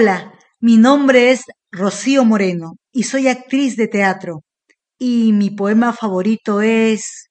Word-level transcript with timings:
Hola, 0.00 0.32
mi 0.60 0.76
nombre 0.76 1.32
es 1.32 1.42
Rocío 1.72 2.24
Moreno 2.24 2.76
y 2.92 3.02
soy 3.02 3.26
actriz 3.26 3.76
de 3.76 3.88
teatro. 3.88 4.44
Y 4.96 5.32
mi 5.32 5.50
poema 5.50 5.92
favorito 5.92 6.60
es 6.60 7.30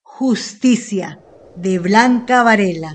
Justicia 0.00 1.20
de 1.56 1.78
Blanca 1.78 2.42
Varela. 2.42 2.90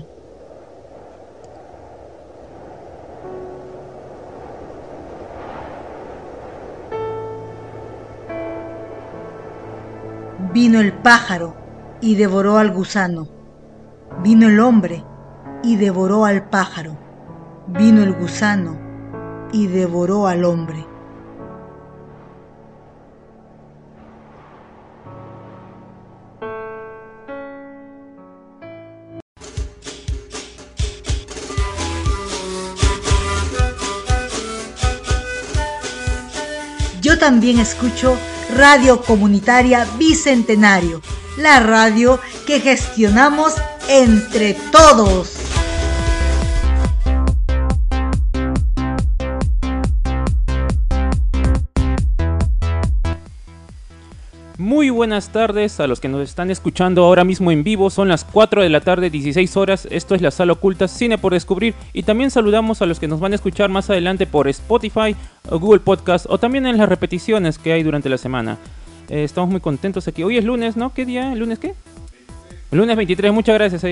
Vino 10.52 10.80
el 10.80 10.92
pájaro 10.94 11.54
y 12.00 12.16
devoró 12.16 12.58
al 12.58 12.72
gusano. 12.72 13.28
Vino 14.24 14.48
el 14.48 14.58
hombre 14.58 15.04
y 15.62 15.76
devoró 15.76 16.24
al 16.24 16.48
pájaro. 16.50 16.98
Vino 17.68 18.02
el 18.02 18.14
gusano 18.14 18.79
y 19.52 19.66
devoró 19.66 20.26
al 20.26 20.44
hombre. 20.44 20.86
Yo 37.00 37.18
también 37.18 37.58
escucho 37.58 38.16
Radio 38.56 39.02
Comunitaria 39.02 39.86
Bicentenario, 39.98 41.00
la 41.38 41.60
radio 41.60 42.20
que 42.46 42.60
gestionamos 42.60 43.54
entre 43.88 44.54
todos. 44.70 45.49
Muy 54.60 54.90
buenas 54.90 55.30
tardes 55.30 55.80
a 55.80 55.86
los 55.86 56.00
que 56.00 56.08
nos 56.08 56.20
están 56.20 56.50
escuchando 56.50 57.02
ahora 57.02 57.24
mismo 57.24 57.50
en 57.50 57.64
vivo. 57.64 57.88
Son 57.88 58.08
las 58.08 58.26
4 58.26 58.60
de 58.60 58.68
la 58.68 58.82
tarde, 58.82 59.08
16 59.08 59.56
horas. 59.56 59.88
Esto 59.90 60.14
es 60.14 60.20
la 60.20 60.30
sala 60.30 60.52
oculta 60.52 60.86
Cine 60.86 61.16
por 61.16 61.32
Descubrir. 61.32 61.72
Y 61.94 62.02
también 62.02 62.30
saludamos 62.30 62.82
a 62.82 62.86
los 62.86 63.00
que 63.00 63.08
nos 63.08 63.20
van 63.20 63.32
a 63.32 63.36
escuchar 63.36 63.70
más 63.70 63.88
adelante 63.88 64.26
por 64.26 64.48
Spotify 64.48 65.16
o 65.48 65.58
Google 65.58 65.80
Podcast 65.80 66.26
o 66.28 66.36
también 66.36 66.66
en 66.66 66.76
las 66.76 66.90
repeticiones 66.90 67.56
que 67.56 67.72
hay 67.72 67.82
durante 67.82 68.10
la 68.10 68.18
semana. 68.18 68.58
Eh, 69.08 69.24
estamos 69.24 69.48
muy 69.48 69.62
contentos 69.62 70.06
aquí. 70.08 70.24
Hoy 70.24 70.36
es 70.36 70.44
lunes, 70.44 70.76
¿no? 70.76 70.92
¿Qué 70.92 71.06
día? 71.06 71.34
¿Lunes 71.34 71.58
qué? 71.58 71.72
Lunes 72.70 72.94
23, 72.98 73.32
muchas 73.32 73.54
gracias. 73.54 73.82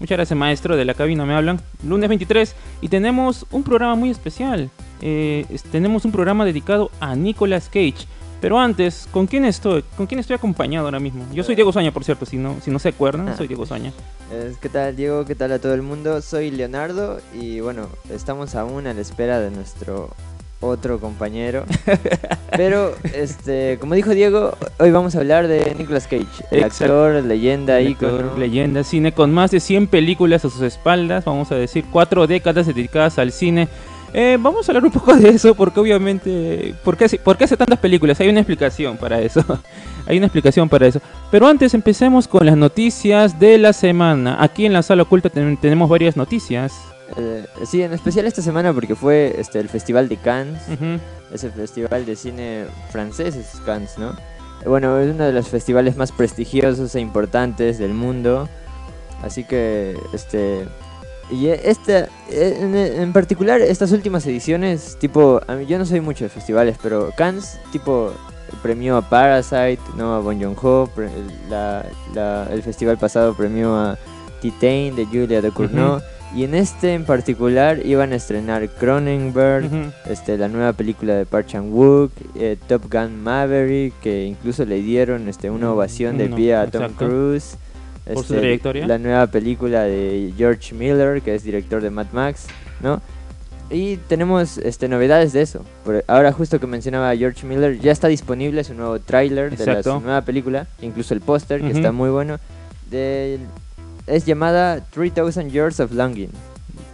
Muchas 0.00 0.18
gracias, 0.18 0.36
maestro 0.36 0.76
de 0.76 0.84
la 0.84 0.94
cabina, 0.94 1.24
me 1.24 1.34
hablan. 1.34 1.60
Lunes 1.86 2.08
23 2.08 2.56
y 2.80 2.88
tenemos 2.88 3.46
un 3.52 3.62
programa 3.62 3.94
muy 3.94 4.10
especial. 4.10 4.70
Eh, 5.02 5.46
tenemos 5.70 6.04
un 6.04 6.10
programa 6.10 6.44
dedicado 6.44 6.90
a 6.98 7.14
Nicolas 7.14 7.68
Cage. 7.68 8.08
Pero 8.46 8.60
antes, 8.60 9.08
¿con 9.10 9.26
quién 9.26 9.44
estoy? 9.44 9.82
¿Con 9.96 10.06
quién 10.06 10.20
estoy 10.20 10.36
acompañado 10.36 10.84
ahora 10.86 11.00
mismo? 11.00 11.24
Yo 11.34 11.42
soy 11.42 11.56
Diego 11.56 11.72
Saña, 11.72 11.90
por 11.90 12.04
cierto, 12.04 12.24
si 12.26 12.36
no, 12.36 12.54
si 12.62 12.70
no 12.70 12.78
se 12.78 12.90
acuerdan, 12.90 13.36
soy 13.36 13.48
Diego 13.48 13.66
Saña. 13.66 13.92
Eh, 14.30 14.54
¿Qué 14.60 14.68
tal 14.68 14.94
Diego? 14.94 15.24
¿Qué 15.24 15.34
tal 15.34 15.50
a 15.50 15.58
todo 15.58 15.74
el 15.74 15.82
mundo? 15.82 16.22
Soy 16.22 16.52
Leonardo 16.52 17.18
y 17.34 17.58
bueno, 17.58 17.88
estamos 18.08 18.54
aún 18.54 18.86
a 18.86 18.94
la 18.94 19.00
espera 19.00 19.40
de 19.40 19.50
nuestro 19.50 20.10
otro 20.60 21.00
compañero. 21.00 21.64
Pero, 22.56 22.94
este, 23.14 23.78
como 23.80 23.96
dijo 23.96 24.10
Diego, 24.10 24.56
hoy 24.78 24.92
vamos 24.92 25.16
a 25.16 25.18
hablar 25.18 25.48
de 25.48 25.74
Nicolas 25.76 26.06
Cage, 26.06 26.26
el 26.52 26.62
Exacto. 26.62 26.84
actor, 26.84 27.24
leyenda, 27.24 27.78
Actor, 27.78 27.90
ícono. 27.90 28.38
leyenda, 28.38 28.84
cine 28.84 29.10
con 29.10 29.34
más 29.34 29.50
de 29.50 29.58
100 29.58 29.88
películas 29.88 30.44
a 30.44 30.50
sus 30.50 30.62
espaldas, 30.62 31.24
vamos 31.24 31.50
a 31.50 31.56
decir, 31.56 31.84
cuatro 31.90 32.28
décadas 32.28 32.68
dedicadas 32.68 33.18
al 33.18 33.32
cine. 33.32 33.66
Eh, 34.18 34.38
vamos 34.40 34.66
a 34.66 34.72
hablar 34.72 34.84
un 34.86 34.90
poco 34.92 35.14
de 35.14 35.28
eso 35.28 35.54
porque 35.54 35.78
obviamente, 35.78 36.74
¿por 36.82 36.96
qué, 36.96 37.04
hace- 37.04 37.18
por 37.18 37.36
qué 37.36 37.44
hace 37.44 37.54
tantas 37.58 37.78
películas? 37.78 38.18
Hay 38.18 38.28
una 38.30 38.40
explicación 38.40 38.96
para 38.96 39.20
eso. 39.20 39.44
Hay 40.06 40.16
una 40.16 40.26
explicación 40.26 40.68
para 40.70 40.86
eso. 40.86 41.00
Pero 41.30 41.46
antes 41.46 41.74
empecemos 41.74 42.26
con 42.26 42.46
las 42.46 42.56
noticias 42.56 43.38
de 43.38 43.58
la 43.58 43.72
semana. 43.74 44.42
Aquí 44.42 44.64
en 44.64 44.72
la 44.72 44.82
sala 44.82 45.02
oculta 45.02 45.28
ten- 45.28 45.58
tenemos 45.58 45.90
varias 45.90 46.16
noticias. 46.16 46.72
Eh, 47.18 47.44
sí, 47.66 47.82
en 47.82 47.92
especial 47.92 48.24
esta 48.26 48.40
semana 48.40 48.72
porque 48.72 48.94
fue 48.94 49.34
este, 49.38 49.58
el 49.60 49.68
Festival 49.68 50.08
de 50.08 50.16
Cannes, 50.16 50.62
Ujú. 50.68 50.98
ese 51.34 51.50
festival 51.50 52.06
de 52.06 52.16
cine 52.16 52.64
francés, 52.90 53.36
es 53.36 53.60
Cannes, 53.66 53.98
¿no? 53.98 54.10
Eh, 54.64 54.68
Bueno, 54.68 54.98
es 54.98 55.12
uno 55.14 55.24
de 55.24 55.32
los 55.32 55.48
festivales 55.48 55.96
más 55.98 56.10
prestigiosos 56.10 56.94
e 56.94 57.00
importantes 57.00 57.78
del 57.78 57.92
mundo. 57.92 58.48
Así 59.22 59.44
que, 59.44 59.94
este. 60.14 60.64
Y 61.30 61.46
e- 61.48 61.60
esta, 61.70 62.08
e- 62.30 62.56
en, 62.60 62.76
en 62.76 63.12
particular, 63.12 63.60
estas 63.60 63.92
últimas 63.92 64.26
ediciones, 64.26 64.96
tipo. 65.00 65.40
A 65.46 65.54
mí, 65.54 65.66
yo 65.66 65.78
no 65.78 65.84
soy 65.86 66.00
mucho 66.00 66.24
de 66.24 66.30
festivales, 66.30 66.76
pero 66.82 67.10
Cannes, 67.16 67.58
tipo. 67.72 68.12
Premió 68.62 68.96
a 68.96 69.02
Parasite, 69.02 69.80
no 69.96 70.14
a 70.14 70.20
Bon 70.20 70.40
Joon-ho. 70.40 70.88
la- 71.50 71.84
la- 72.14 72.46
el 72.52 72.62
festival 72.62 72.96
pasado 72.96 73.34
premió 73.34 73.74
a 73.74 73.98
Titain 74.40 74.94
de 74.94 75.04
Julia 75.04 75.42
de 75.42 75.50
Cournot. 75.50 76.02
Y 76.34 76.44
en 76.44 76.54
este 76.54 76.94
en 76.94 77.04
particular 77.04 77.84
iban 77.84 78.12
a 78.12 78.16
estrenar 78.16 78.68
Cronenberg, 78.68 79.70
este, 80.08 80.36
la 80.38 80.48
nueva 80.48 80.72
película 80.74 81.14
de 81.14 81.24
Park 81.26 81.46
Chan-wook, 81.48 82.10
eh, 82.34 82.56
Top 82.68 82.84
Gun 82.92 83.20
Maverick, 83.22 83.94
que 84.00 84.24
incluso 84.24 84.64
le 84.64 84.76
dieron 84.82 85.28
este, 85.28 85.50
una 85.50 85.72
ovación 85.72 86.16
de 86.18 86.28
No, 86.28 86.36
pie 86.36 86.54
a 86.54 86.66
Tom 86.70 86.82
exacto. 86.82 87.06
Cruise. 87.06 87.56
Por 88.14 88.24
su 88.24 88.34
este, 88.34 88.38
trayectoria. 88.38 88.86
La 88.86 88.98
nueva 88.98 89.26
película 89.26 89.82
de 89.82 90.32
George 90.36 90.74
Miller, 90.74 91.20
que 91.22 91.34
es 91.34 91.42
director 91.44 91.82
de 91.82 91.90
Mad 91.90 92.06
Max, 92.12 92.46
¿no? 92.80 93.00
Y 93.68 93.96
tenemos 93.96 94.58
este, 94.58 94.86
novedades 94.88 95.32
de 95.32 95.42
eso. 95.42 95.64
Por- 95.84 96.04
ahora 96.06 96.30
justo 96.32 96.60
que 96.60 96.66
mencionaba 96.68 97.16
George 97.16 97.44
Miller, 97.46 97.80
ya 97.80 97.90
está 97.90 98.06
disponible 98.06 98.62
su 98.62 98.74
nuevo 98.74 99.00
tráiler 99.00 99.56
de 99.56 99.66
la, 99.66 99.82
su 99.82 100.00
nueva 100.00 100.20
película, 100.22 100.66
incluso 100.80 101.14
el 101.14 101.20
póster, 101.20 101.60
que 101.60 101.68
Ujú. 101.68 101.76
está 101.78 101.90
muy 101.92 102.10
bueno. 102.10 102.38
del- 102.90 103.40
es 104.06 104.24
llamada 104.24 104.80
3000 104.90 105.50
Years 105.50 105.80
of 105.80 105.90
Longing. 105.90 106.30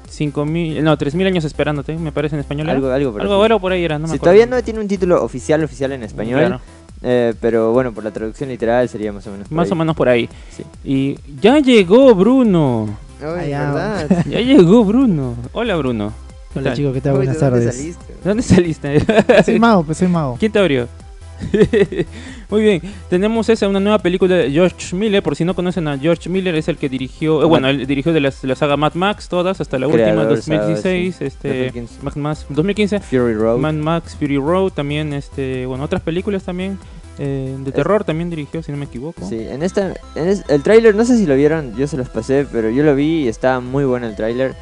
Cinco 0.08 0.44
mil, 0.46 0.82
no, 0.84 0.96
tres 0.96 1.14
mil 1.14 1.26
años 1.26 1.44
esperándote, 1.44 1.94
me 1.96 2.12
parece 2.12 2.36
en 2.36 2.40
español. 2.40 2.66
¿era? 2.68 2.76
Algo, 2.76 2.90
algo 2.90 3.12
por 3.12 3.20
algo, 3.22 3.42
algo 3.44 3.60
por 3.60 3.72
ahí 3.72 3.84
era, 3.84 3.98
no 3.98 4.06
me 4.06 4.12
Sí, 4.12 4.16
acuerdo. 4.16 4.34
todavía 4.36 4.46
no 4.46 4.62
tiene 4.62 4.80
un 4.80 4.88
título 4.88 5.22
oficial 5.22 5.62
oficial 5.64 5.92
en 5.92 6.02
español, 6.02 6.40
Claro. 6.40 6.60
Eh, 7.02 7.34
pero 7.40 7.72
bueno, 7.72 7.92
por 7.92 8.04
la 8.04 8.10
traducción 8.10 8.48
literal 8.48 8.88
sería 8.88 9.12
más 9.12 9.26
o 9.26 9.30
menos. 9.32 9.48
por 9.48 9.56
Más 9.56 9.66
ahí. 9.66 9.72
o 9.72 9.76
menos 9.76 9.96
por 9.96 10.08
ahí. 10.08 10.28
Sí. 10.50 10.64
Y 10.84 11.18
ya 11.40 11.58
llegó 11.58 12.14
Bruno. 12.14 12.88
Ay, 13.20 13.52
Allá. 13.52 13.72
¿verdad? 13.72 14.26
Ya 14.28 14.40
llegó 14.40 14.84
Bruno. 14.84 15.34
Hola 15.52 15.76
Bruno. 15.76 16.12
¿Qué 16.52 16.58
Hola 16.58 16.70
tal? 16.70 16.76
chicos, 16.76 16.92
¿qué 16.94 17.00
tal? 17.00 17.12
Uy, 17.14 17.18
¿de 17.20 17.32
Buenas 17.32 17.40
dónde 17.40 17.60
tardes. 17.66 17.76
saliste? 17.76 18.12
¿De 18.12 18.28
dónde 18.28 18.42
saliste? 18.42 19.42
Soy 19.44 19.58
mago, 19.60 19.84
pues 19.84 19.98
soy 19.98 20.08
mago. 20.08 20.36
¿Quién 20.38 20.52
te 20.52 20.58
abrió? 20.58 20.88
Muy 22.52 22.62
bien, 22.62 22.82
tenemos 23.08 23.48
esa, 23.48 23.66
una 23.66 23.80
nueva 23.80 23.98
película 23.98 24.36
de 24.36 24.50
George 24.50 24.94
Miller. 24.94 25.22
Por 25.22 25.34
si 25.34 25.44
no 25.44 25.54
conocen 25.54 25.88
a 25.88 25.98
George 25.98 26.28
Miller, 26.28 26.54
es 26.54 26.68
el 26.68 26.76
que 26.76 26.88
dirigió, 26.90 27.42
eh, 27.42 27.46
bueno, 27.46 27.68
él 27.68 27.86
dirigió 27.86 28.12
de 28.12 28.20
las- 28.20 28.44
la 28.44 28.54
saga 28.54 28.76
Mad 28.76 28.92
Max, 28.92 29.28
todas, 29.28 29.60
hasta 29.60 29.78
la 29.78 29.86
última, 29.86 30.04
Creador, 30.04 30.28
2016, 30.36 31.14
saga, 31.16 31.18
sí. 31.30 31.34
este, 31.34 31.48
2015. 31.48 31.94
Mad 32.02 32.14
Max, 32.16 32.46
2015, 32.50 33.00
Fury 33.00 33.34
Road. 33.34 33.56
Mad 33.58 33.72
Max 33.74 34.14
Fury 34.18 34.36
Road, 34.36 34.70
también, 34.72 35.14
este, 35.14 35.64
bueno, 35.64 35.82
otras 35.84 36.02
películas 36.02 36.42
también, 36.44 36.78
eh, 37.18 37.56
de 37.58 37.70
Es- 37.70 37.74
terror 37.74 38.04
también 38.04 38.28
dirigió, 38.28 38.62
si 38.62 38.70
no 38.70 38.76
me 38.76 38.84
equivoco. 38.84 39.26
Sí, 39.26 39.38
en 39.40 39.62
esta, 39.62 39.94
en 40.14 40.28
es- 40.28 40.44
el 40.48 40.62
tráiler, 40.62 40.94
no 40.94 41.06
sé 41.06 41.16
si 41.16 41.24
lo 41.26 41.34
vieron, 41.34 41.74
yo 41.76 41.86
se 41.86 41.96
los 41.96 42.10
pasé, 42.10 42.46
pero 42.52 42.68
yo 42.68 42.82
lo 42.82 42.94
vi 42.94 43.24
y 43.24 43.28
estaba 43.28 43.60
muy 43.60 43.84
bueno 43.84 44.06
el 44.06 44.14
tráiler. 44.14 44.54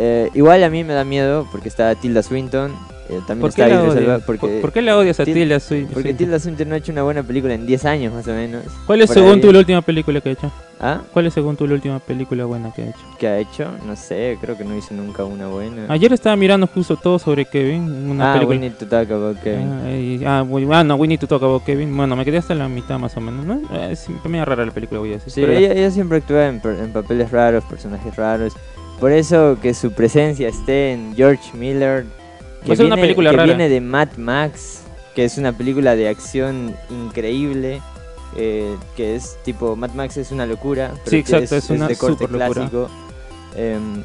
Eh, 0.00 0.28
igual 0.34 0.62
a 0.62 0.70
mí 0.70 0.84
me 0.84 0.92
da 0.92 1.02
miedo 1.02 1.48
porque 1.50 1.68
está 1.68 1.92
Tilda 1.96 2.22
Swinton 2.22 2.72
Eh, 3.10 3.20
también 3.26 3.40
¿Por 3.40 3.48
está 3.50 3.66
qué, 3.68 3.74
odias? 3.76 4.22
porque, 4.24 4.40
¿Por, 4.46 4.60
por 4.60 4.72
qué 4.72 4.82
la 4.82 4.96
odias 4.98 5.18
a 5.18 5.24
Til- 5.24 5.32
Tilda 5.32 5.58
Swinton? 5.60 5.94
porque 5.94 6.12
Tilda 6.12 6.38
Swinton 6.38 6.68
no 6.68 6.74
ha 6.74 6.78
hecho 6.78 6.92
una 6.92 7.02
buena 7.02 7.22
película 7.22 7.54
en 7.54 7.64
10 7.66 7.84
años 7.86 8.12
más 8.12 8.28
o 8.28 8.32
menos. 8.32 8.64
¿Cuál 8.86 9.00
es 9.00 9.06
Por 9.06 9.14
según 9.14 9.32
ahí. 9.36 9.40
tú 9.40 9.50
la 9.52 9.58
última 9.60 9.80
película 9.80 10.20
que 10.20 10.28
ha 10.28 10.32
hecho? 10.32 10.52
¿Ah? 10.78 11.00
¿Cuál 11.12 11.26
es 11.26 11.32
según 11.34 11.56
tú 11.56 11.66
la 11.66 11.72
última 11.74 11.98
película 12.00 12.44
buena 12.44 12.70
que 12.74 12.82
ha 12.82 12.86
hecho? 12.90 12.98
¿Qué 13.18 13.26
ha 13.26 13.38
hecho? 13.38 13.70
No 13.86 13.96
sé, 13.96 14.36
creo 14.42 14.58
que 14.58 14.64
no 14.64 14.76
hizo 14.76 14.92
nunca 14.92 15.24
una 15.24 15.48
buena. 15.48 15.86
Ayer 15.88 16.12
estaba 16.12 16.36
mirando 16.36 16.66
justo 16.66 16.96
todo 16.96 17.18
sobre 17.18 17.46
Kevin, 17.46 18.10
una 18.10 18.30
ah, 18.30 18.34
película. 18.34 18.58
We 18.58 18.68
Need 18.68 18.76
to 18.78 18.86
Talk 18.86 19.10
About 19.10 19.38
Kevin. 19.40 19.72
Ah, 19.84 19.90
y- 19.90 20.22
ah, 20.26 20.42
we- 20.46 20.68
ah, 20.74 20.84
no, 20.84 20.96
We 20.96 21.08
Need 21.08 21.20
to 21.20 21.26
Talk 21.26 21.42
About 21.42 21.64
Kevin. 21.64 21.96
Bueno, 21.96 22.14
me 22.14 22.26
quedé 22.26 22.36
hasta 22.36 22.54
la 22.54 22.68
mitad 22.68 22.98
más 22.98 23.16
o 23.16 23.20
menos, 23.22 23.46
¿no? 23.46 23.54
Eh, 23.74 23.88
Es 23.92 24.06
media 24.26 24.44
rara 24.44 24.66
la 24.66 24.72
película, 24.72 25.00
voy 25.00 25.10
a 25.12 25.14
decir. 25.14 25.32
Sí, 25.32 25.40
pero- 25.40 25.54
ella, 25.54 25.72
ella 25.72 25.90
siempre 25.90 26.18
actúa 26.18 26.46
en, 26.46 26.60
en 26.62 26.92
papeles 26.92 27.30
raros, 27.30 27.64
personajes 27.64 28.14
raros. 28.16 28.52
Por 29.00 29.12
eso 29.12 29.56
que 29.62 29.72
su 29.74 29.92
presencia 29.92 30.48
esté 30.48 30.92
en 30.92 31.14
George 31.16 31.56
Miller, 31.56 32.04
que, 32.64 32.72
a 32.72 32.76
ser 32.76 32.86
una 32.86 32.94
viene, 32.96 33.06
película 33.08 33.30
que 33.30 33.36
rara. 33.36 33.46
viene 33.46 33.68
de 33.68 33.80
Mad 33.80 34.16
Max, 34.16 34.82
que 35.14 35.24
es 35.24 35.38
una 35.38 35.52
película 35.52 35.96
de 35.96 36.08
acción 36.08 36.74
increíble, 36.90 37.80
eh, 38.36 38.74
que 38.96 39.16
es 39.16 39.38
tipo, 39.44 39.74
Mad 39.76 39.92
Max 39.94 40.16
es 40.16 40.30
una 40.32 40.46
locura, 40.46 40.92
pero 41.04 41.10
Sí, 41.10 41.16
exacto, 41.18 41.56
es 41.56 41.70
una 41.70 41.88
de 41.88 41.96
corte 41.96 42.24
superlocura. 42.24 42.52
clásico. 42.68 42.90
Em, 43.56 44.02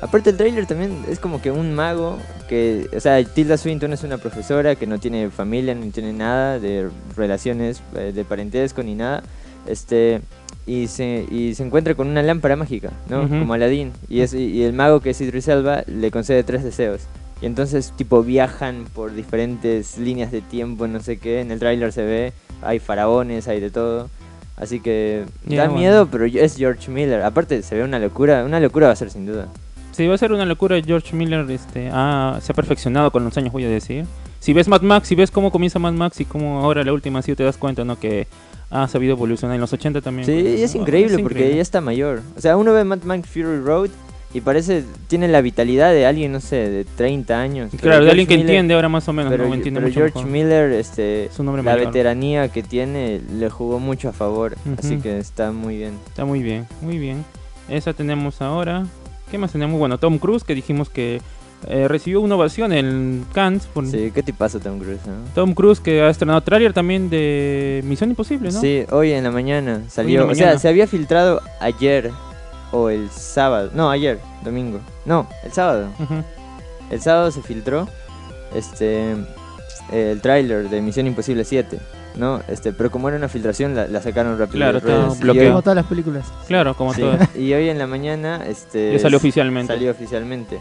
aparte 0.00 0.30
el 0.30 0.36
tráiler 0.36 0.66
también 0.66 1.04
es 1.10 1.18
como 1.18 1.42
que 1.42 1.50
un 1.50 1.74
mago, 1.74 2.18
que, 2.48 2.88
o 2.96 3.00
sea, 3.00 3.22
Tilda 3.24 3.56
Swinton 3.56 3.92
es 3.92 4.02
una 4.04 4.18
profesora 4.18 4.74
que 4.76 4.86
no 4.86 4.98
tiene 4.98 5.30
familia, 5.30 5.74
ni 5.74 5.90
tiene 5.90 6.12
nada 6.12 6.58
de 6.58 6.88
relaciones 7.16 7.82
eh, 7.96 8.12
de 8.14 8.24
parentesco 8.24 8.82
ni 8.82 8.94
nada, 8.94 9.22
este 9.66 10.20
y 10.66 10.86
se, 10.86 11.26
y 11.30 11.54
se 11.54 11.62
encuentra 11.62 11.94
con 11.94 12.08
una 12.08 12.22
lámpara 12.22 12.56
mágica, 12.56 12.90
¿no? 13.10 13.24
Ujú. 13.24 13.40
Como 13.40 13.52
Aladdin. 13.52 13.92
Y, 14.08 14.20
es, 14.20 14.32
y 14.32 14.62
el 14.62 14.72
mago 14.72 15.00
que 15.00 15.10
es 15.10 15.20
Idris 15.20 15.48
Elba 15.48 15.82
le 15.86 16.10
concede 16.10 16.42
tres 16.42 16.64
deseos. 16.64 17.02
Y 17.44 17.46
entonces 17.46 17.92
tipo 17.96 18.22
viajan 18.22 18.86
por 18.94 19.14
diferentes 19.14 19.98
líneas 19.98 20.32
de 20.32 20.40
tiempo, 20.40 20.86
no 20.88 21.00
sé 21.00 21.18
qué. 21.18 21.40
En 21.42 21.50
el 21.50 21.58
tráiler 21.58 21.92
se 21.92 22.02
ve, 22.02 22.32
hay 22.62 22.78
faraones, 22.78 23.48
hay 23.48 23.60
de 23.60 23.70
todo. 23.70 24.08
Así 24.56 24.80
que 24.80 25.24
Ya, 25.46 25.58
da 25.62 25.64
bueno. 25.68 25.78
miedo, 25.80 26.08
pero 26.10 26.24
es 26.24 26.56
George 26.56 26.90
Miller. 26.90 27.22
Aparte 27.22 27.62
se 27.62 27.74
ve 27.74 27.84
una 27.84 27.98
locura, 27.98 28.44
una 28.44 28.60
locura 28.60 28.86
va 28.86 28.92
a 28.92 28.96
ser 28.96 29.10
sin 29.10 29.26
duda. 29.26 29.48
Sí, 29.92 30.06
va 30.06 30.14
a 30.14 30.18
ser 30.18 30.32
una 30.32 30.44
locura. 30.46 30.80
George 30.82 31.14
Miller 31.14 31.48
este, 31.50 31.90
ha- 31.92 32.38
se 32.40 32.50
ha 32.52 32.54
perfeccionado 32.54 33.10
con 33.10 33.24
los 33.24 33.36
años, 33.36 33.52
voy 33.52 33.64
a 33.64 33.68
decir. 33.68 34.06
Si 34.40 34.52
ves 34.52 34.66
Mad 34.68 34.82
Max, 34.82 35.08
si 35.08 35.14
ves 35.14 35.30
cómo 35.30 35.50
comienza 35.50 35.78
Mad 35.78 35.92
Max 35.92 36.20
y 36.20 36.24
cómo 36.24 36.60
ahora 36.60 36.82
la 36.84 36.92
última 36.92 37.20
sido, 37.22 37.36
te 37.36 37.44
das 37.44 37.56
cuenta, 37.56 37.84
¿no? 37.84 37.98
Que 37.98 38.26
ha 38.70 38.88
sabido 38.88 39.12
evolucionar 39.12 39.54
en 39.54 39.60
los 39.60 39.72
80 39.72 40.00
también. 40.00 40.26
Sí, 40.26 40.62
es 40.62 40.74
increíble 40.74 41.16
Es 41.16 41.20
porque 41.22 41.34
increíble. 41.34 41.52
ella 41.54 41.62
está 41.62 41.80
mayor. 41.80 42.22
O 42.36 42.40
sea, 42.40 42.56
uno 42.56 42.72
ve 42.72 42.84
Mad 42.84 43.02
Max 43.02 43.28
Fury 43.28 43.60
Road 43.60 43.90
y 44.34 44.40
parece, 44.42 44.84
tiene 45.06 45.28
la 45.28 45.40
vitalidad 45.40 45.92
de 45.92 46.04
alguien, 46.06 46.32
no 46.32 46.40
sé, 46.40 46.56
de 46.68 46.84
30 46.84 47.40
años. 47.40 47.70
Claro, 47.80 48.04
de 48.04 48.10
alguien 48.10 48.26
que 48.26 48.34
Miller- 48.34 48.50
entiende 48.50 48.74
ahora 48.74 48.88
más 48.90 49.08
o 49.08 49.12
menos, 49.14 49.30
Pero, 49.30 49.46
¿no? 49.48 49.54
Entiende 49.54 49.78
pero 49.80 49.88
mucho 49.88 50.00
George 50.00 50.18
mejor. 50.18 50.30
Miller, 50.30 50.72
este, 50.72 51.26
Es 51.26 51.38
un 51.38 51.48
hombre 51.48 51.62
la 51.62 51.72
mayor. 51.72 51.86
veteranía 51.86 52.48
que 52.48 52.62
tiene 52.62 53.20
le 53.38 53.48
jugó 53.48 53.78
mucho 53.78 54.08
a 54.08 54.12
favor, 54.12 54.56
así 54.78 54.98
que 54.98 55.18
está 55.18 55.52
muy 55.52 55.78
bien. 55.78 55.94
Está 56.08 56.24
muy 56.24 56.42
bien, 56.42 56.66
muy 56.82 56.98
bien. 56.98 57.24
Esa 57.68 57.92
tenemos 57.94 58.42
ahora. 58.42 58.84
¿Qué 59.30 59.38
más 59.38 59.52
tenemos? 59.52 59.78
Bueno, 59.78 59.98
Tom 59.98 60.18
Cruise, 60.18 60.44
que 60.44 60.54
dijimos 60.54 60.90
que 60.90 61.20
eh, 61.66 61.88
recibió 61.88 62.20
una 62.20 62.34
ovación 62.34 62.72
en 62.74 63.24
Cannes. 63.32 63.66
Por 63.66 63.86
Sí, 63.86 64.10
¿qué 64.14 64.22
te 64.22 64.32
pasa 64.34 64.60
Tom 64.60 64.78
Cruise, 64.80 65.00
no? 65.06 65.12
Tom 65.34 65.54
Cruise, 65.54 65.80
que 65.80 66.02
ha 66.02 66.10
estrenado 66.10 66.40
tráiler 66.42 66.72
también 66.74 67.08
de 67.08 67.80
Misión 67.84 68.10
Imposible, 68.10 68.50
¿no? 68.52 68.60
Sí, 68.60 68.84
hoy 68.90 69.12
en 69.12 69.24
la 69.24 69.30
mañana 69.30 69.80
salió, 69.88 70.24
o 70.24 70.26
mañana. 70.26 70.50
sea, 70.52 70.58
se 70.58 70.68
había 70.68 70.86
filtrado 70.86 71.40
ayer 71.60 72.10
o 72.74 72.90
el 72.90 73.08
sábado, 73.10 73.70
no, 73.72 73.88
ayer, 73.88 74.18
domingo, 74.42 74.80
no, 75.04 75.28
el 75.44 75.52
sábado. 75.52 75.88
El 76.90 77.00
sábado 77.00 77.30
se 77.30 77.40
filtró 77.40 77.88
este 78.54 79.14
el 79.92 80.20
tráiler 80.20 80.68
de 80.68 80.80
Misión 80.80 81.06
Imposible 81.06 81.44
7, 81.44 81.78
¿no? 82.16 82.40
Este, 82.48 82.72
pero 82.72 82.90
como 82.90 83.08
era 83.08 83.16
una 83.16 83.28
filtración 83.28 83.76
la, 83.76 83.86
la 83.86 84.02
sacaron 84.02 84.38
rápido. 84.38 84.80
Claro, 84.80 85.14
Y 85.14 85.20
bloqueado. 85.20 85.50
Como 85.50 85.62
todas 85.62 85.76
las 85.76 85.86
películas. 85.86 86.26
Claro, 86.48 86.74
como 86.74 86.92
sí, 86.94 87.00
todo. 87.02 87.16
y 87.36 87.52
hoy 87.54 87.68
en 87.68 87.78
la 87.78 87.86
mañana 87.86 88.42
este 88.46 88.92
Ya 88.92 88.98
salió 88.98 89.18
oficialmente. 89.18 89.72
Salió 89.72 89.90
oficialmente. 89.92 90.58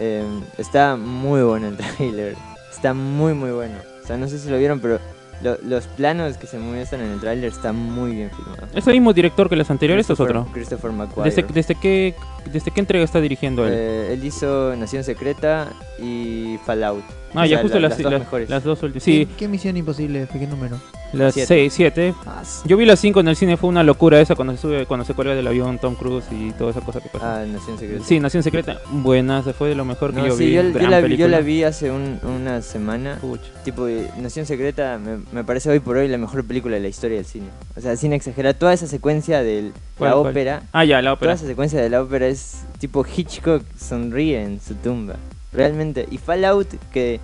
Eh, 0.00 0.24
está 0.56 0.96
muy 0.96 1.42
bueno 1.42 1.68
el 1.68 1.76
tráiler. 1.96 2.36
Está 2.72 2.94
muy 2.94 3.34
muy 3.34 3.50
bueno. 3.50 3.74
O 4.02 4.06
sea, 4.06 4.16
no 4.16 4.28
sé 4.28 4.38
si 4.38 4.48
lo 4.48 4.56
vieron, 4.58 4.80
pero 4.80 4.98
lo- 5.42 5.58
los 5.62 5.86
planos 5.86 6.36
que 6.36 6.46
se 6.46 6.58
muestran 6.58 7.02
en 7.02 7.12
el 7.12 7.20
tráiler 7.20 7.50
están 7.50 7.76
muy 7.76 8.12
bien 8.12 8.30
filmados. 8.30 8.68
¿Es 8.74 8.86
el 8.86 8.94
mismo 8.94 9.12
director 9.12 9.48
que 9.48 9.56
los 9.56 9.70
anteriores 9.70 10.08
o 10.10 10.12
es 10.12 10.20
otro? 10.20 10.46
Christopher 10.52 10.92
McQuarrie. 10.92 11.34
¿Desde, 11.34 11.52
desde 11.52 11.74
qué, 11.74 12.14
¿Desde 12.52 12.70
qué 12.70 12.80
entrega 12.80 13.04
está 13.04 13.20
dirigiendo 13.20 13.66
él? 13.66 13.72
Eh, 13.74 14.12
él 14.14 14.24
hizo 14.24 14.74
Nación 14.76 15.04
Secreta 15.04 15.68
y 16.02 16.58
Fallout. 16.66 17.02
ah, 17.34 17.42
o 17.42 17.44
ya 17.44 17.48
sea, 17.56 17.62
justo 17.62 17.78
la- 17.80 17.88
las, 17.88 17.98
las 17.98 18.02
dos 18.02 18.12
las- 18.12 18.20
mejores. 18.20 18.50
las 18.50 18.64
dos 18.64 18.82
últimas. 18.82 19.02
Sí, 19.02 19.26
¿Qué, 19.26 19.36
qué 19.36 19.48
misión 19.48 19.76
imposible? 19.76 20.26
¿Qué 20.32 20.46
número? 20.46 20.78
Las 21.12 21.34
Siete. 21.34 21.46
6, 21.48 21.72
7. 21.74 22.14
Ah, 22.26 22.40
s- 22.42 22.62
Yo 22.66 22.76
vi 22.76 22.84
las 22.84 23.00
5 23.00 23.20
en 23.20 23.28
el 23.28 23.36
cine, 23.36 23.56
fue 23.56 23.68
una 23.68 23.82
locura 23.82 24.20
esa 24.20 24.34
cuando 24.34 24.54
se 24.54 24.60
sube, 24.62 24.86
cuando 24.86 25.04
se 25.04 25.14
cuelga 25.14 25.34
del 25.34 25.46
avión 25.46 25.78
Tom 25.78 25.94
Cruise 25.94 26.24
y 26.30 26.52
toda 26.52 26.70
esa 26.70 26.80
cosa 26.80 27.00
que 27.00 27.08
pasa. 27.08 27.40
Ah, 27.40 27.46
Nación 27.46 27.78
Secreta. 27.78 28.04
Sí, 28.04 28.20
Nación 28.20 28.42
Secreta, 28.42 28.78
buena, 28.90 29.42
se 29.42 29.52
fue 29.52 29.68
de 29.70 29.74
lo 29.74 29.84
mejor 29.84 30.12
que 30.14 30.20
No, 30.20 30.28
yo 30.28 30.36
sí, 30.36 30.46
vi. 30.46 30.52
yo, 30.54 30.62
yo 30.62 30.88
la, 30.88 31.00
vi- 31.00 31.16
yo 31.16 31.28
la 31.28 31.40
vi 31.40 31.64
hace 31.64 31.90
un- 31.90 32.20
una 32.22 32.62
semana. 32.62 33.18
Tipo, 33.64 33.88
eh, 33.88 34.08
Nación 34.20 34.46
Secreta 34.46 34.98
me, 34.98 35.18
me 35.32 35.44
parece 35.44 35.68
hoy 35.70 35.80
por 35.80 35.96
hoy 35.96 36.08
la 36.08 36.18
mejor 36.18 36.44
película 36.44 36.76
de 36.76 36.82
la 36.82 36.88
historia 36.88 37.16
del 37.16 37.26
cine. 37.26 37.46
O 37.76 37.80
sea, 37.80 37.96
sin 37.96 38.12
exagerar, 38.12 38.54
toda 38.54 38.72
esa 38.72 38.86
secuencia 38.86 39.42
de 39.42 39.72
¿Cuál, 39.98 40.10
la 40.10 40.16
ópera, 40.16 40.62
Ah, 40.72 40.84
ya, 40.84 40.96
la 41.02 41.10
toda 41.10 41.14
ópera. 41.14 41.32
esa 41.34 41.46
secuencia 41.46 41.80
de 41.80 41.90
la 41.90 42.02
ópera 42.02 42.26
es 42.28 42.62
tipo 42.78 43.04
Hitchcock 43.04 43.62
sonríe 43.78 44.42
en 44.42 44.60
su 44.60 44.74
tumba. 44.74 45.16
Realmente. 45.52 46.06
Y 46.10 46.18
Fallout, 46.18 46.68
que, 46.92 47.18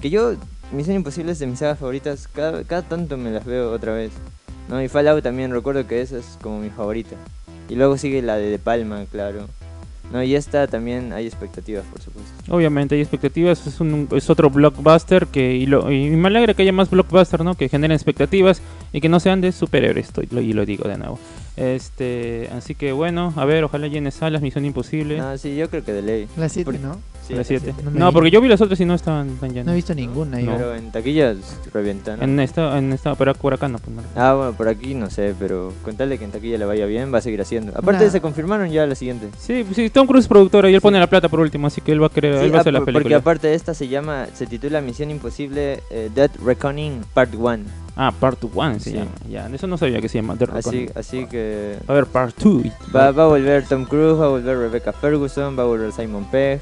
que 0.00 0.08
yo, 0.10 0.34
Misión 0.72 0.96
Imposible 0.96 1.32
es 1.32 1.38
de 1.38 1.46
mis 1.46 1.58
sagas 1.58 1.78
favoritas, 1.78 2.28
cada, 2.28 2.62
tanto 2.82 3.16
me 3.16 3.30
las 3.30 3.44
veo 3.44 3.70
otra 3.72 3.92
vez. 3.92 4.12
¿no? 4.68 4.82
Y 4.82 4.88
Fallout 4.88 5.22
también 5.22 5.50
recuerdo 5.50 5.86
que 5.86 6.00
esa 6.00 6.18
es 6.18 6.38
como 6.40 6.60
mi 6.60 6.70
favorita. 6.70 7.16
Y 7.68 7.74
luego 7.74 7.96
sigue 7.98 8.22
la 8.22 8.36
de 8.36 8.50
De 8.50 8.58
Palma, 8.58 9.04
claro. 9.10 9.48
No, 10.12 10.22
y 10.22 10.34
esta 10.34 10.66
también 10.66 11.12
hay 11.12 11.26
expectativas, 11.26 11.84
por 11.86 12.00
supuesto. 12.00 12.32
Obviamente 12.50 12.94
hay 12.94 13.00
expectativas, 13.00 13.66
es, 13.66 13.80
un, 13.80 14.08
es 14.12 14.28
otro 14.28 14.50
blockbuster 14.50 15.26
que 15.26 15.54
y, 15.54 15.66
lo, 15.66 15.90
y 15.90 16.10
me 16.10 16.28
alegra 16.28 16.52
que 16.52 16.62
haya 16.62 16.72
más 16.72 16.90
blockbuster, 16.90 17.42
¿no? 17.44 17.54
Que 17.54 17.68
generen 17.68 17.94
expectativas 17.94 18.60
y 18.92 19.00
que 19.00 19.08
no 19.08 19.20
sean 19.20 19.40
de 19.40 19.52
superhéroes, 19.52 20.10
y 20.32 20.52
lo 20.52 20.66
digo 20.66 20.86
de 20.86 20.98
nuevo. 20.98 21.18
Este, 21.56 22.48
así 22.56 22.74
que 22.74 22.92
bueno, 22.92 23.32
a 23.36 23.44
ver, 23.44 23.64
ojalá 23.64 23.86
llene 23.86 24.10
salas, 24.10 24.40
Misión 24.42 24.64
Imposible. 24.64 25.18
No, 25.18 25.36
sí, 25.38 25.54
yo 25.56 25.68
creo 25.68 25.84
que 25.84 25.92
de 25.92 26.02
ley. 26.02 26.28
La 26.36 26.48
7, 26.48 26.64
Por- 26.70 26.80
¿no? 26.80 26.98
Sí, 27.26 27.34
la 27.34 27.38
la 27.38 27.44
7. 27.44 27.72
siete. 27.72 27.82
No 27.84 27.90
No, 28.06 28.12
porque 28.12 28.32
yo 28.32 28.40
vi 28.40 28.48
las 28.48 28.60
otras 28.60 28.80
y 28.80 28.84
no 28.84 28.94
estaban 28.94 29.36
tan 29.36 29.50
llenas. 29.50 29.66
No 29.66 29.72
he 29.72 29.76
visto 29.76 29.94
ninguna. 29.94 30.40
yo. 30.40 30.50
Pero 30.56 30.74
en 30.74 30.90
taquillas 30.90 31.36
revientan. 31.72 32.20
En 32.20 32.40
esta, 32.40 32.76
en 32.78 32.92
esta, 32.92 33.14
pero 33.14 33.32
por 33.34 33.54
acá 33.54 33.68
no, 33.68 33.78
pues 33.78 33.94
no. 33.94 34.02
Ah, 34.16 34.34
bueno, 34.34 34.52
por 34.54 34.66
aquí 34.66 34.94
no 34.94 35.08
sé, 35.08 35.34
pero 35.38 35.72
con 35.84 35.96
tal 35.96 36.08
de 36.08 36.18
que 36.18 36.24
en 36.24 36.32
taquilla 36.32 36.58
le 36.58 36.64
vaya 36.64 36.84
bien, 36.86 37.14
va 37.14 37.18
a 37.18 37.22
seguir 37.22 37.40
haciendo. 37.40 37.72
Aparte, 37.78 38.10
se 38.10 38.20
confirmaron 38.20 38.68
ya 38.70 38.86
la 38.86 38.96
siguiente. 38.96 39.28
Sí, 39.38 39.62
pues 39.62 39.76
sí, 39.76 39.88
Tom 39.90 40.08
Cruise 40.08 40.24
es 40.24 40.28
productor 40.28 40.68
y 40.68 40.74
él 40.74 40.80
pone 40.80 40.98
la 40.98 41.06
plata 41.06 41.28
por 41.28 41.38
último, 41.38 41.68
así 41.68 41.80
que 41.80 41.92
él 41.92 42.02
va 42.02 42.06
a 42.06 42.10
querer, 42.10 42.38
Sí, 42.40 42.44
él 42.46 42.50
va 42.52 42.56
a 42.56 42.58
ah, 42.58 42.60
hacer 42.62 42.72
la 42.72 42.80
por- 42.80 42.86
porque 42.86 42.98
película. 43.04 43.16
aparte 43.18 43.54
esta 43.54 43.72
se 43.74 43.86
llama, 43.86 44.26
se 44.34 44.46
titula 44.46 44.80
Misión 44.80 45.10
Imposible 45.12 45.80
eh, 45.90 46.10
Dead 46.12 46.30
Reckoning 46.44 47.02
Part 47.14 47.34
1. 47.36 47.81
Ah, 47.94 48.10
Part 48.18 48.42
1 48.44 48.74
se 48.80 48.90
Sí. 48.90 48.96
llama. 48.96 49.10
Ya, 49.28 49.46
eso 49.52 49.66
no 49.66 49.76
sabía 49.76 50.00
que 50.00 50.08
se 50.08 50.18
llama. 50.18 50.36
The 50.36 50.46
Así, 50.54 50.88
así 50.94 51.26
que 51.26 51.76
A 51.86 51.92
ver, 51.92 52.06
Part 52.06 52.36
2. 52.38 52.62
va, 52.94 53.10
va 53.10 53.24
a 53.24 53.26
volver 53.26 53.66
Tom 53.66 53.84
Cruise, 53.84 54.18
va 54.18 54.26
a 54.26 54.28
volver 54.28 54.56
Rebecca 54.58 54.92
Ferguson, 54.92 55.58
va 55.58 55.62
a 55.62 55.66
volver 55.66 55.92
Simon 55.92 56.24
Pegg. 56.30 56.60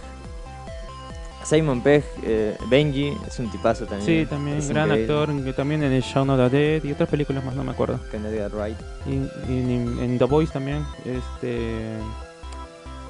Simon 1.45 1.81
Pegg, 1.81 2.05
eh, 2.25 2.57
Benji, 2.69 3.13
es 3.27 3.39
un 3.39 3.51
tipazo 3.51 3.87
también. 3.87 4.07
Sí, 4.07 4.27
también, 4.29 4.59
es 4.59 4.69
gran 4.69 4.89
increíble. 4.89 5.13
actor, 5.21 5.45
que 5.45 5.53
también 5.53 5.83
en 5.83 5.93
el 5.93 6.03
Shaun 6.03 6.29
of 6.31 6.39
the 6.39 6.57
Dead 6.57 6.85
y 6.85 6.93
otras 6.93 7.09
películas 7.09 7.45
más, 7.45 7.55
no 7.55 7.65
me 7.65 7.71
acuerdo. 7.73 7.99
Edgar 8.13 8.51
Wright. 8.55 8.77
Y, 9.07 9.11
y 9.53 9.59
en, 9.75 9.99
en 10.01 10.19
The 10.19 10.25
Voice 10.27 10.53
también, 10.53 10.85
este... 11.05 11.97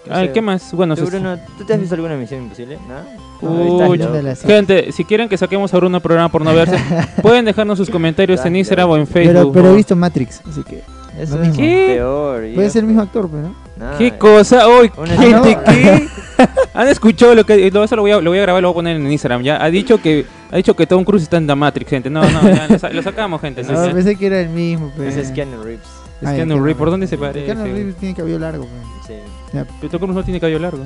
No 0.07 0.14
Ay, 0.14 0.26
sé. 0.28 0.33
¿qué 0.33 0.40
más? 0.40 0.73
Bueno, 0.73 0.97
¿Tú, 0.97 1.04
Bruno, 1.07 1.38
¿tú 1.59 1.64
te 1.64 1.75
has 1.75 1.80
visto 1.80 1.95
alguna 1.95 2.16
Misión 2.16 2.42
Imposible? 2.45 2.78
¿No? 2.88 3.49
Uy, 3.49 4.00
Gente, 4.47 4.92
si 4.92 5.04
quieren 5.04 5.28
que 5.28 5.37
saquemos 5.38 5.73
a 5.73 5.76
Bruno 5.78 6.00
programa 6.00 6.28
por 6.30 6.42
no 6.42 6.54
verse, 6.54 6.76
pueden 7.23 7.45
dejarnos 7.45 7.78
sus 7.78 7.88
comentarios 7.90 8.45
en. 8.45 8.57
Instagram 8.57 8.90
o 8.90 8.97
en 8.97 9.07
Pero, 9.07 9.33
Facebook. 9.33 9.52
pero 9.54 9.73
he 9.73 9.76
visto 9.76 9.97
Matrix, 9.97 10.42
así 10.49 10.62
que. 10.62 10.83
Eso 11.19 11.37
Lo 11.37 11.42
es 11.42 11.49
mismo. 11.49 11.62
¿Qué? 11.62 11.95
peor. 11.97 12.45
Puede 12.54 12.71
ser 12.71 12.80
el 12.80 12.87
mismo 12.87 13.02
actor, 13.02 13.28
pero 13.30 13.42
no. 13.42 13.54
Nah, 13.76 13.99
¿Qué 13.99 14.07
eh, 14.09 14.19
cosa? 14.19 14.66
Uy, 14.69 14.90
gente, 15.07 15.57
no. 15.57 15.64
¿qué? 15.64 16.09
¿Han 16.75 16.88
escuchado 16.88 17.35
lo 17.35 17.45
que 17.45 17.71
lo, 17.71 17.85
eso 17.85 17.97
lo 17.97 18.02
voy 18.02 18.11
a 18.12 18.21
lo 18.21 18.30
voy 18.30 18.38
a 18.38 18.42
grabar, 18.42 18.62
lo 18.62 18.69
voy 18.69 18.75
a 18.75 18.78
poner 18.78 18.97
en 18.97 19.11
Instagram, 19.11 19.42
ya. 19.42 19.62
Ha 19.62 19.71
dicho 19.71 20.00
que 20.00 20.25
ha 20.50 20.57
dicho 20.57 20.75
que 20.75 20.87
Tom 20.87 21.04
Cruise 21.04 21.23
está 21.25 21.37
en 21.37 21.47
The 21.47 21.54
Matrix, 21.54 21.90
gente. 21.90 22.11
No, 22.11 22.23
no, 22.23 22.42
ya 22.42 22.69
lo, 22.69 22.92
lo 22.95 23.02
sacamos, 23.02 23.40
gente. 23.40 23.62
No, 23.64 23.73
No, 23.87 23.92
pensé 23.95 24.16
que 24.16 24.26
era 24.26 24.40
el 24.40 24.49
mismo, 24.50 24.90
pero. 24.97 25.09
Ese 25.09 25.21
es 25.23 25.30
Keanu 25.30 25.62
Reeves. 25.62 25.87
Es 26.23 26.28
Ah, 26.28 26.35
Keanu 26.35 26.57
Reeves, 26.57 26.76
¿por 26.76 26.90
dónde 26.90 27.07
se 27.07 27.16
parece? 27.19 27.45
Keanu 27.47 27.64
Reeves 27.64 27.97
tiene 27.97 28.14
cabello 28.14 28.38
largo, 28.38 28.66
pues. 28.66 29.07
Sí. 29.07 29.14
Pero 29.52 29.90
Tom 29.90 29.99
Cruise 30.00 30.14
no 30.16 30.25
tiene 30.25 30.40
cabello 30.40 30.59
largo. 30.59 30.85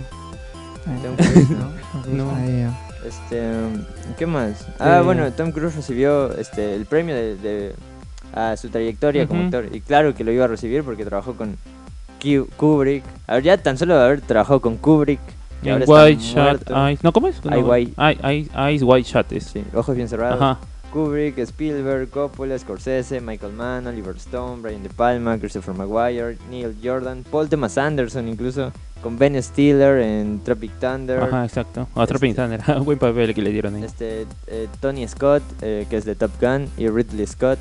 Ah, 0.86 0.96
Tom 1.02 1.16
Cruise, 1.16 1.50
¿no? 1.50 2.30
Ah. 2.34 2.80
Este, 3.06 3.40
um, 3.40 3.84
¿qué 4.18 4.26
más? 4.26 4.66
Ah, 4.78 4.98
Eh. 4.98 5.02
bueno, 5.02 5.30
Tom 5.32 5.52
Cruise 5.52 5.74
recibió 5.76 6.32
este 6.38 6.74
el 6.74 6.86
premio 6.86 7.14
de, 7.14 7.36
de- 7.36 7.74
a 8.34 8.56
su 8.56 8.68
trayectoria 8.70 9.26
como 9.28 9.44
actor 9.44 9.68
y 9.72 9.80
claro 9.80 10.14
que 10.14 10.24
lo 10.24 10.32
iba 10.32 10.44
a 10.46 10.48
recibir 10.48 10.82
porque 10.82 11.04
trabajó 11.04 11.34
con 11.34 11.56
Ku- 12.20 12.48
Kubrick. 12.56 13.04
A 13.26 13.34
ver, 13.34 13.42
ya 13.44 13.58
tan 13.58 13.76
solo 13.78 13.96
de 13.96 14.04
haber 14.04 14.20
trabajado 14.22 14.60
con 14.60 14.76
Kubrick 14.78 15.20
está 15.62 15.84
White 15.92 16.22
Shot. 16.22 16.70
Eyes. 16.70 17.04
No, 17.04 17.12
¿cómo 17.12 17.28
es? 17.28 17.36
Eye 17.44 17.60
No, 17.60 17.68
White. 17.68 17.92
Eye- 17.96 18.18
Eye- 18.22 18.50
Eyes 18.70 18.82
White 18.82 19.08
Shot 19.08 19.32
es. 19.32 19.44
Sí, 19.44 19.62
ojos 19.74 19.94
bien 19.94 20.08
cerrados. 20.08 20.40
Ajá. 20.40 20.58
Kubrick, 20.94 21.38
Spielberg, 21.40 22.08
Coppola, 22.08 22.56
Scorsese, 22.56 23.20
Michael 23.20 23.52
Mann, 23.52 23.86
Oliver 23.88 24.14
Stone, 24.16 24.62
Brian 24.62 24.82
De 24.84 24.88
Palma, 24.88 25.36
Christopher 25.38 25.74
Maguire, 25.74 26.38
Neil 26.48 26.74
Jordan, 26.82 27.24
Paul 27.28 27.48
Thomas 27.48 27.76
Anderson 27.76 28.28
incluso, 28.28 28.72
con 29.02 29.18
Ben 29.18 29.34
Stiller 29.42 29.98
en 30.00 30.40
Tropic 30.44 30.70
Thunder, 30.78 31.20
Ajá, 31.24 31.44
exacto. 31.44 31.88
Otro 31.94 32.14
Este- 32.16 32.32
Thunder. 32.34 32.60
Buen 32.84 32.98
papel 33.00 33.34
que 33.34 33.42
le 33.42 33.50
dieron 33.50 33.74
ahí. 33.74 33.82
este, 33.82 34.24
eh, 34.46 34.68
Tony 34.80 35.06
Scott, 35.08 35.42
eh, 35.62 35.84
que 35.90 35.96
es 35.96 36.04
de 36.04 36.14
Top 36.14 36.30
Gun, 36.40 36.68
y 36.78 36.88
Ridley 36.88 37.26
Scott. 37.26 37.58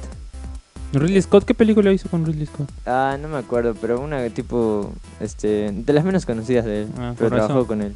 Ridley 0.94 1.20
Scott, 1.24 1.44
¿qué 1.44 1.56
película 1.56 1.92
hizo 1.92 2.08
con 2.08 2.24
Ridley 2.24 2.46
Scott? 2.46 2.70
Ah, 2.86 3.18
no 3.20 3.28
me 3.28 3.38
acuerdo, 3.40 3.74
pero 3.74 4.00
una 4.00 4.30
tipo, 4.30 4.94
este, 5.20 5.72
de 5.72 5.92
las 5.94 6.06
menos 6.06 6.24
conocidas 6.28 6.66
de 6.66 6.84
él, 6.84 6.88
Ah, 7.00 7.16
pero 7.18 7.32
trabajó 7.32 7.66
con 7.66 7.82
él. 7.82 7.96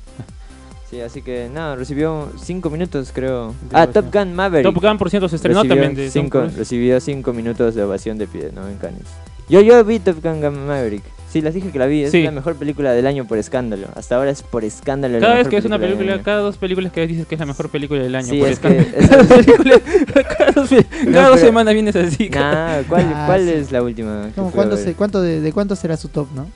Sí, 0.89 1.01
así 1.01 1.21
que 1.21 1.49
nada, 1.53 1.75
recibió 1.75 2.29
5 2.41 2.69
minutos 2.69 3.11
creo. 3.13 3.53
Ah. 3.73 3.87
Top 3.87 4.05
Gun 4.13 4.33
Maverick. 4.33 4.73
Top 4.73 4.81
Gun, 4.81 4.97
por 4.97 5.09
cierto, 5.09 5.27
se 5.27 5.35
estrenó 5.35 5.63
recibió 5.63 5.83
también 5.83 5.95
de 6.05 6.09
cinco, 6.11 6.47
recibió 6.55 6.99
cinco 7.01 7.33
minutos 7.33 7.75
de 7.75 7.83
ovación 7.83 8.17
de 8.17 8.25
pie, 8.27 8.51
¿no? 8.55 8.67
En 8.69 8.77
Cannes. 8.77 9.03
Yo, 9.49 9.59
yo 9.61 9.83
vi 9.83 9.99
Top 9.99 10.23
Gun 10.23 10.39
Maverick. 10.65 11.03
Sí, 11.29 11.41
les 11.41 11.53
dije 11.53 11.71
que 11.71 11.77
la 11.79 11.87
vi. 11.87 12.03
Es 12.03 12.11
Sí. 12.11 12.23
la 12.23 12.31
mejor 12.31 12.55
película 12.55 12.93
del 12.93 13.05
año 13.05 13.25
por 13.25 13.37
escándalo. 13.37 13.87
Hasta 13.95 14.15
ahora 14.15 14.31
es 14.31 14.43
por 14.43 14.63
escándalo. 14.63 15.15
la 15.15 15.19
Cada 15.19 15.33
vez 15.33 15.39
mejor 15.39 15.51
que 15.51 15.57
es 15.57 15.65
una 15.65 15.77
película, 15.77 16.21
cada 16.23 16.39
dos 16.39 16.57
películas 16.57 16.93
que 16.93 17.05
dices 17.05 17.27
que 17.27 17.35
es 17.35 17.39
la 17.39 17.45
mejor 17.45 17.69
película 17.69 18.01
del 18.01 18.15
año. 18.15 18.27
Sí, 18.29 18.39
por 18.39 18.47
es 18.47 18.53
escándalo. 18.53 18.87
que... 18.89 18.97
es- 18.97 19.09
cada 19.09 19.23
dos 19.23 19.27
películas- 19.45 19.81
cada 20.37 20.51
dos, 20.53 20.71
No, 20.71 20.77
cada 21.11 21.27
dos 21.27 21.35
pero- 21.35 21.37
semanas 21.47 21.73
vienes 21.73 21.95
así. 21.97 22.29
Nah, 22.29 22.81
¿cuál, 22.87 23.11
Ah, 23.13 23.23
cuál 23.27 23.43
sí. 23.43 23.49
es 23.51 23.71
la 23.73 23.83
última? 23.83 24.27
que 24.27 24.35
¿Cómo, 24.35 24.51
fui 24.51 24.59
a 24.61 24.63
cuánto 24.63 24.77
se- 24.77 24.93
cuánto 24.93 25.21
de, 25.21 25.41
de 25.41 25.51
cuánto 25.51 25.75
será 25.75 25.97
su 25.97 26.07
top, 26.07 26.27
no? 26.33 26.47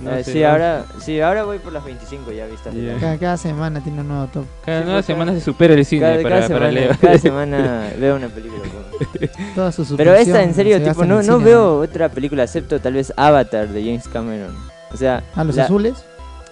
No 0.00 0.10
Eh, 0.14 0.24
sé, 0.24 0.32
sí, 0.32 0.44
ahora, 0.44 0.84
sí, 1.00 1.20
ahora 1.20 1.44
voy 1.44 1.58
por 1.58 1.72
las 1.72 1.84
25 1.84 2.32
ya 2.32 2.46
vistas. 2.46 2.74
Cada, 3.00 3.18
cada 3.18 3.36
semana 3.36 3.80
tiene 3.82 4.00
un 4.00 4.08
nuevo 4.08 4.26
top. 4.28 4.44
Cada 4.64 4.80
Sí, 4.80 4.84
nueva 4.86 5.02
semana 5.02 5.26
cada- 5.32 5.38
se 5.38 5.44
supera 5.44 5.74
el 5.74 5.84
cine 5.84 6.00
Cada, 6.00 6.22
para, 6.22 6.28
cada 6.28 6.48
para 6.48 6.48
semana, 6.70 6.70
Leo. 6.70 6.96
cada 7.00 7.18
semana 7.18 7.90
veo 7.98 8.16
una 8.16 8.28
película. 8.28 8.62
po. 8.62 9.26
Toda 9.54 9.72
su 9.72 9.96
Pero 9.96 10.14
esta, 10.14 10.42
en 10.42 10.54
serio, 10.54 10.78
se 10.78 10.84
tipo, 10.84 11.04
no, 11.04 11.22
no 11.22 11.38
veo 11.38 11.80
otra 11.80 12.08
película, 12.08 12.44
excepto 12.44 12.80
tal 12.80 12.94
vez 12.94 13.12
Avatar 13.16 13.68
de 13.68 13.82
James 13.84 14.08
Cameron. 14.08 14.54
O 14.92 14.96
sea, 14.96 15.22
¿A 15.34 15.44
los 15.44 15.56
la- 15.56 15.64
azules? 15.64 15.94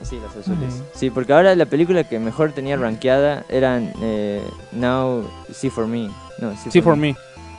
Sí, 0.03 0.17
los 0.23 0.37
azules. 0.37 0.75
Sí, 0.95 1.11
porque 1.11 1.33
ahora 1.33 1.57
la 1.57 1.67
película 1.67 2.05
que 2.05 2.19
mejor 2.21 2.53
tenía 2.53 2.77
rankeada 2.77 3.45
eran 3.49 3.93
eh, 4.03 4.43
Now 4.73 5.29
See 5.53 5.71
For 5.71 5.87
Me. 5.89 6.09
No, 6.39 6.55
See, 6.71 6.81
for 6.81 6.95
me. 6.97 7.17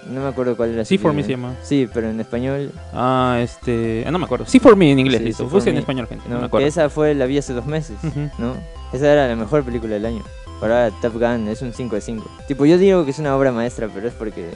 No 0.08 0.22
me 0.22 0.27
acuerdo 0.27 0.56
cuál 0.58 0.74
era. 0.74 0.86
Sí, 0.86 0.98
for 0.98 1.13
me 1.13 1.24
se 1.24 1.32
llama. 1.32 1.53
Sí, 1.62 1.88
pero 1.94 2.10
en 2.10 2.20
español, 2.20 2.72
Ah, 2.94 3.39
este. 3.41 4.03
ah, 4.08 4.12
no 4.12 4.20
me 4.20 4.25
acuerdo. 4.25 4.46
Sí, 4.48 4.60
for 4.60 4.75
me 4.75 4.91
en 4.91 5.00
inglés, 5.00 5.20
Sí, 5.20 5.25
listo. 5.25 5.44
Sí 5.46 5.50
Busca 5.53 5.70
en 5.70 5.77
español, 5.77 6.08
gente. 6.08 6.24
No, 6.27 6.36
no, 6.36 6.41
me 6.41 6.41
que 6.41 6.48
acuerdo. 6.48 6.68
esa 6.68 6.89
fue, 6.89 7.13
la 7.15 7.25
vi 7.25 7.38
hace 7.38 7.53
dos 7.53 7.65
meses, 7.65 7.98
Ujú. 8.03 8.29
¿no? 8.38 8.53
Esa 8.94 9.12
era 9.12 9.27
la 9.27 9.36
mejor 9.36 9.63
película 9.63 9.94
del 9.94 10.06
año. 10.06 10.24
Ahora 10.62 10.91
Top 11.01 11.13
Gun 11.13 11.48
es 11.48 11.62
un 11.62 11.74
5 11.74 11.96
de 11.96 12.01
5. 12.01 12.29
Tipo, 12.48 12.65
yo 12.65 12.77
digo 12.77 13.06
que 13.06 13.12
es 13.12 13.20
una 13.20 13.36
obra 13.36 13.51
maestra, 13.51 13.88
pero 13.94 14.08
es 14.08 14.13
porque 14.13 14.50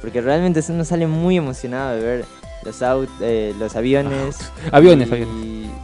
porque 0.00 0.20
realmente 0.22 0.62
uno 0.70 0.84
sale 0.84 1.06
muy 1.06 1.36
emocionado 1.36 1.96
de 1.96 2.02
ver 2.02 2.24
los 2.64 2.82
aut 2.82 3.08
eh, 3.20 3.54
los 3.58 3.74
aviones. 3.76 4.52
Aviones, 4.72 5.08
y, 5.08 5.12
aviones. 5.12 5.28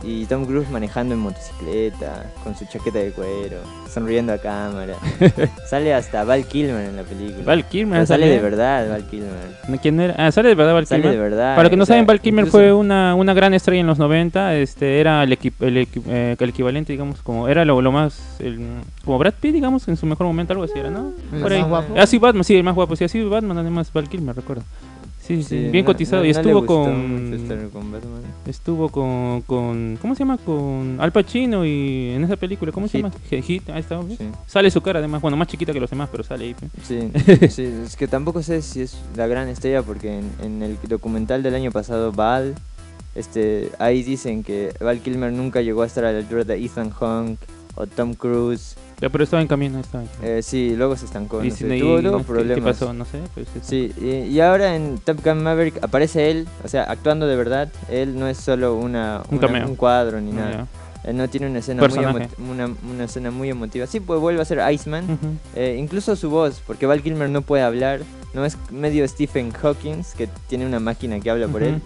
y 0.05 0.25
Tom 0.27 0.45
Cruise 0.45 0.69
manejando 0.71 1.15
en 1.15 1.21
motocicleta, 1.21 2.33
con 2.45 2.55
su 2.57 2.65
chaqueta 2.67 2.99
de 2.99 3.11
cuero, 3.13 3.59
sonriendo 3.93 4.33
a 4.33 4.39
cámara. 4.39 4.95
sale 5.71 5.95
hasta 5.95 6.25
Val 6.25 6.45
Kilmer 6.45 6.89
en 6.91 6.97
la 6.97 7.03
película. 7.03 7.45
Val 7.45 7.65
Kilmer 7.65 7.97
Pero 7.99 8.07
sale 8.07 8.27
de 8.27 8.37
sale- 8.37 8.43
verdad 8.51 8.91
Val 8.91 9.05
Kilmer. 9.07 9.81
¿Quién 9.81 10.01
era? 10.01 10.15
Ah, 10.19 10.31
sale 10.33 10.49
de 10.51 10.55
verdad 10.55 10.75
Val 10.75 10.87
Sale 10.87 11.03
Kilmer. 11.03 11.17
de 11.19 11.23
verdad. 11.23 11.57
Para 11.57 11.71
que 11.71 11.77
no 11.77 11.83
o 11.83 11.87
sea, 11.87 11.95
saben, 11.95 12.07
Val 12.07 12.21
Kilmer 12.21 12.45
incluso- 12.47 12.59
fue 12.59 12.73
una, 12.73 13.15
una 13.15 13.35
gran 13.35 13.55
estrella 13.55 13.81
en 13.81 13.87
los 13.87 13.99
90. 13.99 14.55
Este, 14.57 15.01
era 15.01 15.23
el, 15.23 15.31
equi- 15.39 15.53
el, 15.61 15.77
equi- 15.79 16.03
eh, 16.07 16.37
el 16.39 16.49
equivalente, 16.49 16.93
digamos, 16.93 17.21
como 17.23 17.49
era 17.49 17.65
lo, 17.65 17.81
lo 17.81 17.93
más. 17.93 18.37
el- 18.39 18.61
como 19.05 19.19
Brad 19.19 19.35
Pitt, 19.41 19.55
digamos, 19.55 19.87
en 19.89 19.97
su 19.97 20.05
mejor 20.07 20.27
momento, 20.27 20.53
algo 20.53 20.65
así 20.65 20.79
era, 20.79 20.91
¿no? 20.91 21.13
El 21.33 21.41
Por 21.43 21.53
ahí. 21.53 21.61
más 21.61 21.69
guapo. 21.69 21.95
Ah, 21.97 22.07
sí, 22.07 22.19
Batman, 22.19 22.45
sí, 22.45 22.55
el 22.57 22.65
más 22.65 22.75
guapo. 22.75 22.97
Sí, 22.97 23.05
así 23.05 23.23
Batman, 23.23 23.57
además, 23.59 23.91
Val 23.93 24.09
Kilmer, 24.09 24.35
recuerdo. 24.37 24.63
Sí, 25.27 25.43
sí, 25.43 25.57
bien 25.71 25.85
no- 25.85 25.93
cotizado. 25.93 26.23
no- 26.23 26.29
y 26.29 26.31
estuvo 26.31 26.65
con. 26.65 27.31
Batman. 27.93 28.23
Estuvo 28.47 28.89
con, 28.91 29.43
con. 29.43 29.99
¿Cómo 30.01 30.15
se 30.15 30.21
llama? 30.21 30.39
Con 30.39 30.99
Al 31.01 31.11
Pacino 31.13 31.65
y 31.67 32.11
en 32.11 32.23
esa 32.25 32.37
película, 32.37 32.71
¿cómo 32.71 32.87
se 32.87 32.99
llama? 32.99 33.13
Hit, 33.29 33.69
ahí 33.71 33.81
está. 33.81 34.01
Sale 34.47 34.71
su 34.71 34.81
cara, 34.81 35.01
además, 35.01 35.21
bueno, 35.21 35.37
más 35.37 35.49
chiquita 35.49 35.73
que 35.73 35.81
los 35.81 35.91
demás, 35.91 36.09
pero 36.13 36.23
sale 36.23 36.45
ahí. 36.45 36.57
Sí, 36.83 37.11
sí, 37.51 37.65
es 37.85 37.97
que 37.97 38.07
tampoco 38.07 38.43
sé 38.43 38.63
si 38.63 38.83
es 38.83 38.97
la 39.17 39.27
gran 39.27 39.49
estrella 39.49 39.83
porque 39.83 40.19
en, 40.19 40.31
en 40.43 40.63
el 40.63 40.79
documental 40.89 41.43
del 41.43 41.55
año 41.57 41.73
pasado, 41.73 42.13
Val, 42.13 42.55
este, 43.15 43.71
ahí 43.79 44.03
dicen 44.03 44.45
que 44.45 44.73
Val 44.81 45.01
Kilmer 45.01 45.33
nunca 45.33 45.61
llegó 45.61 45.83
a 45.83 45.87
estar 45.87 46.05
a 46.05 46.13
la 46.13 46.19
altura 46.19 46.45
de 46.45 46.65
Ethan 46.65 46.91
Hawke 46.91 47.39
o 47.75 47.87
Tom 47.87 48.15
Cruise. 48.15 48.77
Ya, 49.01 49.11
pero 49.11 49.25
estaba 49.25 49.43
en 49.43 49.49
camino, 49.49 49.79
estaba 49.79 50.05
en 50.05 50.09
camino. 50.11 50.29
Eh, 50.39 50.43
sí, 50.43 50.75
luego 50.75 50.97
se 50.97 51.05
estancó, 51.05 51.45
Y 51.45 51.51
no 51.51 51.55
sé, 51.57 51.79
tuvo, 51.79 52.01
no 52.01 52.11
sé 52.13 52.17
¿Qué 52.19 52.25
problemas. 52.25 52.77
pasó? 52.79 52.93
No 52.95 53.05
sé. 53.05 53.21
Pues, 53.35 53.47
este, 53.55 53.61
Sí, 53.63 53.93
y, 54.01 54.33
y 54.33 54.41
ahora 54.41 54.75
en 54.75 54.99
Top 54.99 55.19
Gun 55.25 55.43
Maverick 55.43 55.83
aparece 55.83 56.31
él, 56.31 56.49
o 56.65 56.69
sea, 56.69 56.85
actuando 56.85 57.27
de 57.27 57.37
verdad. 57.37 57.71
Él 57.91 58.19
no 58.19 58.27
es 58.27 58.39
solo 58.39 58.75
una, 58.75 59.23
Un 59.29 59.37
una- 59.39 59.47
cameo. 59.47 59.67
un 59.69 59.77
cuadro 59.77 60.21
ni 60.21 60.31
no, 60.33 60.41
nada. 60.41 60.67
Él 61.05 61.17
no 61.17 61.29
tiene 61.29 61.47
una 61.47 61.59
escena, 61.61 61.83
muy 61.83 61.89
Personaje. 61.91 62.29
una, 62.39 62.69
una 62.91 63.05
escena 63.05 63.31
muy 63.31 63.49
emotiva. 63.51 63.87
Sí, 63.87 64.01
pues 64.01 64.19
vuelve 64.19 64.41
a 64.43 64.45
ser 64.45 64.61
Iceman. 64.73 65.19
Eh, 65.55 65.77
incluso 65.79 66.17
su 66.17 66.31
voz, 66.31 66.63
porque 66.67 66.87
Val 66.87 67.03
Kilmer 67.03 67.29
no 67.31 67.43
puede 67.43 67.63
hablar, 67.63 68.01
no 68.35 68.45
es 68.45 68.57
medio 68.73 69.07
Stephen 69.07 69.53
Hawking, 69.53 70.03
que 70.17 70.29
tiene 70.49 70.67
una 70.67 70.81
máquina 70.81 71.21
que 71.21 71.31
habla 71.31 71.47
por 71.49 71.63
él, 71.63 71.81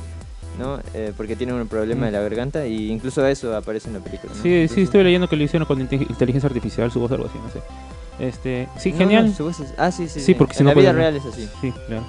¿no? 0.60 0.78
Eh, 0.94 1.12
porque 1.16 1.34
tiene 1.34 1.52
un 1.54 1.66
problema 1.66 2.06
de 2.06 2.12
la 2.12 2.20
garganta 2.20 2.66
y 2.66 2.90
incluso 2.90 3.26
eso 3.26 3.56
aparece 3.56 3.88
en 3.88 3.94
la 3.94 4.00
película. 4.00 4.32
¿no? 4.36 4.42
Sí, 4.42 4.68
sí, 4.68 4.82
estuve 4.82 5.02
leyendo 5.02 5.28
que 5.28 5.34
lo 5.36 5.42
hicieron 5.42 5.66
con 5.66 5.80
inte- 5.80 6.06
inteligencia 6.08 6.46
artificial, 6.46 6.92
su 6.92 7.00
voz, 7.00 7.10
algo 7.10 7.26
así, 7.26 7.38
no 7.42 7.50
sé. 7.50 7.60
Este, 8.24 8.68
sí, 8.78 8.92
No, 8.92 8.98
genial. 8.98 9.26
no, 9.28 9.34
su 9.34 9.44
voz 9.44 9.58
es- 9.60 9.74
Ah, 9.78 9.90
sí, 9.90 10.06
sí. 10.08 10.20
Sí, 10.20 10.34
porque 10.34 10.54
si 10.54 10.60
en 10.60 10.66
no 10.66 10.70
la 10.72 10.80
vida 10.80 10.90
puede- 10.92 11.02
real 11.02 11.16
es 11.16 11.24
así. 11.24 11.48
Sí, 11.60 11.72
claro. 11.86 12.04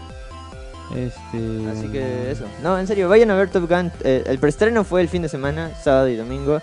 Este... 0.95 1.69
Así 1.71 1.87
que 1.87 2.31
eso. 2.31 2.43
No, 2.61 2.77
en 2.77 2.85
serio, 2.85 3.07
vayan 3.07 3.31
a 3.31 3.35
ver 3.35 3.49
Top 3.49 3.69
Gun. 3.69 3.91
Eh, 4.03 4.23
el 4.27 4.37
preestreno 4.39 4.83
fue 4.83 4.99
el 5.01 5.07
fin 5.07 5.21
de 5.21 5.29
semana, 5.29 5.71
sábado 5.81 6.09
y 6.09 6.17
domingo. 6.17 6.61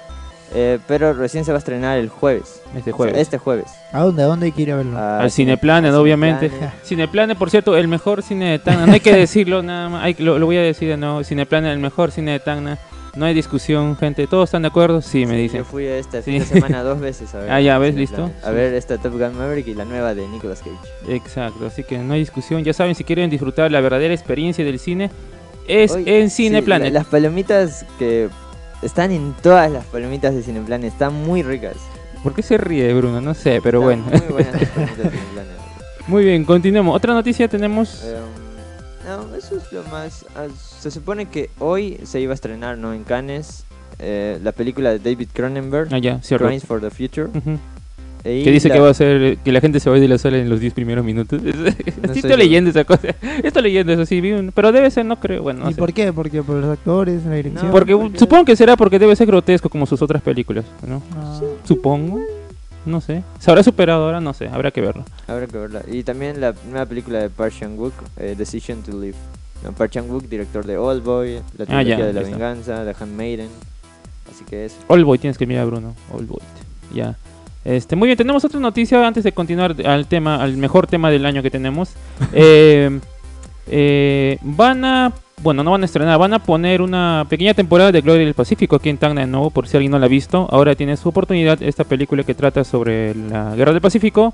Eh, 0.55 0.78
pero 0.87 1.12
recién 1.12 1.45
se 1.45 1.52
va 1.52 1.57
a 1.57 1.61
estrenar 1.61 1.99
el 1.99 2.09
jueves. 2.09 2.61
Este 2.69 2.78
O 2.78 2.83
sea, 2.85 2.93
jueves. 2.95 3.19
Este 3.19 3.38
jueves. 3.38 3.67
¿A 3.93 4.00
dónde? 4.02 4.23
¿A 4.23 4.26
dónde 4.26 4.47
hay 4.47 4.52
que 4.52 4.62
ir 4.62 4.73
a 4.73 4.76
verlo? 4.76 4.97
a 4.99 5.21
Al 5.21 5.31
Cine- 5.31 5.52
Cineplanet, 5.52 5.93
obviamente. 5.95 6.49
Cineplanet. 6.49 6.85
Cineplanet, 6.85 7.38
por 7.38 7.50
cierto, 7.50 7.76
el 7.76 7.88
mejor 7.88 8.23
cine 8.23 8.50
de 8.52 8.59
Tacna. 8.59 8.87
No 8.87 8.93
hay 8.93 9.00
que 9.00 9.14
decirlo 9.14 9.62
nada 9.64 9.88
más. 9.88 10.05
hay- 10.05 10.17
lo, 10.19 10.38
lo 10.38 10.47
voy 10.47 10.57
a 10.57 10.62
decir 10.62 10.88
de 10.88 10.97
nuevo. 10.97 11.23
Cineplanet, 11.25 11.73
el 11.73 11.78
mejor 11.78 12.11
cine 12.11 12.33
de 12.33 12.40
Tacna. 12.40 12.78
No 13.17 13.25
hay 13.25 13.35
discusión, 13.35 13.97
gente. 13.97 14.26
¿Todos 14.28 14.45
están 14.49 14.62
de 14.62 14.69
acuerdo? 14.69 15.00
Sí, 15.02 15.26
me 15.26 15.35
Sí, 15.35 15.40
dicen. 15.43 15.59
Yo 15.61 15.64
fui 15.64 15.87
a 15.87 15.97
esta 15.97 16.23
Sí. 16.23 16.31
fin 16.31 16.40
de 16.40 16.45
semana 16.47 16.83
dos 16.85 17.00
veces 17.00 17.35
a 17.35 17.38
ver. 17.38 17.50
Ah, 17.50 17.61
ya, 17.61 17.76
¿ves? 17.78 17.95
¿Listo? 17.97 18.31
A 18.45 18.50
ver 18.50 18.75
esta 18.75 18.99
Top 18.99 19.12
Gun 19.14 19.37
Maverick 19.37 19.67
y 19.67 19.75
la 19.75 19.85
nueva 19.85 20.14
de 20.14 20.28
Nicolas 20.28 20.61
Cage. 20.61 21.14
Exacto, 21.14 21.67
así 21.67 21.83
que 21.83 21.99
no 21.99 22.12
hay 22.14 22.21
discusión. 22.21 22.62
Ya 22.62 22.73
saben, 22.73 22.95
si 22.95 23.05
quieren 23.05 23.28
disfrutar 23.31 23.73
la 23.73 23.81
verdadera 23.81 24.14
experiencia 24.14 24.64
del 24.64 24.78
cine, 24.78 25.11
es 25.67 25.97
en 25.97 26.31
sí, 26.31 26.45
Cineplanet. 26.45 26.93
la- 26.93 27.00
las 27.00 27.09
palomitas 27.09 27.85
que 27.99 28.28
están 28.82 29.11
en 29.11 29.35
todas 29.42 29.70
las 29.70 29.85
palomitas 29.87 30.35
de 30.35 30.42
Cineplanet 30.42 30.92
están 30.92 31.14
muy 31.14 31.42
ricas. 31.42 31.76
¿Por 32.23 32.35
qué 32.35 32.42
se 32.42 32.56
ríe, 32.58 32.92
Bruno? 32.94 33.20
No 33.20 33.35
sé, 33.35 33.61
pero 33.62 33.90
Están 33.90 34.04
bueno. 34.11 34.25
Muy 34.25 34.32
buenas 34.32 34.61
las 34.61 34.70
palomitas 34.70 34.97
de 34.99 35.11
Cineplanet. 35.18 35.58
Muy 36.06 36.25
bien, 36.25 36.44
continuemos. 36.44 36.97
Otra 36.97 37.12
noticia 37.14 37.49
tenemos. 37.49 38.02
Em, 38.04 38.14
no, 39.06 39.35
eso 39.37 39.56
es 39.56 39.73
lo 39.73 39.82
más. 39.85 40.25
se 40.80 40.90
supone 40.90 41.26
que 41.26 41.50
hoy 41.58 41.99
se 42.04 42.20
iba 42.20 42.32
a 42.32 42.35
estrenar, 42.35 42.76
¿no? 42.78 42.92
En 42.92 43.04
Cannes, 43.04 43.64
eh, 43.99 44.38
la 44.42 44.52
película 44.52 44.90
de 44.90 44.99
David 44.99 45.28
Cronenberg, 45.32 45.88
Ah, 45.94 46.20
cierto. 46.23 46.47
Crimes 46.47 46.64
for 46.64 46.80
the 46.80 46.90
Future. 46.90 47.28
Ujú. 47.28 47.58
Y 48.32 48.44
Que 48.44 48.50
dice 48.50 48.68
la- 48.68 48.75
que 48.75 48.80
va 48.80 48.90
a 48.90 48.94
ser 48.94 49.38
que 49.38 49.52
la 49.52 49.61
gente 49.61 49.80
se 49.80 49.88
va 49.90 49.97
a 49.97 49.99
ir 49.99 50.02
de 50.02 50.08
la 50.08 50.18
sala 50.18 50.38
en 50.38 50.49
los 50.49 50.61
10 50.61 50.73
primeros 50.75 51.04
minutos. 51.04 51.40
sí, 52.12 52.18
estoy 52.20 52.37
leyendo 52.37 52.70
esa 52.70 52.85
cosa. 52.85 53.08
Estoy 53.42 53.62
leyendo 53.62 53.92
eso, 53.92 54.04
sí, 54.06 54.23
pero 54.54 54.73
debe 54.73 54.90
ser, 54.90 55.06
no 55.06 55.18
creo. 55.20 55.42
Bueno, 55.42 55.64
no 55.64 55.70
¿Y 55.70 55.75
sé. 55.75 55.78
por 55.78 55.92
qué? 55.92 56.12
Porque 56.12 56.42
por 56.42 56.56
los 56.56 56.70
actores, 56.70 57.25
la 57.25 57.35
dirección. 57.35 57.70
Porque 57.70 57.97
porque- 57.97 58.18
supongo 58.18 58.44
que 58.44 58.56
será 58.56 58.76
porque 58.76 58.99
debe 58.99 59.14
ser 59.16 59.26
grotesco 59.26 59.68
como 59.68 59.87
sus 59.87 60.00
otras 60.02 60.23
películas, 60.23 60.64
¿no? 60.87 61.02
Ah, 61.16 61.40
Supongo. 61.64 62.20
No 62.87 63.00
sé. 63.02 63.23
¿Se 63.38 63.50
habrá 63.50 63.62
superado 63.62 64.04
ahora? 64.04 64.20
No 64.20 64.32
sé, 64.32 64.49
habrá 64.49 64.70
que 64.70 64.80
verlo. 64.80 65.04
Habrá 65.26 65.47
que 65.47 65.58
verla. 65.58 65.82
Y 65.90 66.02
también 66.04 66.40
la 66.40 66.54
nueva 66.70 66.87
película 66.87 67.18
de 67.18 67.28
Park 67.28 67.52
Chan-wook, 67.58 67.92
eh, 68.18 68.35
Decision 68.38 68.82
to 68.82 68.92
Live. 68.99 69.16
No, 69.62 69.73
Park 69.73 69.90
Chan-wook, 69.92 70.23
director 70.28 70.64
de 70.64 70.78
Oldboy, 70.78 71.35
la 71.35 71.64
Ah, 71.64 71.66
trilogía 71.66 71.99
ya, 71.99 72.06
de 72.06 72.12
la 72.14 72.20
está. 72.20 72.30
venganza, 72.32 72.85
The 72.85 72.94
Handmaiden. 73.04 73.49
Así 74.32 74.44
que 74.44 74.64
eso. 74.66 74.76
All 74.87 75.04
Boy, 75.04 75.18
tienes 75.18 75.37
que 75.37 75.47
mirar, 75.47 75.66
Bruno. 75.66 75.94
All 76.12 76.25
Boy. 76.26 76.38
Ya. 76.94 77.16
Este, 77.68 77.96
muy 77.96 78.06
bien, 78.06 78.16
tenemos 78.16 78.42
otra 78.46 78.58
noticia 78.60 79.06
antes 79.06 79.22
de 79.25 79.32
continuar 79.32 79.76
al 79.84 80.06
tema, 80.06 80.42
al 80.42 80.56
mejor 80.56 80.87
tema 80.87 81.10
del 81.10 81.26
año 81.26 81.42
que 81.42 81.50
tenemos. 81.50 81.90
Eh, 82.32 82.98
eh, 83.70 84.38
van 84.40 84.84
a, 84.87 85.12
bueno, 85.42 85.62
no 85.62 85.72
van 85.72 85.82
a 85.82 85.84
estrenar, 85.84 86.18
van 86.18 86.32
a 86.32 86.38
poner 86.38 86.80
una 86.80 87.26
pequeña 87.28 87.52
temporada 87.52 87.92
de 87.92 88.00
Gloria 88.00 88.25
del 88.25 88.32
Pacífico 88.32 88.76
aquí 88.76 88.88
en 88.88 88.96
Tacna 88.96 89.20
de 89.20 89.26
nuevo, 89.26 89.50
por 89.50 89.68
si 89.68 89.76
alguien 89.76 89.92
no 89.92 89.98
la 89.98 90.06
ha 90.06 90.08
visto. 90.08 90.48
Ahora 90.50 90.75
tiene 90.75 90.96
su 90.96 91.10
oportunidad 91.10 91.62
esta 91.62 91.84
película 91.84 92.22
que 92.22 92.34
trata 92.34 92.64
sobre 92.64 93.14
la 93.14 93.54
Guerra 93.54 93.72
del 93.72 93.82
Pacífico. 93.82 94.32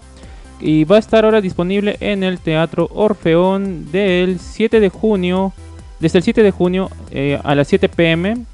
Y 0.60 0.84
va 0.84 0.96
a 0.96 1.00
estar 1.00 1.24
ahora 1.24 1.40
disponible 1.40 1.96
en 1.98 2.22
el 2.22 2.38
Teatro 2.38 2.88
Orfeón 2.94 3.90
del 3.90 4.38
7 4.38 4.78
de 4.78 4.88
junio, 4.90 5.52
desde 5.98 6.18
el 6.18 6.24
7 6.24 6.42
de 6.44 6.50
junio 6.52 6.88
eh, 7.10 7.40
a 7.42 7.56
las 7.56 7.66
7 7.66 7.88
pm. 7.88 8.44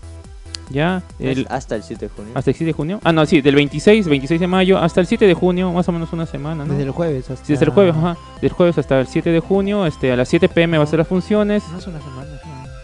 Ya, 0.71 1.03
el, 1.19 1.47
hasta 1.51 1.75
el 1.77 1.83
7 1.83 2.07
de 2.07 2.13
junio. 2.15 2.33
hasta 2.35 2.51
el 2.51 2.57
7 2.57 2.65
de 2.69 2.73
junio. 2.73 3.01
Ah, 3.03 3.13
no, 3.13 3.27
sí, 3.27 3.41
del 3.41 3.57
26, 3.57 4.07
26 4.07 4.41
de 4.41 4.47
mayo 4.47 4.79
hasta 4.79 5.01
el 5.01 5.07
7 5.09 5.27
de 5.27 5.35
junio, 5.35 5.73
más 5.73 5.89
o 5.89 5.93
menos 5.93 6.13
una 6.13 6.27
semana, 6.27 6.65
¿no? 6.65 6.73
Desde 6.73 6.85
el 6.85 6.91
jueves 6.93 7.29
hasta... 7.29 7.45
Sí, 7.45 7.53
desde 7.55 7.65
el 7.65 7.73
jueves, 7.73 7.95
ajá. 7.97 8.17
Del 8.41 8.53
jueves 8.53 8.79
hasta 8.79 9.01
el 9.01 9.07
7 9.09 9.31
de 9.31 9.41
junio, 9.41 9.85
este, 9.87 10.13
a 10.13 10.17
las 10.17 10.29
7 10.29 10.49
pm 10.49 10.79
va 10.79 10.85
a 10.85 10.87
ser 10.87 11.01
las 11.01 11.09
funciones. 11.09 11.65
Es 11.77 11.87
una 11.89 11.99
semana. 12.01 12.27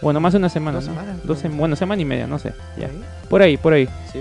Bueno, 0.01 0.19
más 0.19 0.33
de 0.33 0.39
una 0.39 0.49
semana, 0.49 0.79
Dos 0.79 0.87
¿no? 0.89 0.93
semanas, 0.95 1.17
Dos 1.23 1.39
creo. 1.39 1.51
sem- 1.51 1.57
bueno, 1.57 1.75
semana 1.75 2.01
y 2.01 2.05
media, 2.05 2.27
no 2.27 2.37
sé. 2.39 2.53
Ya. 2.77 2.89
Por 3.29 3.41
ahí, 3.41 3.55
por 3.57 3.71
ahí. 3.73 3.87
Sí. 4.11 4.19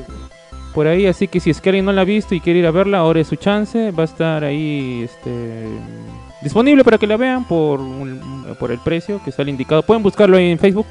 Por 0.72 0.86
ahí, 0.86 1.06
así 1.06 1.26
que 1.26 1.40
si 1.40 1.50
es 1.50 1.60
que 1.60 1.70
alguien 1.70 1.84
no 1.86 1.92
la 1.92 2.02
ha 2.02 2.04
visto 2.04 2.34
y 2.34 2.40
quiere 2.40 2.60
ir 2.60 2.66
a 2.66 2.70
verla, 2.70 2.98
ahora 2.98 3.20
es 3.20 3.26
su 3.26 3.36
chance. 3.36 3.90
Va 3.90 4.02
a 4.02 4.04
estar 4.04 4.44
ahí 4.44 5.02
este, 5.04 5.66
disponible 6.42 6.84
para 6.84 6.98
que 6.98 7.06
la 7.06 7.16
vean 7.16 7.44
por, 7.46 7.80
un- 7.80 8.46
por 8.60 8.70
el 8.70 8.78
precio 8.78 9.20
que 9.24 9.32
sale 9.32 9.50
indicado. 9.50 9.82
Pueden 9.82 10.02
buscarlo 10.02 10.36
ahí 10.36 10.50
en 10.50 10.58
Facebook. 10.58 10.86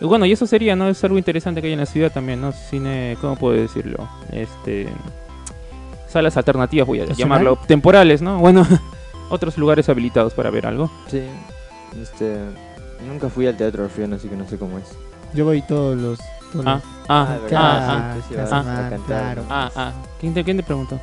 Y 0.00 0.04
bueno, 0.04 0.26
y 0.26 0.32
eso 0.32 0.46
sería, 0.46 0.76
¿no? 0.76 0.88
Es 0.88 1.02
algo 1.04 1.18
interesante 1.18 1.60
que 1.60 1.66
hay 1.68 1.72
en 1.72 1.80
la 1.80 1.86
ciudad 1.86 2.12
también, 2.12 2.40
¿no? 2.40 2.52
Cine, 2.52 3.16
¿cómo 3.20 3.36
puedo 3.36 3.54
decirlo? 3.60 4.08
Este. 4.32 4.88
Salas 6.08 6.36
alternativas, 6.36 6.86
voy 6.86 6.98
a 7.00 7.06
¿Nacional? 7.06 7.18
llamarlo. 7.18 7.58
Temporales, 7.66 8.22
¿no? 8.22 8.38
Bueno, 8.38 8.66
otros 9.30 9.58
lugares 9.58 9.88
habilitados 9.88 10.32
para 10.34 10.50
ver 10.50 10.66
algo. 10.66 10.90
Sí. 11.08 11.22
Este. 12.00 12.36
Nunca 13.06 13.28
fui 13.28 13.46
al 13.46 13.56
Teatro 13.56 13.84
Orfeón, 13.84 14.14
así 14.14 14.28
que 14.28 14.36
no 14.36 14.48
sé 14.48 14.56
cómo 14.58 14.78
es. 14.78 14.84
Yo 15.34 15.44
voy 15.44 15.62
todos 15.62 15.96
los... 15.96 16.18
todos 16.52 16.64
Ah, 16.66 16.74
los- 16.74 16.84
ah, 17.08 17.38
ah, 17.56 18.14
ah, 18.52 18.96
claro. 19.06 19.44
ah, 19.50 19.70
ah. 19.76 19.92
¿Quién 20.20 20.34
te, 20.34 20.42
quién 20.44 20.56
te 20.56 20.62
preguntó? 20.62 20.98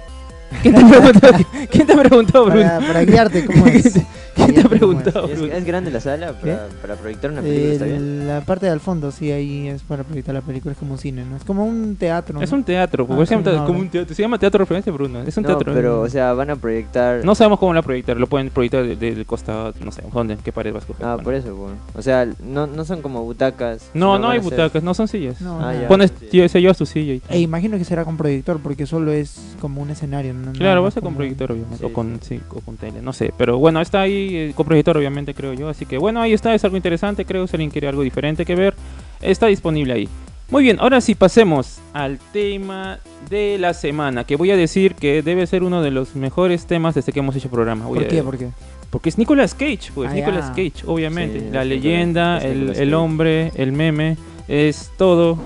¿Quién 0.62 0.74
te 0.76 0.84
preguntó? 0.86 1.28
¿Quién 1.72 1.88
te 1.88 1.96
preguntó, 1.98 2.46
Bruno? 2.46 2.62
Para, 2.62 2.80
para 2.88 3.04
guiarte, 3.06 3.46
¿cómo 3.46 3.66
es? 3.68 4.00
¿Quién 4.36 4.48
te 4.48 4.54
Guiarte, 4.54 4.80
¿cómo 4.80 4.94
es? 5.00 5.04
preguntó, 5.04 5.28
¿Y 5.30 5.32
¿Es, 5.50 5.54
es 5.58 5.66
grande 5.66 5.92
la 5.92 6.00
sala 6.00 6.34
para, 6.34 6.68
para 6.82 6.96
proyectar 6.96 7.32
una 7.32 7.42
película? 7.42 7.74
¿Está 7.74 7.86
bien? 7.86 8.28
La 8.28 8.42
parte 8.42 8.66
de 8.66 8.72
al 8.72 8.80
fondo, 8.80 9.12
sí, 9.12 9.32
ahí 9.32 9.68
es 9.68 9.82
para 9.84 10.04
proyectar 10.04 10.36
la 10.36 10.42
película, 10.42 10.74
es 10.74 10.78
como 10.78 10.94
un 10.94 10.98
cine, 10.98 11.24
¿no? 11.26 11.36
Es 11.38 11.44
como 11.44 11.66
un 11.66 11.96
teatro. 11.96 12.42
Es 12.42 12.52
¿no? 12.52 12.58
un 12.58 12.64
teatro, 12.64 13.08
Ah, 13.10 13.26
se, 13.26 13.36
llama, 13.36 13.44
sí, 13.52 13.56
no, 13.58 13.66
como 13.66 13.78
no. 13.80 13.84
un 13.86 13.90
teatro, 13.90 14.16
se 14.16 14.22
llama 14.22 14.38
teatro 14.38 14.60
referencia, 14.60 14.92
Bruno. 14.92 15.22
Es 15.22 15.38
un 15.38 15.44
No, 15.44 15.50
teatro. 15.50 15.74
pero, 15.74 16.02
o 16.02 16.10
sea, 16.10 16.34
van 16.34 16.50
a 16.50 16.56
proyectar... 16.56 17.24
no 17.24 17.34
sabemos 17.36 17.60
cómo 17.60 17.74
la 17.74 17.82
proyectar, 17.82 18.18
lo 18.18 18.28
pueden 18.28 18.50
proyectar 18.50 18.84
de- 18.86 18.96
del 18.96 19.26
costado, 19.26 19.74
no 19.84 19.92
sé, 19.92 20.04
¿dónde? 20.14 20.38
¿Qué 20.44 20.52
pared 20.52 20.74
vas 20.74 20.84
a 20.84 20.88
coger? 20.88 21.06
Ah, 21.06 21.14
Bueno. 21.16 21.24
por 21.24 21.34
eso, 21.34 21.56
bueno. 21.56 21.76
O 21.96 22.02
sea, 22.02 22.28
no, 22.44 22.68
no 22.68 22.84
son 22.86 23.02
como 23.02 23.24
butacas. 23.24 23.90
No, 23.94 24.18
no 24.18 24.24
van 24.28 24.32
hay 24.34 24.40
a 24.40 24.42
ser- 24.44 24.52
butacas, 24.52 24.84
no 24.84 24.94
son 24.94 25.08
sillas. 25.08 25.40
No, 25.42 25.60
Ah, 25.66 25.74
ya. 25.74 25.88
Pones, 25.88 26.12
Sí. 26.20 26.28
tío, 26.32 26.50
se 26.50 26.60
llevas 26.62 26.78
tu 26.78 26.86
silla 26.86 27.14
y 27.14 27.22
E 27.30 27.40
imagino 27.40 27.78
que 27.78 27.86
será 27.86 28.04
con 28.06 28.18
proyector, 28.18 28.60
porque 28.62 28.86
solo 28.86 29.12
es 29.12 29.40
como 29.62 29.82
un 29.82 29.90
escenario. 29.90 30.34
¿no? 30.34 30.52
Claro, 30.54 30.82
va 30.82 30.90
a 30.90 30.92
ser 30.92 31.04
con 31.04 31.16
proyector, 31.16 31.52
obviamente, 31.52 31.78
Sí, 31.80 31.86
o, 31.86 31.94
con, 31.94 32.20
sí, 32.22 32.42
o 32.50 32.60
con 32.62 32.78
tele, 32.78 33.02
no 33.02 33.14
sé. 33.14 33.34
Pero 33.38 33.58
bueno, 33.58 33.82
está 33.82 34.02
ahí 34.02 34.25
eh, 34.34 34.54
con 34.56 34.66
proyector, 34.66 34.98
obviamente, 34.98 35.34
creo 35.34 35.54
yo. 35.54 35.70
Así 35.70 35.86
que 35.86 35.98
bueno, 35.98 36.22
ahí 36.22 36.34
está, 36.34 36.54
es 36.56 36.64
algo 36.64 36.78
interesante, 36.78 37.26
creo. 37.26 37.48
Si 37.48 37.56
alguien 37.56 37.70
quiere 37.72 37.88
algo 37.88 38.02
diferente 38.02 38.46
que 38.46 38.56
ver, 38.56 38.76
está 39.22 39.48
disponible 39.48 39.94
ahí. 39.94 40.10
Muy 40.50 40.62
bien, 40.64 40.78
ahora 40.80 41.02
sí 41.02 41.16
pasemos 41.16 41.80
al 41.94 42.20
tema 42.32 43.00
de 43.30 43.58
la 43.60 43.74
semana, 43.74 44.24
que 44.26 44.36
voy 44.36 44.52
a 44.52 44.56
decir 44.56 44.94
que 44.94 45.24
debe 45.24 45.48
ser 45.48 45.64
uno 45.64 45.82
de 45.82 45.90
los 45.90 46.16
mejores 46.16 46.68
temas 46.68 46.94
desde 46.94 47.12
que 47.12 47.20
hemos 47.20 47.36
hecho 47.36 47.50
programa. 47.50 47.86
Voy 47.88 47.98
¿Por 48.00 48.06
a- 48.08 48.10
qué? 48.10 48.22
¿Por 48.24 48.38
qué? 48.38 48.50
Porque 48.92 49.10
es 49.10 49.18
Nicolas 49.18 49.56
Cage, 49.56 49.92
pues, 49.96 50.12
Ah, 50.12 50.14
Nicolas 50.14 50.50
ya. 50.50 50.52
Cage, 50.52 50.86
obviamente. 50.86 51.40
Sí, 51.40 51.46
la 51.52 51.66
leyenda, 51.66 52.38
el, 52.38 52.76
el 52.76 52.94
hombre, 52.94 53.52
el 53.56 53.72
meme, 53.72 54.18
es 54.48 54.92
todo, 54.98 55.40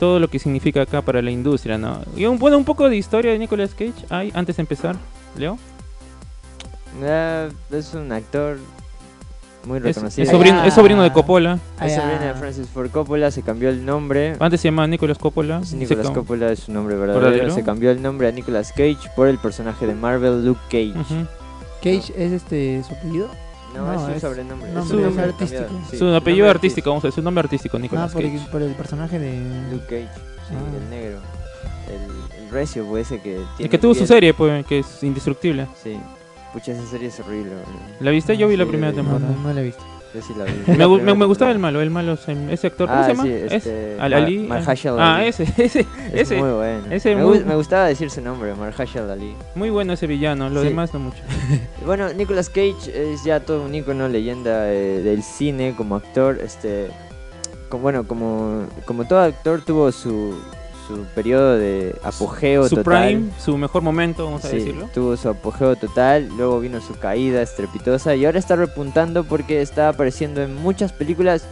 todo 0.00 0.18
lo 0.18 0.28
que 0.28 0.38
significa 0.38 0.80
acá 0.82 1.02
para 1.02 1.20
la 1.20 1.30
industria, 1.30 1.76
¿no? 1.76 2.00
Y 2.16 2.24
un, 2.24 2.38
bueno, 2.38 2.56
un 2.56 2.64
poco 2.64 2.88
de 2.88 2.96
historia 2.96 3.32
de 3.32 3.38
Nicolas 3.38 3.74
Cage 3.74 3.92
hay 4.08 4.32
antes 4.34 4.56
de 4.56 4.62
empezar, 4.62 4.96
Leo. 5.38 5.58
Ah, 7.04 7.48
es 7.70 7.94
un 7.94 8.10
actor 8.12 8.58
muy 9.66 9.78
Es, 9.78 9.84
reconocido. 9.84 10.24
es 10.24 10.30
sobrino, 10.30 10.60
Ah. 10.60 10.66
es 10.66 10.74
sobrino 10.74 11.02
de 11.02 11.12
Coppola. 11.12 11.58
Ah, 11.78 11.86
Es 11.86 11.94
ya. 11.96 12.02
sobrino 12.02 12.20
de 12.20 12.34
Francis 12.34 12.68
Ford 12.68 12.90
Coppola, 12.90 13.30
se 13.30 13.42
cambió 13.42 13.68
el 13.68 13.84
nombre. 13.84 14.36
Antes 14.38 14.60
se 14.60 14.68
llamaba 14.68 14.86
Nicolas 14.86 15.18
Coppola. 15.18 15.60
Nicolas 15.74 16.10
Coppola 16.10 16.52
es 16.52 16.60
su 16.60 16.72
nombre 16.72 16.94
verdadero. 16.96 17.24
¿Verdadero? 17.26 17.54
Se 17.54 17.64
cambió 17.64 17.90
el 17.90 18.00
nombre 18.00 18.28
a 18.28 18.32
Nicolas 18.32 18.70
Cage 18.72 18.98
por 19.16 19.28
el 19.28 19.38
personaje 19.38 19.86
de 19.86 19.94
Marvel 19.94 20.44
Luke 20.44 20.60
Cage. 20.70 20.98
Ujú. 20.98 21.26
¿Cage 21.82 22.12
es 22.16 22.32
este 22.32 22.82
su 22.86 22.94
apellido? 22.94 23.28
No, 23.74 23.84
No, 23.86 23.92
es 23.94 24.00
su 24.02 24.10
es 24.12 24.20
sobrenombre. 24.22 24.72
nombre 24.72 24.82
es 24.82 24.88
su 24.88 25.00
nombre 25.00 25.24
artístico. 25.24 25.64
sí, 25.90 25.98
Su 25.98 26.14
apellido 26.14 26.48
artístico, 26.48 26.88
vamos 26.90 27.04
a 27.04 27.08
decir, 27.08 27.20
su 27.20 27.24
nombre 27.24 27.40
artístico, 27.42 27.76
Ah, 27.76 27.80
Nicolas 27.80 28.12
por 28.12 28.22
el, 28.22 28.32
Cage. 28.38 28.50
por 28.50 28.62
el 28.62 28.72
personaje 28.74 29.18
de... 29.18 29.38
Luke 29.70 29.84
Cage, 29.84 30.08
sí, 30.48 30.54
Ah. 30.54 30.76
el 30.82 30.90
negro. 30.90 31.18
El, 31.88 32.44
el 32.44 32.50
recio, 32.50 32.86
pues, 32.86 33.06
ese 33.06 33.16
que 33.20 33.34
tiene. 33.34 33.44
El 33.58 33.68
que 33.68 33.78
tuvo 33.78 33.92
su 33.94 34.00
piel- 34.04 34.06
serie, 34.06 34.34
pues, 34.34 34.64
que 34.66 34.78
es 34.78 35.02
indestructible. 35.02 35.66
Sí. 35.82 35.98
Pucha, 36.56 36.72
esa 36.72 36.86
serie 36.86 37.08
es 37.08 37.20
horrible, 37.20 37.50
bro. 37.50 37.64
¿La 38.00 38.10
viste? 38.10 38.34
Yo 38.38 38.48
vi 38.48 38.56
la 38.56 38.64
Sí, 38.64 38.70
primera 38.70 38.90
la 38.92 38.96
temporada. 38.96 39.26
no, 39.30 39.42
no 39.48 39.52
la 39.52 39.60
he 39.60 39.64
visto. 39.64 39.82
Yo 40.14 40.22
sí 40.22 40.32
la 40.38 40.44
vi. 40.46 40.52
Me, 40.66 40.76
La 40.78 40.86
gu- 40.86 40.92
me, 40.92 40.96
primera 40.96 41.14
me 41.18 41.24
gustaba 41.26 41.50
el 41.50 41.58
malo, 41.58 41.82
el 41.82 41.90
malo, 41.90 42.16
se- 42.16 42.32
ese 42.50 42.68
actor, 42.68 42.88
¿cómo 42.88 42.98
Ah, 42.98 43.04
se 43.04 43.10
llama? 43.10 43.22
sí, 43.24 43.30
Es- 43.32 43.52
este, 43.52 43.96
Al- 44.00 44.12
Mar- 44.12 44.22
Ali. 44.22 44.38
Mahershala 44.38 45.02
Ah, 45.02 45.16
Ali. 45.16 45.28
ese, 45.28 45.42
ese, 45.58 45.80
Es 45.80 45.86
ese. 46.14 46.36
muy 46.38 46.50
bueno. 46.52 46.80
ese 46.90 47.14
me, 47.14 47.22
muy- 47.24 47.38
gu- 47.40 47.44
me 47.44 47.54
gustaba 47.56 47.84
decir 47.84 48.08
su 48.10 48.22
nombre, 48.22 48.54
Mahershala 48.54 49.12
Ali. 49.12 49.34
Muy 49.54 49.68
bueno 49.68 49.92
ese 49.92 50.06
villano, 50.06 50.48
lo 50.48 50.62
Sí. 50.62 50.68
demás 50.68 50.94
no 50.94 51.00
mucho. 51.00 51.18
Bueno, 51.84 52.10
Nicolas 52.14 52.48
Cage 52.48 53.12
es 53.12 53.22
ya 53.22 53.40
todo 53.40 53.62
un 53.62 53.74
ícono, 53.74 54.08
leyenda 54.08 54.72
eh, 54.72 55.02
del 55.02 55.22
cine 55.22 55.74
como 55.76 55.94
actor. 55.96 56.38
Este, 56.42 56.88
como, 57.68 57.82
bueno, 57.82 58.04
como, 58.08 58.62
como 58.86 59.04
todo 59.06 59.20
actor 59.20 59.60
tuvo 59.60 59.92
su, 59.92 60.34
su 60.86 61.04
periodo 61.14 61.56
de 61.56 61.94
apogeo 62.02 62.68
su 62.68 62.76
total. 62.76 63.06
prime, 63.06 63.30
su 63.38 63.56
mejor 63.58 63.82
momento, 63.82 64.24
vamos 64.24 64.44
a 64.44 64.48
decirlo. 64.48 64.88
tuvo 64.94 65.16
su 65.16 65.28
apogeo 65.28 65.76
total, 65.76 66.28
luego 66.36 66.60
vino 66.60 66.80
su 66.80 66.94
caída 66.94 67.42
estrepitosa 67.42 68.14
y 68.14 68.24
ahora 68.24 68.38
está 68.38 68.56
repuntando 68.56 69.24
porque 69.24 69.62
está 69.62 69.88
apareciendo 69.88 70.42
en 70.42 70.54
muchas 70.54 70.92
películas, 70.92 71.44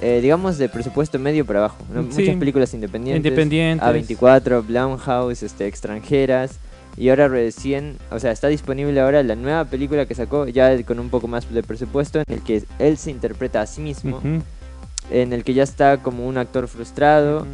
eh, 0.00 0.20
digamos, 0.22 0.58
de 0.58 0.68
presupuesto 0.68 1.18
medio 1.18 1.44
para 1.44 1.60
abajo. 1.60 1.78
¿no? 1.92 2.02
Sí. 2.10 2.20
Muchas 2.20 2.36
películas 2.36 2.74
independientes. 2.74 3.24
Independientes. 3.24 3.86
A24, 3.86 4.66
Blumhouse, 4.66 5.42
este, 5.42 5.66
extranjeras. 5.66 6.58
Y 6.96 7.10
ahora 7.10 7.28
recién, 7.28 7.96
o 8.10 8.18
sea, 8.18 8.32
está 8.32 8.48
disponible 8.48 8.98
ahora 9.00 9.22
la 9.22 9.36
nueva 9.36 9.64
película 9.66 10.06
que 10.06 10.16
sacó, 10.16 10.48
ya 10.48 10.82
con 10.82 10.98
un 10.98 11.10
poco 11.10 11.28
más 11.28 11.48
de 11.52 11.62
presupuesto, 11.62 12.18
en 12.18 12.24
el 12.28 12.42
que 12.42 12.64
él 12.80 12.98
se 12.98 13.12
interpreta 13.12 13.60
a 13.60 13.66
sí 13.66 13.80
mismo, 13.80 14.20
en 15.10 15.32
el 15.32 15.44
que 15.44 15.54
ya 15.54 15.62
está 15.62 15.98
como 15.98 16.26
un 16.26 16.38
actor 16.38 16.66
frustrado. 16.66 17.46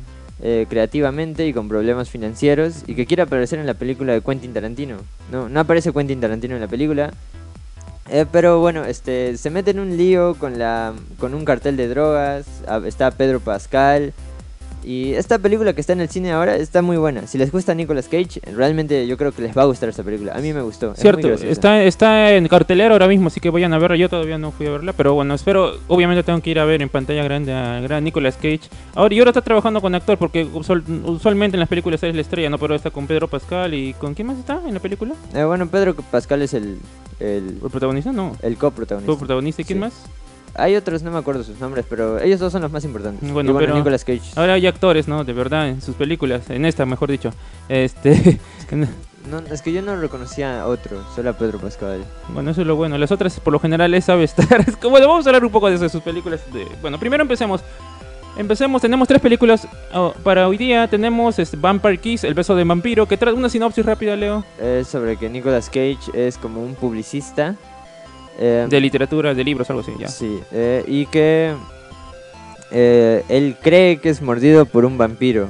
Eh, 0.46 0.66
creativamente 0.68 1.46
y 1.46 1.54
con 1.54 1.68
problemas 1.68 2.10
financieros 2.10 2.84
y 2.86 2.94
que 2.94 3.06
quiere 3.06 3.22
aparecer 3.22 3.58
en 3.58 3.66
la 3.66 3.72
película 3.72 4.12
de 4.12 4.20
Quentin 4.20 4.52
Tarantino. 4.52 4.98
No, 5.32 5.48
no 5.48 5.60
aparece 5.60 5.90
Quentin 5.90 6.20
Tarantino 6.20 6.54
en 6.54 6.60
la 6.60 6.68
película. 6.68 7.14
eh, 8.10 8.26
pero 8.30 8.60
bueno, 8.60 8.84
este 8.84 9.38
se 9.38 9.48
mete 9.48 9.70
en 9.70 9.80
un 9.80 9.96
lío 9.96 10.34
con 10.34 10.58
la 10.58 10.92
con 11.18 11.32
un 11.32 11.46
cartel 11.46 11.78
de 11.78 11.88
drogas. 11.88 12.46
Está 12.84 13.10
Pedro 13.10 13.40
Pascal. 13.40 14.12
Y 14.84 15.14
esta 15.14 15.38
película 15.38 15.72
que 15.72 15.80
está 15.80 15.94
en 15.94 16.00
el 16.02 16.08
cine 16.10 16.32
ahora 16.32 16.56
está 16.56 16.82
muy 16.82 16.96
buena. 16.98 17.26
Si 17.26 17.38
les 17.38 17.50
gusta 17.50 17.74
Nicolas 17.74 18.06
Cage, 18.08 18.40
realmente 18.54 19.06
yo 19.06 19.16
creo 19.16 19.32
que 19.32 19.40
les 19.42 19.56
va 19.56 19.62
a 19.62 19.64
gustar 19.64 19.88
esta 19.88 20.02
película. 20.02 20.32
A 20.34 20.40
mí 20.40 20.52
me 20.52 20.60
gustó. 20.60 20.94
Cierto, 20.94 21.28
está, 21.32 21.82
está 21.84 22.32
en 22.34 22.46
cartelera 22.48 22.92
ahora 22.92 23.08
mismo, 23.08 23.28
así 23.28 23.40
que 23.40 23.48
vayan 23.50 23.72
a 23.72 23.78
verla. 23.78 23.96
Yo 23.96 24.08
todavía 24.10 24.36
no 24.36 24.50
fui 24.52 24.66
a 24.66 24.70
verla, 24.72 24.92
pero 24.92 25.14
bueno, 25.14 25.34
espero. 25.34 25.72
Obviamente 25.88 26.22
tengo 26.22 26.40
que 26.42 26.50
ir 26.50 26.58
a 26.58 26.64
ver 26.66 26.82
en 26.82 26.88
pantalla 26.90 27.24
grande 27.24 27.52
a 27.54 27.80
gran 27.80 28.04
Nicolas 28.04 28.36
Cage. 28.36 28.60
Ahora, 28.94 29.14
y 29.14 29.18
ahora 29.20 29.30
está 29.30 29.40
trabajando 29.40 29.80
con 29.80 29.94
actor, 29.94 30.18
porque 30.18 30.44
usual- 30.44 30.84
usualmente 31.06 31.56
en 31.56 31.60
las 31.60 31.68
películas 31.68 32.02
es 32.02 32.14
la 32.14 32.20
estrella, 32.20 32.50
¿no? 32.50 32.58
Pero 32.58 32.74
está 32.74 32.90
con 32.90 33.06
Pedro 33.06 33.26
Pascal 33.28 33.72
y. 33.72 33.94
¿Con 33.94 34.12
quién 34.14 34.26
más 34.28 34.38
está 34.38 34.60
en 34.66 34.74
la 34.74 34.80
película? 34.80 35.14
Eh, 35.34 35.44
bueno, 35.44 35.66
Pedro 35.66 35.94
Pascal 35.94 36.42
es 36.42 36.52
el, 36.52 36.78
el, 37.20 37.58
¿El 37.62 37.70
protagonista? 37.70 38.12
No. 38.12 38.36
el 38.42 38.56
coprotagonista. 38.58 39.10
¿Fue 39.12 39.18
protagonista 39.18 39.62
y 39.62 39.64
quién 39.64 39.78
Sí. 39.78 39.80
más? 39.80 39.92
Hay 40.56 40.76
otros, 40.76 41.02
no 41.02 41.10
me 41.10 41.18
acuerdo 41.18 41.42
sus 41.42 41.58
nombres, 41.58 41.84
pero 41.88 42.20
ellos 42.20 42.38
dos 42.38 42.52
son 42.52 42.62
los 42.62 42.70
más 42.70 42.84
importantes. 42.84 43.20
Bueno, 43.32 43.52
bueno, 43.52 43.66
pero- 43.66 43.78
Nicolas 43.78 44.04
Cage. 44.04 44.32
Ahora 44.36 44.54
hay 44.54 44.66
actores, 44.66 45.08
¿no? 45.08 45.24
De 45.24 45.32
verdad, 45.32 45.68
en 45.68 45.80
sus 45.80 45.96
películas, 45.96 46.48
en 46.50 46.64
esta, 46.64 46.86
mejor 46.86 47.10
dicho. 47.10 47.30
Este. 47.68 48.38
No, 49.30 49.38
es 49.50 49.62
que 49.62 49.72
yo 49.72 49.80
no 49.80 49.96
reconocía 49.96 50.60
a 50.60 50.66
otro, 50.66 51.02
solo 51.14 51.30
a 51.30 51.32
Pedro 51.32 51.58
Pascal. 51.58 52.04
Bueno, 52.28 52.50
eso 52.50 52.60
es 52.60 52.66
lo 52.66 52.76
bueno. 52.76 52.98
Las 52.98 53.10
otras, 53.10 53.40
por 53.40 53.54
lo 53.54 53.58
general, 53.58 53.94
él 53.94 54.02
sabe 54.02 54.24
estar. 54.24 54.60
Es 54.68 54.78
bueno, 54.78 55.08
vamos 55.08 55.26
a 55.26 55.30
hablar 55.30 55.44
un 55.44 55.50
poco 55.50 55.68
de 55.68 55.76
eso, 55.76 55.84
de 55.84 55.88
sus 55.88 56.02
películas. 56.02 56.40
De... 56.52 56.66
Bueno, 56.82 56.98
primero 56.98 57.22
empecemos. 57.22 57.62
Empecemos, 58.36 58.82
tenemos 58.82 59.06
tres 59.06 59.22
películas 59.22 59.66
oh, 59.94 60.12
para 60.22 60.46
hoy 60.46 60.58
día. 60.58 60.88
Tenemos 60.88 61.38
este, 61.38 61.56
Vampire 61.56 61.98
Kiss, 61.98 62.24
El 62.24 62.34
beso 62.34 62.54
de 62.54 62.64
vampiro, 62.64 63.06
que 63.06 63.16
trae 63.16 63.32
una 63.32 63.48
sinopsis 63.48 63.86
rápida, 63.86 64.14
Leo, 64.16 64.44
Es 64.60 64.88
sobre 64.88 65.16
que 65.16 65.30
Nicolas 65.30 65.68
Cage 65.68 66.10
es 66.12 66.36
como 66.36 66.62
un 66.62 66.74
publicista. 66.74 67.54
Eh, 68.38 68.66
de 68.68 68.80
literatura, 68.80 69.34
de 69.34 69.44
libros, 69.44 69.68
algo 69.70 69.82
así, 69.82 69.92
ya. 69.98 70.08
Sí, 70.08 70.40
eh, 70.52 70.84
y 70.86 71.06
que 71.06 71.54
eh, 72.70 73.24
él 73.28 73.56
cree 73.62 73.98
que 73.98 74.08
es 74.10 74.20
mordido 74.22 74.66
por 74.66 74.84
un 74.84 74.98
vampiro. 74.98 75.48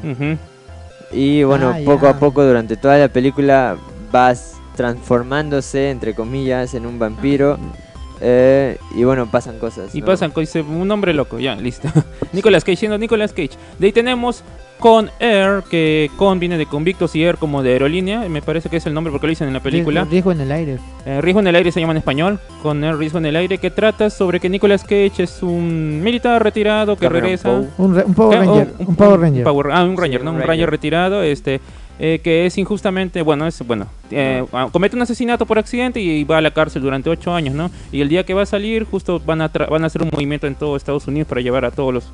Y 1.12 1.42
bueno, 1.44 1.70
Ah, 1.74 1.78
poco 1.84 2.08
a 2.08 2.18
poco 2.18 2.44
durante 2.44 2.76
toda 2.76 2.98
la 2.98 3.08
película 3.08 3.76
vas 4.10 4.54
transformándose, 4.76 5.90
entre 5.90 6.14
comillas, 6.14 6.74
en 6.74 6.86
un 6.86 6.98
vampiro. 6.98 7.58
eh, 8.20 8.78
y 8.96 9.04
bueno, 9.04 9.30
pasan 9.30 9.58
cosas. 9.58 9.94
Y 9.94 10.00
¿no? 10.00 10.06
pasan, 10.06 10.30
co- 10.30 10.40
dice, 10.40 10.62
un 10.62 10.90
hombre 10.90 11.12
loco, 11.14 11.38
ya, 11.38 11.54
listo. 11.56 11.88
Nicolas 12.32 12.64
Cage, 12.64 12.76
siendo 12.76 12.96
Nicolas 12.98 13.32
Cage. 13.32 13.50
De 13.78 13.86
ahí 13.88 13.92
tenemos 13.92 14.42
Con 14.78 15.10
Air, 15.18 15.62
que 15.70 16.10
Con 16.16 16.38
viene 16.38 16.58
de 16.58 16.66
convictos 16.66 17.16
y 17.16 17.22
Air 17.24 17.36
como 17.38 17.62
de 17.62 17.72
aerolínea, 17.72 18.28
me 18.28 18.42
parece 18.42 18.68
que 18.68 18.76
es 18.76 18.86
el 18.86 18.92
nombre 18.92 19.10
porque 19.10 19.26
lo 19.26 19.30
dicen 19.30 19.48
en 19.48 19.54
la 19.54 19.60
película. 19.60 20.04
Riesgo, 20.04 20.32
en 20.32 20.40
el 20.42 20.52
aire. 20.52 20.78
Eh, 21.06 21.20
Riesgo 21.22 21.40
en 21.40 21.46
el 21.46 21.54
aire 21.56 21.72
se 21.72 21.80
llama 21.80 21.92
en 21.92 21.98
español, 21.98 22.38
con 22.62 22.84
Air 22.84 22.96
Riesgo 22.96 23.18
en 23.18 23.26
el 23.26 23.36
aire, 23.36 23.56
que 23.58 23.70
trata 23.70 24.10
sobre 24.10 24.40
que 24.40 24.48
Nicolas 24.50 24.82
Cage 24.82 25.22
es 25.22 25.42
un 25.42 26.02
militar 26.02 26.42
retirado 26.42 26.96
que 26.96 27.06
Cameron 27.06 27.22
regresa. 27.22 27.50
Un, 27.78 27.94
Power 28.14 28.38
¿Qué? 28.40 28.44
Ranger. 28.46 28.68
Oh, 28.78 28.84
un 28.88 28.96
Power 28.96 29.20
Ranger. 29.20 29.44
Power- 29.44 29.70
ah, 29.72 29.84
un 29.84 29.96
Sí, 29.96 30.02
Ranger, 30.02 30.24
¿no? 30.24 30.30
un 30.32 30.36
Ranger. 30.38 30.48
Ranger 30.48 30.70
retirado, 30.70 31.22
este, 31.22 31.60
eh, 31.98 32.20
que 32.22 32.44
es 32.44 32.58
injustamente, 32.58 33.22
bueno, 33.22 33.46
es, 33.46 33.64
bueno, 33.66 33.86
eh, 34.10 34.44
ah, 34.52 34.68
comete 34.70 34.96
un 34.96 35.02
asesinato 35.02 35.46
por 35.46 35.58
accidente 35.58 36.00
y 36.00 36.24
va 36.24 36.38
a 36.38 36.40
la 36.42 36.50
cárcel 36.50 36.82
durante 36.82 37.08
ocho 37.08 37.32
años, 37.32 37.54
¿no? 37.54 37.70
Y 37.92 38.00
el 38.02 38.08
día 38.08 38.24
que 38.24 38.34
va 38.34 38.42
a 38.42 38.46
salir, 38.46 38.84
justo 38.84 39.20
van 39.24 39.40
a, 39.40 39.50
tra- 39.52 39.70
van 39.70 39.84
a 39.84 39.86
hacer 39.86 40.02
un 40.02 40.10
movimiento 40.12 40.46
en 40.46 40.56
todo 40.56 40.76
Estados 40.76 41.06
Unidos 41.06 41.28
para 41.28 41.40
llevar 41.40 41.64
a 41.64 41.70
todos 41.70 41.94
los 41.94 42.04
eh, 42.04 42.08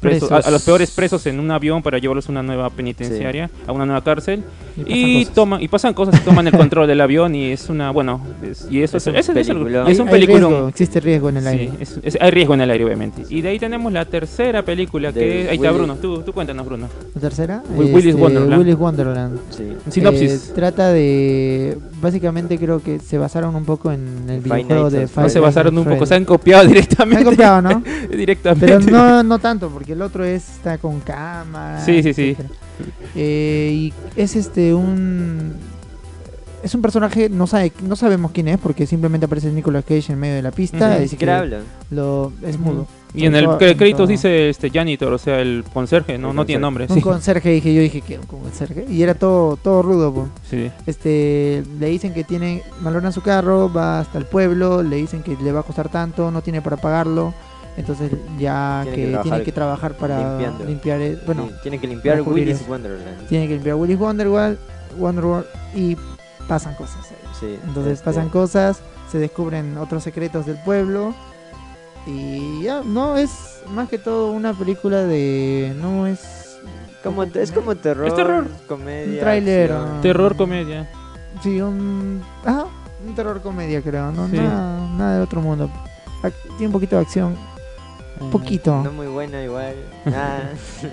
presos, 0.00 0.30
a, 0.32 0.36
a 0.38 0.50
los 0.50 0.62
peores 0.62 0.90
presos 0.90 1.26
en 1.26 1.38
un 1.40 1.50
avión 1.50 1.82
para 1.82 1.98
llevarlos 1.98 2.28
a 2.28 2.32
una 2.32 2.42
nueva 2.42 2.70
penitenciaria, 2.70 3.50
a 3.66 3.72
una 3.72 3.86
nueva 3.86 4.02
cárcel. 4.02 4.42
Y 4.76 4.82
pasan 4.84 4.94
Y, 4.96 5.18
cosas. 5.24 5.34
toman, 5.34 5.62
y 5.62 5.68
pasan 5.68 5.94
cosas, 5.94 6.20
y 6.20 6.24
toman 6.24 6.46
el 6.48 6.52
control 6.56 6.86
del 6.86 7.00
avión 7.00 7.34
y 7.34 7.50
es 7.52 7.68
una, 7.70 7.90
bueno, 7.92 8.20
es- 8.42 8.66
y 8.70 8.82
eso 8.82 8.98
es, 8.98 9.06
Es 9.06 9.28
un 9.28 9.36
y 9.38 9.40
es 9.40 9.48
un 9.48 9.66
Hay- 9.66 9.96
hay 9.98 10.06
peliculón. 10.06 10.50
riesgo, 10.50 10.68
existe 10.68 11.00
riesgo 11.00 11.28
en 11.30 11.36
el 11.38 11.42
Sí, 11.44 11.48
aire. 11.48 11.70
es- 11.80 11.98
es- 12.02 12.18
hay 12.20 12.30
riesgo 12.30 12.54
en 12.54 12.60
el 12.60 12.70
aire, 12.70 12.84
obviamente. 12.84 13.22
Y 13.30 13.40
de 13.40 13.48
ahí 13.48 13.58
tenemos 13.58 13.90
la 13.92 14.04
tercera 14.04 14.62
película, 14.62 15.12
De 15.12 15.20
que 15.20 15.48
ahí 15.48 15.56
está 15.56 15.68
Willy- 15.70 15.76
Bruno. 15.78 15.94
Tú, 15.96 16.22
tú 16.22 16.32
cuéntanos, 16.32 16.66
Bruno. 16.66 16.88
La 17.14 17.20
tercera. 17.20 17.62
Wi- 17.74 17.86
Willy's 17.92 18.06
este, 18.10 18.20
Wonderland. 18.22 18.58
Willy's 18.60 18.76
Wonderland. 18.78 19.38
Sí. 19.50 19.72
Sinopsis. 19.90 20.32
Eh, 20.50 20.52
trata 20.54 20.92
de. 20.92 21.78
Básicamente 22.02 22.58
creo 22.58 22.82
que 22.82 22.98
se 23.00 23.16
basaron 23.18 23.54
un 23.54 23.64
poco 23.64 23.90
en 23.92 24.28
el 24.28 24.42
Five 24.42 24.56
videojuego 24.62 24.90
de 24.90 24.98
at 24.98 25.02
No 25.04 25.08
Five 25.08 25.30
se 25.30 25.40
basaron 25.40 25.78
un 25.78 25.84
poco, 25.84 26.04
se 26.06 26.14
han 26.14 26.24
copiado 26.26 26.62
Se 26.64 26.68
directamente. 26.68 27.18
han 27.18 27.24
copiado, 27.24 27.62
¿no? 27.62 27.82
directamente. 28.10 28.66
Pero 28.66 28.80
no, 28.80 29.22
no 29.22 29.38
tanto, 29.38 29.65
porque 29.70 29.92
el 29.92 30.02
otro 30.02 30.24
es, 30.24 30.48
está 30.56 30.78
con 30.78 31.00
cámara. 31.00 31.84
Sí, 31.84 32.02
sí, 32.02 32.14
sí. 32.14 32.36
Eh, 33.14 33.70
y 33.72 33.94
es 34.20 34.36
este 34.36 34.74
un. 34.74 35.54
Es 36.62 36.74
un 36.74 36.82
personaje, 36.82 37.28
no 37.28 37.46
sabe, 37.46 37.70
no 37.82 37.94
sabemos 37.94 38.32
quién 38.32 38.48
es, 38.48 38.58
porque 38.58 38.86
simplemente 38.86 39.26
aparece 39.26 39.52
Nicolas 39.52 39.84
Cage 39.84 40.12
en 40.12 40.18
medio 40.18 40.34
de 40.34 40.42
la 40.42 40.50
pista. 40.50 40.98
Ni 40.98 41.04
es 41.04 41.10
siquiera 41.10 41.34
que 41.36 41.42
hablan. 41.42 41.62
lo, 41.90 42.32
es 42.42 42.58
mudo. 42.58 42.88
Y 43.14 43.24
en 43.24 43.36
el 43.36 43.44
en 43.60 43.96
todo. 43.96 44.06
dice 44.06 44.48
este 44.50 44.70
janitor, 44.70 45.12
o 45.12 45.18
sea, 45.18 45.40
el 45.40 45.64
conserje, 45.72 46.18
no, 46.18 46.30
El 46.30 46.36
no 46.36 46.44
tiene 46.44 46.60
nombre. 46.60 46.86
Un 46.88 46.96
Sí. 46.96 47.00
conserje, 47.00 47.50
dije 47.50 47.72
yo, 47.72 47.80
dije 47.80 48.00
que 48.00 48.18
un 48.18 48.26
conserje. 48.26 48.84
Y 48.90 49.02
era 49.02 49.14
todo, 49.14 49.56
todo 49.56 49.80
rudo, 49.82 50.12
po. 50.12 50.28
Sí. 50.50 50.70
Este, 50.86 51.62
le 51.78 51.86
dicen 51.88 52.12
que 52.12 52.24
tiene, 52.24 52.62
valoran 52.80 53.12
su 53.12 53.22
carro, 53.22 53.72
va 53.72 54.00
hasta 54.00 54.18
el 54.18 54.24
pueblo, 54.24 54.82
le 54.82 54.96
dicen 54.96 55.22
que 55.22 55.36
le 55.42 55.52
va 55.52 55.60
a 55.60 55.62
costar 55.62 55.88
tanto, 55.88 56.30
no 56.30 56.42
tiene 56.42 56.60
para 56.62 56.76
pagarlo. 56.78 57.32
Entonces 57.76 58.10
ya 58.38 58.80
Tiene 58.84 59.20
que, 59.22 59.30
que 59.30 59.42
que 59.44 59.52
trabajar 59.52 59.94
para 59.94 60.28
limpiando. 60.30 60.64
limpiar, 60.64 61.00
el- 61.00 61.16
bueno, 61.26 61.48
Sí, 61.48 61.54
tiene 61.62 61.78
que 61.78 61.86
limpiar 61.86 62.22
Willy's 62.22 62.60
eso. 62.60 62.70
Wonderland. 62.70 63.26
tiene 63.28 63.46
que 63.48 63.54
limpiar 63.54 63.76
Willy's 63.76 63.98
Wonderworld, 63.98 64.58
Wonderworld 64.98 65.46
y 65.74 65.96
pasan 66.48 66.74
cosas. 66.74 67.04
ahí. 67.10 67.16
Sí, 67.38 67.58
Entonces 67.66 67.94
este, 67.94 68.04
pasan 68.06 68.30
cosas, 68.30 68.80
se 69.12 69.18
descubren 69.18 69.76
otros 69.76 70.02
secretos 70.02 70.46
del 70.46 70.56
pueblo 70.64 71.14
y 72.06 72.62
ya, 72.62 72.82
no 72.84 73.16
es 73.16 73.60
más 73.74 73.88
que 73.88 73.98
todo 73.98 74.30
una 74.32 74.54
película 74.54 75.04
de, 75.04 75.74
no 75.80 76.06
es 76.06 76.58
Como, 77.02 77.24
es 77.24 77.52
como 77.52 77.74
terror, 77.76 78.14
terror. 78.14 78.46
comedia. 78.66 79.12
Un 79.14 79.20
tráiler. 79.20 79.72
Terror, 80.02 80.36
comedia. 80.36 80.88
Sí, 81.42 81.60
un. 81.60 82.22
Ajá, 82.44 82.66
un 83.06 83.14
terror 83.14 83.42
comedia, 83.42 83.82
creo. 83.82 84.10
No, 84.12 84.28
Sí. 84.28 84.36
nada, 84.38 84.88
nada 84.96 85.14
del 85.14 85.22
otro 85.22 85.40
mundo. 85.42 85.68
Tiene 86.56 86.66
un 86.66 86.72
poquito 86.72 86.96
de 86.96 87.02
acción, 87.02 87.36
un 88.20 88.30
poquito. 88.30 88.82
No 88.82 88.92
muy 88.92 89.06
buena 89.06 89.42
igual. 89.42 89.74
Ah, 90.06 90.38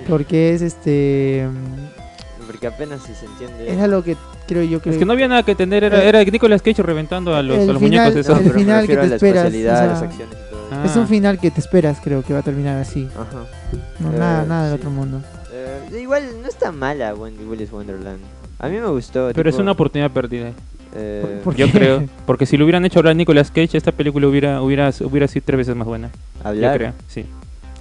Porque 0.10 0.54
es 0.54 0.62
este. 0.62 1.48
porque 2.48 2.68
apenas 2.68 3.02
si 3.04 3.14
se 3.14 3.26
entiende. 3.26 3.72
Es 3.72 3.80
algo 3.80 4.04
que 4.04 4.16
creo 4.48 4.64
yo 4.64 4.82
que. 4.82 4.90
Es 4.90 4.98
que 4.98 5.06
no 5.06 5.14
había 5.14 5.28
nada 5.28 5.44
que 5.44 5.52
entender, 5.52 5.84
era, 5.84 6.04
Eh, 6.04 6.10
era 6.10 6.24
Nicolas 6.24 6.62
Cage 6.62 6.82
reventando 6.84 7.36
a 7.36 7.42
los, 7.44 7.58
el 7.60 7.70
a 7.70 7.74
los 7.74 7.82
final- 7.82 8.12
muñecos 8.12 8.16
esos. 8.20 8.42
No, 8.42 8.48
el 8.48 8.54
final 8.54 8.88
que 8.88 8.96
refiero 8.96 9.02
te 9.02 9.06
a 9.06 9.10
la 9.10 9.16
esperas, 9.16 9.46
especialidad, 9.46 9.74
o 9.74 9.78
sea, 9.78 9.88
las 9.88 10.02
acciones 10.02 10.34
y 10.38 10.50
todo 10.50 10.68
eso. 10.68 10.76
Ah. 10.76 10.84
Es 10.86 10.96
un 10.96 11.08
final 11.08 11.40
que 11.40 11.52
te 11.52 11.60
esperas, 11.60 12.00
creo 12.04 12.24
que 12.24 12.34
va 12.34 12.40
a 12.40 12.44
terminar 12.44 12.78
así. 12.82 13.08
Ajá. 13.14 13.46
No, 14.00 14.12
Eh, 14.14 14.18
nada, 14.18 14.46
nada 14.46 14.66
del 14.66 14.74
otro 14.76 14.90
mundo. 14.90 15.22
Eh, 15.54 16.00
igual 16.02 16.24
no 16.42 16.48
está 16.48 16.72
mala 16.72 17.14
Wendy 17.14 17.44
Willis 17.46 17.72
Wonderland. 17.72 18.20
A 18.60 18.68
mí 18.70 18.80
me 18.80 18.88
gustó. 18.88 19.30
Pero 19.34 19.50
es 19.50 19.58
una 19.58 19.72
oportunidad 19.74 20.10
perdida. 20.12 20.52
Eh, 20.96 21.22
¿Por- 21.22 21.40
por 21.44 21.56
Yo 21.56 21.66
qué? 21.68 21.72
creo. 21.72 22.04
Porque 22.26 22.46
si 22.46 22.58
lo 22.58 22.66
hubieran 22.66 22.86
hecho 22.86 23.00
ahora 23.00 23.14
Nicolas 23.14 23.52
Cage, 23.52 23.78
esta 23.78 23.92
película 23.92 24.28
hubiera, 24.28 24.62
hubiera, 24.62 24.92
hubiera 25.02 25.28
sido 25.28 25.44
tres 25.46 25.58
veces 25.60 25.76
más 25.76 25.88
buena. 25.88 26.10
Yo 26.44 26.50
hablar. 26.50 26.78
creo, 26.78 26.94
sí. 27.08 27.26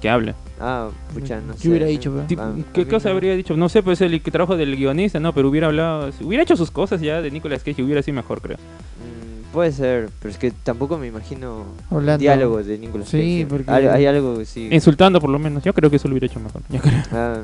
Que 0.00 0.08
hable. 0.10 0.34
Ah, 0.60 0.88
pucha, 1.14 1.40
no 1.40 1.52
Yo 1.54 1.58
sé. 1.60 1.68
hubiera 1.68 1.86
dicho, 1.86 2.12
Ah, 2.38 2.52
¿Qué 2.72 2.86
cosa 2.86 3.08
no. 3.08 3.14
habría 3.14 3.34
dicho? 3.36 3.56
No 3.56 3.68
sé, 3.68 3.82
pues 3.82 4.00
el 4.00 4.20
que 4.22 4.30
trabajo 4.30 4.56
del 4.56 4.76
guionista, 4.76 5.20
no, 5.20 5.32
pero 5.32 5.48
hubiera 5.48 5.68
hablado, 5.68 6.10
hubiera 6.22 6.42
hecho 6.42 6.56
sus 6.56 6.70
cosas 6.70 7.00
ya 7.00 7.20
de 7.22 7.30
Nicolas 7.30 7.62
Cage 7.62 7.80
y 7.80 7.84
hubiera 7.84 8.02
sido 8.02 8.16
mejor, 8.16 8.40
creo. 8.40 8.56
Mm, 8.58 9.52
puede 9.52 9.70
ser, 9.72 10.08
pero 10.20 10.30
es 10.32 10.38
que 10.38 10.50
tampoco 10.50 10.98
me 10.98 11.06
imagino 11.08 11.64
Hablando. 11.90 12.18
diálogos 12.20 12.66
de 12.66 12.78
Nicolas 12.78 13.08
Sí, 13.08 13.42
Cage. 13.42 13.46
porque- 13.48 13.70
Hay, 13.70 13.86
hay 13.86 14.06
algo, 14.06 14.44
sí. 14.44 14.68
Insultando 14.72 15.20
por 15.20 15.30
lo 15.30 15.38
menos, 15.38 15.62
yo 15.62 15.72
creo 15.72 15.88
que 15.90 15.96
eso 15.96 16.08
lo 16.08 16.14
hubiera 16.14 16.26
hecho 16.26 16.40
mejor. 16.40 16.62
Yo 16.68 16.80
creo. 16.80 17.02
Ah, 17.12 17.38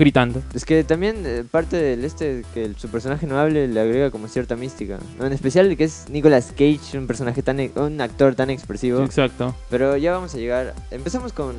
Gritando. 0.00 0.42
es 0.54 0.64
que 0.64 0.82
también 0.82 1.16
eh, 1.26 1.44
parte 1.48 1.76
del 1.76 2.04
este 2.04 2.42
que 2.54 2.64
el- 2.64 2.76
su 2.76 2.88
personaje 2.88 3.26
no 3.26 3.38
hable 3.38 3.68
le 3.68 3.78
agrega 3.80 4.10
como 4.10 4.26
cierta 4.28 4.56
mística. 4.56 4.98
¿no? 5.18 5.26
En 5.26 5.32
especial 5.32 5.76
que 5.76 5.84
es 5.84 6.06
Nicolas 6.10 6.52
Cage, 6.52 6.98
un 6.98 7.06
personaje 7.06 7.42
tan 7.42 7.60
e- 7.60 7.70
un 7.76 8.00
actor 8.00 8.34
tan 8.34 8.50
expresivo. 8.50 9.02
Exacto. 9.04 9.54
Pero 9.68 9.96
ya 9.96 10.12
vamos 10.12 10.34
a 10.34 10.38
llegar. 10.38 10.74
Empezamos 10.90 11.32
con 11.32 11.50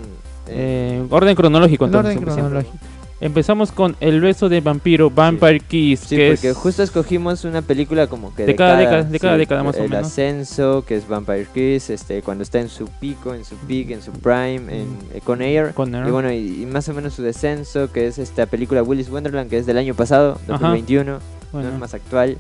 eh, 0.48 1.00
Eh, 1.02 1.06
orden 1.10 1.36
cronológico 1.36 1.86
En 1.86 1.90
entonces. 1.96 2.18
orden 2.18 2.34
cronológico. 2.36 2.78
Empezamos 3.22 3.72
con 3.72 3.96
El 4.00 4.20
beso 4.20 4.50
de 4.50 4.62
vampiro, 4.62 5.12
Vampire 5.12 5.60
Kiss, 5.60 6.00
Sí, 6.00 6.16
que 6.16 6.32
porque 6.32 6.50
es 6.50 6.58
justo 6.58 6.82
escogimos 6.82 7.46
una 7.46 7.62
película 7.62 8.08
como 8.08 8.34
que 8.34 8.48
De 8.48 8.56
cada 8.56 8.76
década- 8.78 9.04
de 9.04 9.20
cada 9.20 9.38
década, 9.38 9.64
más 9.64 9.76
o 9.78 9.84
El 9.84 9.90
menos. 9.92 10.08
ascenso, 10.08 10.84
que 10.88 10.96
es 10.96 11.08
Vampire 11.08 11.46
Kiss, 11.54 11.92
este, 11.92 12.24
cuando 12.24 12.42
está 12.44 12.60
en 12.60 12.68
su 12.70 12.88
pico, 12.88 13.36
en 13.36 13.46
su 13.46 13.56
peak, 13.58 13.92
en 13.92 14.02
su 14.02 14.12
prime, 14.12 14.56
en, 14.82 14.98
eh, 15.14 15.22
con 15.24 15.44
Air. 15.44 15.72
con 15.76 15.94
Air. 15.94 16.08
Y 16.08 16.10
bueno, 16.10 16.32
y, 16.34 16.64
y 16.64 16.66
más 16.66 16.90
o 16.90 16.96
menos 16.96 17.14
su 17.14 17.22
descenso, 17.22 17.92
que 17.92 18.08
es 18.08 18.18
esta 18.18 18.48
película 18.48 18.82
Willis 18.82 19.12
Wonderland, 19.12 19.52
que 19.52 19.60
es 19.60 19.68
del 19.68 19.78
año 19.78 19.94
pasado, 19.94 20.40
2021, 20.48 21.20
Bueno, 21.52 21.68
no 21.70 21.74
es 21.76 21.80
más 21.80 21.94
actual. 21.94 22.40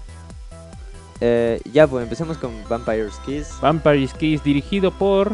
Eh, 1.24 1.62
ya, 1.72 1.86
pues 1.86 2.02
empecemos 2.02 2.38
con 2.39 2.50
Vampire's 2.67 3.13
Kiss, 3.24 3.50
Vampire 3.62 4.08
Kiss 4.17 4.44
dirigido 4.44 4.89
por 4.89 5.28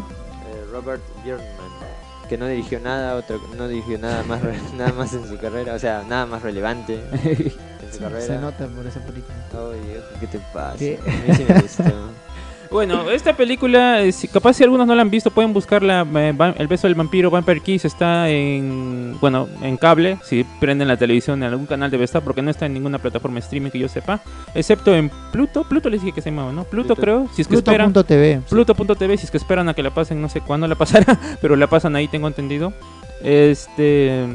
Robert 0.72 1.00
Bierman, 1.24 1.46
que 2.28 2.38
no 2.38 2.46
dirigió 2.46 2.78
nada, 2.80 3.14
otro, 3.16 3.40
no 3.56 3.68
dirigió 3.68 3.98
nada 3.98 4.22
más, 4.22 4.40
nada 4.76 4.92
más 4.92 5.12
en 5.14 5.26
su 5.26 5.38
carrera, 5.38 5.74
o 5.74 5.78
sea, 5.78 6.04
nada 6.08 6.26
más 6.26 6.42
relevante 6.42 7.00
en 7.24 7.92
su 7.92 7.98
carrera. 8.00 8.26
se 8.26 8.38
nota 8.38 8.66
por 8.68 8.86
esa 8.86 9.00
película. 9.00 9.34
Viejo, 9.84 10.06
¿qué 10.20 10.26
te 10.26 10.38
pasa? 10.52 10.78
¿Qué? 10.78 11.00
A 11.02 11.26
mí 11.26 11.34
sí 11.34 11.46
me 11.48 11.60
gustó. 11.60 11.84
Bueno, 12.70 13.10
esta 13.10 13.34
película, 13.34 14.02
eh, 14.02 14.12
si- 14.12 14.28
capaz 14.28 14.52
si 14.54 14.62
algunos 14.62 14.86
no 14.86 14.94
la 14.94 15.00
han 15.02 15.10
visto, 15.10 15.30
pueden 15.30 15.52
buscarla. 15.54 16.06
eh, 16.14 16.34
El 16.58 16.66
beso 16.68 16.86
del 16.86 16.94
vampiro, 16.94 17.30
Vampire 17.30 17.60
Kiss, 17.60 17.84
está 17.86 18.28
en, 18.28 19.16
bueno, 19.20 19.48
en 19.62 19.76
cable. 19.78 20.18
Si 20.22 20.44
prenden 20.60 20.86
la 20.88 20.96
televisión 20.98 21.42
en 21.42 21.48
algún 21.48 21.66
canal 21.66 21.90
debe 21.90 22.04
estar, 22.04 22.22
porque 22.22 22.42
no 22.42 22.50
está 22.50 22.66
en 22.66 22.74
ninguna 22.74 22.98
plataforma 22.98 23.38
streaming 23.38 23.70
que 23.70 23.78
yo 23.78 23.88
sepa. 23.88 24.20
Excepto 24.54 24.94
en 24.94 25.10
Pluto. 25.32 25.64
Pluto 25.64 25.88
les 25.88 26.02
dije 26.02 26.12
que 26.14 26.20
se 26.20 26.30
llamaba, 26.30 26.52
¿no? 26.52 26.64
Pluto, 26.64 26.88
Pluto. 26.88 27.00
creo. 27.00 27.28
Si 27.32 27.42
es 27.42 27.48
que 27.48 27.54
esperan. 27.56 27.92
Pluto.tv. 27.92 28.42
Pluto.tv, 28.50 29.16
si 29.16 29.24
es 29.24 29.30
que 29.30 29.38
esperan 29.38 29.68
a 29.70 29.74
que 29.74 29.82
la 29.82 29.90
pasen, 29.94 30.20
no 30.20 30.28
sé 30.28 30.40
cuándo 30.42 30.66
la 30.68 30.74
pasará, 30.76 31.18
pero 31.40 31.56
la 31.56 31.68
pasan 31.68 31.96
ahí, 31.96 32.06
tengo 32.08 32.28
entendido. 32.28 32.72
Este. 33.22 34.26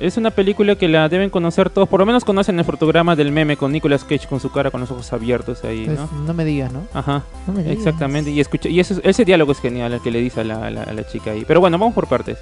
Es 0.00 0.16
una 0.16 0.30
película 0.30 0.76
que 0.76 0.88
la 0.88 1.08
deben 1.10 1.28
conocer 1.28 1.68
todos, 1.68 1.86
por 1.88 2.00
lo 2.00 2.06
menos 2.06 2.24
conocen 2.24 2.58
el 2.58 2.64
fotograma 2.64 3.14
del 3.16 3.32
meme 3.32 3.56
con 3.58 3.70
Nicolas 3.70 4.02
Cage 4.02 4.26
con 4.26 4.40
su 4.40 4.50
cara 4.50 4.70
con 4.70 4.80
los 4.80 4.90
ojos 4.90 5.12
abiertos 5.12 5.62
ahí, 5.64 5.84
Pues, 5.84 5.98
¿no? 6.26 6.32
me 6.34 6.44
digas, 6.46 6.72
¿no? 6.72 6.82
Ajá. 6.94 7.22
No 7.46 7.52
me 7.52 7.62
digas. 7.62 7.76
Exactamente, 7.76 8.30
y 8.30 8.40
escucha, 8.40 8.70
y 8.70 8.80
ese, 8.80 8.98
ese 9.04 9.24
diálogo 9.26 9.52
es 9.52 9.60
genial, 9.60 9.92
el 9.92 10.00
que 10.00 10.10
le 10.10 10.20
dice 10.22 10.40
a 10.40 10.44
la, 10.44 10.66
a 10.66 10.70
la- 10.70 10.84
a 10.84 10.92
la 10.94 11.06
chica 11.06 11.32
ahí. 11.32 11.44
Pero 11.46 11.60
bueno, 11.60 11.78
vamos 11.78 11.94
por 11.94 12.06
partes. 12.06 12.38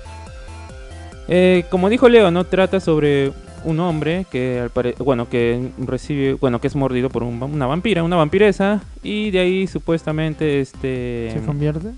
Eh, 1.27 1.65
como 1.71 1.89
dijo 1.89 2.09
Leo, 2.09 2.31
no 2.31 2.45
trata 2.45 2.81
sobre 2.81 3.33
un 3.65 3.81
hombre 3.81 4.25
que 4.31 4.61
al 4.61 4.71
pare- 4.71 4.95
bueno 5.01 5.29
que 5.29 5.71
recibe 5.79 6.35
bueno 6.35 6.61
que 6.61 6.69
es 6.69 6.77
mordido 6.77 7.11
por 7.11 7.25
un 7.25 7.43
una 7.43 7.67
vampira, 7.67 8.05
una 8.05 8.15
vampiresa 8.15 8.81
y 9.03 9.33
de 9.33 9.41
ahí 9.41 9.67
supuestamente 9.67 10.61
este 10.61 11.31
¿Se 11.35 11.45
convierte? 11.45 11.89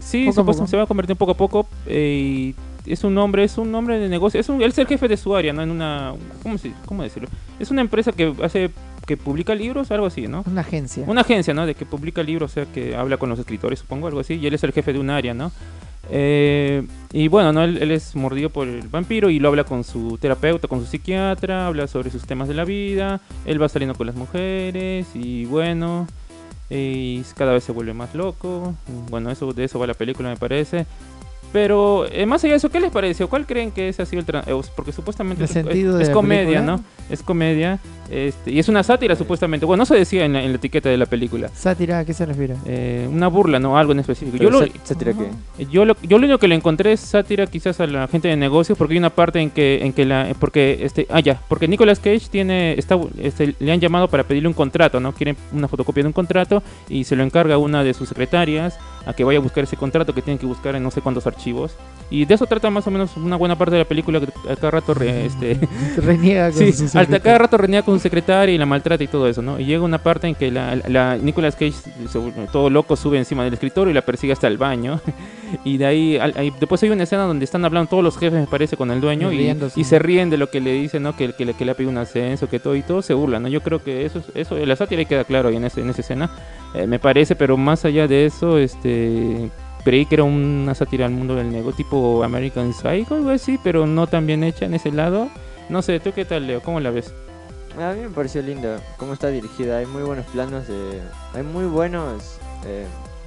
sí 0.00 0.26
supuestamente 0.32 0.72
se 0.72 0.76
va 0.76 0.82
a 0.82 0.86
convertir 0.86 1.14
poco 1.14 1.30
a 1.32 1.36
poco 1.36 1.68
eh, 1.86 2.18
y 2.50 2.54
es 2.86 3.04
un 3.04 3.16
hombre 3.18 3.44
es 3.44 3.56
un 3.58 3.74
hombre 3.74 3.98
de 3.98 4.08
negocio 4.08 4.40
es 4.40 4.48
un 4.48 4.60
él 4.62 4.68
es 4.70 4.78
el 4.78 4.86
jefe 4.86 5.08
de 5.08 5.16
su 5.16 5.34
área 5.34 5.52
no 5.52 5.62
en 5.62 5.70
una 5.70 6.12
cómo 6.42 6.58
se- 6.58 6.72
cómo 6.86 7.02
decirlo 7.02 7.28
es 7.58 7.70
una 7.70 7.80
empresa 7.80 8.12
que 8.12 8.34
hace 8.42 8.70
que 9.06 9.16
publica 9.16 9.54
libros 9.54 9.90
algo 9.90 10.06
así 10.06 10.26
no 10.28 10.42
Una 10.50 10.62
agencia. 10.62 11.04
una 11.06 11.20
agencia, 11.22 11.52
¿no? 11.54 11.66
De 11.66 11.74
que 11.74 11.84
publica 11.84 12.22
libros, 12.22 12.50
o 12.52 12.54
sea, 12.54 12.64
que 12.66 12.96
habla 12.96 13.18
con 13.18 13.28
los 13.28 13.38
escritores, 13.38 13.80
supongo, 13.80 14.06
algo 14.06 14.20
así. 14.20 14.34
Y 14.36 14.46
él 14.46 14.54
es 14.54 14.64
el 14.64 14.72
jefe 14.72 14.94
de 14.94 14.98
un 14.98 15.10
área, 15.10 15.34
¿no? 15.34 15.52
Eh, 16.10 16.86
y 17.12 17.28
bueno, 17.28 17.52
¿no? 17.52 17.62
Él, 17.64 17.78
él 17.82 17.90
es 17.90 18.16
mordido 18.16 18.48
por 18.48 18.66
el 18.66 18.88
vampiro 18.88 19.28
y 19.28 19.38
lo 19.40 19.48
habla 19.48 19.64
con 19.64 19.84
su 19.84 20.16
terapeuta, 20.18 20.68
con 20.68 20.80
su 20.80 20.86
psiquiatra, 20.86 21.66
habla 21.66 21.86
sobre 21.86 22.10
sus 22.10 22.24
temas 22.26 22.48
de 22.48 22.54
la 22.54 22.64
vida. 22.64 23.20
Él 23.44 23.60
va 23.60 23.68
saliendo 23.68 23.94
con 23.94 24.06
las 24.06 24.16
mujeres 24.16 25.06
y 25.14 25.44
bueno, 25.46 26.06
y 26.70 27.20
cada 27.36 27.52
vez 27.52 27.64
se 27.64 27.72
vuelve 27.72 27.92
más 27.92 28.14
loco. 28.14 28.74
Bueno, 29.10 29.30
eso 29.30 29.52
de 29.52 29.64
eso 29.64 29.78
va 29.78 29.86
la 29.86 29.94
película, 29.94 30.30
me 30.30 30.36
parece. 30.36 30.86
Pero 31.54 32.04
eh, 32.10 32.26
más 32.26 32.42
allá 32.42 32.54
de 32.54 32.56
eso, 32.56 32.68
¿qué 32.68 32.80
les 32.80 32.90
pareció? 32.90 33.28
¿Cuál 33.28 33.46
creen 33.46 33.70
que 33.70 33.88
ese 33.88 34.02
ha 34.02 34.06
sido 34.06 34.24
el 34.26 34.34
eh, 34.34 34.60
Porque 34.74 34.90
supuestamente 34.90 35.44
¿El 35.44 35.48
es, 35.48 35.52
sentido 35.52 35.92
es- 35.92 35.96
de 35.98 36.02
es 36.02 36.08
la 36.08 36.14
comedia, 36.14 36.44
película? 36.58 36.62
¿no? 36.78 36.84
Es 37.08 37.22
comedia. 37.22 37.78
Este, 38.10 38.50
y 38.50 38.58
es 38.58 38.68
una 38.68 38.82
sátira, 38.82 39.14
supuestamente. 39.14 39.64
Bueno, 39.64 39.82
no 39.82 39.86
se 39.86 39.94
decía 39.94 40.24
en 40.24 40.32
la, 40.32 40.42
en 40.42 40.50
la 40.50 40.56
etiqueta 40.56 40.88
de 40.88 40.96
la 40.96 41.06
película. 41.06 41.48
Sátira, 41.54 42.00
¿a 42.00 42.04
qué 42.04 42.12
se 42.12 42.26
refiere? 42.26 42.56
Eh, 42.66 43.08
una 43.10 43.28
burla, 43.28 43.60
¿no? 43.60 43.78
Algo 43.78 43.92
en 43.92 44.00
específico. 44.00 44.36
Yo 44.42 44.50
lo, 44.50 44.60
sá- 44.60 44.66
sátira 44.82 45.12
que... 45.12 45.22
Eh, 45.62 45.66
Yo 45.70 45.84
lo, 45.84 45.94
yo 46.02 46.18
lo 46.18 46.24
único 46.26 46.38
que 46.38 46.48
le 46.48 46.56
encontré 46.56 46.92
es 46.92 47.00
sátira 47.00 47.46
quizás 47.46 47.78
a 47.78 47.86
la 47.86 48.08
gente 48.08 48.26
de 48.26 48.36
negocios 48.36 48.76
porque 48.76 48.94
hay 48.94 48.98
una 48.98 49.10
parte 49.10 49.38
en 49.40 49.50
que 49.50 49.84
en 49.84 49.92
que 49.92 50.04
la 50.04 50.34
porque 50.40 50.80
este 50.82 51.06
ah 51.08 51.20
ya 51.20 51.40
porque 51.48 51.68
Nicolas 51.68 52.00
Cage 52.00 52.28
tiene 52.30 52.72
está 52.78 52.98
este, 53.18 53.54
le 53.60 53.70
han 53.72 53.78
llamado 53.80 54.08
para 54.08 54.24
pedirle 54.24 54.48
un 54.48 54.54
contrato 54.54 54.98
no 55.00 55.12
quieren 55.12 55.36
una 55.52 55.68
fotocopia 55.68 56.02
de 56.02 56.08
un 56.08 56.12
contrato 56.12 56.62
y 56.88 57.04
se 57.04 57.14
lo 57.16 57.22
encarga 57.22 57.56
una 57.58 57.84
de 57.84 57.94
sus 57.94 58.08
secretarias 58.08 58.76
a 59.06 59.12
que 59.12 59.24
vaya 59.24 59.38
a 59.38 59.42
buscar 59.42 59.64
ese 59.64 59.76
contrato 59.76 60.14
que 60.14 60.22
tienen 60.22 60.38
que 60.38 60.46
buscar 60.46 60.74
en 60.76 60.82
no 60.82 60.90
sé 60.90 61.00
cuántos 61.00 61.26
archivos 61.26 61.72
y 62.10 62.24
de 62.24 62.34
eso 62.34 62.46
trata 62.46 62.70
más 62.70 62.86
o 62.86 62.90
menos 62.90 63.16
una 63.16 63.36
buena 63.36 63.56
parte 63.56 63.72
de 63.76 63.80
la 63.82 63.88
película 63.88 64.20
que 64.20 64.26
a 64.50 64.56
cada 64.56 64.70
rato 64.72 64.94
re- 64.94 65.26
este 65.26 65.58
Reniega 65.96 66.50
con 66.50 66.58
Sí, 66.58 66.72
su 66.72 66.84
hasta 66.84 67.00
secretario. 67.00 67.22
cada 67.24 67.38
rato 67.38 67.56
reniega 67.58 67.84
con 67.84 67.94
su 67.98 68.02
secretaria 68.02 68.54
y 68.54 68.58
la 68.58 68.66
maltrata 68.66 69.02
y 69.04 69.08
todo 69.08 69.28
eso, 69.28 69.42
¿no? 69.42 69.58
Y 69.60 69.64
llega 69.64 69.82
una 69.82 69.98
parte 69.98 70.26
en 70.28 70.34
que 70.34 70.50
la, 70.50 70.76
la 70.88 71.16
Nicolas 71.16 71.54
Cage, 71.56 71.74
todo 72.52 72.70
loco, 72.70 72.96
sube 72.96 73.18
encima 73.18 73.44
del 73.44 73.54
escritorio 73.54 73.90
y 73.90 73.94
la 73.94 74.02
persigue 74.02 74.32
hasta 74.32 74.46
el 74.48 74.58
baño. 74.58 75.00
Y 75.64 75.76
de 75.76 75.86
ahí, 75.86 76.16
al- 76.16 76.34
ahí- 76.36 76.52
después 76.58 76.82
hay 76.82 76.90
una 76.90 77.04
escena 77.04 77.22
donde 77.24 77.44
están 77.44 77.64
hablando 77.64 77.88
todos 77.88 78.02
los 78.02 78.18
jefes, 78.18 78.40
me 78.40 78.46
parece, 78.48 78.76
con 78.76 78.90
el 78.90 79.00
dueño 79.00 79.30
Y 79.30 79.54
y, 79.76 79.84
se 79.84 80.00
ríen 80.00 80.28
de 80.28 80.36
lo 80.36 80.50
que 80.50 80.60
le 80.60 80.72
dice, 80.72 80.98
¿no? 80.98 81.14
Que, 81.14 81.32
que, 81.32 81.44
le- 81.44 81.54
que 81.54 81.64
le 81.64 81.70
ha 81.70 81.74
pedido 81.74 81.92
un 81.92 81.98
ascenso, 81.98 82.48
que 82.48 82.58
todo 82.58 82.74
y 82.74 82.82
todo 82.82 83.02
se 83.02 83.14
burlan, 83.14 83.42
¿no? 83.44 83.48
Yo 83.48 83.60
creo 83.60 83.80
que 83.82 84.04
eso, 84.04 84.18
es- 84.18 84.34
eso 84.34 84.56
la 84.66 84.74
sátira 84.74 85.04
queda 85.04 85.22
claro 85.22 85.50
ahí 85.50 85.56
en, 85.56 85.64
ese, 85.64 85.80
en 85.82 85.90
esa 85.90 86.00
escena, 86.00 86.28
eh, 86.74 86.88
me 86.88 86.98
parece, 86.98 87.36
pero 87.36 87.56
más 87.56 87.84
allá 87.84 88.08
de 88.08 88.26
eso, 88.26 88.58
este... 88.58 88.93
Creí 89.84 90.06
que 90.06 90.14
era 90.14 90.24
una 90.24 90.74
sátira 90.74 91.04
al 91.04 91.12
mundo 91.12 91.34
del 91.34 91.50
negocio, 91.52 91.76
tipo 91.76 92.24
American 92.24 92.72
Psycho, 92.72 93.16
algo 93.16 93.30
así, 93.30 93.58
pero 93.62 93.86
no 93.86 94.06
tan 94.06 94.26
bien 94.26 94.42
hecha 94.42 94.64
en 94.64 94.74
ese 94.74 94.90
lado. 94.90 95.28
No 95.68 95.82
sé, 95.82 96.00
¿tú 96.00 96.12
qué 96.12 96.24
tal, 96.24 96.46
Leo? 96.46 96.62
¿Cómo 96.62 96.80
la 96.80 96.90
ves? 96.90 97.12
A 97.78 97.92
mí 97.92 98.00
me 98.00 98.08
pareció 98.08 98.40
lindo 98.40 98.76
cómo 98.96 99.12
está 99.14 99.28
dirigida. 99.28 99.78
Hay 99.78 99.86
muy 99.86 100.02
buenos 100.02 100.24
planos, 100.26 100.66
de... 100.68 101.00
hay 101.34 101.42
muy 101.42 101.64
buenos... 101.64 102.38
eh, 102.64 102.86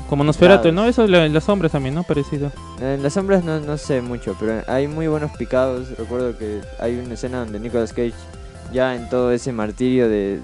Como 0.10 0.24
Nosferatu. 0.24 0.72
¿no? 0.72 0.86
Eso 0.86 1.04
en 1.06 1.34
las 1.34 1.44
sombras 1.44 1.74
también, 1.74 1.94
¿no? 1.94 2.04
Parecido. 2.04 2.52
En 2.82 3.04
las 3.04 3.14
sombras 3.14 3.44
no, 3.44 3.60
no 3.60 3.78
sé 3.78 4.02
mucho, 4.02 4.36
pero 4.40 4.64
hay 4.68 4.88
muy 4.88 5.08
buenos 5.08 5.32
picados. 5.38 5.90
Recuerdo 5.98 6.38
que 6.38 6.62
hay 6.80 6.98
una 6.98 7.16
escena 7.16 7.40
donde 7.40 7.60
Nicolas 7.60 7.92
Cage, 7.92 8.14
ya 8.74 8.96
en 8.96 9.10
todo 9.10 9.32
ese 9.32 9.52
martirio 9.52 10.08
de 10.10 10.40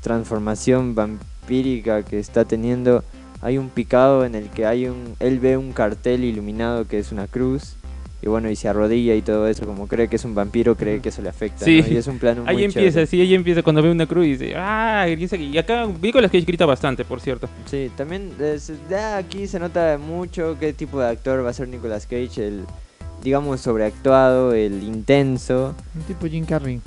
transformación 0.00 0.94
vampírica 0.94 2.02
que 2.02 2.18
está 2.18 2.44
teniendo, 2.44 3.04
hay 3.42 3.58
un 3.58 3.68
picado 3.70 4.24
en 4.24 4.34
el 4.34 4.48
que 4.50 4.66
hay 4.66 4.86
un, 4.86 5.14
él 5.20 5.38
ve 5.38 5.56
un 5.56 5.72
cartel 5.72 6.24
iluminado 6.24 6.86
que 6.86 6.98
es 6.98 7.12
una 7.12 7.26
cruz. 7.26 7.74
Y 8.22 8.28
bueno, 8.28 8.50
y 8.50 8.56
se 8.56 8.68
arrodilla 8.68 9.14
y 9.14 9.22
todo 9.22 9.48
eso, 9.48 9.64
como 9.64 9.88
cree 9.88 10.08
que 10.08 10.16
es 10.16 10.24
un 10.26 10.34
vampiro, 10.34 10.76
cree 10.76 11.00
que 11.00 11.08
eso 11.08 11.22
le 11.22 11.30
afecta. 11.30 11.64
Sí. 11.64 11.80
¿no? 11.80 11.88
Y 11.88 11.96
es 11.96 12.06
un 12.06 12.18
plano 12.18 12.44
muy 12.44 12.50
Ahí 12.54 12.64
empieza, 12.64 12.90
chévere. 12.90 13.06
sí, 13.06 13.20
ahí 13.22 13.34
empieza 13.34 13.62
cuando 13.62 13.80
ve 13.80 13.90
una 13.90 14.04
cruz 14.06 14.26
y 14.26 14.32
dice, 14.36 14.52
ah, 14.56 15.06
y 15.08 15.16
dice- 15.16 15.38
y 15.38 15.56
acá 15.56 15.86
Nicolas 16.02 16.30
Cage 16.30 16.44
grita 16.44 16.66
bastante, 16.66 17.02
por 17.06 17.18
cierto. 17.22 17.48
Sí, 17.64 17.90
también 17.96 18.30
es- 18.38 18.70
ya 18.90 19.16
aquí 19.16 19.46
se 19.46 19.58
nota 19.58 19.96
mucho 19.96 20.58
qué 20.60 20.74
tipo 20.74 21.00
de 21.00 21.08
actor 21.08 21.42
va 21.42 21.48
a 21.48 21.52
ser 21.54 21.68
Nicolas 21.68 22.04
Cage, 22.06 22.46
el 22.46 22.64
digamos 23.22 23.62
sobreactuado, 23.62 24.52
el 24.52 24.82
intenso. 24.82 25.74
Un 25.94 26.02
tipo 26.02 26.26
Jim 26.26 26.44
Carrey. 26.44 26.82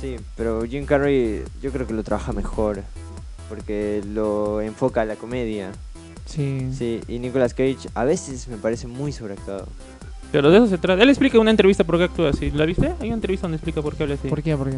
Sí, 0.00 0.16
pero 0.38 0.62
Jim 0.64 0.86
Carrey 0.86 1.42
yo 1.60 1.70
creo 1.70 1.86
que 1.86 1.92
lo 1.92 2.02
trabaja 2.02 2.32
mejor 2.32 2.82
porque 3.48 4.02
lo 4.14 4.60
enfoca 4.62 5.02
a 5.02 5.04
la 5.04 5.16
comedia. 5.16 5.70
Sí. 6.28 6.68
Sí, 6.76 7.00
y 7.08 7.18
Nicolas 7.18 7.54
Cage 7.54 7.88
a 7.94 8.04
veces 8.04 8.48
me 8.48 8.58
parece 8.58 8.86
muy 8.86 9.12
sobreactuado. 9.12 9.66
Pero 10.30 10.50
de 10.50 10.58
eso 10.58 10.66
se 10.66 10.76
trata. 10.76 11.02
Él 11.02 11.08
explica 11.08 11.36
en 11.36 11.40
una 11.40 11.50
entrevista 11.50 11.84
por 11.84 11.96
qué 11.96 12.04
actúa 12.04 12.30
así. 12.30 12.50
¿La 12.50 12.66
viste? 12.66 12.92
Hay 13.00 13.06
una 13.06 13.14
entrevista 13.14 13.44
donde 13.44 13.56
explica 13.56 13.80
por 13.80 13.96
qué 13.96 14.02
habla 14.02 14.16
así. 14.16 14.28
¿Por 14.28 14.42
qué? 14.42 14.54
¿Por 14.56 14.70
qué? 14.70 14.76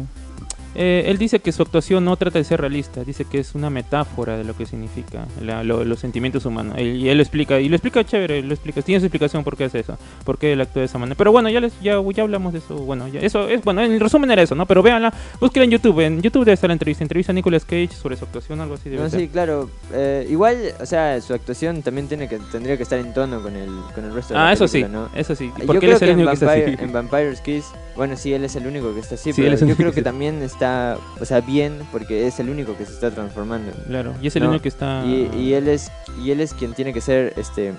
Eh, 0.75 1.03
él 1.07 1.17
dice 1.17 1.39
que 1.39 1.51
su 1.51 1.61
actuación 1.63 2.05
no 2.05 2.15
trata 2.15 2.39
de 2.39 2.45
ser 2.45 2.61
realista, 2.61 3.03
dice 3.03 3.25
que 3.25 3.39
es 3.39 3.55
una 3.55 3.69
metáfora 3.69 4.37
de 4.37 4.43
lo 4.45 4.55
que 4.55 4.65
significa 4.65 5.25
la- 5.41 5.63
lo- 5.63 5.83
los 5.83 5.99
sentimientos 5.99 6.45
humanos. 6.45 6.75
Él- 6.77 6.95
y 6.95 7.09
él 7.09 7.17
lo 7.17 7.23
explica, 7.23 7.59
y 7.59 7.67
lo 7.67 7.75
explica 7.75 8.03
chévere, 8.05 8.41
lo 8.41 8.53
explica, 8.53 8.81
tiene 8.81 8.99
su 9.01 9.05
explicación 9.07 9.43
por 9.43 9.57
qué 9.57 9.65
hace 9.65 9.79
eso, 9.79 9.97
por 10.23 10.37
qué 10.37 10.53
él 10.53 10.61
actúa 10.61 10.81
de 10.81 10.85
esa 10.85 10.97
manera. 10.97 11.15
Pero 11.17 11.31
bueno, 11.31 11.49
ya 11.49 11.59
les, 11.59 11.73
ya, 11.81 11.95
ya 12.13 12.23
hablamos 12.23 12.53
de 12.53 12.59
eso, 12.59 12.75
bueno, 12.75 13.07
ya, 13.07 13.19
eso 13.19 13.47
es, 13.49 13.63
bueno, 13.63 13.81
en 13.81 13.99
resumen 13.99 14.31
era 14.31 14.41
eso, 14.41 14.55
¿no? 14.55 14.65
Pero 14.65 14.81
véanla, 14.81 15.13
búsquenla 15.39 15.65
en 15.65 15.71
YouTube, 15.71 15.99
en 15.99 16.21
YouTube 16.21 16.45
debe 16.45 16.53
estar 16.53 16.69
la 16.69 16.73
entrevista, 16.73 17.03
entrevista 17.03 17.31
a 17.31 17.35
Nicolas 17.35 17.65
Cage 17.65 17.89
sobre 17.89 18.15
su 18.15 18.25
actuación, 18.25 18.61
algo 18.61 18.75
así 18.75 18.89
debe 18.89 19.03
No, 19.03 19.09
ser. 19.09 19.19
sí, 19.19 19.27
claro. 19.27 19.69
eh, 19.93 20.25
igual, 20.29 20.57
o 20.79 20.85
sea, 20.85 21.19
su 21.21 21.33
actuación 21.33 21.81
también 21.81 22.07
tiene 22.07 22.27
que 22.29 22.37
tendría 22.51 22.77
que 22.77 22.83
estar 22.83 22.99
en 22.99 23.13
tono 23.13 23.41
con 23.41 23.55
el 23.55 23.69
con 23.93 24.05
el 24.05 24.13
resto 24.13 24.33
de 24.33 24.39
la 24.39 24.47
Ah, 24.49 24.53
eso 24.53 24.67
sí, 24.67 24.85
eso 25.15 25.35
sí, 25.35 25.51
Yo 25.59 25.65
porque 25.65 25.73
él 25.73 25.79
creo 25.79 25.95
es 25.97 26.01
el 26.01 26.07
que 26.07 26.11
en, 26.11 26.17
único 26.19 26.29
que 26.29 26.33
está 26.35 26.45
Vampire- 26.47 26.73
así. 26.75 26.83
en 26.85 26.91
Vampire's 26.93 27.41
Kiss, 27.41 27.65
bueno, 27.95 28.15
sí, 28.15 28.33
él 28.33 28.43
es 28.45 28.55
el 28.55 28.67
único 28.67 28.93
que 28.93 29.01
está 29.01 29.15
así, 29.15 29.33
Sí, 29.33 29.41
él 29.41 29.45
pero 29.47 29.53
es 29.55 29.59
yo 29.59 29.65
único 29.65 29.77
creo 29.77 29.91
que 29.91 29.95
que 29.95 30.01
también 30.03 30.41
está, 30.61 30.97
o 31.19 31.25
sea, 31.25 31.41
bien, 31.41 31.79
porque 31.91 32.27
es 32.27 32.39
el 32.39 32.49
único 32.49 32.77
que 32.77 32.85
se 32.85 32.93
está 32.93 33.09
transformando. 33.09 33.71
Claro, 33.87 34.13
y 34.21 34.27
es 34.27 34.35
el 34.35 34.43
No, 34.43 34.49
único 34.49 34.61
que 34.63 34.69
está... 34.69 35.03
Y, 35.05 35.29
y 35.35 35.53
él 35.55 35.67
es 35.67 35.91
y 36.23 36.29
él 36.31 36.39
es 36.39 36.53
quien 36.53 36.73
tiene 36.73 36.93
que 36.93 37.01
ser 37.01 37.33
este 37.37 37.73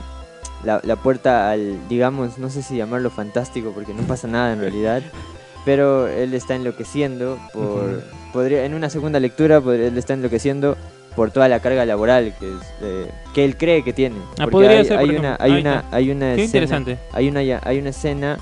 la, 0.64 0.80
la 0.84 0.96
puerta 0.96 1.50
al 1.50 1.76
digamos 1.88 2.38
no 2.38 2.48
sé 2.50 2.62
si 2.62 2.76
llamarlo 2.76 3.10
fantástico 3.10 3.72
porque 3.74 3.92
no 3.94 4.02
pasa 4.02 4.26
nada 4.28 4.52
en 4.52 4.60
realidad 4.60 5.02
pero 5.64 6.06
él 6.08 6.34
está 6.34 6.54
enloqueciendo 6.54 7.38
por 7.52 8.02
podría 8.32 8.64
en 8.64 8.74
una 8.74 8.88
segunda 8.90 9.20
lectura 9.20 9.60
podría- 9.60 9.88
él 9.88 9.98
está 9.98 10.14
enloqueciendo 10.14 10.76
por 11.16 11.30
toda 11.30 11.48
la 11.48 11.60
carga 11.60 11.84
laboral 11.84 12.32
que 12.40 12.46
es, 12.48 12.60
eh, 12.80 13.10
que 13.34 13.44
él 13.44 13.56
cree 13.56 13.82
que 13.84 13.92
tiene 13.92 14.16
Ah, 14.38 14.44
Porque 14.44 14.50
podría 14.50 14.78
hay, 14.78 14.84
ser, 14.86 14.98
hay 14.98 15.10
una 15.16 15.36
hay 15.38 15.50
una 15.60 15.76
está. 15.80 15.96
hay 15.96 16.10
una 16.10 16.34
Qué 16.34 16.44
escena 16.44 16.44
interesante. 16.64 16.98
hay 17.12 17.28
una 17.28 17.40
hay 17.40 17.78
una 17.78 17.90
escena 17.90 18.38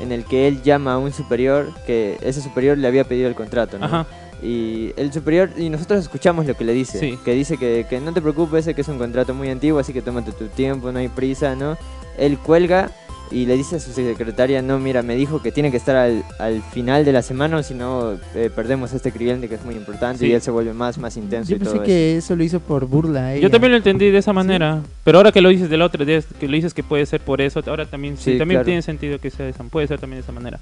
en 0.00 0.12
el 0.12 0.24
que 0.24 0.48
él 0.48 0.62
llama 0.62 0.94
a 0.94 0.98
un 0.98 1.12
superior 1.12 1.72
que 1.86 2.18
ese 2.22 2.40
superior 2.40 2.78
le 2.78 2.88
había 2.88 3.04
pedido 3.04 3.28
el 3.28 3.34
contrato 3.34 3.78
¿no? 3.78 3.86
Ajá, 3.86 4.06
Y 4.42 4.92
el 4.96 5.12
superior, 5.12 5.50
y 5.56 5.70
nosotros 5.70 6.00
escuchamos 6.00 6.46
lo 6.46 6.54
que 6.56 6.64
le 6.64 6.72
dice. 6.72 6.98
Sí. 6.98 7.18
Que 7.24 7.32
dice 7.32 7.56
que, 7.56 7.86
que 7.88 8.00
no 8.00 8.12
te 8.12 8.20
preocupes, 8.20 8.66
que 8.66 8.80
es 8.80 8.88
un 8.88 8.98
contrato 8.98 9.32
muy 9.32 9.48
antiguo, 9.48 9.78
así 9.78 9.92
que 9.92 10.02
tómate 10.02 10.32
tu 10.32 10.48
tiempo, 10.48 10.92
no 10.92 10.98
hay 10.98 11.08
prisa, 11.08 11.54
¿no? 11.54 11.78
Él 12.18 12.38
cuelga 12.38 12.90
y 13.34 13.46
le 13.46 13.56
dice 13.56 13.76
a 13.76 13.80
su 13.80 13.90
secretaria, 13.92 14.62
no, 14.62 14.78
mira, 14.78 15.02
me 15.02 15.16
dijo 15.16 15.42
que 15.42 15.50
tiene 15.50 15.70
que 15.70 15.76
estar 15.76 15.96
al, 15.96 16.22
al 16.38 16.62
final 16.62 17.04
de 17.04 17.12
la 17.12 17.20
semana, 17.22 17.56
o 17.58 17.62
si 17.62 17.74
no, 17.74 18.12
eh, 18.34 18.50
perdemos 18.54 18.92
a 18.92 18.96
este 18.96 19.10
cliente 19.10 19.48
que 19.48 19.56
es 19.56 19.64
muy 19.64 19.74
importante 19.74 20.20
Sí. 20.20 20.26
y 20.26 20.32
él 20.32 20.40
se 20.40 20.50
vuelve 20.50 20.72
más, 20.72 20.98
más 20.98 21.16
intenso 21.16 21.50
Yo 21.50 21.56
y 21.56 21.58
pensé 21.58 21.74
todo 21.74 21.84
que 21.84 22.16
eso 22.16 22.36
lo 22.36 22.44
hizo 22.44 22.60
por 22.60 22.86
burla. 22.86 23.36
Yo 23.36 23.50
también 23.50 23.72
lo 23.72 23.78
entendí 23.78 24.10
de 24.10 24.18
esa 24.18 24.32
manera, 24.32 24.80
pero 25.02 25.18
ahora 25.18 25.32
que 25.32 25.40
lo 25.40 25.48
dices 25.48 25.68
de 25.68 25.76
la 25.76 25.86
otra, 25.86 26.04
que 26.06 26.46
lo 26.48 26.52
dices 26.54 26.72
que 26.74 26.82
puede 26.84 27.04
ser 27.06 27.20
por 27.20 27.40
eso, 27.40 27.60
ahora 27.66 27.86
también 27.86 28.16
sí, 28.16 28.32
Sí, 28.32 28.38
también 28.38 28.58
claro. 28.58 28.66
tiene 28.66 28.82
sentido 28.82 29.18
que 29.18 29.30
sea 29.30 29.44
de 29.46 29.50
esa, 29.50 29.64
puede 29.64 29.86
ser 29.88 29.98
también 29.98 30.18
de 30.20 30.22
esa 30.22 30.32
manera. 30.32 30.60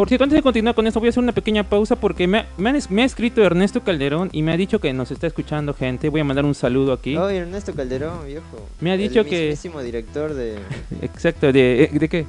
Por 0.00 0.08
cierto, 0.08 0.24
antes 0.24 0.38
de 0.38 0.42
continuar 0.42 0.74
con 0.74 0.86
esto, 0.86 0.98
voy 0.98 1.08
a 1.08 1.10
hacer 1.10 1.22
una 1.22 1.32
pequeña 1.32 1.62
pausa 1.62 1.94
porque 1.94 2.26
me, 2.26 2.38
ha- 2.38 2.46
me, 2.56 2.70
han 2.70 2.76
es- 2.76 2.90
me 2.90 3.02
ha 3.02 3.04
escrito 3.04 3.42
Ernesto 3.44 3.82
Calderón 3.82 4.30
y 4.32 4.40
me 4.40 4.50
ha 4.50 4.56
dicho 4.56 4.78
que 4.80 4.94
nos 4.94 5.10
está 5.10 5.26
escuchando 5.26 5.74
gente. 5.74 6.08
Voy 6.08 6.22
a 6.22 6.24
mandar 6.24 6.46
un 6.46 6.54
saludo 6.54 6.94
aquí. 6.94 7.18
Oye, 7.18 7.36
Ernesto 7.36 7.74
Calderón, 7.74 8.24
viejo. 8.26 8.66
Me 8.80 8.92
ha 8.92 8.96
dicho 8.96 9.20
el 9.20 9.26
que- 9.26 9.40
mismísimo 9.50 9.82
director 9.82 10.32
de... 10.32 10.56
Exacto, 11.02 11.52
¿de, 11.52 11.82
eh, 11.84 11.90
¿de 11.92 12.08
qué? 12.08 12.24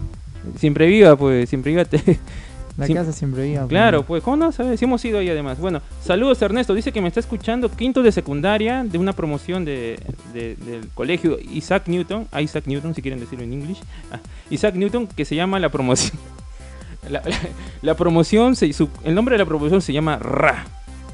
Siempre 0.57 0.85
viva, 0.87 1.15
pues, 1.15 1.47
siempre 1.47 1.71
viva. 1.71 1.85
te- 1.85 2.19
La 2.77 2.87
casa 2.89 3.13
siempre 3.13 3.47
iba. 3.47 3.65
Claro, 3.67 4.03
pues, 4.05 4.21
¿cómo 4.21 4.35
no 4.35 4.51
sabes? 4.51 4.77
Sí 4.77 4.83
hemos 4.83 5.05
ido 5.05 5.19
ahí 5.19 5.29
además. 5.29 5.57
Bueno, 5.57 5.81
saludos 6.03 6.41
Ernesto, 6.41 6.73
dice 6.73 6.91
que 6.91 6.99
me 6.99 7.07
está 7.07 7.21
escuchando 7.21 7.71
quinto 7.71 8.03
de 8.03 8.11
secundaria 8.11 8.83
de 8.83 8.97
una 8.97 9.13
promoción 9.13 9.63
de, 9.63 9.97
de- 10.33 10.57
del 10.57 10.89
colegio 10.93 11.37
Isaac 11.39 11.83
Newton, 11.87 12.27
ah, 12.33 12.41
Isaac 12.41 12.65
Newton 12.67 12.93
si 12.95 13.01
quieren 13.01 13.21
decirlo 13.21 13.45
en 13.45 13.53
inglés, 13.53 13.77
Ah, 14.11 14.19
Isaac 14.49 14.75
Newton 14.75 15.07
que 15.07 15.23
se 15.23 15.35
llama 15.37 15.57
la 15.57 15.69
promoción. 15.69 16.19
La, 17.09 17.21
la- 17.25 17.35
la 17.81 17.95
promoción, 17.95 18.55
se- 18.55 18.71
su- 18.73 18.89
el 19.03 19.15
nombre 19.15 19.33
de 19.33 19.39
la 19.39 19.45
promoción 19.45 19.81
se 19.81 19.93
llama 19.93 20.17
RA. 20.19 20.65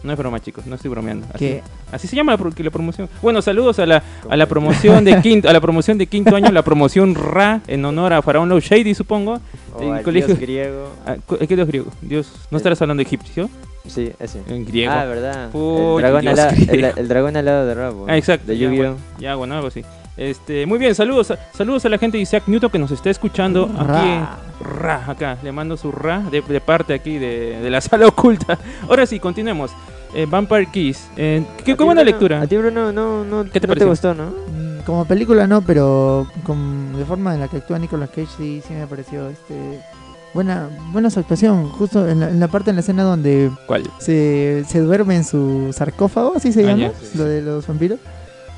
No 0.04 0.14
es 0.14 0.20
broma 0.20 0.40
chicos, 0.40 0.66
no 0.68 0.76
estoy 0.76 0.92
bromeando. 0.92 1.26
Así, 1.34 1.60
así 1.92 2.08
se 2.08 2.16
llama 2.16 2.38
la, 2.38 2.50
la 2.64 2.70
promoción. 2.72 3.10
Bueno, 3.22 3.42
saludos 3.42 3.80
a 3.80 3.86
la, 3.86 4.04
a 4.30 4.38
la 4.38 4.46
promoción 4.46 5.04
de 5.04 5.20
quinto, 5.24 5.50
a 5.50 5.54
la 5.54 5.60
promoción 5.60 5.98
de 5.98 6.06
quinto 6.06 6.36
año, 6.36 6.52
la 6.52 6.62
promoción 6.62 7.16
RA 7.16 7.62
en 7.68 7.84
honor 7.84 8.14
a 8.14 8.22
Faraón 8.22 8.48
Low 8.48 8.60
Shady, 8.60 8.94
supongo. 8.94 9.40
O 9.76 9.82
El 9.82 9.92
al 9.94 10.04
colegio- 10.04 10.28
dios 10.28 10.40
griego. 10.48 10.92
Ah, 11.06 11.16
¿Qué 11.48 11.56
dios 11.56 11.68
griego? 11.68 11.88
Dios, 12.02 12.32
¿no 12.52 12.58
estarás 12.58 12.80
hablando 12.82 13.02
de 13.02 13.08
egipcio? 13.08 13.50
Sí, 13.88 14.12
ese. 14.20 14.42
En 14.48 14.66
griego. 14.66 14.92
Ah, 14.94 15.06
verdad. 15.06 15.50
Uy, 15.54 15.96
el, 15.96 16.02
dragón 16.02 16.22
Dios 16.22 16.40
ala- 16.40 16.50
el, 16.72 16.84
el 16.86 17.08
dragón 17.08 17.36
alado 17.38 17.66
de 17.66 17.74
Rabo. 17.74 18.06
Ah, 18.08 18.18
exacto. 18.18 18.48
De 18.48 18.58
ya, 18.58 18.66
Yu-Gi-Oh! 18.68 18.78
bueno, 18.84 18.98
ya, 19.20 19.36
bueno, 19.36 19.56
algo 19.56 19.68
así. 19.68 19.84
Este, 20.18 20.66
muy 20.66 20.80
bien, 20.80 20.96
saludos, 20.96 21.30
a- 21.32 21.38
saludos 21.54 21.86
a 21.86 21.90
la 21.90 21.98
gente 22.00 22.18
de 22.18 22.24
Isaac 22.24 22.44
Newton 22.48 22.72
que 22.72 22.80
nos 22.80 22.90
está 22.92 23.10
escuchando 23.12 23.66
aquí. 23.78 23.88
Ra. 23.88 24.38
Ra, 24.60 25.04
acá, 25.12 25.38
le 25.44 25.52
mando 25.52 25.78
su 25.78 25.92
ra 25.92 26.22
de, 26.32 26.42
de 26.42 26.60
parte 26.60 26.96
aquí 26.96 27.20
de, 27.20 27.60
de 27.62 27.70
la 27.70 27.80
sala 27.82 28.08
oculta. 28.08 28.58
Ahora 28.90 29.06
sí, 29.06 29.20
continuemos. 29.20 29.72
Eh, 30.16 30.26
Vampire 30.28 30.66
Kiss. 30.72 31.08
Eh, 31.18 31.44
¿A 31.60 31.64
qué, 31.64 31.74
buena 31.76 32.02
Bruno? 32.02 32.04
lectura. 32.04 32.42
A 32.42 32.48
ti, 32.48 32.58
Bruno, 32.58 32.92
no, 32.92 33.24
no, 33.24 33.44
¿Qué 33.44 33.60
te 33.60 33.68
no 33.68 33.72
pareció? 33.72 33.90
gustó, 33.90 34.14
¿no? 34.16 34.26
Mm, 34.26 34.80
Como 34.86 35.06
película 35.06 35.46
no, 35.46 35.62
pero 35.62 36.26
con, 36.44 36.98
de 36.98 37.06
forma 37.06 37.36
en 37.36 37.42
la 37.42 37.48
que 37.50 37.58
actúa 37.58 37.78
Nicolas 37.78 38.10
Cage 38.10 38.28
sí, 38.38 38.64
sí 38.68 38.74
me 38.74 38.88
pareció 38.88 39.28
este 39.30 39.80
buena 40.34 40.70
buena 40.92 41.10
su 41.12 41.20
actuación. 41.20 41.70
Justo 41.70 42.08
en 42.08 42.22
la, 42.22 42.30
en 42.30 42.40
la 42.40 42.48
parte 42.48 42.72
en 42.72 42.78
la 42.78 42.80
escena 42.80 43.04
donde 43.04 43.52
¿Cuál? 43.68 43.84
se, 44.00 44.64
se 44.68 44.80
duerme 44.80 45.16
en 45.18 45.24
su 45.26 45.72
sarcófago, 45.74 46.34
así 46.38 46.52
se 46.52 46.62
Ah, 46.68 46.74
llama, 46.76 46.92
sí, 47.00 47.18
lo 47.18 47.26
de 47.26 47.42
los 47.44 47.68
vampiros. 47.68 48.00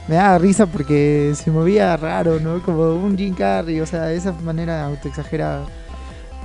Me 0.09 0.15
daba 0.15 0.37
risa 0.39 0.65
porque 0.65 1.33
se 1.35 1.51
movía 1.51 1.95
raro, 1.95 2.39
¿no? 2.41 2.61
Como 2.63 2.93
un 2.95 3.15
Jim 3.17 3.33
Carrey, 3.35 3.79
o 3.79 3.85
sea, 3.85 4.05
de 4.07 4.17
esa 4.17 4.33
manera 4.33 4.85
autoexagerada. 4.87 5.61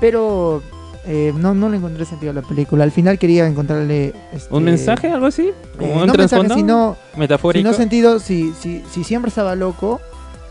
Pero 0.00 0.62
eh, 1.06 1.32
no, 1.36 1.54
no 1.54 1.68
le 1.68 1.78
encontré 1.78 2.04
sentido 2.04 2.30
a 2.30 2.34
la 2.34 2.42
película. 2.42 2.84
Al 2.84 2.92
final 2.92 3.18
quería 3.18 3.46
encontrarle... 3.46 4.12
este, 4.32 4.54
¿Un 4.54 4.64
mensaje, 4.64 5.10
algo 5.10 5.26
así? 5.26 5.48
eh, 5.48 5.54
¿Como 5.78 5.94
un 5.94 6.06
no 6.06 6.12
mensaje, 6.12 6.28
trasfondo? 6.28 6.54
sino, 6.54 6.96
¿Metafórico? 7.16 7.66
sino 7.68 7.76
sentido 7.76 8.18
si, 8.18 8.52
si, 8.60 8.82
si 8.90 9.02
siempre 9.04 9.30
estaba 9.30 9.54
loco, 9.54 10.00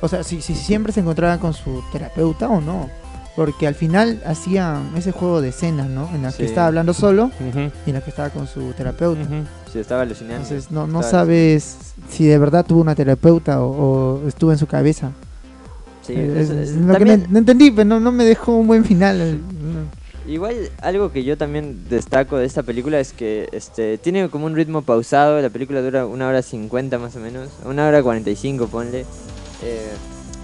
o 0.01 0.07
sea, 0.07 0.23
si, 0.23 0.41
si 0.41 0.55
siempre 0.55 0.91
se 0.91 1.01
encontraba 1.01 1.37
con 1.37 1.53
su 1.53 1.83
terapeuta 1.91 2.49
o 2.49 2.61
no. 2.61 2.89
Porque 3.35 3.65
al 3.65 3.73
final 3.73 4.21
hacían 4.27 4.91
ese 4.95 5.11
juego 5.11 5.41
de 5.41 5.49
escenas, 5.49 5.87
¿no? 5.87 6.07
En 6.13 6.21
las 6.21 6.35
que 6.35 6.45
estaba 6.45 6.67
hablando 6.67 6.93
solo 6.93 7.31
Ujú, 7.39 7.71
y 7.85 7.89
en 7.89 7.93
las 7.93 8.03
que 8.03 8.11
estaba 8.11 8.29
con 8.29 8.45
su 8.47 8.73
terapeuta. 8.73 9.21
ujú. 9.23 9.43
Sí, 9.73 9.79
estaba 9.79 10.03
alucinante. 10.03 10.43
Entonces 10.53 10.71
no, 10.71 10.87
no 10.87 10.99
Estaba 11.01 11.23
sabes 11.25 11.77
si 12.09 12.25
de 12.27 12.37
verdad 12.37 12.63
tuvo 12.65 12.81
una 12.81 12.93
terapeuta 12.95 13.61
o, 13.63 14.21
o 14.23 14.27
estuvo 14.27 14.51
en 14.51 14.57
su 14.59 14.67
cabeza. 14.67 15.11
Sí, 16.05 16.13
Eh, 16.13 16.33
eso- 16.41 16.53
es- 16.53 16.69
es- 16.69 16.69
es 16.69 16.75
lo 16.77 16.87
que 16.93 16.99
también- 16.99 17.23
no, 17.23 17.27
no 17.31 17.39
entendí, 17.39 17.71
pero 17.71 17.85
no, 17.85 17.99
no 17.99 18.11
me 18.11 18.23
dejó 18.23 18.55
un 18.55 18.67
buen 18.67 18.85
final. 18.85 19.19
eh. 19.19 19.37
Igual 20.27 20.55
algo 20.81 21.11
que 21.11 21.23
yo 21.25 21.37
también 21.37 21.83
destaco 21.89 22.37
de 22.37 22.45
esta 22.45 22.63
película 22.63 22.97
es 22.99 23.11
que 23.11 23.49
este 23.51 23.97
tiene 23.97 24.29
como 24.29 24.45
un 24.45 24.55
ritmo 24.55 24.81
pausado, 24.81 25.41
la 25.41 25.49
película 25.49 25.81
dura 25.81 26.05
una 26.05 26.27
hora 26.29 26.41
cincuenta 26.41 26.97
más 26.97 27.15
o 27.17 27.19
menos, 27.19 27.49
una 27.65 27.85
hora 27.87 28.01
cuarenta 28.01 28.29
y 28.29 28.35
cinco 28.37 28.67
ponle. 28.67 29.01
Eh, 29.63 29.89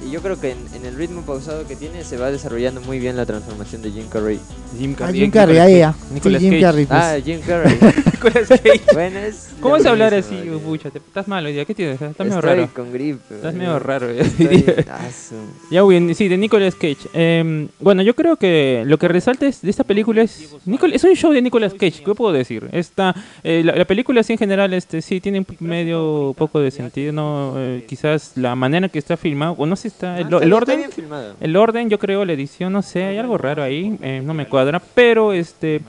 y 0.09 0.11
yo 0.11 0.21
creo 0.21 0.39
que 0.41 0.51
en, 0.51 0.57
en 0.73 0.85
el 0.85 0.95
ritmo 0.95 1.21
pausado 1.21 1.67
que 1.67 1.75
tiene 1.75 2.03
se 2.03 2.17
va 2.17 2.31
desarrollando 2.31 2.81
muy 2.81 2.97
bien 2.99 3.15
la 3.15 3.25
transformación 3.27 3.81
de 3.83 3.91
Jim 3.91 4.05
Carrey. 4.09 4.39
Jim 4.77 4.93
Ah, 4.95 4.99
Carrey. 4.99 5.19
Jim 5.21 5.31
Carrey, 5.31 5.57
ahí 5.59 5.77
ya. 5.79 5.93
Sí, 5.93 6.13
Nicolas 6.15 6.41
Jim 6.41 6.49
Cage. 6.51 6.61
Carrey, 6.61 6.85
pues. 6.85 6.99
Ah, 7.01 7.15
Jim 7.23 7.39
Carrey. 7.45 7.77
Nicolas 8.13 8.47
Cage. 8.49 8.81
bueno, 8.93 9.19
es 9.19 9.49
¿Cómo 9.61 9.75
es 9.77 9.85
hablar 9.85 10.13
así, 10.13 10.35
pucha? 10.63 10.89
Estás 10.89 11.27
mal 11.27 11.45
hoy 11.45 11.53
día. 11.53 11.65
¿Qué 11.65 11.75
tienes? 11.75 12.01
Estás 12.01 12.17
medio 12.25 12.39
Estoy 12.39 12.55
raro. 12.55 12.69
con 12.73 12.91
gripe. 12.93 13.35
Estás 13.35 13.53
eh. 13.53 13.57
medio 13.57 13.77
raro. 13.79 14.09
Estoy- 14.09 14.85
ah, 14.89 14.99
su- 15.11 15.35
Ya, 15.73 15.83
bien, 15.83 16.13
sí, 16.15 16.27
de 16.27 16.37
Nicolas 16.37 16.75
Cage. 16.75 16.97
Eh, 17.13 17.67
bueno, 17.79 18.01
yo 18.01 18.15
creo 18.15 18.35
que 18.37 18.83
lo 18.85 18.97
que 18.97 19.07
resalta 19.07 19.47
es- 19.47 19.61
de 19.61 19.69
esta 19.69 19.83
película 19.83 20.21
es. 20.23 20.55
Nicol- 20.65 20.93
es 20.93 21.03
un 21.03 21.15
show 21.15 21.31
de 21.31 21.41
Nicolas 21.41 21.73
Cage, 21.73 22.03
¿qué 22.03 22.15
puedo 22.15 22.31
decir? 22.33 22.67
Esta, 22.71 23.13
eh, 23.43 23.61
la, 23.63 23.75
la 23.75 23.85
película, 23.85 24.23
sí, 24.23 24.33
en 24.33 24.39
general, 24.39 24.73
este 24.73 25.01
sí 25.01 25.19
tiene 25.21 25.45
medio 25.59 26.33
poco 26.37 26.59
de 26.59 26.71
sentido. 26.71 27.11
no 27.13 27.53
Eh, 27.57 27.85
Quizás 27.87 28.33
la 28.35 28.55
manera 28.55 28.85
en 28.87 28.91
que 28.91 28.99
está 28.99 29.17
filmado, 29.17 29.53
o 29.57 29.65
no 29.65 29.75
sé, 29.75 29.87
está. 29.99 30.15
Ah, 30.15 30.19
El, 30.19 30.33
está 30.33 30.55
orden. 30.55 30.77
bien 30.77 30.91
filmado. 30.91 31.35
El 31.39 31.55
orden, 31.55 31.89
yo 31.89 31.99
creo, 31.99 32.25
la 32.25 32.33
edición, 32.33 32.73
no 32.73 32.81
sé, 32.81 33.03
hay 33.03 33.17
algo 33.17 33.37
raro 33.37 33.61
ahí, 33.63 33.97
eh, 34.01 34.21
no 34.23 34.33
me 34.33 34.47
cuadra, 34.47 34.81
pero 34.93 35.33
este. 35.33 35.81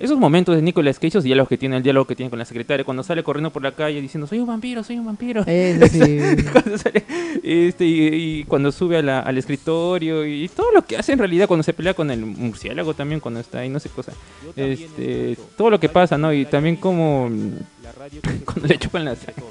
Esos 0.00 0.16
momentos 0.16 0.54
de 0.54 0.62
Nicolas 0.62 0.96
Cage, 0.98 1.08
esos 1.08 1.24
diálogos 1.24 1.48
que 1.48 1.58
tiene, 1.58 1.76
el 1.76 1.82
diálogo 1.82 2.06
que 2.06 2.14
tiene 2.14 2.30
con 2.30 2.38
la 2.38 2.44
secretaria, 2.44 2.84
cuando 2.84 3.02
sale 3.02 3.24
corriendo 3.24 3.50
por 3.50 3.64
la 3.64 3.72
calle 3.72 4.00
diciendo, 4.00 4.28
soy 4.28 4.38
un 4.38 4.46
vampiro, 4.46 4.84
soy 4.84 4.96
un 4.96 5.06
vampiro. 5.06 5.42
Eso 5.46 5.88
sí. 5.88 6.20
cuando 6.52 6.78
sale, 6.78 7.02
este, 7.42 7.84
y, 7.84 8.06
y 8.14 8.44
cuando 8.44 8.70
sube 8.70 8.98
a 8.98 9.02
la- 9.02 9.18
al 9.18 9.36
escritorio 9.38 10.24
y 10.24 10.48
todo 10.50 10.70
lo 10.70 10.82
que 10.82 10.96
hace 10.96 11.14
en 11.14 11.18
realidad 11.18 11.48
cuando 11.48 11.64
se 11.64 11.72
pelea 11.72 11.94
con 11.94 12.12
el 12.12 12.24
murciélago 12.24 12.94
también 12.94 13.18
cuando 13.18 13.40
está 13.40 13.58
ahí 13.58 13.68
no 13.68 13.80
sé 13.80 13.88
cosa 13.88 14.12
este 14.54 15.36
todo 15.56 15.68
lo 15.68 15.80
que 15.80 15.88
pasa 15.88 16.16
no 16.16 16.32
y 16.32 16.44
también 16.44 16.76
como 16.76 17.28
cuando 18.44 18.66
le 18.68 18.78
chupan 18.78 19.04
la 19.04 19.16
sangre 19.16 19.42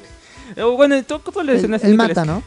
Eh, 0.58 0.64
bueno 0.64 1.02
todo, 1.04 1.22
Él, 1.42 1.50
escenas 1.50 1.82
de 1.82 1.88
él 1.88 1.94
Nicolas 1.94 2.18
mata. 2.18 2.26
¿no? 2.26 2.44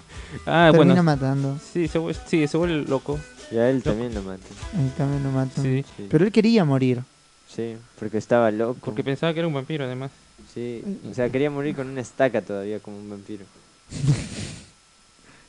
ah 0.47 0.69
Termina 0.73 0.95
bueno 0.95 1.03
matando. 1.03 1.59
sí 1.73 1.89
se, 1.89 1.99
vuelve- 1.99 2.21
sí 2.27 2.47
se 2.47 2.57
vuelve 2.57 2.85
loco 2.89 3.19
Y 3.51 3.57
a 3.57 3.71
él 3.71 3.83
también 3.83 4.15
lo 4.15 4.23
matan. 4.23 4.49
Él 4.79 4.91
también 4.99 5.23
lo 5.25 5.31
mata. 5.31 5.63
sí 5.63 5.85
Sí, 5.97 6.07
Pero 6.11 6.25
él 6.25 6.33
quería 6.33 6.65
morir. 6.65 7.03
sí, 7.49 7.77
porque 7.99 8.19
estaba 8.19 8.51
loco. 8.51 8.79
porque 8.85 9.03
pensaba 9.05 9.33
que 9.33 9.39
era 9.41 9.49
un 9.49 9.55
vampiro 9.55 9.85
además 9.85 10.11
Sí, 10.55 10.83
o 11.09 11.15
sea, 11.15 11.31
quería 11.31 11.49
morir 11.51 11.77
con 11.77 11.89
una 11.89 12.01
estaca 12.01 12.43
todavía 12.43 12.81
como 12.81 12.99
un 12.99 13.09
vampiro. 13.11 13.45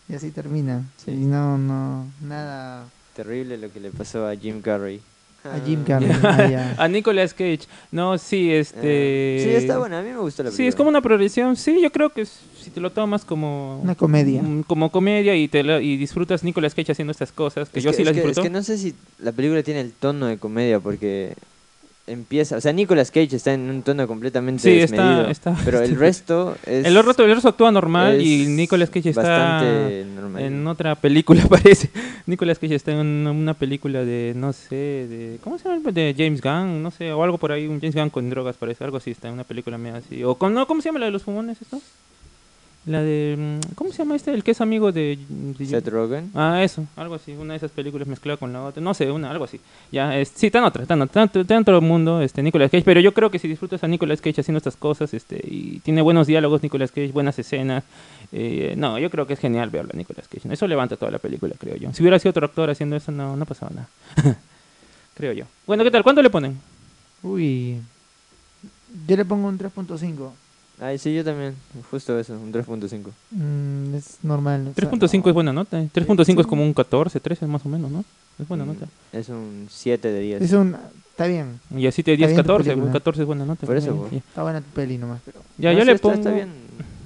Y 0.10 0.16
así 0.16 0.30
termina. 0.32 0.84
Sí. 1.04 1.12
Y 1.12 1.16
no, 1.26 1.58
no, 1.58 2.06
nada. 2.22 2.84
Terrible 3.16 3.58
lo 3.58 3.72
que 3.72 3.80
le 3.80 3.92
pasó 3.92 4.28
a 4.28 4.36
Jim 4.36 4.62
Carrey. 4.62 5.02
A 5.44 5.60
Jim 5.66 5.84
Carrey. 5.84 6.10
ah, 6.24 6.76
a 6.78 6.88
Nicolas 6.88 7.34
Cage 7.34 7.62
no 7.92 8.18
sí 8.20 8.52
este 8.52 8.80
Eh, 8.84 9.44
sí, 9.44 9.50
está 9.56 9.80
buena, 9.80 10.00
a 10.00 10.02
mí 10.04 10.10
me 10.10 10.18
gustó 10.18 10.44
la 10.44 10.50
película. 10.50 10.64
Sí, 10.64 10.68
es 10.68 10.76
como 10.76 10.90
una 10.90 11.02
progresión. 11.02 11.56
Sí, 11.56 11.82
yo 11.82 11.92
creo 11.92 12.10
que 12.12 12.26
si 12.26 12.70
te 12.70 12.80
lo 12.80 12.92
tomas 12.92 13.26
como 13.26 13.80
Una 13.82 13.96
comedia. 13.96 14.42
mm, 14.44 14.64
como 14.64 14.92
comedia 14.92 15.36
y 15.36 15.48
te 15.48 15.64
la- 15.64 15.82
y 15.82 15.98
disfrutas 15.98 16.44
Nicolas 16.44 16.76
Cage 16.76 16.92
haciendo 16.92 17.12
estas 17.12 17.32
cosas, 17.32 17.70
que 17.70 17.80
Es 17.80 17.86
yo 17.86 17.92
que- 17.92 17.98
sí 17.98 18.04
las 18.04 18.14
disfruto. 18.14 18.42
Es 18.42 18.46
que 18.46 18.52
no 18.52 18.62
sé 18.62 18.78
si 18.78 18.94
la 19.20 19.32
película 19.32 19.64
tiene 19.64 19.82
el 19.82 19.92
tono 19.94 20.28
de 20.28 20.38
comedia 20.38 20.80
porque 20.80 21.34
empieza, 22.08 22.58
o 22.58 22.62
sea, 22.62 22.74
Nicolas 22.74 23.12
Cage 23.12 23.36
está 23.36 23.54
en 23.54 23.70
un 23.70 23.84
tono 23.84 24.08
completamente 24.08 24.62
Sí, 24.64 24.80
está- 24.80 24.96
desmedido, 25.04 25.30
está- 25.30 25.58
pero 25.64 25.82
el 25.82 25.96
resto 25.98 26.56
es 26.66 26.86
el 26.86 26.98
otro, 26.98 27.12
el 27.26 27.32
otro 27.38 27.50
actúa 27.50 27.72
normal 27.72 28.22
y 28.22 28.48
Nicolas 28.48 28.90
Cage 28.90 29.10
está 29.10 29.22
bastante 29.22 30.06
normal. 30.16 30.42
en 30.44 30.68
otra 30.68 30.96
película 30.96 31.44
parece. 31.50 31.90
Nicolas 32.26 32.60
Cage 32.60 32.76
está 32.76 32.92
en 32.92 33.00
una, 33.28 33.54
película 33.54 34.04
de 34.04 34.34
no 34.36 34.52
sé, 34.54 34.76
de 34.76 35.38
¿cómo 35.44 35.58
se 35.58 35.70
llama? 35.70 35.92
De 35.92 36.16
James 36.18 36.42
Gunn, 36.42 36.82
no 36.84 36.92
sé, 36.92 37.12
o 37.14 37.24
algo 37.24 37.38
por 37.38 37.52
ahí, 37.52 37.68
un 37.68 37.80
James 37.80 37.96
Gunn 37.96 38.10
con 38.10 38.30
drogas 38.30 38.58
parece, 38.58 38.84
algo 38.84 38.98
así 38.98 39.12
está 39.12 39.28
en 39.28 39.36
una 39.36 39.44
película 39.44 39.78
medio 39.78 39.98
así. 39.98 40.24
O 40.24 40.36
con 40.36 40.54
no, 40.54 40.66
¿cómo 40.68 40.82
se 40.82 40.90
llama 40.90 41.00
la 41.00 41.06
de 41.08 41.12
los 41.12 41.24
fumones 41.24 41.62
esto? 41.62 41.80
La 42.86 43.00
de 43.04 43.60
mm, 43.62 43.76
¿cómo 43.76 43.92
se 43.92 44.00
llama 44.00 44.16
este? 44.16 44.34
El 44.34 44.44
que 44.44 44.52
es 44.52 44.60
amigo 44.62 44.92
de, 44.92 45.20
de- 45.30 45.66
Seth 45.68 45.88
Rogen. 45.88 46.32
Ah, 46.34 46.64
eso, 46.64 46.84
algo 46.96 47.14
así, 47.14 47.32
una 47.34 47.54
de 47.54 47.58
esas 47.58 47.70
películas 47.70 48.08
mezclada 48.08 48.38
con 48.38 48.52
la 48.52 48.64
otra, 48.64 48.82
no 48.82 48.96
sé, 48.96 49.12
una, 49.12 49.30
algo 49.30 49.44
así. 49.44 49.60
Ya, 49.92 50.18
es, 50.18 50.32
sí, 50.34 50.48
está 50.48 50.58
en 50.58 50.64
otra, 50.66 50.82
está 50.82 50.96
en, 50.96 51.02
otra, 51.04 51.22
en 51.24 51.64
todo 51.64 51.76
el 51.76 51.84
mundo, 51.84 52.22
este, 52.22 52.42
Nicolas 52.42 52.72
Cage, 52.72 52.84
pero 52.84 53.00
yo 53.00 53.14
creo 53.14 53.30
que 53.30 53.38
si 53.38 53.48
disfrutas 53.48 53.84
a 53.84 53.88
Nicolas 53.88 54.20
Cage 54.20 54.42
haciendo 54.42 54.58
estas 54.58 54.76
cosas, 54.78 55.14
este, 55.14 55.40
y 55.48 55.80
tiene 55.82 56.02
buenos 56.02 56.26
diálogos 56.26 56.64
Nicolas 56.64 56.92
Cage, 56.92 57.12
buenas 57.12 57.38
escenas, 57.38 57.84
eh, 58.32 58.74
no, 58.76 58.98
yo 58.98 59.12
creo 59.12 59.28
que 59.28 59.34
es 59.34 59.40
genial 59.40 59.70
verlo 59.70 59.92
a 59.94 59.98
Nicolas 59.98 60.28
Cage, 60.28 60.52
eso 60.52 60.66
levanta 60.68 60.98
toda 60.98 61.12
la 61.12 61.20
película, 61.20 61.54
creo 61.60 61.76
yo. 61.76 61.94
Si 61.94 62.02
hubiera 62.02 62.18
sido 62.18 62.32
otro 62.32 62.48
actor 62.48 62.72
haciendo 62.72 62.96
eso, 62.96 63.12
no, 63.12 63.36
no 63.38 63.46
pasaba 63.46 63.72
nada, 63.76 63.90
creo 65.16 65.34
yo. 65.34 65.46
Bueno, 65.68 65.84
¿qué 65.84 65.92
tal? 65.92 66.02
¿Cuánto 66.02 66.24
le 66.24 66.32
ponen? 66.32 66.58
Uy. 67.22 67.78
Yo 69.08 69.16
le 69.16 69.24
pongo 69.24 69.48
un 69.48 69.60
3.5. 69.60 70.32
Ay, 70.80 70.98
sí, 70.98 71.14
yo 71.14 71.24
también, 71.24 71.54
justo 71.92 72.18
eso, 72.20 72.34
un 72.34 72.52
3.5. 72.52 73.10
Mm, 73.32 73.96
es 73.96 74.18
normal. 74.24 74.70
o 74.72 74.74
sea, 74.80 74.90
3.5 74.90 75.22
no. 75.24 75.30
es 75.30 75.34
buena 75.36 75.54
nota, 75.54 75.80
3.5 75.80 76.40
es 76.42 76.48
como 76.48 76.64
un 76.64 76.74
14, 76.74 77.20
13 77.20 77.46
más 77.48 77.64
o 77.66 77.70
menos, 77.70 77.92
¿no? 77.92 78.04
Es 78.40 78.48
buena 78.48 78.66
Mm, 78.66 78.68
nota. 78.68 78.88
Es 79.12 79.30
un 79.30 79.68
7 79.70 80.08
de 80.12 80.20
10. 80.22 80.42
Es 80.42 80.54
un. 80.54 80.76
Está 81.12 81.28
bien. 81.28 81.60
Y 81.76 81.86
así 81.86 82.02
te 82.02 82.18
10, 82.18 82.30
bien 82.32 82.38
tu 82.38 82.42
14, 82.44 82.70
película. 82.72 82.92
14 82.94 83.22
es 83.22 83.28
buena 83.28 83.46
nota. 83.46 83.68
Por 83.68 83.78
eso, 83.78 83.94
Ya, 83.94 84.00
pues. 84.00 84.12
ya. 84.12 84.18
Está 84.18 84.42
buena 84.44 84.62
tu 84.62 84.70
peli 84.72 84.98
nomás. 84.98 85.22
Pero... 85.24 85.40
Ya, 85.60 85.72
No, 85.72 85.78
yo 85.78 85.82
sí, 85.82 85.86
le 85.88 85.92
está, 85.94 86.02
pongo... 86.02 86.16
está 86.16 86.32
bien, 86.32 86.50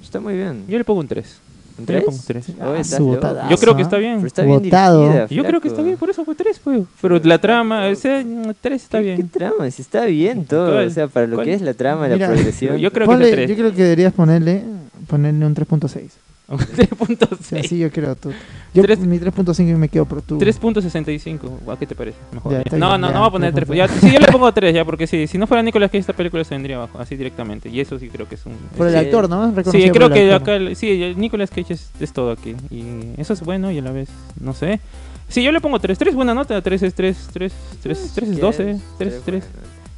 está 0.02 0.20
muy 0.20 0.34
bien. 0.34 0.64
Yo 0.68 0.78
le 0.78 0.84
pongo 0.84 1.00
un 1.00 1.08
3. 1.08 1.38
¿Un 1.78 1.84
Yo 1.86 1.92
le 1.92 2.00
3? 2.00 2.04
pongo 2.04 2.16
un 2.18 2.24
3. 2.26 2.46
Oh, 2.48 2.96
Ah, 2.96 3.00
botada. 3.00 3.48
Yo 3.50 3.56
creo 3.58 3.76
que 3.76 3.82
¿ah? 3.82 3.84
está 3.84 3.96
bien. 3.98 4.14
Pero 4.16 4.26
está 4.26 4.42
bien 4.42 4.58
dirigida, 4.62 5.26
Yo 5.28 5.44
creo 5.44 5.60
que 5.60 5.68
está 5.68 5.82
bien, 5.82 5.96
por 5.96 6.08
eso 6.10 6.24
fue 6.24 6.34
3, 6.34 6.58
pues. 6.64 6.82
Pero 7.02 7.20
la 7.22 7.38
trama, 7.38 7.88
ese 7.88 8.24
3 8.60 8.82
está 8.82 8.98
¿Qué, 8.98 9.04
bien. 9.04 9.16
¿Qué 9.16 9.24
trama? 9.38 9.70
Si 9.70 9.82
está 9.82 10.04
bien 10.06 10.44
todo, 10.46 10.72
¿Cuál? 10.72 10.86
o 10.86 10.90
sea, 10.90 11.08
para 11.08 11.26
lo 11.26 11.36
¿Cuál? 11.36 11.46
que 11.46 11.54
es 11.54 11.62
la 11.62 11.74
trama, 11.74 12.04
Mira, 12.08 12.16
la 12.28 12.34
progresión. 12.34 12.78
Yo 12.78 12.90
creo 12.92 13.06
que 13.06 13.14
Ponle- 13.14 13.24
es 13.24 13.30
de 13.30 13.36
3. 13.36 13.50
yo 13.50 13.56
creo 13.56 13.74
que 13.74 13.82
deberías 13.82 14.12
ponerle, 14.14 14.62
ponerle 15.06 15.44
un 15.46 15.54
3.6. 15.54 16.10
O 16.48 16.58
sea, 16.58 16.66
3.6. 16.76 17.66
sí, 17.68 17.78
yo 17.78 17.90
creo. 17.90 18.14
Tú. 18.16 18.30
Yo 18.76 18.82
Tres- 18.82 18.98
mi 19.00 19.18
3.5 19.18 19.60
y 19.70 19.74
me 19.74 19.88
quedo 19.88 20.04
por 20.04 20.22
tu. 20.22 20.38
3.65. 20.38 21.70
¿A 21.72 21.76
qué 21.78 21.86
te 21.86 21.94
parece? 21.94 22.18
Mejor. 22.32 22.52
Ya, 22.52 22.58
No, 22.58 22.62
bien, 22.64 22.80
no, 23.00 23.08
ya, 23.08 23.12
no 23.14 23.18
voy 23.20 23.28
a 23.28 23.30
poner 23.30 23.54
3. 23.54 23.68
3.5. 23.68 23.74
Ya, 23.76 23.88
sí, 23.88 24.10
yo 24.12 24.18
le 24.20 24.26
pongo 24.28 24.52
3 24.54 24.74
ya, 24.74 24.84
porque 24.84 25.06
sí, 25.06 25.26
si 25.26 25.38
no 25.38 25.46
fuera 25.46 25.62
Nicolas 25.62 25.88
Cage, 25.90 25.98
esta 25.98 26.12
película 26.12 26.44
se 26.44 26.54
vendría 26.54 26.76
abajo, 26.76 26.98
así 26.98 27.16
directamente. 27.16 27.68
Y 27.68 27.80
eso 27.80 27.98
sí 27.98 28.08
creo 28.08 28.28
que 28.28 28.34
es 28.36 28.46
un. 28.46 28.52
Por 28.76 28.86
el 28.88 28.92
Sí. 28.92 28.98
actor, 28.98 29.28
¿no? 29.28 29.48
Sí, 29.50 29.56
Reconocido 29.56 29.92
creo 29.94 30.08
por 30.08 30.16
el 30.18 30.24
que 30.28 30.32
actor. 30.34 30.54
acá, 30.54 30.56
el- 30.56 30.76
sí, 30.76 31.02
el 31.02 31.18
Nicolas 31.18 31.50
Cage 31.50 31.72
es, 31.74 31.90
es 32.00 32.12
todo 32.12 32.30
aquí. 32.32 32.54
Y 32.70 32.84
eso 33.20 33.32
es 33.32 33.40
bueno 33.42 33.70
y 33.70 33.78
a 33.78 33.82
la 33.82 33.92
vez, 33.92 34.08
no 34.40 34.52
sé. 34.52 34.80
Sí, 35.28 35.42
yo 35.42 35.50
le 35.52 35.60
pongo 35.60 35.80
3. 35.80 35.98
3 35.98 36.14
buena 36.14 36.34
nota, 36.34 36.60
3 36.62 36.82
es 36.82 36.94
3, 36.94 37.16
3, 37.32 37.52
3, 37.82 38.12
3 38.14 38.28
es 38.30 38.40
12, 38.40 38.76
3 38.98 39.22
3. 39.24 39.44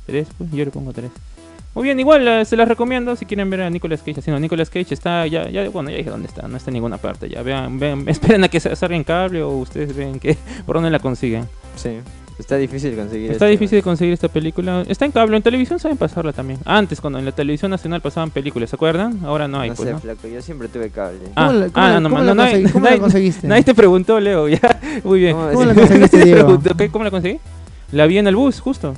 3, 0.06 0.26
pues 0.38 0.50
yo 0.52 0.64
le 0.64 0.70
pongo 0.70 0.92
3. 0.92 1.10
Muy 1.78 1.84
bien, 1.84 2.00
igual 2.00 2.26
eh, 2.26 2.44
se 2.44 2.56
las 2.56 2.66
recomiendo 2.66 3.14
si 3.14 3.24
quieren 3.24 3.48
ver 3.50 3.60
a 3.62 3.70
Nicolas 3.70 4.00
Cage 4.02 4.18
haciendo. 4.18 4.40
Nicolas 4.40 4.68
Cage 4.68 4.92
está 4.92 5.24
ya, 5.28 5.48
ya, 5.48 5.68
bueno, 5.70 5.90
ya 5.90 5.96
dije 5.98 6.10
dónde 6.10 6.26
está, 6.26 6.48
no 6.48 6.56
está 6.56 6.70
en 6.70 6.74
ninguna 6.74 6.98
parte. 6.98 7.28
Ya 7.28 7.40
vean, 7.42 7.78
vean 7.78 8.02
esperen 8.08 8.42
a 8.42 8.48
que 8.48 8.58
salga 8.58 8.96
en 8.96 9.04
cable 9.04 9.42
o 9.44 9.50
ustedes 9.50 9.94
ven 9.94 10.18
que 10.18 10.36
por 10.66 10.74
dónde 10.74 10.90
la 10.90 10.98
consiguen. 10.98 11.48
Sí, 11.76 11.90
está 12.36 12.56
difícil 12.56 12.96
conseguir 12.96 13.30
Está 13.30 13.44
esto. 13.44 13.52
difícil 13.52 13.78
de 13.78 13.82
conseguir 13.84 14.12
esta 14.12 14.26
película. 14.26 14.84
Está 14.88 15.04
en 15.04 15.12
cable, 15.12 15.36
en 15.36 15.42
televisión 15.44 15.78
saben 15.78 15.96
pasarla 15.96 16.32
también. 16.32 16.58
Antes, 16.64 17.00
cuando 17.00 17.20
en 17.20 17.24
la 17.24 17.30
televisión 17.30 17.70
nacional 17.70 18.00
pasaban 18.00 18.32
películas, 18.32 18.70
¿se 18.70 18.74
acuerdan? 18.74 19.20
Ahora 19.24 19.46
no 19.46 19.60
hay, 19.60 19.68
No 19.70 19.76
pues, 19.76 19.86
sé, 19.86 19.92
¿no? 19.92 20.00
flaco, 20.00 20.26
yo 20.26 20.42
siempre 20.42 20.66
tuve 20.66 20.90
cable. 20.90 21.20
Ah, 21.36 21.46
¿Cómo 21.46 21.58
la, 21.60 21.66
cómo 21.68 21.86
ah, 21.86 21.90
la- 21.90 22.00
no, 22.00 22.08
cómo 22.08 22.18
no, 22.22 22.24
la 22.24 22.34
no, 22.34 22.42
nadie- 22.42 22.72
cómo 22.72 22.84
la 22.90 22.98
conseguiste? 22.98 23.46
Nadie 23.46 23.62
te 23.62 23.74
preguntó, 23.76 24.18
Leo, 24.18 24.48
ya. 24.48 24.80
Muy 25.04 25.20
bien. 25.20 25.36
¿Cómo 25.36 25.62
es 25.62 25.68
la 25.68 25.74
conseguiste, 25.76 26.24
Diego? 26.24 26.60
¿Cómo 26.90 27.04
la 27.04 27.12
conseguí? 27.12 27.38
La 27.92 28.04
vi 28.06 28.18
en 28.18 28.26
el 28.26 28.34
bus, 28.36 28.58
justo. 28.60 28.94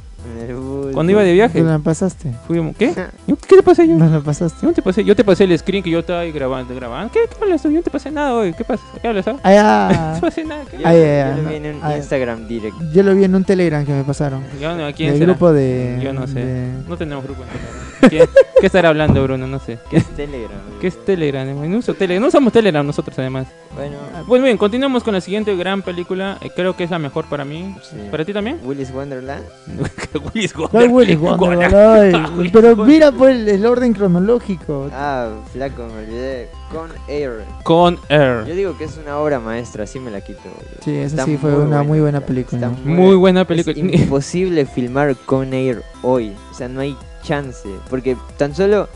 El 0.48 0.54
bus. 0.54 0.92
Cuando 0.92 1.12
iba 1.12 1.22
de 1.22 1.33
viaje. 1.33 1.59
¿Tú 1.61 1.64
la 1.66 1.78
pasaste? 1.78 2.33
Fuimos- 2.46 2.76
¿Qué? 2.76 2.92
¿Yo- 3.26 3.37
¿Qué 3.37 3.56
te 3.56 3.62
pasé 3.62 3.87
yo? 3.88 3.94
¿No 3.96 4.06
la 4.09 4.20
pasaste? 4.20 4.59
Yo 4.62 4.68
no 4.68 4.74
te 4.74 4.83
pasé, 4.83 5.04
yo 5.04 5.16
te 5.16 5.24
pasé 5.24 5.44
el 5.44 5.59
screen 5.59 5.83
que 5.83 5.90
yo 5.90 6.00
estaba 6.00 6.20
ahí 6.20 6.33
grabando, 6.33 6.74
grabando. 6.74 7.12
¿Qué, 7.12 7.20
qué 7.28 7.37
hablas 7.42 7.62
tú? 7.62 7.68
Yo 7.70 7.76
no 7.76 7.83
te 7.83 7.90
pasé 7.90 8.11
nada 8.11 8.35
hoy. 8.35 8.52
¿Qué 8.52 8.64
pasa? 8.64 8.83
¿Qué 9.00 9.09
hablas? 9.09 9.26
ah? 9.28 9.37
Ah, 9.42 9.52
ya. 9.52 9.90
No 10.11 10.14
te 10.16 10.21
pasé 10.21 10.44
nada. 10.44 10.62
¿qué? 10.71 10.79
Yo, 10.79 10.87
Ay, 10.87 10.96
yo 10.98 11.02
ay, 11.02 11.08
ay, 11.10 11.37
lo 11.37 11.42
no. 11.42 11.48
vi 11.50 11.54
en 11.56 11.66
un 11.77 11.81
Ay. 11.83 11.96
Instagram 11.98 12.46
direct. 12.48 12.77
Yo 12.92 13.02
lo 13.02 13.14
vi 13.14 13.25
en 13.25 13.35
un 13.35 13.44
Telegram 13.44 13.85
que 13.85 13.92
me 13.92 14.04
pasaron. 14.04 14.42
Yo 14.60 14.77
no, 14.77 14.92
¿quién 14.94 15.10
Del 15.10 15.18
será? 15.21 15.33
grupo 15.33 15.52
de... 15.52 15.98
Yo 16.02 16.12
no 16.12 16.27
sé. 16.27 16.44
de- 16.44 16.73
No 16.88 16.96
tenemos 16.96 17.25
grupo 17.25 17.42
en 17.42 17.48
Telegram. 17.48 17.89
¿Quién- 18.09 18.29
¿Qué 18.61 18.67
estará 18.67 18.90
hablando 18.90 19.23
Bruno? 19.23 19.46
No 19.46 19.59
sé. 19.59 19.79
¿Qué 19.90 19.96
es 19.98 20.07
Telegram? 20.09 20.59
¿Qué 20.81 20.87
es 20.88 21.05
Telegram? 21.05 21.46
No 21.71 21.79
uso 21.79 21.94
Telegram. 21.94 22.21
No 22.23 22.29
usamos 22.29 22.53
Telegram 22.53 22.87
nosotros 22.87 23.19
además. 23.19 23.46
Bueno, 23.75 23.96
Pues 24.27 24.42
bien, 24.42 24.59
continuamos 24.59 25.03
con 25.03 25.15
la 25.15 25.21
siguiente 25.21 25.55
gran 25.57 25.81
película. 25.83 26.37
Eh, 26.42 26.51
Creo 26.55 26.77
que 26.77 26.85
es 26.85 26.90
la 26.90 26.98
mejor 26.98 27.25
para 27.27 27.44
mí. 27.44 27.75
sí. 27.83 27.96
¿Para 28.11 28.25
ti 28.25 28.33
también? 28.35 28.59
Willis 28.63 28.92
Wonderland. 28.92 29.44
Willis 30.35 30.55
No, 30.55 30.63
Wonderland. 30.63 30.92
Willy 30.94 31.17
Wonderland, 31.17 32.51
Pero 32.53 32.77
mira 32.85 33.13
pues 33.13 33.37
el, 33.37 33.48
el 33.48 33.65
orden 33.67 33.92
cronológico. 33.94 34.90
Ah, 34.92 35.31
flaco, 35.53 35.87
me 35.87 36.03
olvidé. 36.05 36.48
Con 36.71 36.90
Air. 37.09 37.44
Con 37.65 37.96
Yo 37.96 38.03
Air. 38.11 38.44
digo 38.55 38.77
que 38.79 38.85
es 38.85 38.96
una 39.03 39.19
obra 39.19 39.40
maestra, 39.40 39.85
así 39.85 39.98
me 39.98 40.11
la 40.11 40.21
quito. 40.21 40.40
boludo. 40.44 40.77
Sí, 40.85 40.94
esa 40.96 41.25
sí 41.25 41.37
fue 41.37 41.55
una 41.57 41.83
muy 41.83 42.01
buena 42.01 42.21
película. 42.21 42.69
está 42.69 42.79
Muy 42.88 43.17
buena 43.17 43.44
película. 43.46 43.75
Es 43.77 44.01
imposible 44.03 44.67
filmar 44.67 45.17
Con 45.27 45.53
Air 45.55 45.83
hoy. 46.03 46.33
O 46.51 46.55
sea, 46.55 46.69
no 46.69 46.81
hay 46.81 46.96
chance. 47.23 47.68
Porque 47.88 48.16
tan 48.37 48.54
solo. 48.54 48.88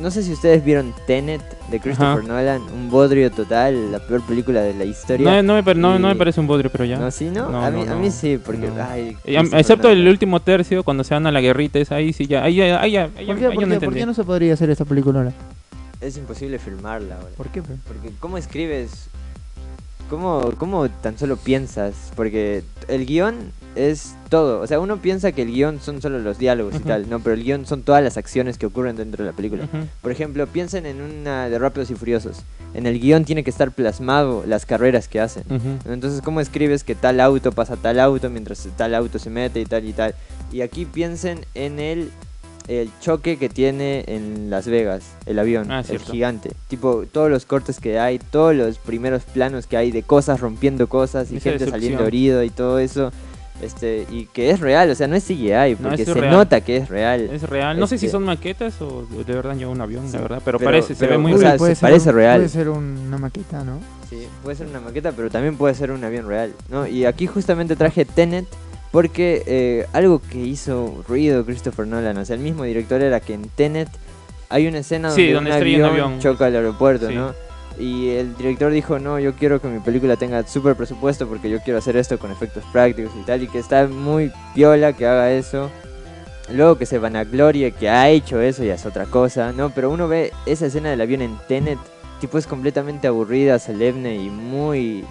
No 0.00 0.10
sé 0.10 0.22
si 0.22 0.32
ustedes 0.32 0.64
vieron 0.64 0.94
Tenet 1.06 1.42
de 1.70 1.78
Christopher 1.78 2.20
Ajá. 2.24 2.26
Nolan. 2.26 2.62
Un 2.72 2.88
bodrio 2.90 3.30
total. 3.30 3.92
La 3.92 3.98
peor 3.98 4.22
película 4.22 4.62
de 4.62 4.72
la 4.72 4.84
historia. 4.84 5.42
No, 5.42 5.42
no 5.42 5.62
me, 5.62 5.74
no, 5.74 5.98
no 5.98 6.08
me 6.08 6.14
Y- 6.14 6.16
parece 6.18 6.40
un 6.40 6.46
bodrio, 6.46 6.70
pero 6.70 6.86
ya. 6.86 6.96
¿No, 6.98 7.10
sí, 7.10 7.26
no? 7.26 7.50
No, 7.50 7.62
a, 7.62 7.70
no, 7.70 7.82
mí, 7.82 7.88
a 7.88 7.94
mí 7.94 8.10
sí, 8.10 8.38
porque. 8.42 8.68
No. 8.68 8.82
Ay, 8.82 9.14
excepto 9.26 9.90
el 9.90 9.98
Nolan. 9.98 10.12
último 10.12 10.40
tercio, 10.40 10.82
cuando 10.84 11.04
se 11.04 11.12
van 11.12 11.26
a 11.26 11.32
la 11.32 11.42
guerrita, 11.42 11.78
es 11.78 11.92
ahí 11.92 12.14
sí 12.14 12.26
ya. 12.26 12.42
Ahí, 12.44 12.62
ahí, 12.62 12.96
ahí, 12.96 13.26
¿Por 13.26 13.36
qué, 13.36 13.46
ahí 13.46 13.54
por 13.54 13.68
qué- 13.68 13.80
por 13.80 13.94
qué 13.94 14.06
no 14.06 14.14
se 14.14 14.24
podría 14.24 14.54
hacer 14.54 14.70
esta 14.70 14.86
película 14.86 15.18
ahora? 15.18 15.32
Es 16.00 16.16
imposible 16.16 16.58
filmarla 16.58 17.16
ahora. 17.16 17.28
¿Por 17.36 17.48
qué? 17.48 17.60
Porque, 17.62 18.10
¿cómo 18.20 18.38
escribes? 18.38 19.08
¿Cómo, 20.10 20.52
¿Cómo 20.58 20.88
tan 20.88 21.18
solo 21.18 21.36
piensas? 21.36 22.12
Porque 22.14 22.62
el 22.88 23.06
guion 23.06 23.52
es 23.74 24.14
todo. 24.28 24.60
O 24.60 24.66
sea, 24.66 24.80
uno 24.80 24.98
piensa 24.98 25.32
que 25.32 25.42
el 25.42 25.52
guion 25.52 25.80
son 25.80 26.00
solo 26.00 26.18
los 26.18 26.38
diálogos 26.38 26.76
y 26.76 26.80
tal, 26.80 27.08
¿no? 27.08 27.20
Pero 27.20 27.34
el 27.34 27.42
guion 27.42 27.66
son 27.66 27.82
todas 27.82 28.02
las 28.02 28.16
acciones 28.16 28.58
que 28.58 28.66
ocurren 28.66 28.96
dentro 28.96 29.24
de 29.24 29.30
la 29.30 29.36
película. 29.36 29.68
Por 30.02 30.12
ejemplo, 30.12 30.46
piensen 30.46 30.86
en 30.86 31.00
una 31.00 31.48
de 31.48 31.58
Rápidos 31.58 31.90
y 31.90 31.94
Furiosos. 31.94 32.42
En 32.74 32.86
el 32.86 33.00
guion 33.00 33.24
tiene 33.24 33.44
que 33.44 33.50
estar 33.50 33.70
plasmado 33.70 34.44
las 34.46 34.66
carreras 34.66 35.08
que 35.08 35.20
hacen. 35.20 35.44
Entonces, 35.86 36.20
¿cómo 36.22 36.40
escribes 36.40 36.84
que 36.84 36.94
tal 36.94 37.20
auto 37.20 37.52
pasa 37.52 37.76
tal 37.76 38.00
auto 38.00 38.30
mientras 38.30 38.66
tal 38.76 38.94
auto 38.94 39.18
se 39.18 39.30
mete 39.30 39.60
y 39.60 39.64
tal 39.64 39.84
y 39.84 39.92
tal? 39.92 40.14
Y 40.52 40.60
aquí 40.60 40.84
piensen 40.84 41.44
en 41.54 41.78
el, 41.80 42.10
el 42.68 42.90
choque 43.00 43.36
que 43.36 43.48
tiene 43.48 44.04
en 44.06 44.48
Las 44.50 44.66
Vegas, 44.66 45.04
el 45.26 45.38
avión, 45.38 45.70
Ah, 45.70 45.82
el 45.88 45.98
gigante. 45.98 46.50
Tipo, 46.68 47.04
todos 47.10 47.30
los 47.30 47.44
cortes 47.44 47.78
que 47.80 47.98
hay, 47.98 48.18
todos 48.18 48.54
los 48.54 48.78
primeros 48.78 49.24
planos 49.24 49.66
que 49.66 49.76
hay 49.76 49.90
de 49.90 50.02
cosas 50.02 50.40
rompiendo 50.40 50.86
cosas 50.88 51.30
y 51.30 51.36
Esa 51.36 51.50
gente 51.50 51.68
saliendo 51.68 52.06
herido 52.06 52.42
y 52.42 52.50
todo 52.50 52.78
eso. 52.78 53.12
Este, 53.62 54.04
y 54.10 54.26
que 54.26 54.50
es 54.50 54.58
real, 54.58 54.90
o 54.90 54.94
sea, 54.96 55.06
no 55.06 55.14
es 55.14 55.24
CGI, 55.24 55.76
No, 55.78 55.88
porque 55.88 56.02
es 56.02 56.08
se 56.08 56.14
real. 56.14 56.32
nota 56.32 56.60
que 56.60 56.76
es 56.76 56.88
real. 56.88 57.20
Es 57.32 57.42
real. 57.48 57.78
No 57.78 57.86
sé 57.86 57.98
si 57.98 58.06
Este- 58.06 58.12
son 58.16 58.24
maquetas 58.24 58.80
o 58.82 59.06
de 59.06 59.32
verdad 59.32 59.54
lleva 59.56 59.70
un 59.70 59.80
avión, 59.80 60.06
Sí, 60.08 60.14
la 60.16 60.22
verdad. 60.22 60.42
Pero, 60.44 60.58
pero- 60.58 60.70
parece, 60.70 60.94
se 60.94 61.00
pero- 61.00 61.12
ve 61.12 61.18
muy 61.18 61.32
o 61.34 61.36
real. 61.38 61.52
sea, 61.52 61.58
puede 61.58 61.74
se 61.76 61.80
ser 61.80 61.88
parece 61.88 62.10
un- 62.10 62.16
real. 62.16 62.36
Puede 62.40 62.48
ser 62.48 62.68
un- 62.68 62.98
una 63.06 63.16
maqueta, 63.18 63.62
¿no? 63.62 63.78
Sí, 64.10 64.26
puede 64.42 64.56
ser 64.56 64.66
una 64.66 64.80
maqueta, 64.80 65.12
pero 65.12 65.30
también 65.30 65.56
puede 65.56 65.74
ser 65.76 65.92
un 65.92 66.02
avión 66.02 66.26
real, 66.26 66.52
¿no? 66.68 66.86
Y 66.86 67.04
aquí 67.04 67.26
justamente 67.28 67.76
traje 67.76 68.04
Tenet 68.04 68.46
porque 68.94 69.42
eh, 69.48 69.86
algo 69.92 70.22
que 70.22 70.38
hizo 70.38 71.02
ruido 71.08 71.44
Christopher 71.44 71.84
Nolan, 71.84 72.16
o 72.16 72.24
sea, 72.24 72.36
el 72.36 72.42
mismo 72.42 72.62
director 72.62 73.02
era 73.02 73.18
que 73.18 73.34
en 73.34 73.48
Tenet 73.48 73.88
hay 74.48 74.68
una 74.68 74.78
escena 74.78 75.10
Sí, 75.10 75.32
donde, 75.32 75.50
un 75.50 75.56
avión, 75.56 75.90
avión. 75.90 76.20
choca 76.20 76.46
al 76.46 76.54
aeropuerto, 76.54 77.08
Sí. 77.08 77.14
¿no? 77.16 77.34
Y 77.76 78.10
el 78.10 78.36
director 78.36 78.70
dijo, 78.70 79.00
no, 79.00 79.18
yo 79.18 79.34
quiero 79.34 79.60
que 79.60 79.66
mi 79.66 79.80
película 79.80 80.14
tenga 80.14 80.46
súper 80.46 80.76
presupuesto 80.76 81.26
porque 81.26 81.50
yo 81.50 81.58
quiero 81.60 81.80
hacer 81.80 81.96
esto 81.96 82.20
con 82.20 82.30
efectos 82.30 82.62
prácticos 82.72 83.10
y 83.20 83.24
tal, 83.24 83.42
y 83.42 83.48
que 83.48 83.58
está 83.58 83.88
muy 83.88 84.30
piola 84.54 84.92
que 84.92 85.06
haga 85.08 85.32
eso. 85.32 85.72
Luego 86.52 86.78
que 86.78 86.86
se 86.86 87.00
vanaglorie 87.00 87.72
que 87.72 87.88
ha 87.88 88.08
hecho 88.10 88.40
eso 88.40 88.62
ya 88.62 88.74
es 88.74 88.86
otra 88.86 89.06
cosa, 89.06 89.50
¿no? 89.52 89.70
Pero 89.70 89.90
uno 89.90 90.06
ve 90.06 90.30
esa 90.46 90.66
escena 90.66 90.90
del 90.90 91.00
avión 91.00 91.20
en 91.20 91.36
Tenet, 91.48 91.80
tipo 92.20 92.38
es 92.38 92.46
completamente 92.46 93.08
aburrida, 93.08 93.58
solemne 93.58 94.14
y 94.14 94.30
muy, 94.30 95.04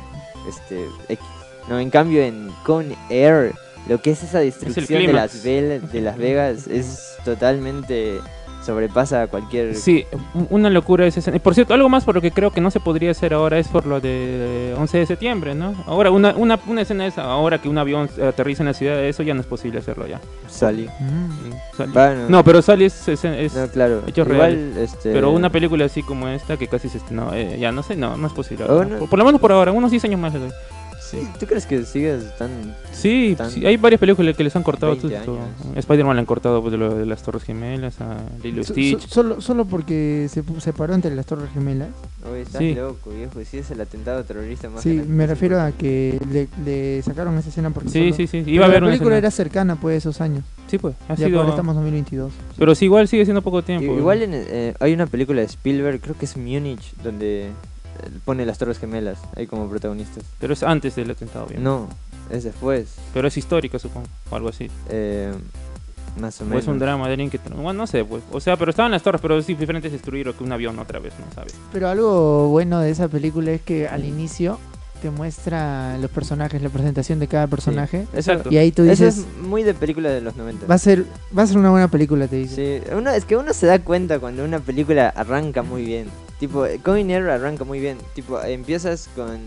este, 0.47 0.85
X, 1.09 1.25
¿no? 1.67 1.81
En 1.81 1.89
cambio 1.89 2.23
en 2.23 2.49
Con 2.63 2.95
Air, 3.09 3.53
lo 3.87 4.01
que 4.01 4.11
es 4.11 4.23
esa 4.23 4.39
destrucción 4.39 5.05
de 5.05 5.13
las, 5.13 5.45
Vel- 5.45 5.81
de 5.81 6.01
las 6.01 6.17
Vegas 6.17 6.67
es 6.67 7.17
totalmente, 7.25 8.19
sobrepasa 8.65 9.27
cualquier... 9.27 9.75
Sí, 9.75 10.05
una 10.49 10.69
locura 10.69 11.05
esa 11.05 11.19
escena. 11.19 11.37
Por 11.39 11.53
cierto, 11.53 11.73
algo 11.73 11.89
más 11.89 12.05
por 12.05 12.15
lo 12.15 12.21
que 12.21 12.31
creo 12.31 12.51
que 12.51 12.61
no 12.61 12.71
se 12.71 12.79
podría 12.79 13.11
hacer 13.11 13.33
ahora 13.33 13.59
es 13.59 13.67
por 13.67 13.85
lo 13.85 13.99
de 13.99 14.73
11 14.77 14.99
de 14.99 15.05
septiembre, 15.05 15.53
¿no? 15.53 15.75
Ahora, 15.85 16.11
una, 16.11 16.33
una, 16.35 16.57
una 16.67 16.81
escena 16.81 17.05
es 17.05 17.17
ahora 17.17 17.57
que 17.61 17.67
un 17.67 17.77
avión 17.77 18.09
aterriza 18.25 18.63
en 18.63 18.67
la 18.67 18.73
ciudad, 18.73 19.03
eso 19.03 19.21
ya 19.21 19.33
no 19.33 19.41
es 19.41 19.47
posible 19.47 19.79
hacerlo 19.79 20.07
ya. 20.07 20.21
Sally. 20.47 20.87
Mm. 20.99 21.75
Sally- 21.75 21.91
Bueno, 21.91 22.29
No, 22.29 22.43
pero 22.45 22.61
Sally 22.61 22.85
es, 22.85 23.05
es- 23.09 23.25
es- 23.25 23.53
no, 23.53 23.67
claro. 23.67 24.03
hechos 24.07 24.27
Igual, 24.29 24.77
este... 24.77 25.11
Pero 25.11 25.31
una 25.31 25.49
película 25.49 25.83
así 25.83 26.01
como 26.03 26.29
esta 26.29 26.55
que 26.55 26.67
casi 26.69 26.87
se 26.87 26.99
estrenó, 26.99 27.33
eh, 27.33 27.57
ya 27.59 27.73
no 27.73 27.83
sé, 27.83 27.97
no, 27.97 28.15
no 28.15 28.27
es 28.27 28.33
posible. 28.33 28.63
Oh, 28.69 28.85
no. 28.85 28.97
Por, 28.99 29.09
por 29.09 29.19
lo 29.19 29.25
menos 29.25 29.41
por 29.41 29.51
ahora, 29.51 29.73
unos 29.73 29.91
10 29.91 30.05
años 30.05 30.19
más. 30.21 30.33
Sí, 31.13 31.27
¿Tú 31.39 31.45
crees 31.45 31.65
que 31.67 31.83
sigues 31.85 32.35
tan... 32.37 32.49
Sí, 32.91 33.35
Tan- 33.37 33.51
sí, 33.51 33.65
hay 33.65 33.77
varias 33.77 33.99
películas 33.99 34.35
que 34.35 34.43
les 34.43 34.55
han 34.55 34.63
cortado. 34.63 34.93
20 34.95 35.15
esto. 35.15 35.37
Spider-Man 35.75 36.15
le 36.15 36.19
han 36.21 36.25
cortado 36.25 36.61
pues, 36.61 36.71
de, 36.71 36.77
lo 36.79 36.95
de 36.95 37.05
las 37.05 37.21
Torres 37.21 37.43
Gemelas, 37.43 38.01
a 38.01 38.17
Lilo 38.43 38.63
So- 38.63 38.73
Stitch. 38.73 39.01
so- 39.01 39.07
solo, 39.09 39.41
solo 39.41 39.65
porque 39.65 40.27
se 40.29 40.43
pu- 40.43 40.59
separó 40.59 40.93
entre 40.95 41.13
las 41.15 41.25
Torres 41.25 41.49
Gemelas. 41.53 41.89
Oye, 42.31 42.41
estás 42.41 42.59
Sí. 42.59 42.73
loco, 42.73 43.11
viejo. 43.11 43.39
Si 43.45 43.57
es 43.59 43.69
el 43.71 43.81
atentado 43.81 44.23
terrorista 44.23 44.69
más 44.69 44.81
Sí, 44.81 45.01
me 45.07 45.27
refiero 45.27 45.59
a 45.61 45.71
que 45.71 46.19
le, 46.31 46.47
le 46.65 47.01
sacaron 47.03 47.37
esa 47.37 47.49
escena 47.49 47.69
porque 47.69 47.89
Sí, 47.89 47.99
solo- 48.05 48.15
sí, 48.15 48.27
sí. 48.27 48.41
Pero 48.43 48.51
Iba 48.55 48.65
a 48.65 48.67
haber 48.69 48.81
la 48.81 48.87
una 48.87 48.93
película 48.93 49.15
escena. 49.15 49.27
era 49.27 49.31
cercana 49.31 49.75
pues 49.75 49.97
esos 49.97 50.19
años. 50.21 50.43
Sí, 50.67 50.77
pues. 50.79 50.95
Ha 51.09 51.15
Ya 51.15 51.27
sido... 51.27 51.39
ahora 51.39 51.51
estamos 51.51 51.73
en 51.73 51.81
2022. 51.83 52.31
Pero 52.57 52.73
sí, 52.73 52.85
igual 52.85 53.07
sigue 53.07 53.25
siendo 53.25 53.41
poco 53.43 53.61
tiempo. 53.61 53.95
Igual 53.95 54.23
en, 54.23 54.31
eh, 54.33 54.73
hay 54.79 54.93
una 54.93 55.05
película 55.05 55.41
de 55.41 55.45
Spielberg, 55.47 55.99
creo 56.01 56.15
que 56.17 56.25
es 56.25 56.35
Múnich, 56.37 56.93
donde 57.03 57.49
pone 58.25 58.45
las 58.45 58.57
Torres 58.57 58.79
Gemelas 58.79 59.17
ahí 59.35 59.47
como 59.47 59.69
protagonistas. 59.69 60.23
Pero 60.39 60.53
es 60.53 60.63
antes 60.63 60.95
del 60.95 61.11
atentado, 61.11 61.45
bien. 61.47 61.63
No, 61.63 61.87
es 62.29 62.43
después. 62.43 62.95
Pero 63.13 63.27
es 63.27 63.37
histórica, 63.37 63.79
supongo. 63.79 64.07
O 64.29 64.35
algo 64.35 64.49
así. 64.49 64.69
eh, 64.89 65.33
más 66.19 66.39
o 66.41 66.43
O 66.43 66.47
menos. 66.47 66.63
es 66.63 66.67
un 66.67 66.77
drama 66.77 67.07
de 67.07 67.13
alguien 67.13 67.29
que... 67.31 67.39
Bueno, 67.55 67.73
no 67.73 67.87
sé, 67.87 68.05
pues. 68.05 68.21
O 68.31 68.39
sea, 68.39 68.55
pero 68.55 68.69
estaban 68.69 68.91
las 68.91 69.01
torres, 69.01 69.19
pero 69.19 69.35
es 69.37 69.47
diferente 69.47 69.87
es 69.87 69.93
destruir 69.93 70.31
que 70.33 70.43
un 70.43 70.51
avión 70.51 70.77
otra 70.77 70.99
vez, 70.99 71.13
¿no 71.19 71.25
sabes? 71.33 71.55
Pero 71.71 71.87
algo 71.89 72.49
bueno 72.49 72.79
de 72.81 72.91
esa 72.91 73.07
película 73.07 73.49
es 73.51 73.61
que 73.61 73.87
al 73.87 74.05
inicio 74.05 74.59
te 75.01 75.09
muestra 75.09 75.97
los 75.97 76.11
personajes, 76.11 76.61
la 76.61 76.69
presentación 76.69 77.17
de 77.19 77.27
cada 77.27 77.47
personaje. 77.47 78.05
Exacto. 78.13 78.49
Y 78.51 78.57
ahí 78.57 78.71
tú 78.71 78.83
Eso 78.83 79.05
dices, 79.05 79.17
es 79.25 79.37
muy 79.41 79.63
de 79.63 79.73
película 79.73 80.09
de 80.11 80.21
los 80.21 80.35
90. 80.37 80.67
va 80.67 80.75
a 80.75 80.77
ser 80.77 81.03
va 81.37 81.41
a 81.43 81.47
ser 81.47 81.57
una 81.57 81.71
buena 81.71 81.87
película, 81.89 82.27
te 82.27 82.35
dice. 82.37 82.83
Sí, 82.85 82.91
uno, 82.95 83.09
es 83.09 83.25
que 83.25 83.35
uno 83.35 83.51
se 83.53 83.65
da 83.65 83.79
cuenta 83.79 84.19
cuando 84.19 84.45
una 84.45 84.59
película 84.59 85.09
arranca 85.09 85.63
muy 85.63 85.83
bien. 85.83 86.07
Tipo, 86.43 86.65
Going 86.83 87.09
Air 87.09 87.29
arranca 87.29 87.63
muy 87.63 87.79
bien. 87.79 87.97
Tipo, 88.15 88.37
empiezas 88.43 89.07
con... 89.15 89.37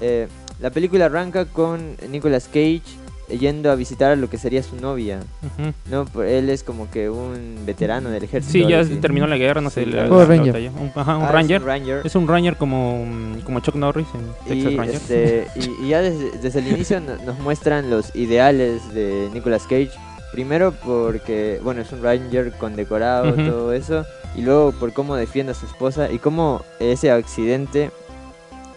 eh, 0.00 0.28
la 0.60 0.70
película 0.70 1.06
arranca 1.06 1.46
con 1.46 1.96
Nicolas 2.08 2.46
Cage 2.46 2.80
yendo 3.28 3.72
a 3.72 3.74
visitar 3.74 4.12
a 4.12 4.14
lo 4.16 4.30
que 4.30 4.38
sería 4.38 4.62
su 4.62 4.76
novia. 4.76 5.18
Ujú. 5.42 5.72
No, 5.90 6.04
Por- 6.04 6.26
él 6.26 6.48
es 6.48 6.62
como 6.62 6.88
que 6.92 7.10
un 7.10 7.58
veterano 7.66 8.08
del 8.10 8.22
ejército. 8.22 8.52
Sí, 8.52 8.70
ya 8.70 8.84
terminó 9.00 9.26
la 9.26 9.36
guerra, 9.36 9.60
no 9.60 9.68
sé. 9.68 9.82
Sí, 9.84 9.90
la, 9.90 10.06
Ranger. 10.06 10.70
Un, 10.78 10.92
ajá, 10.94 11.16
un 11.16 11.24
Ah, 11.24 11.40
es 11.40 11.50
un 11.50 11.66
Ranger. 11.66 12.00
Es 12.04 12.14
un 12.14 12.28
Ranger 12.28 12.54
como, 12.56 13.04
mm, 13.04 13.40
como 13.40 13.58
Chuck 13.58 13.74
Norris 13.74 14.06
en 14.14 14.48
Texas 14.48 14.72
Y, 14.72 14.76
Ranger. 14.76 14.94
este, 14.94 15.46
y, 15.56 15.84
y 15.86 15.88
ya 15.88 16.00
desde, 16.02 16.38
desde 16.38 16.60
el 16.60 16.68
inicio 16.68 17.00
no- 17.00 17.16
nos 17.26 17.36
muestran 17.40 17.90
los 17.90 18.14
ideales 18.14 18.94
de 18.94 19.28
Nicolas 19.34 19.64
Cage. 19.64 19.90
Primero 20.32 20.72
porque, 20.72 21.60
bueno, 21.62 21.80
es 21.80 21.90
un 21.92 22.02
Ranger 22.02 22.52
condecorado, 22.52 23.32
Ujú. 23.32 23.44
todo 23.44 23.72
eso. 23.72 24.04
Y 24.36 24.42
luego 24.42 24.72
por 24.72 24.92
cómo 24.92 25.16
defiende 25.16 25.52
a 25.52 25.54
su 25.54 25.66
esposa 25.66 26.10
y 26.10 26.18
cómo 26.18 26.62
ese 26.78 27.10
accidente, 27.10 27.90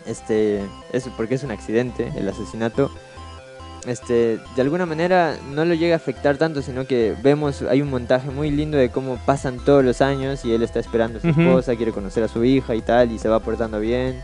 este, 0.06 0.62
es 0.94 1.08
porque 1.18 1.36
es 1.36 1.44
un 1.44 1.52
accidente, 1.52 2.12
el 2.16 2.28
asesinato, 2.30 2.90
este, 3.86 4.40
de 4.56 4.62
alguna 4.62 4.86
manera 4.86 5.38
no 5.52 5.66
lo 5.66 5.74
llega 5.74 5.96
a 5.96 5.98
afectar 5.98 6.38
tanto, 6.38 6.62
sino 6.62 6.86
que 6.86 7.16
vemos, 7.22 7.64
hay 7.64 7.82
un 7.82 7.90
montaje 7.90 8.30
muy 8.30 8.52
lindo 8.52 8.78
de 8.78 8.90
cómo 8.90 9.18
pasan 9.26 9.58
todos 9.58 9.84
los 9.84 10.02
años 10.02 10.46
y 10.46 10.54
él 10.54 10.64
está 10.64 10.80
esperando 10.80 11.18
a 11.18 11.22
su 11.22 11.30
esposa, 11.30 11.76
quiere 11.76 11.92
conocer 11.92 12.24
a 12.24 12.28
su 12.28 12.44
hija 12.44 12.76
y 12.76 12.82
tal, 12.82 13.12
y 13.12 13.20
se 13.20 13.28
va 13.28 13.40
portando 13.40 13.80
bien, 13.80 14.22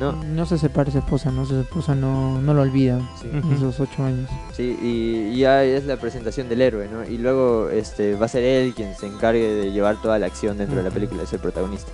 ¿no? 0.00 0.12
No 0.12 0.46
se 0.46 0.58
separa 0.58 0.90
su 0.90 0.98
esposa, 0.98 1.30
no 1.30 1.44
su 1.44 1.60
esposa 1.60 1.94
no, 1.94 2.40
no 2.40 2.54
lo 2.54 2.62
olvida 2.62 2.98
Sí. 3.20 3.28
Esos 3.54 3.78
ocho 3.78 4.02
años. 4.02 4.28
Sí, 4.52 4.76
y, 4.82 5.38
ya 5.38 5.62
es 5.62 5.84
la 5.84 5.96
presentación 5.98 6.48
del 6.48 6.62
héroe, 6.62 6.88
¿no? 6.88 7.04
Y 7.04 7.18
luego 7.18 7.68
este 7.68 8.14
va 8.14 8.26
a 8.26 8.28
ser 8.28 8.42
él 8.42 8.72
quien 8.74 8.94
se 8.96 9.06
encargue 9.06 9.54
de 9.54 9.72
llevar 9.72 10.00
toda 10.00 10.18
la 10.18 10.26
acción 10.26 10.58
dentro 10.58 10.78
de 10.78 10.82
la 10.84 10.90
película, 10.90 11.22
es 11.22 11.32
el 11.32 11.40
protagonista. 11.40 11.92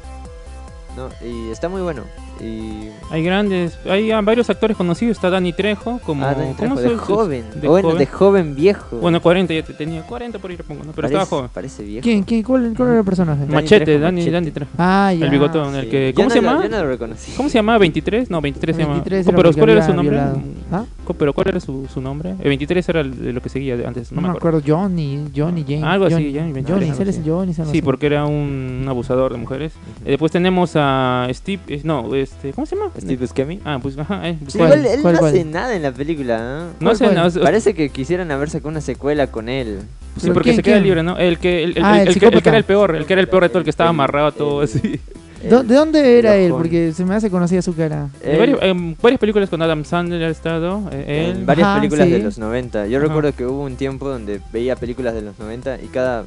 ¿No? 0.97 1.09
Y 1.27 1.51
está 1.51 1.69
muy 1.69 1.83
bueno. 1.83 2.03
Y 2.39 2.89
Hay 3.11 3.23
grandes, 3.23 3.79
hay 3.89 4.11
ah, 4.11 4.21
varios 4.21 4.51
actores 4.51 4.77
conocidos. 4.77 5.17
Está 5.17 5.31
Dani 5.31 5.53
Trejo, 5.55 5.99
como. 6.05 6.25
ah, 6.27 6.35
Danny 6.35 6.53
¿cómo 6.55 6.75
Trejo, 6.77 6.81
se- 6.81 6.89
de 6.89 6.97
joven. 6.99 7.45
de 7.55 7.69
bueno, 7.69 7.89
joven. 7.89 7.99
de 7.99 8.07
joven 8.07 8.55
viejo. 8.55 8.97
Bueno, 8.99 9.23
40 9.23 9.55
ya 9.55 9.63
te 9.63 9.73
tenía. 9.73 10.03
40 10.03 10.39
por 10.39 10.51
ahí 10.51 10.57
le 10.59 10.63
pongo, 10.65 10.81
¿no? 10.85 10.93
Pero 10.93 11.09
parece, 11.09 11.15
estaba 11.15 11.27
joven. 11.39 11.51
Parece 11.55 11.83
viejo. 11.83 12.03
¿Quién, 12.03 12.23
quién, 12.25 12.43
cuál, 12.43 12.75
cuál 12.77 12.89
era 12.91 12.99
el 12.99 13.05
personaje? 13.07 13.41
Dani 13.41 13.55
Machete, 13.55 13.85
Trejo, 13.87 14.01
Dani, 14.03 14.17
Machete. 14.21 14.33
Dani 14.33 14.51
Trejo. 14.51 14.71
Ah, 14.77 15.13
ya. 15.19 15.25
El 15.25 15.31
bigotón, 15.31 15.75
el 15.77 15.85
Sí. 15.85 15.91
que. 15.91 16.09
Yo 16.13 16.15
¿Cómo 16.17 16.29
no 16.29 16.35
se 16.35 16.43
lo- 16.43 16.49
llama? 16.51 16.63
Yo 16.65 16.69
no 16.69 16.83
lo 16.83 16.89
reconocí. 16.91 17.33
¿Cómo 17.37 17.49
se 17.49 17.55
llama? 17.59 17.79
¿23? 17.79 18.27
No, 18.29 18.41
23 18.43 18.77
se 18.77 18.83
llama. 18.83 18.95
23 18.97 19.27
Oh, 19.29 19.33
pero 19.35 19.53
¿cuál 19.55 19.71
era 19.71 19.87
su 19.87 19.95
nombre? 19.95 20.17
violado. 20.17 20.43
¿Ah? 20.73 20.85
¿Pero 21.17 21.33
cuál 21.33 21.47
era 21.49 21.61
su, 21.61 21.87
su 21.93 22.01
nombre? 22.01 22.31
El 22.41 22.49
23 22.49 22.89
era 22.89 23.01
el- 23.01 23.17
de 23.23 23.33
lo 23.33 23.41
que 23.41 23.49
seguía 23.49 23.75
antes, 23.87 24.11
no, 24.11 24.21
No, 24.21 24.29
me 24.33 24.37
acuerdo. 24.37 24.61
Johnny, 24.67 25.29
Johnny 25.35 25.62
James. 25.67 25.85
Algo 25.85 26.07
así, 26.07 26.14
Johnny, 26.14 26.33
Johnny, 26.35 26.53
Johnny, 26.53 26.64
Johnny, 26.89 27.03
él 27.03 27.09
es 27.09 27.14
sí. 27.17 27.23
Johnny. 27.25 27.53
algo 27.53 27.64
Sí, 27.64 27.71
así. 27.71 27.83
porque 27.83 28.07
era 28.07 28.25
un, 28.27 28.85
abusador 28.89 29.31
de 29.33 29.39
mujeres. 29.39 29.73
Eh, 30.05 30.11
después 30.11 30.33
tenemos 30.33 30.73
a 30.75 31.29
Steve, 31.33 31.62
eh, 31.69 31.81
no, 31.85 32.12
este, 32.17 32.53
¿cómo 32.53 32.67
se 32.67 32.75
llama? 32.75 32.91
Steve 32.99 33.17
Buscemi. 33.17 33.61
Ah, 33.64 33.79
pues, 33.81 33.97
ajá, 33.97 34.29
eh, 34.29 34.39
Sí, 34.49 34.59
¿Cuál? 34.59 34.71
igual 34.81 34.87
él 34.93 35.03
¿Cuál, 35.03 35.14
no 35.14 35.21
cuál? 35.21 35.31
hace 35.35 35.45
nada 35.45 35.77
en 35.77 35.83
la 35.83 35.93
película, 35.93 36.39
¿no? 36.39 36.64
no 36.67 36.73
¿Cuál, 36.81 36.97
sé, 36.97 37.05
cuál? 37.05 37.17
no, 37.17 37.25
o 37.27 37.31
sea, 37.31 37.43
Parece 37.43 37.73
que 37.75 37.91
quisieran 37.91 38.31
haber 38.33 38.51
sacado 38.51 38.71
una 38.71 38.81
secuela 38.81 39.29
con 39.29 39.49
él. 39.49 39.79
sí, 40.17 40.23
¿Pero 40.23 40.35
porque 40.35 40.49
quién, 40.51 40.57
se 40.57 40.62
queda 40.64 40.75
quién? 40.77 40.85
libre, 40.85 41.03
¿no? 41.05 41.17
El 41.17 41.39
que, 41.39 41.62
el, 41.62 41.79
el- 41.79 41.85
Ah, 41.85 41.97
el- 42.03 42.09
el 42.09 42.14
el 42.14 42.19
que, 42.19 42.27
el 42.27 42.43
que 42.43 42.49
era 42.49 42.59
el 42.59 42.64
peor, 42.64 42.97
el 42.97 43.07
que 43.07 43.12
era 43.12 43.23
el 43.23 43.29
peor 43.29 43.45
de 43.45 43.49
todo, 43.51 43.59
el 43.59 43.64
que 43.64 43.71
estaba 43.71 43.91
amarrado 43.91 44.33
todo 44.33 44.62
el- 44.62 44.69
así. 44.69 45.01
¿Dó- 45.49 45.62
¿De 45.62 45.74
dónde 45.74 46.18
era 46.18 46.37
él? 46.37 46.51
Porque 46.51 46.93
se 46.93 47.05
me 47.05 47.14
hace 47.14 47.30
conocida 47.30 47.62
su 47.62 47.74
cara. 47.74 48.09
En 48.22 48.39
varias, 48.39 48.59
en 48.62 48.97
varias 49.01 49.20
películas 49.20 49.51
con 49.51 49.61
Adam 49.62 49.84
Sandler 49.84 50.22
ha 50.24 50.28
estado, 50.30 50.89
eh, 50.93 51.30
él. 51.30 51.39
en 51.39 51.47
varias 51.47 51.68
Ajá, 51.68 51.76
películas 51.80 52.09
de 52.11 52.16
sí. 52.16 52.22
los 52.22 52.39
90. 52.39 52.87
Yo 52.87 52.99
Ajá. 52.99 53.07
recuerdo 53.07 53.34
que 53.34 53.47
hubo 53.47 53.62
un 53.64 53.76
tiempo 53.76 54.09
donde 54.09 54.41
veía 54.53 54.76
películas 54.76 55.14
de 55.14 55.22
los 55.22 55.39
90 55.39 55.78
y 55.82 55.87
cada, 55.89 56.24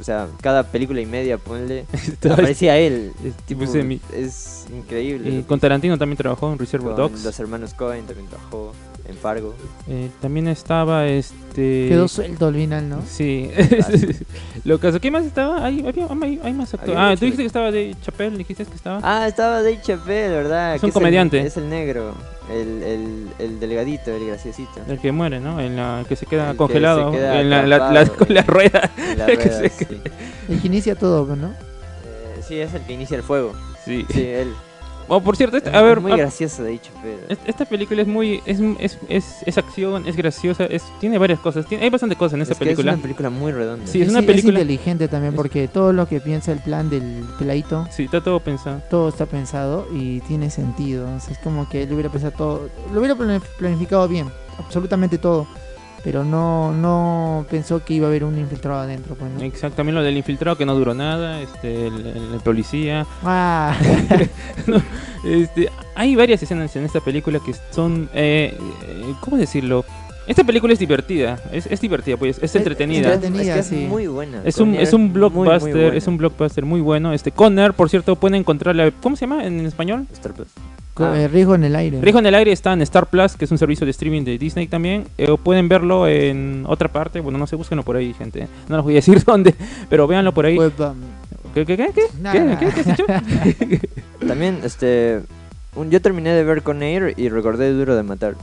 o 0.00 0.02
sea, 0.04 0.26
cada 0.40 0.64
película 0.64 1.00
y 1.00 1.06
media, 1.06 1.38
ponle, 1.38 1.84
aparecía 2.30 2.76
él. 2.78 3.12
Steve 3.18 3.34
Tipo, 3.46 3.64
es 4.16 4.66
increíble. 4.76 5.30
Y 5.30 5.42
con 5.42 5.60
Tarantino 5.60 5.96
también 5.96 6.16
trabajó 6.16 6.52
en 6.52 6.58
Reservoir 6.58 6.96
Con 6.96 7.12
Dogs. 7.12 7.24
los 7.24 7.38
hermanos 7.40 7.74
Cohen 7.74 8.04
también 8.06 8.26
trabajó 8.28 8.72
en 9.08 9.16
Fargo. 9.16 9.54
Eh, 9.88 10.10
también 10.20 10.48
estaba 10.48 11.06
este. 11.06 11.86
Quedó 11.88 12.06
suelto 12.08 12.46
al 12.46 12.54
final, 12.54 12.88
¿no? 12.88 13.02
Sí. 13.06 13.50
Lo 14.64 14.78
caso, 14.78 15.00
¿qué 15.00 15.10
más 15.10 15.24
estaba? 15.24 15.64
Hay, 15.64 15.84
había- 15.86 16.06
hay, 16.22 16.40
hay 16.42 16.52
más 16.52 16.72
actores. 16.72 16.96
Ah, 16.98 17.14
tú 17.18 17.24
dijiste 17.24 17.42
que 17.42 17.46
estaba 17.48 17.70
de 17.70 17.94
Chappelle, 18.02 18.36
dijiste 18.38 18.64
que 18.64 18.74
estaba. 18.74 19.00
Ah, 19.02 19.26
estaba 19.26 19.56
Dave 19.62 19.80
Chappelle, 19.82 20.28
¿verdad? 20.30 20.76
Es 20.76 20.82
un 20.82 20.90
comediante. 20.92 21.40
El, 21.40 21.46
es 21.46 21.56
el 21.56 21.68
negro, 21.68 22.14
el, 22.50 22.82
el, 22.82 23.26
el 23.38 23.60
delegadito, 23.60 24.14
el 24.14 24.26
graciosito. 24.26 24.80
El 24.88 24.98
que 25.00 25.10
muere, 25.12 25.40
¿no? 25.40 25.60
En 25.60 25.76
la 25.76 26.00
el 26.00 26.06
que 26.06 26.16
se 26.16 26.26
queda 26.26 26.46
El 26.46 26.52
que 26.52 26.56
congelado. 26.58 27.10
se 27.12 27.16
queda 27.18 27.40
en 27.40 27.50
la, 27.50 27.62
la- 27.66 27.78
la- 27.78 28.00
atrapado, 28.00 28.16
con 28.18 28.34
la 28.34 28.42
rueda. 28.42 28.90
En 28.96 29.18
la 29.18 29.26
El 29.28 29.38
que 29.38 29.48
rueda, 29.48 29.68
sí. 29.68 29.86
El 30.48 30.60
que 30.60 30.66
inicia 30.68 30.94
todo, 30.94 31.26
pues, 31.26 31.38
¿no? 31.38 31.48
Eh, 31.48 32.40
sí, 32.46 32.58
es 32.60 32.72
el 32.74 32.82
que 32.82 32.92
inicia 32.92 33.16
el 33.16 33.22
fuego. 33.24 33.52
Sí. 33.84 34.06
Sí, 34.12 34.20
él. 34.24 34.52
Oh, 35.08 35.20
por 35.20 35.36
cierto, 35.36 35.56
Es 35.56 35.64
esta- 35.64 35.78
a 35.78 35.82
ver, 35.82 36.00
muy 36.00 36.12
a- 36.12 36.16
gracioso 36.16 36.62
Dave 36.62 36.80
Chappelle. 36.80 37.18
est- 37.28 37.40
esta 37.48 37.64
película 37.64 38.02
es 38.02 38.08
muy. 38.08 38.42
Es, 38.46 38.60
es, 38.78 38.98
es, 39.08 39.36
es 39.44 39.58
acción, 39.58 40.06
es 40.06 40.16
graciosa, 40.16 40.64
es, 40.64 40.82
tiene 41.00 41.18
varias 41.18 41.40
cosas. 41.40 41.66
Tiene, 41.66 41.84
hay 41.84 41.90
bastante 41.90 42.16
cosas 42.16 42.34
en 42.34 42.42
esta 42.42 42.52
Es 42.52 42.58
que 42.58 42.64
película. 42.64 42.92
Es 42.92 42.96
una 42.96 43.02
película 43.02 43.30
muy 43.30 43.52
redonda. 43.52 43.86
Sí, 43.86 44.00
es 44.02 44.08
una 44.08 44.20
sí, 44.20 44.26
película- 44.26 44.60
inteligente 44.60 45.08
también 45.08 45.34
porque 45.34 45.68
todo 45.68 45.92
lo 45.92 46.06
que 46.08 46.20
piensa 46.20 46.52
el 46.52 46.60
plan 46.60 46.88
del 46.90 47.24
peladito, 47.38 47.86
Sí, 47.90 48.04
está 48.04 48.20
todo 48.22 48.40
pensado. 48.40 48.80
todo 48.90 49.08
está 49.08 49.26
pensado 49.26 49.86
y 49.92 50.20
tiene 50.20 50.50
sentido. 50.50 51.08
O 51.14 51.20
sea, 51.20 51.32
es 51.32 51.38
como 51.38 51.68
que 51.68 51.82
él 51.82 51.92
hubiera 51.92 52.08
pensado 52.10 52.32
todo, 52.32 52.68
lo 52.92 52.98
hubiera 53.00 53.16
planificado 53.58 54.06
bien, 54.08 54.28
absolutamente 54.58 55.18
todo. 55.18 55.46
Pero 56.04 56.24
no, 56.24 56.72
no 56.72 57.46
pensó 57.48 57.84
que 57.84 57.94
iba 57.94 58.06
a 58.06 58.10
haber 58.10 58.24
un 58.24 58.36
infiltrado 58.36 58.80
adentro, 58.80 59.14
pues, 59.14 59.30
¿no? 59.30 59.40
Exacto, 59.40 59.76
también 59.76 59.94
lo 59.94 60.02
del 60.02 60.16
infiltrado 60.16 60.56
que 60.58 60.66
no 60.66 60.74
duró 60.74 60.94
nada, 60.94 61.40
este, 61.40 61.86
el, 61.86 62.06
el- 62.06 62.34
el 62.34 62.40
policía. 62.40 63.06
Ah, 63.24 63.76
Este, 65.24 65.68
hay 65.94 66.16
varias 66.16 66.42
escenas 66.42 66.74
en 66.74 66.84
esta 66.84 66.98
película 67.00 67.38
que 67.38 67.54
son, 67.70 68.10
eh, 68.12 68.58
eh, 68.88 69.14
¿cómo 69.20 69.36
decirlo? 69.36 69.84
Esta 70.26 70.44
película 70.44 70.72
es 70.72 70.78
divertida, 70.78 71.40
es, 71.52 71.66
es 71.66 71.80
divertida, 71.80 72.16
pues, 72.16 72.38
es 72.42 72.54
entretenida. 72.54 73.08
es 73.08 73.14
entretenida, 73.16 73.56
es, 73.58 73.68
que 73.68 73.74
sí. 73.76 73.82
es 73.84 73.88
muy 73.88 74.06
buena. 74.06 74.40
Es 74.44 74.58
un, 74.58 74.74
es 74.74 74.92
un 74.92 75.02
muy, 75.02 75.08
muy 75.10 75.14
blockbuster, 75.18 75.72
buena. 75.72 75.96
es 75.96 76.06
un 76.06 76.16
blockbuster 76.16 76.64
muy 76.64 76.80
bueno. 76.80 77.12
Este 77.12 77.32
Conner, 77.32 77.72
por 77.74 77.88
cierto, 77.90 78.14
pueden 78.16 78.36
encontrarla, 78.36 78.92
¿cómo 79.02 79.16
se 79.16 79.26
llama 79.26 79.44
en 79.44 79.60
español? 79.66 80.06
Star 80.12 80.32
Plus. 80.32 80.48
Ah. 80.96 81.14
eh, 81.16 81.26
riesgo 81.26 81.54
en 81.54 81.64
el 81.64 81.74
aire. 81.74 82.00
Rijo 82.02 82.18
en 82.18 82.26
el 82.26 82.34
aire 82.34 82.52
está 82.52 82.72
en 82.72 82.82
Star 82.82 83.06
Plus, 83.08 83.34
que 83.36 83.46
es 83.46 83.50
un 83.50 83.56
servicio 83.58 83.84
de 83.86 83.90
streaming 83.90 84.22
de 84.24 84.38
Disney 84.38 84.66
también. 84.68 85.04
eh, 85.18 85.30
o 85.30 85.38
pueden 85.38 85.68
verlo 85.68 86.06
en 86.06 86.64
otra 86.68 86.88
parte, 86.88 87.18
bueno, 87.20 87.38
no 87.38 87.46
sé, 87.46 87.56
búsquenlo 87.56 87.82
por 87.82 87.96
ahí, 87.96 88.12
gente. 88.14 88.46
No 88.68 88.76
les 88.76 88.84
voy 88.84 88.92
a 88.94 88.96
decir 88.96 89.22
dónde, 89.26 89.54
pero 89.88 90.06
véanlo 90.06 90.32
por 90.32 90.46
ahí. 90.46 90.56
Web, 90.56 90.72
um, 90.80 90.94
¿Qué, 91.54 91.66
qué, 91.66 91.76
qué, 91.76 91.90
qué? 91.94 92.02
Nada. 92.20 92.58
¿Qué, 92.58 92.66
qué, 92.66 92.72
qué 92.72 92.80
has 92.80 92.86
dicho? 92.86 93.04
También, 94.26 94.58
este. 94.64 95.20
un- 95.74 95.90
yo 95.90 96.00
terminé 96.00 96.30
de 96.30 96.44
ver 96.44 96.62
con 96.62 96.82
Air 96.82 97.14
y 97.16 97.28
recordé 97.28 97.72
Duro 97.72 97.96
de 97.96 98.02
Matar. 98.02 98.34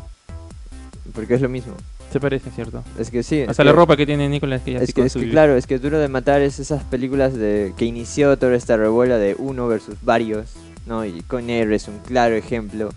Porque 1.20 1.34
es 1.36 1.42
lo 1.42 1.50
mismo. 1.50 1.74
Se 2.12 2.20
parece, 2.20 2.50
¿cierto? 2.52 2.84
Es 2.98 3.12
que 3.12 3.22
sí. 3.24 3.42
Hasta 3.48 3.64
la 3.64 3.72
que- 3.72 3.76
ropa 3.76 3.98
que 3.98 4.06
tiene 4.06 4.28
Nicolas 4.30 4.62
que 4.64 4.72
ya 4.74 4.80
Es 4.80 4.94
que, 4.94 5.02
es 5.04 5.14
que 5.14 5.30
claro, 5.30 5.56
es 5.56 5.68
que 5.68 5.78
Duro 5.78 6.00
de 6.00 6.08
Matar 6.08 6.42
es 6.42 6.60
esas 6.60 6.84
películas 6.84 7.34
de 7.36 7.74
que 7.78 7.86
inició 7.86 8.38
toda 8.38 8.56
esta 8.56 8.78
revuela 8.78 9.18
de 9.18 9.36
uno 9.38 9.68
versus 9.68 9.96
varios, 10.02 10.52
¿no? 10.88 11.06
Y 11.06 11.22
Con 11.24 11.50
Air 11.50 11.72
es 11.74 11.88
un 11.88 12.00
claro 12.00 12.36
ejemplo. 12.36 12.90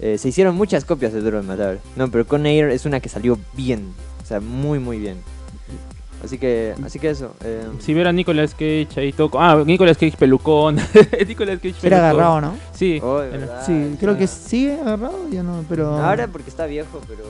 Eh, 0.00 0.18
se 0.18 0.28
hicieron 0.28 0.54
muchas 0.54 0.84
copias 0.84 1.12
de 1.12 1.20
Duro 1.22 1.40
de 1.40 1.46
Matar, 1.46 1.78
¿no? 1.96 2.10
Pero 2.10 2.26
Con 2.26 2.44
Air 2.46 2.68
es 2.70 2.84
una 2.84 3.00
que 3.00 3.08
salió 3.08 3.38
bien, 3.56 3.94
o 4.22 4.26
sea, 4.26 4.40
muy 4.40 4.78
muy 4.78 4.98
bien. 4.98 5.16
Así 6.22 6.36
que, 6.36 6.74
así 6.84 6.98
que 6.98 7.10
eso. 7.10 7.32
eh, 7.44 7.62
Si 7.78 7.94
ver 7.94 8.08
a 8.08 8.12
Nicolas 8.12 8.50
Cage 8.52 8.88
ahí 8.96 9.12
todo. 9.12 9.30
Ah, 9.40 9.62
Nicolas 9.64 9.96
Cage 9.96 10.16
pelucón. 10.18 10.74
Nicolas 11.28 11.56
Cage 11.60 11.74
pelucón. 11.74 11.84
Era 11.84 11.98
agarrado, 12.10 12.40
¿no? 12.40 12.54
Sí. 12.74 12.98
oh, 13.02 13.18
verdad, 13.18 13.64
Sí, 13.64 13.96
creo 14.00 14.18
que 14.18 14.26
sigue 14.26 14.74
agarrado, 14.80 15.28
ya 15.30 15.44
no, 15.44 15.64
pero... 15.68 15.96
Ahora 15.96 16.26
porque 16.26 16.50
está 16.50 16.66
viejo, 16.66 17.00
pero... 17.06 17.22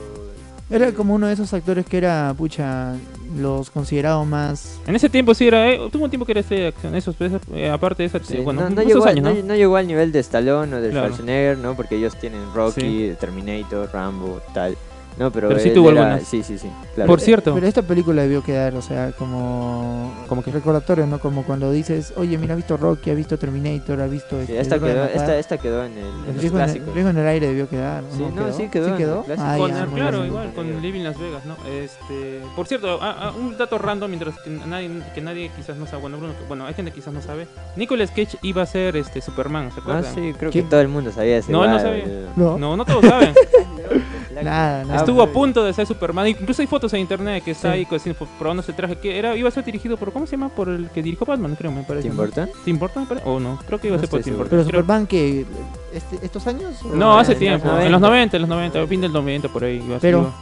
Era 0.71 0.93
como 0.93 1.15
uno 1.15 1.27
de 1.27 1.33
esos 1.33 1.53
actores 1.55 1.87
que 1.87 1.97
era, 1.97 2.35
pucha, 2.37 2.95
los 3.39 3.71
considerados 3.71 4.27
más... 4.27 4.79
En 4.87 4.95
ese 4.95 5.09
tiempo 5.09 5.33
sí 5.35 5.47
era. 5.49 5.71
Eh, 5.71 5.81
tuvo 5.91 6.05
un 6.05 6.11
tiempo 6.11 6.27
que 6.27 6.33
era 6.33 6.41
este 6.41 6.57
de 6.57 6.67
acción. 6.69 6.95
Esos, 6.95 7.19
esos, 7.21 7.41
eh, 7.55 7.71
aparte 7.71 8.03
de 8.03 8.07
esa. 8.09 8.19
Sí, 8.23 8.37
bueno, 8.39 8.69
no, 8.69 8.83
llegó, 8.83 9.05
años, 9.07 9.25
no, 9.25 9.33
¿no? 9.33 9.43
no 9.43 9.55
llegó 9.55 9.77
al 9.77 9.87
nivel 9.87 10.13
de 10.13 10.19
Stallone 10.19 10.75
o 10.77 10.81
de 10.81 10.91
Claro. 10.91 11.07
Schwarzenegger, 11.09 11.57
¿no? 11.59 11.75
Porque 11.75 11.97
ellos 11.97 12.17
tienen 12.19 12.41
Rocky, 12.55 12.81
Sí. 12.81 13.17
Terminator, 13.19 13.89
Rambo, 13.93 14.41
tal. 14.53 14.77
No, 15.19 15.33
pero, 15.33 15.49
Pero 15.49 15.61
sí 15.61 15.71
tuvo 15.71 15.91
era- 15.91 16.03
algunas. 16.03 16.29
Sí, 16.29 16.43
sí, 16.43 16.59
sí. 16.59 16.71
Claro. 16.95 17.09
Por 17.09 17.21
cierto. 17.21 17.55
Pero 17.55 17.67
esta 17.67 17.83
película 17.83 18.23
debió 18.23 18.43
quedar, 18.43 18.75
o 18.77 18.83
sea, 18.83 19.13
como... 19.13 20.13
Como 20.29 20.43
que- 20.43 20.53
Recordatorio, 20.53 21.07
¿no? 21.07 21.19
Como 21.19 21.43
cuando 21.45 21.71
dices, 21.73 22.13
oye, 22.17 22.39
mira, 22.39 22.55
ha 22.55 22.57
visto 22.57 22.77
Rocky, 22.77 23.11
ha 23.11 23.15
visto 23.15 23.37
Terminator, 23.39 24.01
ha 24.01 24.07
visto... 24.07 24.37
Sí, 24.47 24.53
este, 24.53 24.61
esta, 24.61 24.79
quedó, 24.79 25.01
Matar". 25.03 25.17
esta, 25.17 25.39
esta 25.39 25.59
quedó 25.59 25.85
en, 25.85 25.93
el, 25.93 25.99
en 25.99 26.35
El 26.35 26.41
riesgo 26.41 26.59
en, 26.59 26.65
el, 26.65 26.71
clásicos. 26.71 26.95
riesgo 26.95 27.11
en 27.11 27.19
el 27.19 27.27
aire 27.27 27.47
debió 27.49 27.69
quedar. 27.69 28.05
¿o 28.05 28.17
Sí, 28.17 28.23
no, 28.23 28.35
quedó? 28.45 28.53
sí 28.57 28.69
quedó 28.69 28.87
en 28.89 28.93
el 29.03 29.25
clásico. 29.25 29.35
Ah, 29.49 29.57
Con, 29.59 29.71
ya, 29.73 29.87
muy 29.87 30.01
claro, 30.01 30.17
bien. 30.19 30.29
igual, 30.31 30.53
con 30.55 30.83
Living 30.83 31.03
Las 31.03 31.19
Vegas, 31.19 31.45
¿no? 31.45 31.57
Este, 31.69 32.41
por 32.57 32.67
cierto, 32.67 32.99
ah, 33.03 33.17
ah, 33.19 33.33
un 33.39 33.57
dato 33.59 33.79
random, 33.79 34.09
mientras 34.11 34.39
que 34.41 34.51
nadie, 34.51 34.91
que 35.15 35.21
nadie 35.21 35.51
quizás 35.57 35.77
no 35.77 35.87
sabe, 35.87 36.03
bueno, 36.03 36.19
Bruno, 36.19 36.35
bueno, 36.49 36.67
hay 36.67 36.75
gente 36.75 36.91
que 36.93 36.97
quizás 37.01 37.13
no 37.13 37.21
sabe. 37.23 37.47
Nicolas 37.77 38.11
Cage 38.11 38.39
iba 38.43 38.63
a 38.63 38.67
ser 38.67 38.97
este 38.97 39.21
Superman, 39.21 39.71
¿se 39.73 39.79
Ah, 39.79 39.83
acuerdan? 39.83 40.15
sí, 40.15 40.33
creo 40.39 40.51
¿Quién? 40.53 40.65
que 40.65 40.71
todo 40.71 40.81
el 40.81 40.89
mundo 40.89 41.11
sabía. 41.13 41.41
No, 41.49 41.65
él 41.65 41.71
no 41.71 41.77
igual, 41.79 41.81
sabía. 41.81 42.05
No, 42.37 42.59
No, 42.59 42.77
no 42.77 42.85
todos 42.85 43.05
saben. 43.05 43.35
nada, 44.43 44.85
nada. 44.85 44.97
Estuvo 45.01 45.23
a 45.23 45.31
punto 45.33 45.65
de 45.65 45.73
ser 45.73 45.87
Superman. 45.87 46.27
Incluso 46.29 46.63
hay 46.63 46.69
fotos 46.69 46.93
en 46.95 47.01
internet 47.01 47.45
que 47.45 47.53
está 47.53 47.73
Sí. 47.75 47.87
ahí 47.91 48.15
probándose 48.39 48.71
el 48.73 48.77
traje. 48.77 48.97
Que 48.97 49.19
era, 49.19 49.37
iba 49.37 49.49
a 49.49 49.53
ser 49.53 49.65
dirigido 49.65 49.97
por, 49.97 50.13
¿cómo 50.13 50.27
se 50.27 50.33
llama? 50.33 50.49
Por 50.49 50.69
el 50.69 50.91
que 50.91 51.03
dirigió 51.03 51.27
Batman, 51.27 51.55
creo, 51.57 51.71
me 51.73 51.83
parece. 51.83 52.09
¿Tim 52.09 52.17
¿no? 52.17 52.23
Burton? 52.23 52.51
¿Tim 52.65 52.79
Burton, 52.79 53.03
me 53.05 53.09
parece? 53.09 53.29
O 53.29 53.41
no, 53.41 53.59
creo 53.67 53.79
que 53.81 53.87
iba 53.89 53.97
a 53.97 53.99
No 53.99 54.03
ser 54.03 54.11
por 54.11 54.21
Tim. 54.23 54.35
Burton. 54.37 54.51
Pero 54.51 54.63
Creo- 54.63 54.71
Superman 54.81 55.07
que... 55.07 55.47
Este, 55.93 56.19
¿Estos 56.25 56.47
años? 56.47 56.83
No, 56.85 57.19
hace 57.19 57.35
tiempo. 57.35 57.69
En 57.79 57.91
los 57.93 58.01
90. 58.01 58.09
90, 58.09 58.37
en 58.37 58.41
los 58.43 58.49
90, 58.51 58.87
fin 58.87 59.01
del 59.01 59.13
90 59.13 59.49
por 59.49 59.65
ahí. 59.65 59.77
Iba 59.77 59.97
a 59.97 60.01
ser- 60.01 60.11
Pero- 60.13 60.33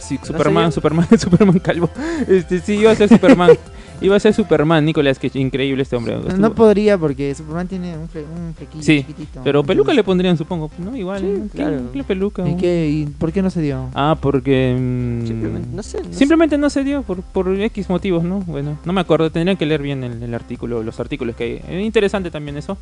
Sí, 0.00 0.18
No 0.18 0.26
Superman, 0.26 0.72
sé, 0.72 0.74
Superman, 0.74 1.06
Superman 1.18 1.58
calvo. 1.60 1.88
Este, 2.26 2.58
sí, 2.60 2.74
iba 2.74 2.90
a 2.90 2.96
ser 2.96 3.08
Superman. 3.08 3.50
iba 4.02 4.16
a 4.16 4.20
ser 4.20 4.34
Superman, 4.34 4.84
Nicolas, 4.84 5.18
que 5.18 5.30
increíble 5.34 5.82
este 5.82 5.96
hombre. 5.96 6.16
No 6.38 6.54
podría 6.54 6.98
porque 6.98 7.34
Superman 7.34 7.68
tiene 7.68 7.96
un, 7.96 8.08
fle- 8.08 8.24
un 8.24 8.54
flequillo 8.54 8.82
Sí, 8.82 8.98
chiquitito. 9.00 9.40
Pero 9.44 9.62
peluca 9.64 9.92
le 9.94 10.02
pondrían, 10.04 10.36
supongo. 10.36 10.70
No, 10.78 10.96
igual. 10.96 11.20
Sí. 11.52 11.58
¿Qué- 11.92 12.04
peluca? 12.04 12.48
¿Y, 12.48 12.56
qué, 12.56 12.88
¿Y 12.90 13.06
por 13.06 13.32
qué 13.32 13.42
no 13.42 13.50
se 13.50 13.60
dio? 13.62 13.88
Ah, 13.94 14.16
porque... 14.20 14.76
mm, 14.78 15.26
Simplemente, 15.26 15.68
no 15.72 15.82
sé. 15.82 15.98
no 15.98 16.04
sé. 16.12 16.14
Simplemente 16.14 16.58
no 16.58 16.68
se 16.70 16.84
dio 16.84 17.02
por, 17.02 17.22
por 17.22 17.48
X 17.60 17.88
motivos, 17.88 18.24
¿no? 18.24 18.40
Bueno, 18.40 18.78
no 18.84 18.92
me 18.92 19.00
acuerdo, 19.00 19.30
tendrían 19.30 19.56
que 19.56 19.66
leer 19.66 19.82
bien 19.82 20.02
el, 20.04 20.22
el 20.22 20.34
artículo, 20.34 20.82
los 20.82 20.98
artículos 21.00 21.36
que 21.36 21.44
hay. 21.44 21.76
Es 21.78 21.84
interesante 21.84 22.30
también 22.30 22.56
eso. 22.56 22.76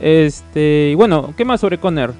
Este, 0.00 0.90
y 0.92 0.94
bueno, 0.94 1.34
¿qué 1.36 1.44
más 1.44 1.60
sobre 1.60 1.78
Conner? 1.78 2.12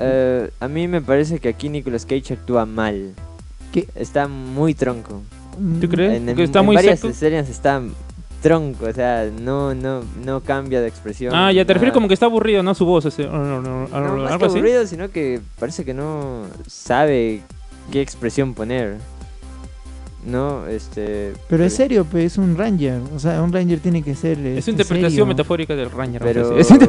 Eh, 0.00 0.50
a 0.60 0.68
mí 0.68 0.86
me 0.86 1.00
parece 1.00 1.40
que 1.40 1.48
aquí 1.48 1.68
Nicolas 1.68 2.06
Cage 2.06 2.34
actúa 2.34 2.64
mal. 2.66 3.12
¿Qué? 3.72 3.88
Está 3.96 4.28
muy 4.28 4.74
tronco. 4.74 5.22
¿Tú 5.80 5.88
crees? 5.88 6.16
En, 6.16 6.28
en- 6.28 6.38
está 6.40 6.60
en 6.60 6.66
muy 6.66 6.76
varias 6.76 7.00
seco. 7.00 7.10
escenas 7.12 7.48
está 7.48 7.82
tronco, 8.42 8.86
o 8.86 8.92
sea, 8.92 9.28
no, 9.40 9.74
no, 9.74 10.02
no 10.24 10.40
cambia 10.40 10.80
de 10.80 10.86
expresión. 10.88 11.34
Ah, 11.34 11.50
ya 11.52 11.64
te 11.64 11.72
refieres 11.74 11.92
como 11.92 12.06
que 12.06 12.14
está 12.14 12.26
aburrido, 12.26 12.62
¿no? 12.62 12.72
Su 12.74 12.84
voz, 12.86 13.04
ese, 13.04 13.24
No, 13.26 13.60
más 13.60 13.92
algo 13.92 14.38
que 14.38 14.44
así. 14.46 14.58
aburrido, 14.58 14.86
sino 14.86 15.10
que 15.10 15.40
parece 15.58 15.84
que 15.84 15.92
no 15.94 16.42
sabe 16.68 17.42
qué 17.90 18.00
expresión 18.00 18.54
poner. 18.54 18.98
¿No? 20.26 20.66
Este, 20.66 21.32
Pero 21.48 21.64
es 21.64 21.74
serio, 21.74 22.04
pues 22.04 22.24
es 22.32 22.38
un 22.38 22.56
ranger. 22.56 23.00
O 23.14 23.18
sea, 23.18 23.42
un 23.42 23.52
ranger 23.52 23.80
tiene 23.80 24.02
que 24.02 24.14
ser. 24.14 24.38
Es 24.38 24.58
este, 24.58 24.70
una 24.72 24.74
interpretación 24.82 25.10
serio. 25.10 25.26
metafórica 25.26 25.74
del 25.76 25.90
Ranger. 25.90 26.22
Pero 26.22 26.50
decir. 26.50 26.88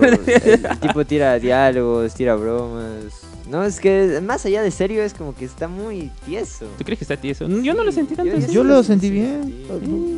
el 0.69 0.79
tipo 0.79 1.05
tira 1.05 1.37
diálogos, 1.39 2.13
tira 2.13 2.35
bromas. 2.35 3.21
No, 3.49 3.63
es 3.63 3.79
que 3.79 4.21
más 4.23 4.45
allá 4.45 4.61
de 4.61 4.69
serio 4.69 5.01
es 5.01 5.13
como 5.15 5.33
que 5.33 5.45
está 5.45 5.67
muy 5.67 6.11
tieso. 6.25 6.65
¿Tú 6.77 6.83
crees 6.83 6.99
que 6.99 7.03
está 7.05 7.17
tieso? 7.17 7.47
Yo 7.47 7.73
no 7.73 7.83
lo 7.83 7.91
sentí 7.91 8.15
tanto. 8.15 8.37
Yo- 8.51 8.63
lo 8.63 8.83
sentí 8.83 9.07
sí, 9.07 9.11
bien. 9.13 9.41
sí. 9.43 10.15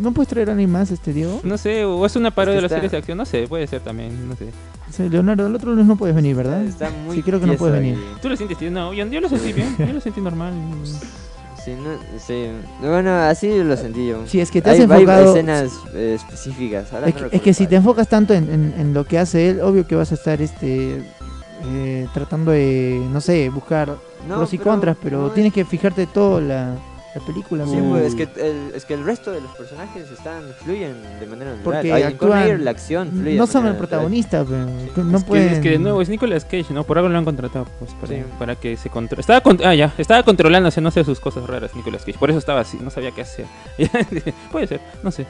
¿No 0.00 0.12
puedes 0.12 0.28
traer 0.28 0.48
a 0.48 0.52
alguien 0.52 0.70
más, 0.70 0.90
este 0.90 1.12
Diego? 1.12 1.40
No 1.44 1.56
sé, 1.58 1.84
o 1.84 2.04
es 2.04 2.16
una 2.16 2.32
parodia 2.32 2.60
de 2.60 2.66
Es 2.66 2.70
que 2.70 2.74
las 2.74 2.78
series 2.78 2.90
de 2.90 2.98
acción, 2.98 3.18
no 3.18 3.24
sé, 3.24 3.46
puede 3.46 3.68
ser 3.68 3.82
también, 3.82 4.28
no 4.28 4.34
sé. 4.34 4.48
Sí, 4.90 5.08
Leonardo, 5.08 5.46
el 5.46 5.54
otro 5.54 5.70
lunes 5.70 5.86
no 5.86 5.96
puedes 5.96 6.16
venir, 6.16 6.34
¿verdad? 6.34 6.64
Está 6.64 6.90
muy 6.90 7.16
Sí, 7.16 7.22
creo 7.22 7.38
que 7.38 7.46
no 7.46 7.52
tieso 7.52 7.64
puede 7.64 7.78
venir. 7.78 7.94
ahí. 7.94 8.16
¿Tú 8.20 8.28
lo 8.28 8.36
sientes? 8.36 8.60
No, 8.72 8.92
yo, 8.92 9.06
yo 9.06 9.20
lo 9.20 9.28
sentí 9.28 9.52
bien, 9.52 9.76
yo 9.78 9.92
lo 9.92 10.00
sentí 10.00 10.20
normal. 10.20 10.52
Sí, 11.64 11.72
no, 11.74 11.90
sí. 12.18 12.46
Bueno, 12.80 13.10
así 13.14 13.62
lo 13.62 13.76
sentí 13.76 14.08
yo. 14.08 14.26
Si 14.26 14.40
es 14.40 14.50
que 14.50 14.60
te 14.60 14.70
has 14.70 14.74
hay, 14.80 14.82
hay 14.82 15.02
enfocado. 15.02 15.30
escenas 15.30 15.70
eh, 15.94 16.14
específicas. 16.16 16.92
ahora 16.92 17.08
Es 17.08 17.14
no 17.20 17.28
que, 17.30 17.36
es 17.36 17.42
que 17.42 17.54
si 17.54 17.66
te 17.68 17.76
enfocas 17.76 18.08
tanto 18.08 18.34
en, 18.34 18.50
en- 18.50 18.74
en 18.78 18.94
lo 18.94 19.04
que 19.04 19.18
hace 19.18 19.50
él, 19.50 19.60
obvio 19.60 19.86
que 19.86 19.94
vas 19.94 20.10
a 20.10 20.14
estar 20.16 20.42
este 20.42 21.02
eh, 21.64 22.08
tratando 22.12 22.50
de, 22.50 23.00
no 23.12 23.20
sé, 23.20 23.48
buscar 23.50 23.96
No, 24.28 24.36
pros 24.38 24.52
y 24.54 24.58
pero 24.58 24.70
contras, 24.70 24.96
pero 25.00 25.20
no 25.22 25.30
tienes 25.30 25.50
es- 25.50 25.54
que 25.54 25.64
fijarte 25.64 26.06
toda 26.08 26.40
la, 26.40 26.74
la 27.14 27.20
película. 27.26 27.66
Sí, 27.66 27.76
pues, 27.88 28.04
es 28.06 28.14
que, 28.14 28.22
el, 28.40 28.74
es 28.74 28.84
que 28.84 28.94
el 28.94 29.04
resto 29.04 29.30
de 29.32 29.40
los 29.40 29.50
personajes 29.52 30.10
están 30.10 30.42
fluyen 30.64 30.94
de 31.20 31.26
manera 31.26 31.50
natural. 31.50 31.62
Porque 31.80 31.92
Ay, 31.92 32.14
con 32.14 32.32
actúan- 32.32 32.64
la 32.64 32.70
acción 32.70 33.10
fluye. 33.10 33.36
no 33.36 33.46
son 33.46 33.66
el 33.66 33.72
natural. 33.72 33.88
protagonista, 33.88 34.44
pero 34.44 35.04
no 35.04 35.16
es, 35.18 35.22
que, 35.24 35.28
pueden. 35.28 35.48
es 35.54 35.60
que 35.60 35.70
de 35.70 35.78
nuevo 35.78 36.00
es 36.00 36.08
Nicolas 36.08 36.44
Cage, 36.44 36.66
¿no? 36.72 36.84
Por 36.84 36.96
algo 36.98 37.08
lo 37.10 37.18
han 37.18 37.24
contratado, 37.24 37.66
pues, 37.78 37.92
para, 38.00 38.06
Sí. 38.14 38.22
para 38.38 38.56
que 38.56 38.76
se 38.76 38.88
controle. 38.90 39.20
Estaba, 39.20 39.40
con- 39.42 39.58
ah, 39.64 39.74
ya, 39.74 39.92
estaba 39.98 40.22
controlándose, 40.22 40.80
no 40.80 40.90
sé, 40.90 41.04
sus 41.04 41.20
cosas 41.20 41.46
raras, 41.46 41.74
Nicolas 41.74 42.04
Cage. 42.04 42.18
Por 42.18 42.30
eso 42.30 42.38
estaba 42.38 42.60
así, 42.60 42.78
no 42.80 42.90
sabía 42.90 43.10
qué 43.10 43.22
hacer. 43.22 43.44
Puede 44.50 44.66
ser, 44.66 44.80
no 45.02 45.10
sé. 45.10 45.26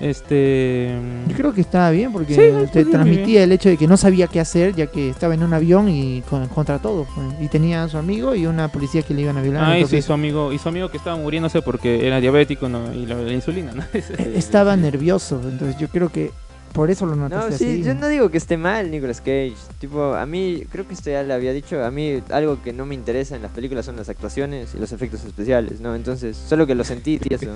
Este. 0.00 0.94
Yo 1.28 1.36
creo 1.36 1.52
que 1.54 1.60
estaba 1.60 1.90
bien 1.90 2.12
porque 2.12 2.34
Sí, 2.34 2.68
te 2.72 2.84
transmitía 2.84 3.42
el 3.44 3.52
hecho 3.52 3.68
de 3.68 3.76
que 3.76 3.86
no 3.86 3.96
sabía 3.96 4.26
qué 4.26 4.40
hacer, 4.40 4.74
ya 4.74 4.86
que 4.86 5.08
estaba 5.10 5.34
en 5.34 5.42
un 5.42 5.52
avión 5.54 5.88
y 5.88 6.22
con- 6.28 6.46
contra 6.48 6.78
todo. 6.78 7.06
pues. 7.14 7.26
Y 7.40 7.48
tenía 7.48 7.84
a 7.84 7.88
su 7.88 7.96
amigo 7.98 8.34
y 8.34 8.46
una 8.46 8.68
policía 8.68 9.02
que 9.02 9.14
le 9.14 9.22
iban 9.22 9.36
a 9.38 9.42
violar. 9.42 9.64
Ah, 9.64 9.78
y 9.78 9.86
sí, 9.86 10.02
su 10.02 10.12
amigo, 10.12 10.52
y 10.52 10.58
su 10.58 10.68
amigo 10.68 10.90
que 10.90 10.96
estaba 10.98 11.16
muriéndose 11.16 11.62
porque 11.62 12.06
era 12.06 12.20
diabético 12.20 12.68
¿no? 12.68 12.92
y 12.92 13.06
la, 13.06 13.16
la 13.16 13.32
insulina, 13.32 13.72
¿no? 13.72 13.82
eh, 13.94 14.32
estaba 14.36 14.76
nervioso, 14.76 15.40
entonces 15.42 15.76
yo 15.78 15.88
creo 15.88 16.08
que 16.10 16.30
por 16.76 16.90
eso 16.90 17.06
lo 17.06 17.16
No, 17.16 17.28
notaste 17.28 17.58
sí, 17.58 17.64
así. 17.64 17.82
yo 17.82 17.94
no 17.94 18.06
digo 18.06 18.28
que 18.30 18.36
esté 18.38 18.56
mal 18.56 18.90
Nicolas 18.90 19.20
Cage. 19.20 19.54
Tipo, 19.80 20.14
a 20.14 20.26
mí, 20.26 20.62
creo 20.70 20.86
que 20.86 20.94
esto 20.94 21.10
ya 21.10 21.22
le 21.22 21.32
había 21.32 21.52
dicho, 21.52 21.82
a 21.84 21.90
mí 21.90 22.22
algo 22.30 22.62
que 22.62 22.72
no 22.72 22.84
me 22.86 22.94
interesa 22.94 23.34
en 23.34 23.42
las 23.42 23.50
películas 23.50 23.86
son 23.86 23.96
las 23.96 24.08
actuaciones 24.08 24.74
y 24.74 24.78
los 24.78 24.92
efectos 24.92 25.24
especiales, 25.24 25.80
¿no? 25.80 25.94
Entonces, 25.96 26.36
solo 26.36 26.66
que 26.66 26.74
lo 26.74 26.84
sentí 26.84 27.18
tieso. 27.18 27.46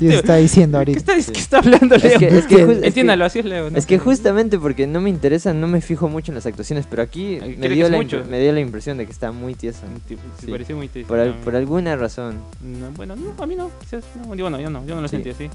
Y 0.00 0.08
está 0.12 0.36
diciendo 0.36 0.76
¿Qué 0.78 0.92
ahorita. 0.92 0.98
está, 0.98 1.20
Sí. 1.22 1.32
qué 1.32 1.38
está 1.40 1.58
hablando 1.58 1.96
Leo? 1.96 2.06
Es 2.10 2.18
que, 2.18 2.26
es 2.38 2.46
que, 2.46 2.56
ju- 2.66 2.70
es 2.72 2.80
que- 2.80 2.86
Entiéndalo, 2.88 3.24
así 3.24 3.38
es 3.38 3.44
Leo. 3.44 3.70
¿no? 3.70 3.78
Es 3.78 3.86
que 3.86 3.98
justamente 3.98 4.58
porque 4.58 4.86
no 4.86 5.00
me 5.00 5.08
interesa, 5.08 5.54
no 5.54 5.68
me 5.68 5.80
fijo 5.80 6.08
mucho 6.08 6.32
en 6.32 6.34
las 6.36 6.46
actuaciones, 6.46 6.86
pero 6.90 7.02
aquí 7.02 7.38
me 7.58 7.68
dio, 7.68 7.88
la 7.88 7.96
mucho. 7.96 8.24
me 8.28 8.40
dio 8.40 8.52
la 8.52 8.60
impresión 8.60 8.98
de 8.98 9.06
que 9.06 9.12
está 9.12 9.30
muy 9.32 9.54
tieso. 9.54 9.80
Sí, 10.08 10.16
sí, 10.40 10.50
pareció 10.50 10.76
muy 10.76 10.88
triste. 10.88 11.08
Por, 11.08 11.20
al- 11.20 11.34
por 11.36 11.54
alguna 11.54 11.94
razón. 11.96 12.36
No, 12.60 12.90
bueno, 12.96 13.14
no, 13.16 13.40
a 13.42 13.46
mí 13.46 13.54
no, 13.54 13.70
quizás, 13.80 14.02
no, 14.26 14.34
digo, 14.34 14.50
no, 14.50 14.60
yo 14.60 14.68
no, 14.70 14.84
yo 14.84 14.94
no 14.96 15.02
lo 15.02 15.08
Sí. 15.08 15.16
sentí 15.16 15.30
así. 15.30 15.48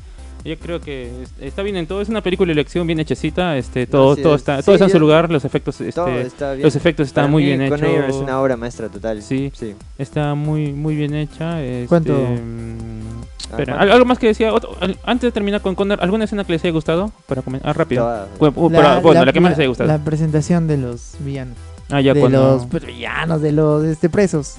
Yo 0.46 0.58
creo 0.58 0.80
que 0.80 1.12
es- 1.24 1.34
está 1.42 1.62
bien 1.62 1.76
en 1.76 1.88
todo, 1.88 2.02
es 2.02 2.08
una 2.10 2.22
película 2.22 2.48
de 2.48 2.54
elección 2.54 2.88
bien 2.88 3.00
hechecita, 3.00 3.58
este, 3.58 3.86
todo, 3.86 4.16
todo 4.16 4.36
es- 4.36 4.42
está, 4.42 4.58
sí, 4.58 4.66
todo 4.66 4.76
está 4.76 4.86
en 4.86 4.92
su 4.92 5.00
lugar, 5.00 5.30
los 5.30 5.44
efectos, 5.44 5.82
este, 5.82 6.22
está 6.22 6.56
los 6.56 6.76
efectos 6.76 7.08
están 7.08 7.24
Para 7.26 7.32
muy 7.32 7.44
mí, 7.44 7.50
bien 7.50 7.62
Air 7.62 7.74
es 7.74 7.82
hechos, 7.82 8.16
una 8.22 8.40
obra 8.40 8.56
maestra 8.56 8.88
total. 8.88 9.22
Sí. 9.22 9.52
Sí. 9.54 9.76
está 9.98 10.36
muy, 10.36 10.72
muy 10.72 10.96
bien 10.96 11.14
hecha. 11.16 11.62
Este, 11.62 11.88
¿Cuánto? 11.88 12.14
mm, 12.14 13.50
espera, 13.52 13.76
Ah, 13.76 13.82
¿al- 13.82 13.92
algo 13.92 14.06
más 14.06 14.20
que 14.20 14.28
decía, 14.28 14.54
Otro- 14.54 14.76
al- 14.80 14.98
antes 15.04 15.28
de 15.28 15.32
terminar 15.32 15.62
con 15.62 15.76
Condor, 15.76 16.00
¿alguna 16.02 16.24
escena 16.26 16.44
que 16.46 16.54
les 16.54 16.64
haya 16.64 16.72
gustado? 16.72 17.12
Para 17.28 17.42
comen- 17.42 17.62
ah, 17.64 17.74
rápido. 17.74 18.04
Bueno, 18.40 18.54
uh, 18.58 18.70
pero, 18.70 19.02
bueno, 19.02 19.26
la, 19.26 19.34
que 19.34 19.40
más 19.42 19.52
les 19.52 19.60
haya 19.60 19.68
gustado. 19.68 19.88
la 19.90 19.98
presentación 20.04 20.68
de 20.68 20.78
los 20.78 21.16
villanos. 21.20 21.58
ah, 21.90 22.00
ya 22.00 22.14
de 22.14 22.20
cuando... 22.22 22.42
los 22.58 22.66
pues, 22.68 22.86
villanos, 22.86 23.42
de 23.42 23.52
los 23.52 23.84
este, 23.86 24.10
presos. 24.10 24.56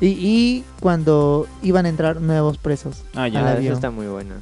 Y, 0.00 0.06
y 0.18 0.64
cuando 0.80 1.46
iban 1.62 1.84
a 1.84 1.90
entrar 1.90 2.22
nuevos 2.22 2.56
presos. 2.56 3.02
Ah, 3.14 3.28
ya. 3.28 3.46
Ah, 3.46 3.58
eso 3.58 3.74
está 3.74 3.90
muy 3.90 4.06
buena. 4.06 4.36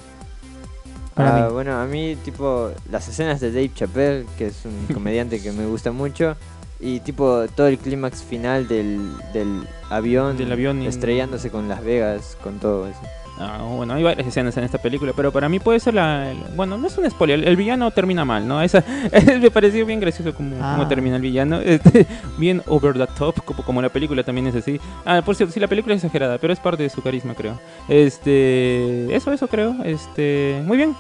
Para 1.19 1.37
Ah, 1.37 1.47
mí. 1.49 1.53
Bueno, 1.53 1.79
a 1.79 1.85
mí, 1.85 2.17
tipo, 2.25 2.71
las 2.91 3.07
escenas 3.09 3.41
de 3.41 3.51
Dave 3.53 3.71
Chappelle, 3.75 4.25
que 4.39 4.47
es 4.47 4.65
un 4.65 4.87
comediante 4.95 5.43
que 5.43 5.53
me 5.53 5.67
gusta 5.67 5.93
mucho, 5.93 6.37
y 6.81 7.01
tipo, 7.01 7.45
todo 7.55 7.67
el 7.67 7.77
clímax 7.77 8.23
final 8.23 8.67
del, 8.69 9.11
del 9.35 9.67
avión, 9.91 10.37
Del 10.39 10.53
avión 10.53 10.81
estrellándose 10.83 11.51
con 11.51 11.69
Las 11.69 11.83
Vegas, 11.85 12.39
con 12.43 12.59
todo 12.61 12.87
eso. 12.87 13.01
Ah, 13.41 13.63
bueno, 13.63 13.95
hay 13.95 14.03
varias 14.03 14.27
escenas 14.27 14.57
en 14.57 14.65
esta 14.65 14.79
película, 14.79 15.13
pero 15.15 15.31
para 15.31 15.49
mí 15.49 15.61
puede 15.61 15.79
ser 15.79 15.95
la... 15.95 16.31
el- 16.31 16.39
bueno, 16.57 16.77
no 16.77 16.89
es 16.89 16.99
un 16.99 17.09
spoiler, 17.09 17.39
el, 17.39 17.47
el 17.49 17.57
villano 17.57 17.91
termina 17.93 18.25
mal, 18.25 18.47
¿no? 18.49 18.61
Esa, 18.61 18.83
me 19.41 19.51
pareció 19.51 19.87
bien 19.87 20.01
gracioso 20.01 20.35
como, 20.35 20.57
como 20.57 20.83
Ah. 20.83 20.89
termina 20.89 21.17
el 21.17 21.23
villano. 21.23 21.61
este, 21.61 22.07
bien 22.37 22.63
over 22.67 22.99
the 22.99 23.07
top, 23.17 23.43
como, 23.45 23.63
como 23.63 23.81
la 23.83 23.91
película 23.91 24.23
también 24.25 24.49
es 24.49 24.57
así. 24.57 24.81
Ah, 25.05 25.23
por 25.25 25.37
cierto, 25.37 25.53
sí, 25.55 25.61
la 25.61 25.69
película 25.69 25.95
es 25.95 26.03
exagerada, 26.03 26.39
pero 26.39 26.53
es 26.53 26.59
parte 26.59 26.83
de 26.83 26.91
su 26.91 27.01
carisma, 27.01 27.35
creo. 27.35 27.59
Este... 27.89 29.15
Eso, 29.15 29.33
eso 29.33 29.47
creo. 29.49 29.77
Este... 29.85 30.61
Muy 30.65 30.77
bien. 30.77 30.97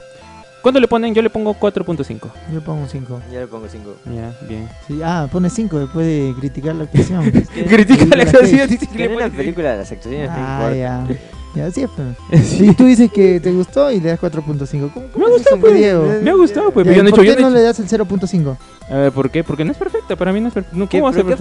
¿Cuánto 0.62 0.80
le 0.80 0.88
ponen? 0.88 1.14
Yo 1.14 1.22
le 1.22 1.30
pongo 1.30 1.54
4.5. 1.54 2.20
Yo 2.52 2.60
pongo 2.60 2.86
5. 2.86 3.20
Ya 3.32 3.40
le 3.40 3.46
pongo 3.46 3.66
5. 3.68 3.94
Ya, 4.06 4.32
bien. 4.46 4.68
Sí, 4.86 5.00
ah, 5.04 5.28
pone 5.30 5.48
5 5.50 5.78
después 5.78 6.04
de 6.06 6.34
criticar 6.38 6.74
la 6.74 6.84
actuación. 6.84 7.30
Critica 7.68 8.16
la 8.16 8.24
actuación, 8.24 8.68
dice 8.68 8.86
que 8.86 8.98
le 8.98 9.04
en 9.06 9.12
una 9.12 9.24
pone- 9.26 9.36
película 9.36 9.76
las 9.76 9.90
actuaciones 9.90 10.28
no 10.30 10.36
ah, 10.36 10.70
importa. 10.70 10.76
ya. 10.76 11.06
Ya, 11.54 11.70
sí, 11.70 11.84
pues. 12.30 12.52
Y 12.60 12.74
tú 12.74 12.84
dices 12.84 13.10
que 13.10 13.40
te 13.40 13.50
gustó 13.52 13.90
y 13.90 14.00
le 14.00 14.10
das 14.10 14.20
4.5. 14.20 14.90
¿Cómo, 14.92 15.06
cómo 15.12 15.26
Me 15.26 15.32
es 15.32 15.38
gustó, 15.38 15.50
eso, 15.54 15.60
pues. 15.60 15.74
Diego? 15.74 16.06
Me 16.22 16.30
ha 16.30 16.34
gustado, 16.34 16.70
pues. 16.70 16.86
Ya, 16.86 16.92
pero 16.92 16.96
yo 16.96 17.00
¿y 17.00 17.02
no 17.04 17.08
he 17.08 17.10
¿Por 17.10 17.20
hecho- 17.20 17.22
qué 17.22 17.28
yo 17.28 17.34
no 17.48 17.50
no 17.50 17.56
he 17.56 17.60
le 17.62 17.68
hecho- 17.70 17.82
das 17.82 17.92
el 17.92 17.98
0.5? 17.98 18.56
A 18.90 18.94
ver, 18.96 19.12
¿por 19.12 19.30
qué? 19.30 19.44
Porque 19.44 19.64
no 19.66 19.72
es 19.72 19.76
perfecta, 19.78 20.16
para 20.16 20.32
mí 20.32 20.40
no 20.40 20.48
es 20.48 20.54
perfecta. 20.54 20.76
No, 20.78 20.88
¿Qué, 20.88 20.98
¿Cómo 20.98 21.04
va 21.04 21.10
a 21.10 21.14
ser 21.14 21.24
¿Pero 21.26 21.36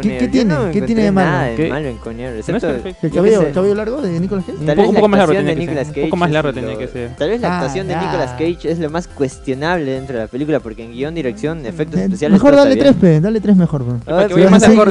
qué 0.00 0.08
qué- 0.08 0.18
qué 0.18 0.28
tiene? 0.28 0.54
no 0.54 0.70
¿Qué 0.72 0.82
tiene 0.82 1.02
de 1.04 1.12
malo? 1.12 1.30
nada 1.30 1.44
de 1.44 1.54
¿Qué? 1.56 1.68
malo 1.68 1.88
en 1.88 1.96
No 1.98 2.56
es. 2.56 2.64
¿El 3.02 3.10
cabello, 3.12 3.42
el 3.42 3.52
cabello 3.52 3.74
largo 3.76 4.02
de 4.02 4.18
Nicolas 4.20 4.44
Cage? 4.44 4.58
Un 4.58 4.66
Tal 4.66 4.76
poco- 4.76 4.88
un 4.88 4.94
más 5.10 5.18
largo 5.18 5.32
actuación 5.32 5.44
de 5.46 5.52
tenía 5.52 5.66
que 5.68 5.84
ser, 5.84 5.86
Cage 5.86 6.00
un 6.02 6.06
poco 6.08 6.16
más 6.16 6.28
es 6.28 6.32
largo 6.34 6.48
lo- 6.48 6.54
tenía 6.54 6.78
que 6.78 6.88
ser. 6.88 7.16
Tal 7.16 7.28
vez 7.30 7.40
la 7.40 7.48
Ah, 7.48 7.56
actuación 7.58 7.86
de. 7.88 7.96
Nicolas 7.96 8.30
Cage 8.32 8.58
es 8.72 8.78
lo 8.80 8.90
más 8.90 9.06
cuestionable 9.08 9.90
dentro 9.92 10.16
de 10.16 10.22
la 10.24 10.28
película 10.28 10.60
porque 10.60 10.84
en 10.84 10.92
guion, 10.92 11.14
dirección, 11.14 11.66
efectos 11.66 12.00
Eh, 12.00 12.04
especiales 12.04 12.32
Mejor 12.34 12.56
dale 12.56 12.72
está 12.72 12.84
3, 12.84 13.00
bien. 13.00 13.14
pe, 13.14 13.20
dale 13.20 13.40
3 13.40 13.56
mejor. 13.56 13.84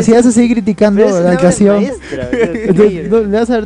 Si 0.03 0.11
vas, 0.13 0.25
a 0.25 0.31
seguir, 0.31 0.53
criticando 0.53 1.01
la 1.05 1.31
actuación, 1.31 1.83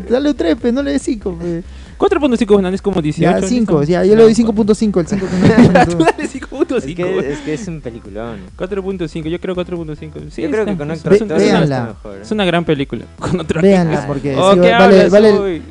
dale 0.09 0.33
3, 0.33 0.55
pe, 0.55 0.71
no 0.71 0.81
le 0.83 0.90
des 0.91 0.99
5. 0.99 1.63
4.5 2.01 2.47
Fernández 2.47 2.73
es 2.75 2.81
como 2.81 2.99
18. 2.99 3.39
Ya, 3.41 3.47
5, 3.47 3.79
¿listo? 3.79 3.91
ya, 3.91 4.03
yo 4.03 4.15
le 4.15 4.23
doy 4.23 4.33
5.5, 4.33 4.99
el 4.99 5.07
5 5.07 5.25
que 5.29 5.69
no 5.69 5.85
Tú 5.85 6.03
dale 6.03 6.23
5.5. 6.27 6.77
es, 6.77 6.85
que, 6.95 7.31
es 7.31 7.39
que 7.39 7.53
es 7.53 7.67
un 7.67 7.79
peliculón. 7.81 8.39
4.5, 8.57 9.29
yo 9.29 9.39
creo 9.39 9.55
4.5. 9.55 10.31
Sí, 10.31 10.41
Yo 10.41 10.49
creo 10.49 10.65
que 10.65 10.75
con 10.77 10.89
otro 10.89 11.13
actor 11.13 11.37
mejor. 11.37 12.17
es 12.21 12.31
una 12.31 12.45
gran 12.45 12.65
película. 12.65 13.05
Con 13.19 13.39
otro 13.39 13.61
Véanla 13.61 14.07
porque 14.07 14.35
Oh, 14.35 14.53
sí, 14.55 14.61
¿qué 14.61 14.71
vale, 14.71 15.09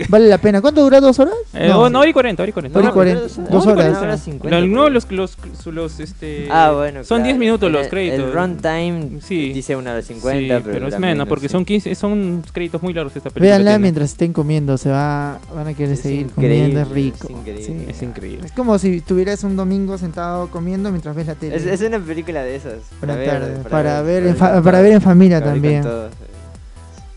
vale, 0.09 0.29
la 0.29 0.39
pena. 0.39 0.61
¿Cuánto 0.61 0.83
dura? 0.83 1.01
¿Dos 1.01 1.19
horas? 1.19 1.35
Eh, 1.53 1.69
no, 1.69 1.81
hora 1.81 2.09
y 2.09 2.13
40, 2.13 2.43
hora 2.43 2.51
y 2.51 2.53
40. 2.53 2.79
Hora 2.79 2.85
y 2.85 2.89
No, 2.89 2.95
40, 2.95 3.21
dos 3.51 3.67
horas. 3.67 4.29
No, 4.69 4.89
los, 4.89 5.11
los, 5.11 5.37
los, 5.67 6.01
este... 6.01 6.47
Ah, 6.51 6.73
bueno. 6.77 7.03
Son 7.03 7.19
claro. 7.19 7.25
10 7.25 7.39
minutos 7.39 7.73
los 7.73 7.89
créditos. 7.89 8.21
El 8.21 8.33
runtime 8.33 9.21
Sí. 9.21 9.53
dice 9.53 9.75
una 9.75 9.93
hora 9.93 10.03
Sí, 10.03 10.15
50, 10.15 10.61
pero, 10.61 10.89
es 10.89 10.99
menos, 10.99 11.27
porque 11.29 11.49
sí. 11.49 11.53
son 11.53 11.65
15, 11.65 11.95
son 11.95 12.43
créditos 12.53 12.83
muy 12.83 12.93
largos 12.93 13.17
esta 13.17 13.31
película. 13.31 13.57
Véanla 13.59 13.79
mientras 13.79 14.11
estén 14.11 14.33
comiendo, 14.33 14.79
se 14.79 14.91
va, 14.91 15.39
van 15.55 15.67
a 15.69 15.75
querer 15.75 15.97
seguir 15.97 16.20
increíble, 16.21 16.59
comiendo, 16.75 16.81
es 16.81 16.89
rico. 16.89 17.29
es 17.29 17.31
increíble. 17.31 17.65
Sí. 17.65 17.87
Es 17.91 18.03
increíble. 18.03 18.47
Es 18.47 18.53
como 18.53 18.79
si 18.79 18.97
estuvieras 18.97 19.43
un 19.45 19.57
domingo 19.57 19.99
sentado 19.99 20.49
comiendo 20.51 20.91
mientras 20.91 21.15
ves 21.17 21.27
la 21.27 21.35
tele. 21.35 21.57
Es, 21.57 21.67
es 21.67 21.81
una 21.81 21.99
película 21.99 22.43
de 22.43 22.57
esas. 22.57 22.75
Para 23.01 23.15
ver, 23.17 23.31
tarde, 23.31 23.57
para 23.69 24.03
ver 24.03 24.23
en 24.23 24.29
con 24.31 24.37
fa- 24.37 24.51
todo, 24.53 24.63
para 24.63 24.81
ver 24.81 24.93
en 24.93 25.01
familia 25.01 25.39
para 25.41 25.53
ver 25.53 25.61
también. 25.63 25.83
todo. 25.83 26.09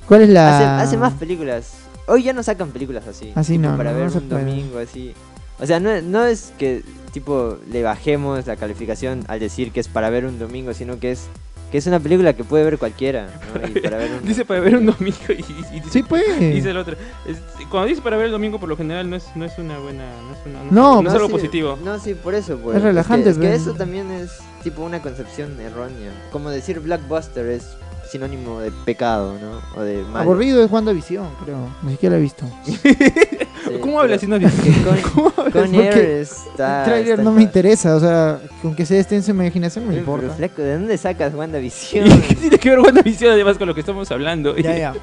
¿Cuál 0.07 0.21
es 0.23 0.29
la...? 0.29 0.77
Hace, 0.79 0.87
hace 0.89 0.97
más 0.97 1.13
películas. 1.13 1.73
Hoy 2.07 2.23
ya 2.23 2.33
no 2.33 2.43
sacan 2.43 2.69
películas 2.71 3.07
así. 3.07 3.31
Así 3.35 3.53
tipo, 3.53 3.69
no, 3.69 3.77
Para 3.77 3.91
no, 3.93 3.99
ver 3.99 4.11
no 4.11 4.17
un 4.17 4.29
domingo 4.29 4.79
así. 4.79 5.13
O 5.59 5.65
sea, 5.65 5.79
no, 5.79 6.01
no 6.01 6.25
es 6.25 6.51
que 6.57 6.83
tipo 7.13 7.57
le 7.71 7.83
bajemos 7.83 8.45
la 8.47 8.55
calificación 8.55 9.23
al 9.27 9.39
decir 9.39 9.71
que 9.71 9.79
es 9.79 9.87
para 9.87 10.09
ver 10.09 10.25
un 10.25 10.39
domingo, 10.39 10.73
sino 10.73 10.99
que 10.99 11.11
es 11.11 11.27
que 11.73 11.79
es 11.79 11.87
una 11.87 11.99
película 11.99 12.33
que 12.33 12.43
puede 12.43 12.63
ver 12.63 12.77
cualquiera. 12.77 13.25
¿no? 13.59 13.67
Y 13.67 13.71
para 13.81 13.97
ver 13.97 14.11
un- 14.11 14.23
Dice 14.27 14.45
para 14.45 14.59
ver 14.59 14.75
un 14.77 14.85
domingo 14.85 15.17
y, 15.29 15.43
y 15.75 15.79
dice, 15.79 15.89
Sí, 15.89 16.03
pues. 16.03 16.39
dice 16.39 16.69
el 16.69 16.77
otro. 16.77 16.95
Es- 17.25 17.39
cuando 17.71 17.87
dice 17.87 17.99
para 18.03 18.15
ver 18.15 18.27
el 18.27 18.31
domingo, 18.31 18.59
por 18.59 18.69
lo 18.69 18.77
general 18.77 19.09
no 19.09 19.15
es, 19.15 19.25
no 19.35 19.43
es 19.43 19.57
una 19.57 19.79
buena. 19.79 20.05
No 20.21 20.33
es, 20.33 20.37
una, 20.45 20.71
No, 20.71 21.01
no 21.01 21.09
es 21.09 21.15
algo 21.15 21.25
sí, 21.29 21.33
positivo. 21.33 21.79
No, 21.83 21.97
sí, 21.97 22.13
por 22.13 22.35
eso, 22.35 22.57
pues. 22.59 22.77
Es 22.77 22.83
relajante, 22.83 23.31
Es 23.31 23.39
que, 23.39 23.45
es 23.47 23.51
que 23.53 23.57
pero- 23.59 23.71
eso 23.71 23.77
también 23.77 24.11
es 24.11 24.37
tipo 24.63 24.83
una 24.83 25.01
concepción 25.01 25.59
errónea. 25.59 26.11
Como 26.31 26.51
decir 26.51 26.79
blockbuster 26.79 27.47
es 27.47 27.75
sinónimo 28.13 28.59
de 28.61 28.71
pecado, 28.71 29.35
¿no? 29.41 29.79
O 29.79 29.83
de 29.83 30.03
mal. 30.03 30.21
Aburrido 30.21 30.63
es 30.63 30.71
WandaVision, 30.71 31.27
creo. 31.43 31.67
Ni 31.81 31.93
siquiera 31.93 32.13
la 32.15 32.19
he 32.19 32.21
visto. 32.23 32.45
Sí. 33.63 33.77
¿Cómo 33.79 34.01
hablas 34.01 34.19
si 34.19 34.27
no 34.27 34.37
dices? 34.37 34.59
que 34.59 34.71
Con, 34.83 35.51
Con 35.51 35.75
está. 35.75 36.79
el 36.79 36.85
trailer 36.85 37.11
está 37.11 37.23
no 37.23 37.31
me 37.31 37.43
interesa, 37.43 37.95
o 37.95 37.99
sea, 38.01 38.41
con 38.61 38.75
que 38.75 38.85
se 38.85 38.99
esté 38.99 39.15
en 39.15 39.23
su 39.23 39.31
imaginación 39.31 39.87
me 39.87 39.95
importa. 39.95 40.33
flaco, 40.33 40.61
¿de 40.61 40.73
dónde 40.73 40.97
sacas 40.97 41.33
WandaVision? 41.33 42.21
¿Qué 42.27 42.35
tiene 42.41 42.59
que 42.59 42.69
ver 42.71 42.81
WandaVision 42.81 43.31
además 43.31 43.57
con 43.57 43.69
lo 43.69 43.73
que 43.73 43.79
estamos 43.79 44.11
hablando? 44.11 44.57
Ya, 44.57 44.77
ya. 44.77 44.93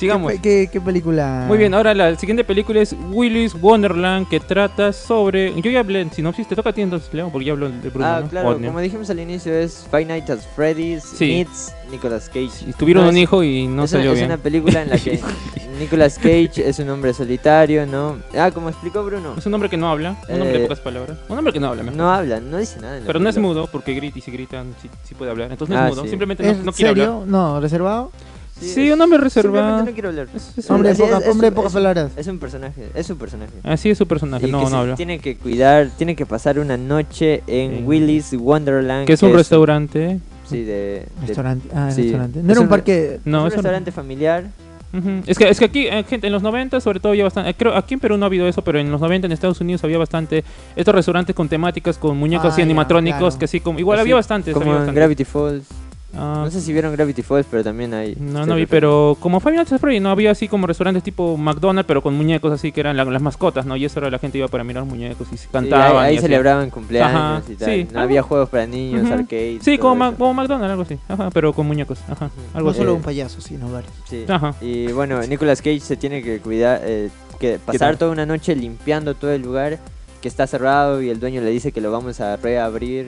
Sigamos. 0.00 0.32
¿Qué, 0.32 0.40
qué, 0.40 0.68
qué 0.72 0.80
película? 0.80 1.44
Muy 1.46 1.58
bien, 1.58 1.74
ahora 1.74 1.92
la 1.94 2.16
siguiente 2.16 2.42
película 2.42 2.80
es 2.80 2.96
Willy's 3.10 3.54
Wonderland 3.54 4.28
que 4.28 4.40
trata 4.40 4.92
sobre... 4.94 5.52
Yo 5.60 5.70
ya 5.70 5.80
hablé 5.80 6.00
en 6.00 6.10
sinopsis, 6.10 6.48
te 6.48 6.56
toca 6.56 6.70
a 6.70 6.72
ti 6.72 6.80
entonces, 6.80 7.12
Leo, 7.12 7.28
porque 7.30 7.44
ya 7.44 7.52
hablo 7.52 7.68
de 7.70 7.90
Bruno, 7.90 8.06
ah, 8.06 8.20
¿no? 8.22 8.28
claro, 8.28 8.58
de- 8.58 8.66
como 8.66 8.80
dijimos 8.80 9.10
al 9.10 9.20
inicio, 9.20 9.52
es 9.54 9.86
Five 9.90 10.06
Nights 10.06 10.30
at 10.30 10.38
Freddy's 10.56 11.04
Sí. 11.04 11.26
meets 11.26 11.74
Nicolas 11.90 12.28
Cage. 12.28 12.64
Y 12.66 12.72
tuvieron 12.72 13.04
No, 13.04 13.10
un 13.10 13.16
es- 13.16 13.22
hijo 13.24 13.44
y 13.44 13.66
no 13.66 13.84
es 13.84 13.92
una- 13.92 13.98
salió 14.00 14.12
es 14.12 14.18
bien. 14.18 14.30
una 14.30 14.38
película 14.38 14.82
en 14.82 14.88
la 14.88 14.96
que 14.98 15.20
Nicolas 15.78 16.16
Cage 16.16 16.66
es 16.66 16.78
un 16.78 16.88
hombre 16.88 17.12
solitario, 17.12 17.84
¿no? 17.86 18.16
Ah, 18.38 18.50
como 18.52 18.70
explicó 18.70 19.04
Bruno. 19.04 19.34
Es 19.36 19.44
un 19.44 19.52
hombre 19.52 19.68
que 19.68 19.76
no 19.76 19.90
habla, 19.90 20.16
un 20.28 20.34
hombre 20.40 20.52
de 20.52 20.58
Eh, 20.60 20.62
pocas 20.62 20.80
palabras. 20.80 21.18
Un 21.28 21.36
hombre 21.36 21.52
que 21.52 21.60
no 21.60 21.68
habla, 21.68 21.82
mejor. 21.82 21.98
No 21.98 22.10
habla, 22.10 22.40
no 22.40 22.56
dice 22.56 22.80
nada. 22.80 22.94
en 22.96 23.02
la 23.02 23.06
Pero 23.06 23.18
no 23.20 23.28
es 23.28 23.34
película. 23.34 23.54
mudo, 23.60 23.68
porque 23.70 23.92
grita 23.92 24.18
y 24.18 24.22
si 24.22 24.30
gritan 24.30 24.74
sí, 24.80 24.88
sí 25.04 25.14
puede 25.14 25.30
hablar. 25.30 25.50
Entonces 25.52 25.76
no 25.76 25.82
Ah, 25.82 25.88
es 25.88 25.94
mudo, 25.94 26.04
sí. 26.04 26.08
simplemente 26.08 26.48
¿Es 26.50 26.56
no, 26.58 26.64
no 26.64 26.72
quiere 26.72 26.90
serio? 26.92 27.12
hablar. 27.12 27.28
No, 27.28 27.60
reservado. 27.60 28.12
Sí, 28.60 28.90
un 28.90 29.00
hombre 29.00 29.18
reservado. 29.18 29.84
no 29.84 29.92
quiero 29.92 30.08
hablar. 30.10 30.28
Es- 30.34 30.58
es- 30.58 30.70
Hombre 30.70 30.90
de 30.90 30.94
Sí, 30.96 31.02
poca- 31.02 31.18
es- 31.18 31.28
hombre 31.28 31.50
de 31.50 31.56
pocas 31.56 31.72
palabras. 31.72 32.12
Es 32.16 32.26
un 32.26 32.38
personaje, 32.38 32.88
es 32.94 33.08
un 33.10 33.16
personaje. 33.18 33.52
Así 33.62 33.90
es 33.90 33.98
su 33.98 34.06
personaje, 34.06 34.46
Y 34.46 34.50
no, 34.52 34.64
que 34.64 34.70
no 34.70 34.76
habla. 34.78 34.94
tiene 34.96 35.18
que 35.18 35.36
cuidar, 35.36 35.90
tiene 35.96 36.14
que 36.16 36.26
pasar 36.26 36.58
una 36.58 36.76
noche 36.76 37.42
en 37.46 37.72
En- 37.78 37.86
Willy's 37.86 38.32
Wonderland. 38.34 39.06
Que 39.06 39.14
es 39.14 39.22
un 39.22 39.32
restaurante. 39.34 40.20
Sí, 40.48 40.62
de... 40.64 40.72
de- 41.20 41.26
Restaurante. 41.26 41.68
Ah, 41.74 41.90
sí. 41.90 42.02
restaurante. 42.02 42.40
No 42.42 42.46
Es 42.46 42.50
era 42.52 42.60
un 42.60 42.68
parque. 42.68 43.20
No, 43.24 43.38
es 43.38 43.42
un 43.42 43.46
es 43.48 43.52
un- 43.52 43.56
restaurante 43.58 43.92
familiar. 43.92 44.44
Ujú. 44.92 45.22
Es 45.28 45.38
que, 45.38 45.48
es 45.48 45.56
que 45.60 45.66
aquí, 45.66 45.86
eh, 45.86 46.02
gente, 46.08 46.26
en 46.26 46.32
los 46.32 46.42
90 46.42 46.80
sobre 46.80 46.98
todo 46.98 47.12
había 47.12 47.22
bastante, 47.22 47.50
eh, 47.50 47.54
creo, 47.56 47.76
aquí 47.76 47.94
en 47.94 48.00
Perú 48.00 48.16
no 48.16 48.24
ha 48.24 48.26
habido 48.26 48.48
eso, 48.48 48.62
pero 48.64 48.80
en 48.80 48.90
los 48.90 49.00
90 49.00 49.26
en 49.26 49.32
Estados 49.32 49.60
Unidos 49.60 49.84
había 49.84 49.98
bastante 49.98 50.42
estos 50.74 50.92
restaurantes 50.92 51.36
con 51.36 51.48
temáticas, 51.48 51.96
con 51.96 52.16
muñecos 52.18 52.54
Ah, 52.56 52.58
y 52.58 52.62
animatrónicos, 52.62 53.20
claro. 53.20 53.38
que 53.38 53.44
así 53.44 53.60
como, 53.60 53.78
igual 53.78 53.98
Así, 54.00 54.02
había 54.02 54.16
bastantes. 54.16 54.52
Como 54.52 54.72
había 54.72 54.88
en. 54.88 54.94
Gravity 54.94 55.24
Falls. 55.24 55.62
Ah, 56.12 56.42
No 56.44 56.50
sé 56.50 56.60
si 56.60 56.72
vieron 56.72 56.92
Gravity 56.92 57.22
Falls, 57.22 57.46
pero 57.50 57.62
también 57.62 57.94
hay... 57.94 58.16
no, 58.18 58.44
no 58.44 58.56
vi, 58.56 58.66
pero 58.66 59.16
como 59.20 59.38
Five 59.38 59.56
Nights 59.56 59.72
at 59.72 59.80
Freddy, 59.80 60.00
no 60.00 60.10
había 60.10 60.32
así 60.32 60.48
como 60.48 60.66
restaurantes 60.66 61.02
tipo 61.04 61.36
McDonald's, 61.36 61.86
pero 61.86 62.02
con 62.02 62.14
muñecos 62.14 62.52
así 62.52 62.72
que 62.72 62.80
eran 62.80 62.96
la- 62.96 63.04
las 63.04 63.22
mascotas, 63.22 63.64
¿no? 63.64 63.76
Y 63.76 63.84
eso 63.84 64.00
era 64.00 64.10
la 64.10 64.18
gente 64.18 64.36
iba 64.38 64.48
para 64.48 64.64
mirar 64.64 64.84
muñecos 64.84 65.28
y 65.32 65.36
se 65.36 65.44
Sí, 65.44 65.48
cantaban. 65.52 65.96
ahí, 65.98 66.08
ahí 66.08 66.14
y 66.14 66.18
así. 66.18 66.26
celebraban 66.26 66.70
cumpleaños 66.70 67.14
Ajá, 67.14 67.42
y 67.48 67.54
tal. 67.54 67.70
sí, 67.72 67.84
No 67.84 67.90
algo- 67.90 68.00
había 68.02 68.22
juegos 68.22 68.48
para 68.48 68.66
niños, 68.66 69.04
Ujú. 69.04 69.12
arcades. 69.12 69.62
Sí, 69.62 69.78
como, 69.78 69.94
Ma- 69.94 70.12
como 70.16 70.34
McDonald's, 70.34 70.70
algo 70.70 70.82
así. 70.82 70.98
Ajá, 71.08 71.30
pero 71.30 71.52
con 71.52 71.66
muñecos. 71.66 72.00
Ajá, 72.08 72.30
algo 72.54 72.66
No 72.66 72.70
así. 72.70 72.78
solo 72.78 72.94
un 72.96 73.02
payaso, 73.02 73.40
sino 73.40 73.70
varios. 73.70 73.92
Sí. 74.08 74.24
Ajá. 74.28 74.54
Y 74.60 74.88
bueno, 74.92 75.20
Nicolas 75.22 75.62
Cage 75.62 75.80
se 75.80 75.96
tiene 75.96 76.22
que 76.22 76.40
cuidar, 76.40 76.80
eh, 76.84 77.08
que 77.38 77.58
pasar 77.58 77.96
toda 77.96 78.10
una 78.10 78.26
noche 78.26 78.54
limpiando 78.56 79.14
todo 79.14 79.30
el 79.30 79.42
lugar 79.42 79.78
que 80.20 80.28
está 80.28 80.46
cerrado 80.46 81.00
y 81.00 81.08
el 81.08 81.18
dueño 81.20 81.40
le 81.40 81.50
dice 81.50 81.72
que 81.72 81.80
lo 81.80 81.90
vamos 81.92 82.20
a 82.20 82.36
reabrir. 82.36 83.06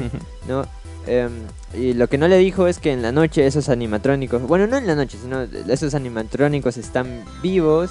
¿no? 0.48 0.64
Em, 1.06 1.30
y 1.74 1.94
lo 1.94 2.08
que 2.08 2.18
no 2.18 2.28
le 2.28 2.38
dijo 2.38 2.66
es 2.66 2.78
que 2.78 2.92
en 2.92 3.02
la 3.02 3.12
noche 3.12 3.46
esos 3.46 3.68
animatrónicos, 3.68 4.42
bueno, 4.42 4.66
no 4.66 4.76
en 4.76 4.86
la 4.86 4.94
noche, 4.94 5.18
sino 5.20 5.42
esos 5.68 5.94
animatrónicos 5.94 6.76
están 6.76 7.24
vivos. 7.42 7.90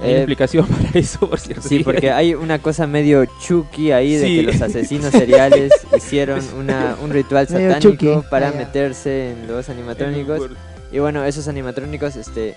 Hay 0.00 0.08
una 0.08 0.08
eh, 0.08 0.16
explicación 0.18 0.66
para 0.68 0.90
eso, 0.98 1.28
por 1.28 1.38
cierto. 1.38 1.68
Sí, 1.68 1.84
porque 1.84 2.10
hay 2.10 2.34
una 2.34 2.58
cosa 2.60 2.86
medio 2.86 3.24
chucky 3.40 3.92
ahí 3.92 4.16
de 4.16 4.26
que 4.26 4.42
los 4.42 4.60
asesinos 4.60 5.12
seriales 5.12 5.72
hicieron 5.96 6.42
una, 6.58 6.96
un 7.02 7.10
ritual 7.10 7.46
satánico 7.46 8.24
para 8.28 8.48
Ah, 8.48 8.52
meterse 8.56 9.30
en 9.30 9.46
los 9.46 9.68
animatrónicos. 9.68 10.50
Y 10.90 10.98
bueno, 10.98 11.24
esos 11.24 11.46
animatrónicos 11.48 12.16
este, 12.16 12.56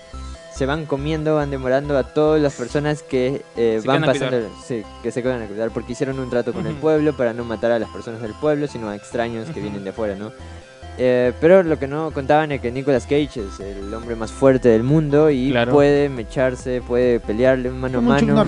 se 0.58 0.66
van 0.66 0.86
comiendo, 0.86 1.36
van 1.36 1.52
demorando 1.52 1.96
a 1.96 2.02
todas 2.02 2.42
las 2.42 2.52
personas 2.54 3.04
que 3.04 3.42
eh, 3.56 3.80
van 3.84 4.02
pasando, 4.02 4.48
sí, 4.66 4.82
que 5.04 5.12
se 5.12 5.22
quedan 5.22 5.40
a 5.40 5.46
cuidar, 5.46 5.70
porque 5.70 5.92
hicieron 5.92 6.18
un 6.18 6.28
trato 6.30 6.52
con 6.52 6.66
el 6.66 6.74
pueblo 6.74 7.12
para 7.12 7.32
no 7.32 7.44
matar 7.44 7.70
a 7.70 7.78
las 7.78 7.88
personas 7.90 8.20
del 8.20 8.32
pueblo, 8.34 8.66
sino 8.66 8.88
a 8.88 8.96
extraños 8.96 9.48
que 9.50 9.60
vienen 9.60 9.84
de 9.84 9.90
afuera, 9.90 10.16
¿no? 10.16 10.32
Eh, 10.98 11.32
pero 11.40 11.62
lo 11.62 11.78
que 11.78 11.86
no 11.86 12.10
contaban 12.10 12.50
es 12.50 12.60
que 12.60 12.72
Nicolas 12.72 13.04
Cage 13.04 13.36
es 13.46 13.60
el 13.60 13.94
hombre 13.94 14.16
más 14.16 14.32
fuerte 14.32 14.68
del 14.68 14.82
mundo 14.82 15.30
y 15.30 15.52
Claro. 15.52 15.70
puede 15.72 16.08
mecharse, 16.08 16.82
puede 16.84 17.20
pelearle 17.20 17.70
mano 17.70 17.98
a 17.98 18.02
Como 18.18 18.34
mano. 18.34 18.44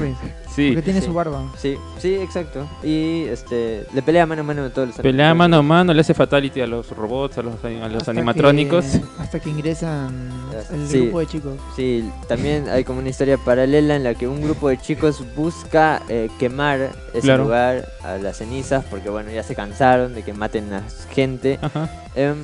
Sí. 0.60 0.68
Porque 0.68 0.82
tiene 0.82 1.00
sí. 1.00 1.06
su 1.06 1.14
barba. 1.14 1.42
Sí, 1.56 1.76
sí, 1.98 2.14
exacto. 2.16 2.68
Y 2.82 3.24
este 3.24 3.86
le 3.94 4.02
pelea 4.02 4.26
mano 4.26 4.40
a 4.42 4.44
mano 4.44 4.64
a 4.64 4.70
todos 4.70 4.88
los 4.88 4.96
Pelea 4.98 5.32
mano 5.34 5.56
a 5.58 5.62
mano, 5.62 5.94
le 5.94 6.00
hace 6.00 6.12
fatality 6.14 6.60
a 6.60 6.66
los 6.66 6.90
robots, 6.90 7.38
a 7.38 7.42
los, 7.42 7.54
a 7.64 7.68
los 7.88 7.96
Hasta 7.98 8.10
animatrónicos. 8.10 8.84
que- 8.84 9.02
hasta 9.18 9.40
que 9.40 9.50
ingresan 9.50 10.30
el 10.72 10.86
Sí. 10.88 11.00
grupo 11.02 11.20
de 11.20 11.26
chicos. 11.26 11.54
Sí, 11.76 12.10
también 12.28 12.68
hay 12.68 12.84
como 12.84 12.98
una 13.00 13.08
historia 13.08 13.38
paralela 13.38 13.96
en 13.96 14.04
la 14.04 14.14
que 14.14 14.26
un 14.28 14.42
grupo 14.42 14.68
de 14.68 14.78
chicos 14.78 15.22
busca 15.34 16.02
eh, 16.08 16.28
quemar 16.38 16.90
ese 17.12 17.22
Claro. 17.22 17.44
lugar 17.44 17.88
a 18.02 18.16
las 18.18 18.36
cenizas 18.38 18.84
porque 18.90 19.08
bueno, 19.10 19.30
ya 19.30 19.42
se 19.42 19.54
cansaron 19.54 20.14
de 20.14 20.22
que 20.22 20.32
maten 20.34 20.72
a 20.72 20.82
gente. 21.14 21.58
Ajá. 21.62 21.88
Em, 22.14 22.36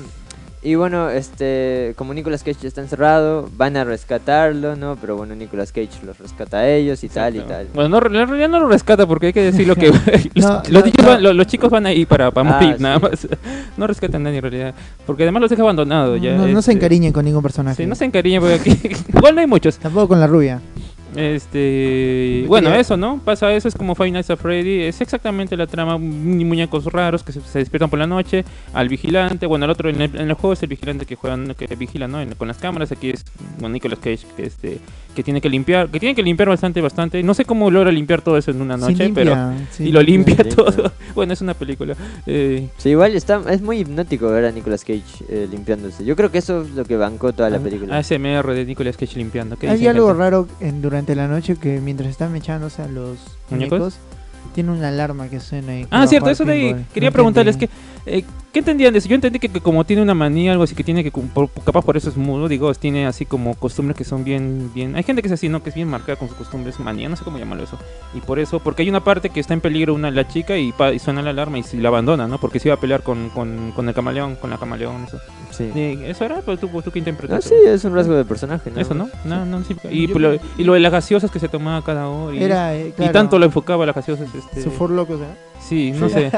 y 0.66 0.74
bueno, 0.74 1.10
este, 1.10 1.94
como 1.96 2.12
Nicolas 2.12 2.42
Cage 2.42 2.66
está 2.66 2.80
encerrado, 2.80 3.48
van 3.56 3.76
a 3.76 3.84
rescatarlo, 3.84 4.74
¿no? 4.74 4.96
Pero 5.00 5.16
bueno, 5.16 5.36
Nicolas 5.36 5.70
Cage 5.70 6.04
los 6.04 6.18
rescata 6.18 6.58
a 6.58 6.68
ellos 6.68 7.04
y 7.04 7.08
tal 7.08 7.36
y 7.36 7.40
tal. 7.40 7.68
Bueno, 7.72 8.00
no, 8.00 8.06
en 8.20 8.28
realidad 8.28 8.48
no 8.48 8.58
lo 8.58 8.66
rescata 8.68 9.06
porque 9.06 9.26
hay 9.28 9.32
que 9.32 9.42
decirlo 9.42 9.76
que 9.76 9.88
los, 10.34 10.44
No, 10.44 10.54
los 10.56 10.70
no, 10.72 10.80
niños 10.80 10.94
no. 11.02 11.06
van, 11.08 11.22
los, 11.22 11.36
los 11.36 11.46
chicos 11.46 11.70
van 11.70 11.86
ahí 11.86 12.04
para, 12.04 12.32
para 12.32 12.50
Ah, 12.50 12.52
morir, 12.60 12.76
sí. 12.78 12.82
nada 12.82 12.98
más. 12.98 13.28
No 13.76 13.86
rescatan 13.86 14.22
a 14.22 14.24
nadie 14.24 14.38
en 14.38 14.42
realidad. 14.42 14.74
Porque 15.06 15.22
además 15.22 15.42
los 15.42 15.50
deja 15.50 15.62
abandonados 15.62 16.20
ya. 16.20 16.34
no, 16.36 16.46
no 16.48 16.62
se 16.62 16.72
este, 16.72 16.72
encariñen 16.72 17.12
con 17.12 17.24
ningún 17.24 17.42
personaje. 17.42 17.82
Sí, 17.84 17.86
no 17.86 17.94
se 17.94 18.04
encariñen 18.06 18.40
porque 18.40 18.54
aquí. 18.54 18.70
igual 19.14 19.34
no 19.36 19.40
hay 19.42 19.46
muchos. 19.46 19.78
Tampoco 19.78 20.08
con 20.08 20.18
la 20.20 20.26
rubia. 20.26 20.60
Este, 21.16 22.44
bueno, 22.48 22.72
eso, 22.74 22.96
¿no? 22.96 23.20
Pasa 23.24 23.52
eso, 23.54 23.68
es 23.68 23.74
como 23.74 23.94
Five 23.94 24.10
Nights 24.10 24.30
at 24.30 24.38
Freddy, 24.38 24.82
es 24.82 25.00
exactamente 25.00 25.56
la 25.56 25.66
trama, 25.66 25.98
mu- 25.98 26.44
muñecos 26.44 26.84
raros 26.86 27.22
que 27.22 27.32
se, 27.32 27.40
se 27.40 27.58
despiertan 27.60 27.88
por 27.90 27.98
la 27.98 28.06
noche, 28.06 28.44
al 28.72 28.88
vigilante, 28.88 29.46
bueno, 29.46 29.64
el 29.64 29.70
otro 29.70 29.88
en 29.88 30.00
el, 30.00 30.14
en 30.16 30.28
el 30.28 30.34
juego 30.34 30.52
es 30.52 30.62
el 30.62 30.68
vigilante 30.68 31.06
que 31.06 31.14
juega, 31.16 31.38
que 31.54 31.74
vigila, 31.76 32.08
¿no? 32.08 32.20
En- 32.20 32.34
con 32.34 32.48
las 32.48 32.58
cámaras, 32.58 32.92
aquí 32.92 33.10
es 33.10 33.24
bueno, 33.58 33.74
Nicolas 33.74 33.98
Cage 33.98 34.26
que 34.36 34.46
este 34.46 34.78
que 35.14 35.22
tiene 35.22 35.40
que 35.40 35.48
limpiar, 35.48 35.88
que 35.88 35.98
tiene 35.98 36.14
que 36.14 36.22
limpiar 36.22 36.48
bastante 36.50 36.80
bastante, 36.82 37.22
no 37.22 37.32
sé 37.32 37.46
cómo 37.46 37.70
logra 37.70 37.90
limpiar 37.90 38.20
todo 38.20 38.36
eso 38.36 38.50
en 38.50 38.60
una 38.60 38.76
Sí, 38.76 38.80
noche, 38.82 39.04
limpia, 39.04 39.24
pero 39.24 39.52
sí, 39.70 39.84
y 39.84 39.92
lo 39.92 40.02
limpia 40.02 40.34
limpia. 40.44 40.54
todo. 40.54 40.92
bueno, 41.14 41.32
es 41.32 41.40
una 41.40 41.54
película. 41.54 41.94
Eh, 42.26 42.68
Sí, 42.76 42.90
igual 42.90 43.14
está, 43.16 43.40
es 43.50 43.62
muy 43.62 43.78
hipnótico 43.78 44.28
ver 44.28 44.44
a 44.44 44.50
Nicolas 44.52 44.82
Cage 44.84 45.02
eh, 45.30 45.48
limpiándose. 45.50 46.04
Yo 46.04 46.14
creo 46.16 46.30
que 46.30 46.38
eso 46.38 46.60
es 46.62 46.70
lo 46.72 46.84
que 46.84 46.96
bancó 46.96 47.32
toda 47.32 47.48
la 47.48 47.56
Ah, 47.56 47.60
película. 47.60 47.96
ASMR 47.96 48.52
de 48.54 48.64
Nicolas 48.66 48.96
Cage 48.98 49.16
limpiando. 49.16 49.56
¿Qué 49.56 49.70
Hay 49.70 49.86
algo 49.86 50.08
gente? 50.08 50.18
raro 50.22 50.48
en, 50.60 50.82
durante 50.82 51.05
la 51.14 51.28
noche 51.28 51.56
que 51.56 51.80
mientras 51.80 52.08
están 52.10 52.32
mechándose 52.32 52.82
a 52.82 52.88
los 52.88 53.18
¿Muñecos? 53.50 53.78
muñecos, 53.78 53.98
tiene 54.54 54.72
una 54.72 54.88
alarma 54.88 55.28
que 55.28 55.40
suena 55.40 55.72
ahí. 55.72 55.82
Ah, 55.84 55.88
para 55.90 56.06
cierto, 56.06 56.30
eso 56.30 56.44
de 56.44 56.52
ahí. 56.52 56.86
Quería 56.94 57.10
No 57.10 57.12
preguntarles 57.12 57.56
que, 57.56 57.68
eh, 58.06 58.24
¿qué 58.56 58.60
entendían 58.60 58.90
de 58.94 59.00
eso? 59.00 59.08
Yo 59.08 59.16
entendí 59.16 59.38
que, 59.38 59.50
que 59.50 59.60
como 59.60 59.84
tiene 59.84 60.00
una 60.00 60.14
manía, 60.14 60.50
algo 60.52 60.64
así 60.64 60.74
que 60.74 60.82
tiene 60.82 61.04
que, 61.04 61.10
por- 61.10 61.50
capaz 61.62 61.82
por 61.84 61.98
eso 61.98 62.08
es 62.08 62.16
mudo, 62.16 62.48
digo, 62.48 62.72
tiene 62.72 63.06
así 63.06 63.26
como 63.26 63.54
costumbres 63.54 63.98
que 63.98 64.04
son 64.04 64.24
bien, 64.24 64.70
bien, 64.74 64.96
hay 64.96 65.02
gente 65.02 65.20
que 65.20 65.28
es 65.28 65.32
así, 65.32 65.50
¿no? 65.50 65.62
Que 65.62 65.68
es 65.68 65.74
bien 65.74 65.88
marcada 65.88 66.16
con 66.18 66.28
sus 66.28 66.38
costumbres, 66.38 66.80
manía, 66.80 67.06
no 67.10 67.16
sé 67.16 67.22
cómo 67.24 67.36
llamarlo 67.36 67.64
eso. 67.64 67.76
Y 68.14 68.20
por 68.22 68.38
eso, 68.38 68.60
porque 68.60 68.80
hay 68.80 68.88
una 68.88 69.04
parte 69.04 69.28
que 69.28 69.40
está 69.40 69.52
en 69.52 69.60
peligro 69.60 69.92
una 69.92 70.10
la 70.10 70.26
chica 70.26 70.56
y, 70.56 70.72
pa- 70.72 70.94
y 70.94 70.98
suena 70.98 71.20
la 71.20 71.30
alarma 71.30 71.58
y, 71.58 71.64
si 71.64 71.76
la 71.76 71.88
abandona, 71.88 72.26
¿no? 72.28 72.38
Porque 72.40 72.58
se 72.58 72.68
iba 72.68 72.76
a 72.76 72.80
pelear 72.80 73.02
con, 73.02 73.28
con, 73.28 73.72
con 73.72 73.88
el 73.90 73.94
camaleón, 73.94 74.36
con 74.36 74.48
la 74.48 74.56
camaleón, 74.56 75.04
eso. 75.06 75.18
Sí. 75.50 75.70
Y 75.74 76.04
¿Eso 76.04 76.24
era? 76.24 76.40
Pues 76.40 76.58
tú, 76.58 76.68
tú 76.82 76.90
qué 76.90 76.98
interpretaste. 76.98 77.50
sí, 77.50 77.54
es 77.66 77.84
un 77.84 77.94
rasgo 77.94 78.14
de 78.14 78.24
personaje, 78.24 78.70
¿no? 78.70 78.80
Eso, 78.80 78.94
¿no? 78.94 79.10
No, 79.26 79.44
no, 79.44 79.62
sí. 79.64 79.76
Y, 79.90 80.06
Yo- 80.06 80.18
lo, 80.18 80.34
y 80.34 80.64
lo 80.64 80.72
de 80.72 80.80
las 80.80 80.92
gaseosas 80.92 81.30
que 81.30 81.38
se 81.40 81.48
tomaba 81.48 81.82
cada 81.84 82.08
hora. 82.08 82.34
Y, 82.34 82.42
Era, 82.42 82.74
eh, 82.74 82.94
y 82.98 83.08
tanto 83.10 83.38
lo 83.38 83.44
enfocaba 83.44 83.84
las 83.84 83.94
gaseosas. 83.94 84.28
Este, 84.34 84.62
su 84.62 84.70
for 84.70 84.90
loco, 84.90 85.14
¿sabes? 85.18 85.36
Sí, 85.68 85.92
no 85.92 86.08
sé. 86.08 86.30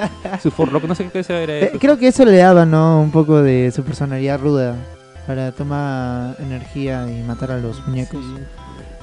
Su 0.42 0.50
forloco, 0.50 0.86
no 0.86 0.94
sé 0.94 1.08
qué 1.12 1.22
sea 1.22 1.42
era 1.42 1.58
Eh, 1.58 1.72
creo 1.78 1.98
que 1.98 2.08
eso 2.08 2.24
le 2.24 2.36
daba, 2.36 2.64
¿no? 2.64 3.00
Un 3.00 3.10
poco 3.10 3.42
de 3.42 3.70
su 3.74 3.82
personalidad 3.82 4.40
ruda 4.40 4.74
para 5.26 5.52
tomar 5.52 6.36
energía 6.40 7.06
y 7.10 7.22
matar 7.22 7.52
a 7.52 7.58
los 7.58 7.86
muñecos. 7.86 8.24
Sí. 8.24 8.42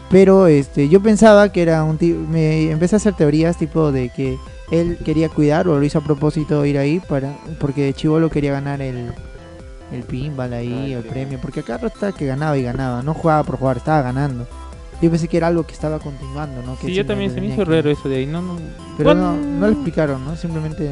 Pero 0.09 0.47
este, 0.47 0.89
yo 0.89 1.01
pensaba 1.01 1.49
que 1.51 1.61
era 1.61 1.83
un 1.83 1.97
tipo. 1.97 2.19
Me 2.29 2.71
empecé 2.71 2.95
a 2.95 2.97
hacer 2.97 3.13
teorías 3.13 3.57
tipo 3.57 3.91
de 3.91 4.09
que 4.09 4.37
él 4.71 4.97
quería 5.03 5.29
cuidar 5.29 5.67
o 5.67 5.77
lo 5.77 5.83
hizo 5.83 5.99
a 5.99 6.01
propósito 6.01 6.65
ir 6.65 6.77
ahí 6.77 6.99
para 6.99 7.33
porque 7.59 7.93
Chivolo 7.93 8.29
quería 8.29 8.51
ganar 8.51 8.81
el, 8.81 9.11
el 9.91 10.03
pinball 10.03 10.53
ahí, 10.53 10.93
Ah, 10.93 10.97
el 10.99 11.03
premio. 11.05 11.39
Porque 11.41 11.59
acá 11.59 11.79
estaba 11.83 12.11
que 12.11 12.25
ganaba 12.25 12.57
y 12.57 12.63
ganaba. 12.63 13.01
No 13.03 13.13
jugaba 13.13 13.43
por 13.43 13.57
jugar, 13.57 13.77
estaba 13.77 14.01
ganando. 14.01 14.47
Yo 15.01 15.09
pensé 15.09 15.27
que 15.27 15.37
era 15.37 15.47
algo 15.47 15.65
que 15.65 15.73
estaba 15.73 15.99
continuando, 15.99 16.61
¿no? 16.63 16.77
Que 16.79 16.87
Sí, 16.87 16.93
yo 16.93 17.05
también 17.05 17.33
se 17.33 17.41
me 17.41 17.47
hizo 17.47 17.57
que- 17.57 17.65
raro 17.65 17.89
eso 17.89 18.07
de 18.09 18.15
ahí. 18.17 18.25
No, 18.25 18.41
no. 18.41 18.57
Pero 18.97 19.13
no, 19.13 19.35
no 19.35 19.67
lo 19.67 19.73
explicaron, 19.73 20.23
¿no? 20.23 20.35
Simplemente 20.35 20.89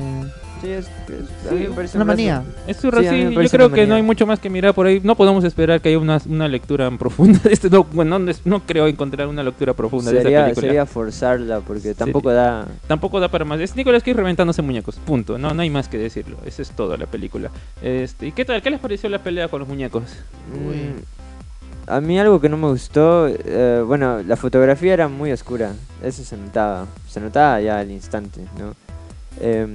Sí, 0.61 0.69
es, 0.69 0.85
es- 0.85 1.45
a 1.45 1.49
Sí, 1.49 1.55
mí 1.55 1.67
me 1.67 1.75
parece 1.75 1.97
una 1.97 2.05
manía. 2.05 2.41
Es 2.67 2.77
su 2.77 2.89
Sí, 2.89 3.33
yo 3.33 3.49
creo 3.49 3.69
que 3.71 3.85
no 3.85 3.95
hay 3.95 4.01
mucho 4.01 4.25
más 4.25 4.39
que 4.39 4.49
mirar 4.49 4.73
por 4.73 4.85
ahí. 4.87 5.01
No 5.03 5.15
podemos 5.15 5.43
esperar 5.43 5.81
que 5.81 5.89
haya 5.89 5.99
una, 5.99 6.21
una 6.25 6.47
lectura 6.47 6.89
profunda 6.97 7.39
de 7.43 7.51
este. 7.53 7.69
No, 7.69 7.83
bueno, 7.85 8.17
no, 8.17 8.31
no 8.45 8.59
creo 8.61 8.87
encontrar 8.87 9.27
una 9.27 9.43
lectura 9.43 9.73
profunda 9.73 10.11
de 10.11 10.17
esta 10.19 10.23
Sería, 10.29 10.43
película. 10.45 10.67
sería 10.67 10.85
forzarla 10.85 11.59
porque 11.59 11.93
tampoco 11.93 12.31
da... 12.31 12.65
Tampoco 12.87 13.19
da 13.19 13.27
para 13.29 13.43
más. 13.43 13.59
Es 13.59 13.75
Nicolas 13.75 14.03
Cage 14.03 14.13
reventándose 14.15 14.61
muñecos. 14.61 14.95
Punto. 15.05 15.37
No, 15.37 15.53
no 15.53 15.61
hay 15.61 15.69
más 15.69 15.89
que 15.89 15.97
decirlo. 15.97 16.37
Eso 16.45 16.61
es 16.61 16.71
todo 16.71 16.95
la 16.95 17.07
película. 17.07 17.49
Este, 17.81 18.27
¿Y 18.27 18.31
qué 18.31 18.45
tal? 18.45 18.61
¿Qué 18.61 18.69
les 18.69 18.79
pareció 18.79 19.09
la 19.09 19.19
pelea 19.19 19.49
con 19.49 19.59
los 19.59 19.67
muñecos? 19.67 20.03
Mm, 20.53 21.01
a 21.87 22.01
mí 22.01 22.19
algo 22.19 22.39
que 22.39 22.49
no 22.49 22.57
me 22.57 22.67
gustó, 22.67 23.27
eh, 23.27 23.83
bueno, 23.85 24.23
la 24.23 24.35
fotografía 24.35 24.93
era 24.93 25.07
muy 25.07 25.31
oscura, 25.31 25.73
eso 26.01 26.23
se 26.23 26.37
notaba, 26.37 26.87
se 27.09 27.19
notaba 27.19 27.59
ya 27.61 27.79
al 27.79 27.91
instante, 27.91 28.41
¿no? 28.57 28.73
Em, 29.41 29.73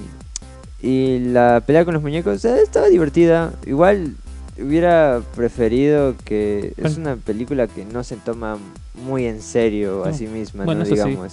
y 0.81 1.19
la 1.19 1.63
pelea 1.67 1.85
con 1.85 1.95
los 1.95 2.03
muñecos 2.03 2.45
eh, 2.45 2.63
estaba 2.63 2.89
divertida, 2.89 3.53
igual 3.67 4.15
hubiera 4.61 5.21
preferido 5.35 6.15
que 6.25 6.73
es 6.77 6.97
una 6.97 7.17
película 7.17 7.67
que 7.67 7.85
no 7.85 8.03
se 8.05 8.17
toma 8.17 8.59
muy 8.95 9.27
en 9.27 9.41
serio 9.41 10.05
a 10.05 10.13
sí 10.13 10.27
misma, 10.27 10.65
Bueno, 10.65 10.81
¿no? 10.81 10.87
sí. 10.87 10.93
digamos. 10.93 11.33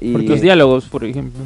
Y, 0.00 0.12
Porque 0.12 0.28
los 0.28 0.40
diálogos, 0.40 0.84
por 0.86 1.04
ejemplo. 1.04 1.40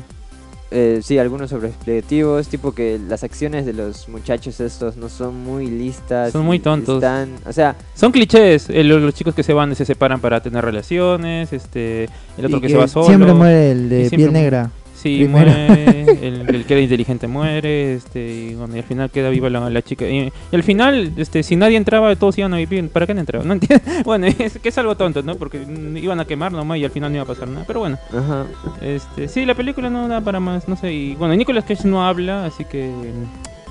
Eh, 0.73 1.01
sí, 1.03 1.19
algunos 1.19 1.51
sobreexplicativos, 1.51 2.49
tipo 2.49 2.73
que 2.73 2.99
las 3.09 3.23
acciones 3.25 3.67
de 3.67 3.73
los 3.73 4.09
muchachos 4.09 4.59
estos 4.61 4.97
no 4.97 5.09
son 5.09 5.37
muy 5.45 5.67
listas. 5.67 6.33
Son 6.33 6.45
muy 6.45 6.59
tontos. 6.59 6.97
Están, 6.97 7.35
o 7.47 7.53
sea, 7.53 7.77
Son 7.95 8.11
clichés. 8.13 8.69
eh, 8.71 8.83
los, 8.85 9.01
los 9.03 9.15
chicos 9.15 9.35
que 9.35 9.43
se 9.43 9.53
van 9.53 9.73
y 9.73 9.75
se 9.75 9.85
separan 9.85 10.21
para 10.21 10.41
tener 10.43 10.65
relaciones. 10.65 11.53
Este, 11.53 12.05
el 12.39 12.47
otro 12.47 12.59
Y 12.59 12.61
que, 12.63 12.69
se 12.71 12.77
va 12.77 12.89
solo. 12.89 13.07
Siempre 13.07 13.33
muere 13.35 13.71
el 13.73 13.89
de 13.89 14.11
piel 14.11 14.31
muere. 14.31 14.33
negra. 14.33 14.71
Sí, 15.03 15.27
muere. 15.29 16.03
El, 16.23 16.55
el 16.55 16.65
que 16.65 16.75
era 16.75 16.81
inteligente 16.81 17.27
muere. 17.27 17.95
Este, 17.95 18.33
y, 18.33 18.55
bueno, 18.55 18.77
y 18.77 18.79
al 18.79 18.85
final 18.85 19.11
queda 19.11 19.29
viva 19.31 19.51
la, 19.51 19.69
la 19.69 19.83
chica. 19.83 20.09
Y, 20.09 20.33
y 20.53 20.57
al 20.57 20.63
final, 20.63 21.13
este, 21.17 21.43
si 21.43 21.57
nadie 21.57 21.77
entraba, 21.77 22.15
todos 22.15 22.39
iban 22.39 22.55
a 22.55 22.59
vivir. 22.59 22.89
¿Para 22.91 23.07
qué 23.09 23.15
no 23.15 23.21
entraban? 23.21 23.49
No 23.49 23.55
entiendo. 23.55 23.85
Bueno, 24.05 24.27
es 24.27 24.59
que 24.59 24.69
es 24.69 24.79
algo 24.79 24.97
tonto, 24.97 25.23
¿no? 25.23 25.35
Porque 25.35 25.61
iban 25.97 26.21
a 26.21 26.25
quemar 26.25 26.53
nomás 26.53 26.79
y 26.79 26.85
al 26.85 26.91
final 26.93 27.11
no 27.11 27.17
iba 27.17 27.25
a 27.25 27.27
pasar 27.27 27.49
nada. 27.49 27.65
Pero 27.67 27.81
bueno, 27.81 27.99
ajá. 28.17 28.47
este, 28.81 29.27
sí, 29.29 29.45
la 29.45 29.55
película 29.55 29.91
no 29.91 30.07
da 30.07 30.21
para 30.21 30.39
más. 30.39 30.69
No 30.69 30.77
sé. 30.77 30.93
Y 30.93 31.15
bueno, 31.17 31.35
Nicolas 31.35 31.65
Cage 31.65 31.89
no 31.89 32.07
habla, 32.07 32.45
así 32.45 32.65
que. 32.65 32.91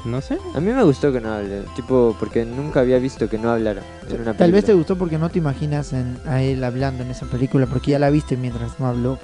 No 0.04 0.20
sé. 0.20 0.38
A 0.56 0.60
mí 0.60 0.72
me 0.74 0.84
gustó 0.84 1.14
que 1.14 1.22
no 1.22 1.32
hable, 1.32 1.62
tipo, 1.76 2.16
porque 2.20 2.44
nunca 2.44 2.80
había 2.80 2.98
visto 2.98 3.30
que 3.30 3.38
no 3.38 3.52
hablara 3.52 3.82
en 4.10 4.22
una 4.22 4.34
Tal 4.34 4.52
vez 4.52 4.66
te 4.66 4.74
gustó 4.74 4.98
porque 4.98 5.20
no 5.20 5.30
te 5.30 5.38
imaginas 5.38 5.94
en- 5.94 6.18
a 6.26 6.42
él 6.42 6.64
hablando 6.64 7.04
en 7.04 7.12
esa 7.12 7.28
película, 7.28 7.68
porque 7.68 7.92
ya 7.92 8.00
la 8.00 8.10
viste 8.10 8.36
mientras 8.36 8.80
no 8.80 8.88
habló. 8.88 9.20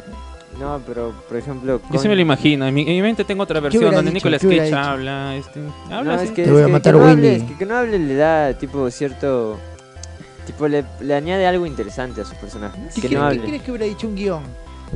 No, 0.59 0.81
pero, 0.85 1.13
por 1.27 1.37
ejemplo... 1.37 1.79
Yo 1.91 1.99
sí 1.99 2.07
me 2.07 2.15
lo 2.15 2.21
imagino. 2.21 2.65
En 2.67 2.73
mi, 2.73 2.81
en 2.81 2.87
mi 2.95 3.01
mente 3.01 3.23
tengo 3.23 3.43
otra 3.43 3.59
versión 3.59 3.83
donde 3.83 4.01
dicho? 4.11 4.13
Nicolas 4.13 4.41
¿Qué 4.41 4.57
Cage 4.57 4.73
habla. 4.73 5.35
Este, 5.35 5.59
No, 5.89 5.95
habla 5.95 6.15
es 6.15 6.21
así. 6.23 6.33
que, 6.33 6.43
Te 6.43 6.49
voy 6.51 6.59
es 6.59 6.63
a 6.63 6.65
que- 6.67 6.71
matar, 6.73 6.93
que 6.93 6.99
no 6.99 7.05
Willy. 7.05 7.13
hable, 7.17 7.35
es 7.35 7.43
que, 7.43 7.57
que 7.57 7.65
no 7.65 7.75
hable 7.77 7.99
le 7.99 8.15
da, 8.15 8.53
tipo, 8.57 8.89
cierto... 8.89 9.57
Tipo, 10.45 10.67
le, 10.67 10.83
le 11.01 11.13
añade 11.13 11.45
algo 11.45 11.65
interesante 11.65 12.21
a 12.21 12.25
su 12.25 12.33
personaje. 12.35 12.79
¿Qué, 12.95 13.01
que 13.01 13.09
qué- 13.09 13.15
no 13.15 13.21
qué 13.21 13.27
hable. 13.27 13.41
crees 13.41 13.61
que 13.63 13.71
hubiera 13.71 13.85
dicho 13.85 14.07
un 14.07 14.15
guion? 14.15 14.43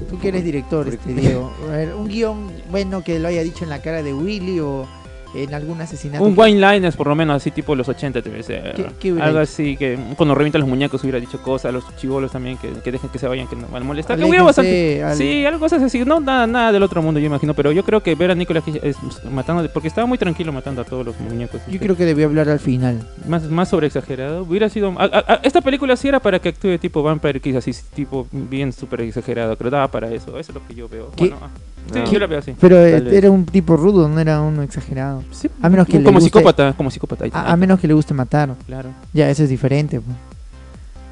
Tú 0.09 0.18
que 0.20 0.30
eres 0.30 0.43
director, 0.45 0.86
¿Por 0.86 0.93
este 0.93 1.14
qué? 1.14 1.20
Diego. 1.22 1.53
A 1.68 1.72
ver, 1.72 1.93
un 1.93 2.07
guion 2.07 2.51
bueno 2.72 3.03
que 3.03 3.20
lo 3.20 3.28
haya 3.28 3.43
dicho 3.43 3.64
en 3.66 3.70
la 3.70 3.82
cara 3.82 4.01
de 4.01 4.14
Willy 4.14 4.62
o 4.62 4.88
en 5.34 5.53
algún 5.53 5.79
asesinato. 5.82 6.23
Un 6.23 6.36
que- 6.36 6.41
wine 6.41 6.59
liners 6.73 6.95
por 6.95 7.07
lo 7.07 7.15
menos 7.15 7.38
así 7.38 7.51
tipo 7.51 7.75
los 7.75 7.88
80 7.88 8.21
debe 8.21 8.43
ser. 8.43 8.73
¿Qué- 8.75 8.86
qué 8.99 9.11
hubiera 9.13 9.27
Algo 9.27 9.39
así 9.39 9.77
que 9.77 9.97
cuando 10.17 10.36
revientan 10.36 10.61
los 10.61 10.69
muñecos 10.69 11.01
hubiera 11.03 11.19
dicho 11.19 11.41
cosas, 11.41 11.73
los 11.73 11.84
chivolos 11.97 12.32
también 12.32 12.57
que, 12.57 12.69
que 12.84 12.91
dejen 12.91 13.09
que 13.09 13.19
se 13.19 13.27
vayan, 13.27 13.47
que 13.47 13.55
no 13.55 13.67
van 13.67 13.84
a 13.84 13.86
molestar. 13.86 14.17
Que 14.17 14.25
hubiera 14.25 14.43
bastante. 14.43 15.03
Sí, 15.15 15.45
algo 15.45 15.65
así, 15.65 15.99
no 16.05 16.19
nada, 16.19 16.47
nada 16.47 16.71
del 16.71 16.84
otro 16.84 17.01
mundo 17.01 17.19
yo 17.19 17.25
imagino, 17.27 17.53
pero 17.53 17.71
yo 17.71 17.84
creo 17.84 18.01
que 18.03 18.15
ver 18.15 18.32
a 18.32 18.36
Nicolas 18.36 18.63
Cage 18.63 18.79
es- 18.84 18.97
matando, 19.32 19.67
porque 19.71 19.88
estaba 19.88 20.05
muy 20.07 20.17
tranquilo 20.17 20.51
matando 20.51 20.82
a 20.82 20.86
todos 20.86 21.05
los 21.05 21.19
muñecos. 21.19 21.61
Yo 21.67 21.79
creo 21.79 21.95
que 21.95 22.05
debió 22.05 22.27
hablar 22.27 22.49
al 22.49 22.59
final. 22.59 22.99
más, 23.27 23.43
más 23.49 23.69
sobre 23.69 23.88
exagerado. 23.88 24.43
Hubiera 24.43 24.69
sido. 24.69 24.93
a- 24.97 25.03
a- 25.05 25.34
a- 25.34 25.39
esta 25.43 25.61
película 25.61 25.95
sí 25.95 26.07
era 26.07 26.19
para 26.19 26.39
que 26.39 26.49
actúe 26.49 26.77
tipo 26.77 27.01
Vampire 27.03 27.39
Kiss, 27.39 27.55
así 27.55 27.71
tipo 27.93 28.27
bien 28.32 28.71
súper 28.73 29.01
exagerado, 29.01 29.57
creo 29.57 29.69
daba 29.71 29.88
para 29.89 30.09
eso. 30.11 30.38
Eso 30.39 30.51
es 30.51 30.55
lo 30.55 30.67
que 30.67 30.75
yo 30.75 30.89
veo. 30.89 31.11
¿Qué? 31.15 31.29
Bueno, 31.29 31.38
ah, 31.41 31.49
sí, 31.91 31.99
No. 31.99 32.11
yo 32.11 32.19
la 32.19 32.27
veo 32.27 32.39
así. 32.39 32.53
Pero 32.59 32.77
eh, 32.86 32.99
vez. 33.01 33.13
era 33.13 33.32
un 33.32 33.45
tipo 33.45 33.77
rudo, 33.77 34.07
no 34.09 34.19
era 34.19 34.41
uno 34.41 34.61
exagerado. 34.63 35.23
Sí, 35.32 35.49
A 35.61 35.69
menos 35.69 35.88
que 35.88 35.99
le 35.99 36.03
como 36.05 36.19
guste- 36.19 36.25
psicópata, 36.25 36.73
como 36.73 36.91
psicópata. 36.91 37.25
A, 37.34 37.51
a 37.51 37.55
menos 37.57 37.79
que 37.79 37.88
le 37.88 37.93
guste 37.93 38.13
matar. 38.13 38.53
Claro. 38.67 38.89
Ya, 39.13 39.29
eso 39.29 39.43
es 39.43 39.49
diferente. 39.49 39.99
pues. 40.01 40.15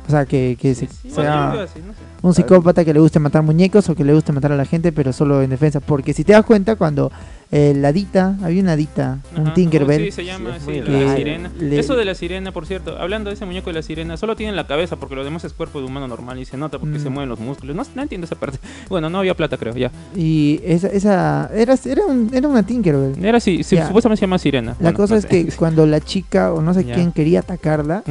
O 0.08 0.12
sea, 0.12 0.26
que, 0.26 0.58
que 0.60 0.74
Sí, 0.74 0.88
se- 1.04 1.12
sea 1.12 1.48
lo 1.48 1.52
veo 1.54 1.62
así, 1.66 1.80
no 1.86 1.94
sé. 1.94 2.00
un 2.24 2.34
psicópata 2.34 2.84
que 2.84 2.94
le 2.94 3.00
guste 3.00 3.20
matar 3.20 3.44
muñecos 3.44 3.88
o 3.90 3.96
que 3.96 4.04
le 4.04 4.14
guste 4.14 4.32
matar 4.32 4.52
a 4.52 4.56
la 4.56 4.66
gente, 4.66 4.92
pero 4.92 5.14
solo 5.14 5.42
en 5.44 5.52
defensa. 5.52 5.80
Porque 5.82 6.14
si 6.14 6.24
te 6.24 6.34
das 6.34 6.44
cuenta, 6.46 6.76
cuando 6.76 7.12
eh, 7.52 7.74
la 7.76 7.92
Dita, 7.92 8.38
había 8.44 8.62
una 8.62 8.76
Dita, 8.76 9.20
un. 9.36 9.54
Tinkerbell, 9.56 10.06
Sí, 10.06 10.12
se 10.12 10.26
llama 10.26 10.58
Sí, 10.64 10.82
la, 10.86 11.16
sirena. 11.16 11.52
Le- 11.60 11.80
Eso 11.80 11.96
de 11.96 12.06
la 12.06 12.14
sirena, 12.14 12.52
por 12.52 12.66
cierto, 12.68 12.98
hablando 13.00 13.30
de 13.32 13.36
ese 13.36 13.46
muñeco 13.46 13.72
de 13.72 13.74
la 13.74 13.82
sirena, 13.82 14.18
solo 14.18 14.36
tiene 14.36 14.54
la 14.54 14.68
cabeza 14.68 14.98
porque 14.98 15.16
lo 15.16 15.24
demás 15.24 15.44
es 15.46 15.54
cuerpo 15.54 15.80
de 15.80 15.86
humano 15.88 16.08
normal 16.08 16.38
y 16.40 16.46
se 16.46 16.58
nota 16.58 16.78
porque 16.78 17.00
Mm. 17.00 17.02
se 17.02 17.10
mueven 17.10 17.30
los 17.30 17.40
músculos. 17.40 17.76
No, 17.76 17.84
no 17.96 18.02
entiendo 18.04 18.26
esa 18.26 18.36
parte. 18.36 18.60
Bueno, 18.88 19.10
no 19.10 19.18
había 19.20 19.34
plata, 19.36 19.58
creo, 19.58 19.76
ya. 19.76 19.92
y 20.16 20.60
esa, 20.64 20.88
esa 20.90 21.50
era, 21.54 21.76
era, 21.86 22.06
un- 22.06 22.30
era 22.34 22.48
una 22.48 22.62
Tinkerbell. 22.64 23.24
Era 23.26 23.38
así, 23.40 23.64
supuestamente 23.64 24.18
se 24.20 24.22
llama 24.26 24.38
sirena. 24.38 24.72
La 24.80 24.92
Bueno, 24.92 24.98
cosa 24.98 25.14
no 25.16 25.18
es 25.20 25.24
sé. 25.24 25.30
que 25.30 25.52
cuando 25.58 25.86
la 25.88 26.02
chica 26.02 26.54
o 26.54 26.62
no 26.62 26.74
sé 26.74 26.86
Ya. 26.86 26.94
quién 26.96 27.12
quería 27.12 27.40
atacarla, 27.40 28.04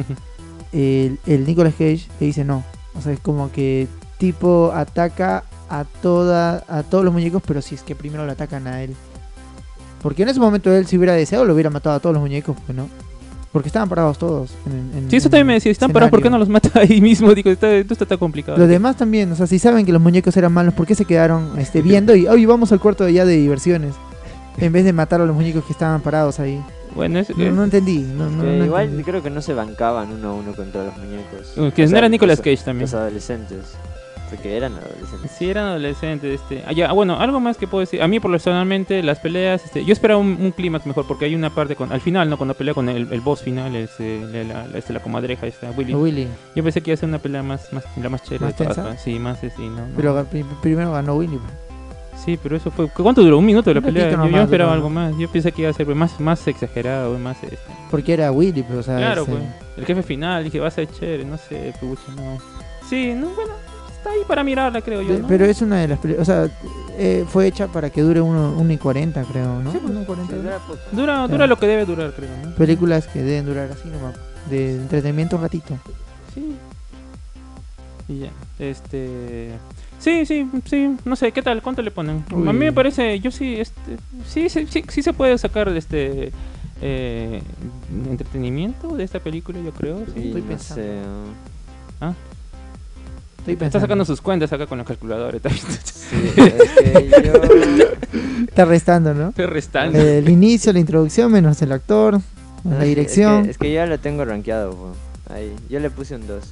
el, 0.73 1.17
el 1.25 1.45
Nicolas 1.45 1.73
Cage 1.73 2.07
le 2.19 2.25
dice 2.27 2.43
no. 2.43 2.63
O 2.95 3.01
sea, 3.01 3.13
es 3.13 3.19
como 3.19 3.51
que 3.51 3.87
tipo 4.17 4.71
ataca 4.75 5.45
a 5.69 5.85
toda 5.85 6.63
a 6.67 6.83
todos 6.83 7.05
los 7.05 7.13
muñecos, 7.13 7.41
pero 7.45 7.61
si 7.61 7.75
es 7.75 7.83
que 7.83 7.95
primero 7.95 8.25
le 8.25 8.31
atacan 8.33 8.67
a 8.67 8.83
él. 8.83 8.95
Porque 10.01 10.23
en 10.23 10.29
ese 10.29 10.39
momento 10.39 10.71
él 10.71 10.85
si 10.87 10.97
hubiera 10.97 11.13
deseado 11.13 11.45
lo 11.45 11.53
hubiera 11.53 11.69
matado 11.69 11.95
a 11.95 11.99
todos 11.99 12.13
los 12.13 12.21
muñecos, 12.21 12.55
pues 12.65 12.77
no. 12.77 12.87
Porque 13.51 13.67
estaban 13.67 13.89
parados 13.89 14.17
todos. 14.19 14.51
en- 14.67 14.97
en- 15.05 15.09
Sí, 15.09 15.17
eso 15.17 15.27
en 15.27 15.31
también 15.31 15.41
el 15.41 15.47
me 15.47 15.53
decía, 15.55 15.71
están 15.71 15.91
parados, 15.91 16.11
¿por 16.11 16.21
qué 16.21 16.29
no 16.29 16.37
los 16.37 16.49
mata 16.49 16.69
ahí 16.79 17.01
mismo? 17.01 17.33
Digo, 17.33 17.49
está, 17.49 17.71
esto 17.73 17.93
está 17.93 18.05
tan 18.05 18.17
complicado. 18.19 18.57
Los 18.57 18.67
demás 18.69 18.95
también, 18.95 19.31
o 19.31 19.35
sea, 19.35 19.47
si 19.47 19.57
saben 19.59 19.85
que 19.85 19.91
los 19.91 20.01
muñecos 20.01 20.37
eran 20.37 20.53
malos, 20.53 20.73
¿por 20.75 20.85
qué 20.85 20.93
se 20.95 21.05
quedaron 21.05 21.57
este, 21.59 21.81
viendo 21.81 22.15
y 22.15 22.27
hoy 22.27 22.45
vamos 22.45 22.71
al 22.71 22.79
cuarto 22.79 23.03
de 23.05 23.13
ya 23.13 23.25
de 23.25 23.35
diversiones? 23.37 23.95
En 24.57 24.71
vez 24.71 24.83
de 24.85 24.93
matar 24.93 25.21
a 25.21 25.25
los 25.25 25.35
muñecos 25.35 25.63
que 25.65 25.71
estaban 25.73 26.01
parados 26.01 26.39
ahí. 26.39 26.61
Bueno, 26.93 27.19
es, 27.19 27.35
No, 27.37 27.51
no 27.51 27.63
entendí. 27.63 27.99
No, 27.99 28.29
no- 28.29 28.65
igual 28.65 28.83
entendí. 28.85 29.03
creo 29.03 29.23
que 29.23 29.29
no 29.29 29.41
se 29.41 29.53
bancaban 29.53 30.11
uno 30.11 30.29
a 30.29 30.33
uno 30.33 30.53
contra 30.53 30.83
los 30.83 30.97
muñecos. 30.97 31.53
Uh, 31.57 31.71
que 31.71 31.83
O 31.83 31.85
no 31.85 31.89
sea, 31.89 31.97
era 31.99 32.09
Nicolas 32.09 32.39
Cage 32.39 32.57
también. 32.65 32.81
Los 32.89 32.93
adolescentes. 32.93 33.59
Porque 34.29 34.55
eran 34.57 34.73
adolescentes. 34.75 35.31
Sí, 35.37 35.49
eran 35.49 35.65
adolescentes. 35.65 36.41
Este. 36.41 36.63
Ah, 36.67 36.71
ya, 36.71 36.91
bueno, 36.91 37.19
algo 37.19 37.39
más 37.39 37.57
que 37.57 37.67
puedo 37.67 37.79
decir. 37.81 38.01
A 38.01 38.07
mí, 38.07 38.19
personalmente, 38.19 39.01
las 39.03 39.19
peleas. 39.19 39.65
Este, 39.65 39.83
yo 39.85 39.93
esperaba 39.93 40.19
un, 40.19 40.37
un 40.39 40.51
clímax 40.51 40.85
mejor 40.85 41.05
porque 41.07 41.25
hay 41.25 41.35
una 41.35 41.49
parte 41.49 41.75
con, 41.75 41.91
al 41.91 42.01
final, 42.01 42.29
¿no? 42.29 42.37
Cuando 42.37 42.53
pelea 42.53 42.73
con 42.73 42.89
el, 42.89 43.11
el 43.11 43.21
boss 43.21 43.41
final, 43.41 43.75
este, 43.75 44.19
la, 44.31 44.43
la, 44.43 44.67
la- 44.67 44.77
este, 44.77 44.93
la 44.93 44.99
comadreja, 45.01 45.47
esta, 45.47 45.71
Willy. 45.71 45.93
Willy. 45.95 46.27
Yo 46.55 46.63
pensé 46.63 46.81
que 46.81 46.91
iba 46.91 46.93
a 46.95 46.97
ser 46.97 47.09
una 47.09 47.19
pelea 47.19 47.41
más, 47.43 47.71
más 47.73 47.83
la 48.01 48.09
más 48.09 48.23
chévere 48.23 48.45
¿Más 48.45 48.75
de. 48.75 48.97
Sí, 48.97 49.17
más 49.19 49.43
este, 49.43 49.61
no, 49.63 49.87
no. 49.87 49.95
Pero 49.95 50.25
pri- 50.29 50.45
primero 50.61 50.91
ganó 50.91 51.15
Willy. 51.15 51.37
pues. 51.37 51.53
Sí, 52.23 52.37
pero 52.43 52.57
eso 52.57 52.69
fue. 52.69 52.89
¿Cuánto 52.89 53.23
duró? 53.23 53.37
Un 53.37 53.45
minuto 53.45 53.73
la 53.73 53.79
Un 53.79 53.85
pelea. 53.85 54.11
Yo, 54.11 54.17
yo 54.27 54.37
esperaba 54.41 54.71
duró. 54.71 54.71
algo 54.71 54.89
más. 54.89 55.17
Yo 55.17 55.29
pensé 55.31 55.51
que 55.53 55.61
iba 55.61 55.71
a 55.71 55.73
ser 55.73 55.87
más, 55.95 56.19
más 56.19 56.45
exagerado, 56.47 57.17
más. 57.17 57.41
Este. 57.43 57.57
Porque 57.89 58.13
era 58.13 58.29
Willy, 58.31 58.61
pero 58.63 58.79
o 58.79 58.83
sea, 58.83 58.97
Claro, 58.97 59.21
ese- 59.23 59.31
pues. 59.31 59.43
El 59.77 59.85
jefe 59.85 60.03
final, 60.03 60.43
dije, 60.43 60.59
va 60.59 60.67
a 60.67 60.71
ser 60.71 60.87
chévere, 60.91 61.23
no 61.23 61.37
sé, 61.37 61.73
pucha, 61.79 62.01
no. 62.17 62.37
Sí, 62.89 63.13
no, 63.15 63.27
bueno, 63.29 63.53
está 63.99 64.09
ahí 64.11 64.21
para 64.27 64.43
mirarla, 64.43 64.81
creo 64.81 65.01
yo. 65.01 65.13
de- 65.13 65.19
¿no? 65.19 65.27
Pero 65.27 65.45
es 65.45 65.61
una 65.61 65.77
de 65.79 65.87
las 65.87 65.99
peli- 65.99 66.15
o 66.17 66.25
sea, 66.25 66.49
eh, 66.97 67.25
fue 67.27 67.47
hecha 67.47 67.67
para 67.67 67.89
que 67.89 68.01
dure 68.01 68.19
1 68.21 68.71
y 68.71 68.77
40, 68.77 69.23
creo, 69.23 69.59
¿no? 69.61 69.71
Sí, 69.71 69.77
pues. 69.81 69.91
1 69.93 70.01
y 70.01 70.05
40. 70.05 70.33
Sí, 70.33 70.39
era 70.47 70.57
poco. 70.59 70.79
Dura, 70.91 71.27
dura 71.27 71.47
lo 71.47 71.57
que 71.57 71.67
debe 71.67 71.85
durar, 71.85 72.11
creo, 72.13 72.29
¿no? 72.43 72.55
Películas 72.55 73.07
que 73.07 73.21
deben 73.21 73.45
durar 73.45 73.69
así 73.71 73.87
nomás, 73.89 74.15
de 74.49 74.75
entretenimiento 74.75 75.35
un 75.35 75.41
ratito. 75.43 75.77
Sí. 76.33 76.55
Y 78.07 78.19
ya, 78.19 78.29
este... 78.57 79.51
Sí, 79.99 80.25
sí, 80.25 80.49
sí, 80.65 80.95
no 81.05 81.15
sé, 81.17 81.31
¿qué 81.33 81.41
tal? 81.41 81.61
¿Cuánto 81.61 81.81
le 81.81 81.91
ponen? 81.91 82.23
A 82.31 82.35
mí 82.53 82.53
me 82.59 82.71
parece, 82.73 83.19
yo 83.19 83.31
sí, 83.31 83.55
este, 83.59 83.97
sí, 84.25 84.47
sí, 84.49 84.65
sí, 84.69 84.83
sí 84.87 85.03
se 85.03 85.11
puede 85.13 85.37
sacar 85.37 85.67
este 85.69 86.31
eh, 86.81 87.41
entretenimiento 88.09 88.95
de 88.95 89.03
esta 89.03 89.19
película, 89.19 89.59
yo 89.59 89.71
creo. 89.71 89.97
Sí. 90.15 90.27
Estoy 90.27 90.41
no 90.41 90.47
pensando. 90.47 90.81
sé, 90.83 90.97
Ah, 92.01 92.13
Estoy 93.39 93.57
está 93.67 93.79
sacando 93.79 94.05
sus 94.05 94.21
cuentas 94.21 94.51
acá 94.53 94.67
con 94.67 94.77
los 94.77 94.85
calculadores, 94.87 95.41
está, 95.43 95.49
Sí, 95.49 96.15
es 96.35 96.71
que 96.71 97.09
yo... 97.23 97.33
Está 98.47 98.65
restando, 98.65 99.13
¿no? 99.13 99.29
está 99.29 99.45
restando. 99.47 99.99
El 99.99 100.29
inicio, 100.29 100.71
la 100.73 100.79
introducción, 100.79 101.31
menos 101.31 101.61
el 101.61 101.71
actor, 101.71 102.19
la 102.63 102.83
dirección. 102.83 103.41
Es 103.41 103.45
que, 103.45 103.51
es 103.51 103.57
que 103.57 103.73
ya 103.73 103.85
lo 103.85 103.99
tengo 103.99 104.25
rankeado, 104.25 104.71
po. 104.71 104.91
Ahí. 105.33 105.53
Yo 105.69 105.79
le 105.79 105.89
puse 105.89 106.15
un 106.15 106.25
2. 106.27 106.43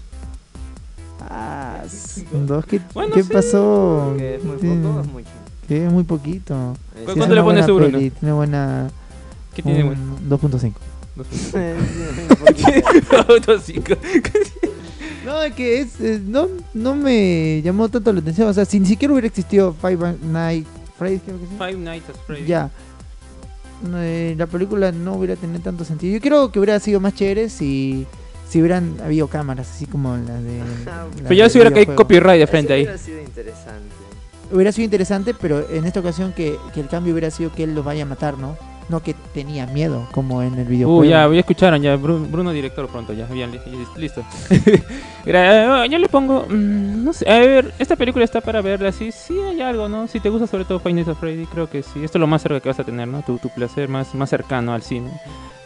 Ah, 1.29 1.81
s- 1.85 2.25
dos, 2.31 2.65
¿qué, 2.65 2.79
Bueno, 2.93 3.15
¿qué 3.15 3.23
sí. 3.23 3.33
pasó? 3.33 4.13
Que 4.17 4.35
es 4.35 4.43
muy 4.43 4.57
poco 4.57 4.97
o 4.97 5.01
es 5.01 5.07
mucho. 5.07 5.27
que 5.67 5.85
es 5.87 5.91
muy 5.91 6.03
poquito. 6.03 6.75
Eh, 6.95 7.03
¿Cu- 7.05 7.11
sí, 7.13 7.17
cuánto 7.17 7.35
le 7.35 7.41
una 7.41 7.43
pones 7.43 7.43
buena 7.43 7.65
tú, 7.67 7.75
Bruno? 7.75 7.91
peli, 7.97 8.09
Tiene 8.11 8.33
buena. 8.33 8.87
¿Qué 9.55 9.63
tiene? 9.63 9.83
un 9.83 10.29
bueno? 10.29 10.37
2.5. 10.37 10.73
No, 15.27 15.43
es 15.43 15.53
que 15.53 15.81
es, 15.81 15.99
eh, 15.99 16.21
no, 16.25 16.47
no 16.73 16.95
me 16.95 17.61
llamó 17.61 17.89
tanto 17.89 18.13
la 18.13 18.21
atención. 18.21 18.47
O 18.47 18.53
sea, 18.53 18.63
si 18.63 18.79
ni 18.79 18.85
siquiera 18.85 19.13
hubiera 19.13 19.27
existido 19.27 19.73
Five 19.73 20.15
Nights 20.23 20.69
Freddy's, 20.97 21.21
creo 21.25 21.37
que 21.37 21.45
sí. 21.45 21.51
Five 21.57 21.75
Nights 21.75 22.09
at 22.09 22.15
Freddy's. 22.25 22.47
Ya. 22.47 22.69
No, 23.83 23.97
eh, 24.01 24.35
la 24.37 24.47
película 24.47 24.93
no 24.93 25.15
hubiera 25.15 25.35
tenido 25.35 25.59
tanto 25.59 25.83
sentido. 25.83 26.13
Yo 26.15 26.21
creo 26.21 26.49
que 26.49 26.59
hubiera 26.59 26.79
sido 26.79 27.01
más 27.01 27.13
chévere 27.13 27.49
si, 27.49 28.07
si 28.49 28.61
hubieran 28.61 28.95
habido 29.03 29.27
cámaras, 29.27 29.69
así 29.69 29.85
como 29.85 30.15
las 30.15 30.41
de. 30.43 30.59
las 30.85 31.05
Pero 31.23 31.33
ya 31.33 31.43
de 31.43 31.49
se 31.49 31.57
hubiera 31.59 31.73
caído 31.75 31.95
copyright 31.95 32.39
de 32.39 32.47
frente 32.47 32.73
Eso 32.73 32.73
ahí. 32.73 32.83
hubiera 32.83 32.97
sido 32.97 33.19
interesante. 33.21 33.95
Hubiera 34.49 34.71
sido 34.71 34.85
interesante, 34.85 35.33
pero 35.33 35.69
en 35.69 35.85
esta 35.85 35.99
ocasión 35.99 36.31
que, 36.31 36.57
que 36.73 36.79
el 36.79 36.87
cambio 36.87 37.11
hubiera 37.11 37.29
sido 37.31 37.51
que 37.51 37.63
él 37.63 37.75
los 37.75 37.83
vaya 37.83 38.03
a 38.03 38.05
matar, 38.05 38.37
¿no? 38.37 38.57
No 38.89 39.01
que 39.01 39.13
tenía 39.33 39.65
miedo, 39.67 40.07
como 40.11 40.41
en 40.41 40.53
el 40.55 40.65
Uh, 40.65 40.69
videojuego. 40.69 41.03
ya, 41.05 41.27
ya 41.29 41.39
escucharon, 41.39 41.81
ya, 41.81 41.95
Bruno, 41.97 42.25
Bruno 42.29 42.51
director 42.51 42.87
pronto, 42.87 43.13
ya, 43.13 43.25
bien, 43.25 43.51
li- 43.51 43.59
li- 43.65 44.01
listo. 44.01 44.23
Gra- 45.25 45.85
yo 45.89 45.97
le 45.97 46.07
pongo, 46.09 46.45
mm, 46.47 47.03
no 47.03 47.13
sé, 47.13 47.29
a 47.29 47.39
ver, 47.39 47.73
esta 47.79 47.95
película 47.95 48.23
está 48.23 48.39
para 48.41 48.61
verla, 48.61 48.91
sí, 48.91 49.11
sí 49.11 49.37
hay 49.39 49.61
algo, 49.61 49.89
¿no? 49.89 50.07
Si 50.07 50.19
te 50.19 50.29
gusta 50.29 50.47
sobre 50.47 50.65
todo 50.65 50.81
Nights 50.85 51.09
at 51.09 51.15
Freddy, 51.17 51.45
creo 51.45 51.69
que 51.69 51.83
sí, 51.83 52.03
esto 52.03 52.17
es 52.17 52.21
lo 52.21 52.27
más 52.27 52.41
cerca 52.41 52.59
que 52.61 52.69
vas 52.69 52.79
a 52.79 52.83
tener, 52.83 53.07
¿no? 53.07 53.21
Tu, 53.23 53.37
tu 53.39 53.49
placer 53.49 53.89
más, 53.89 54.15
más 54.15 54.29
cercano 54.29 54.73
al 54.73 54.81
cine. 54.81 55.11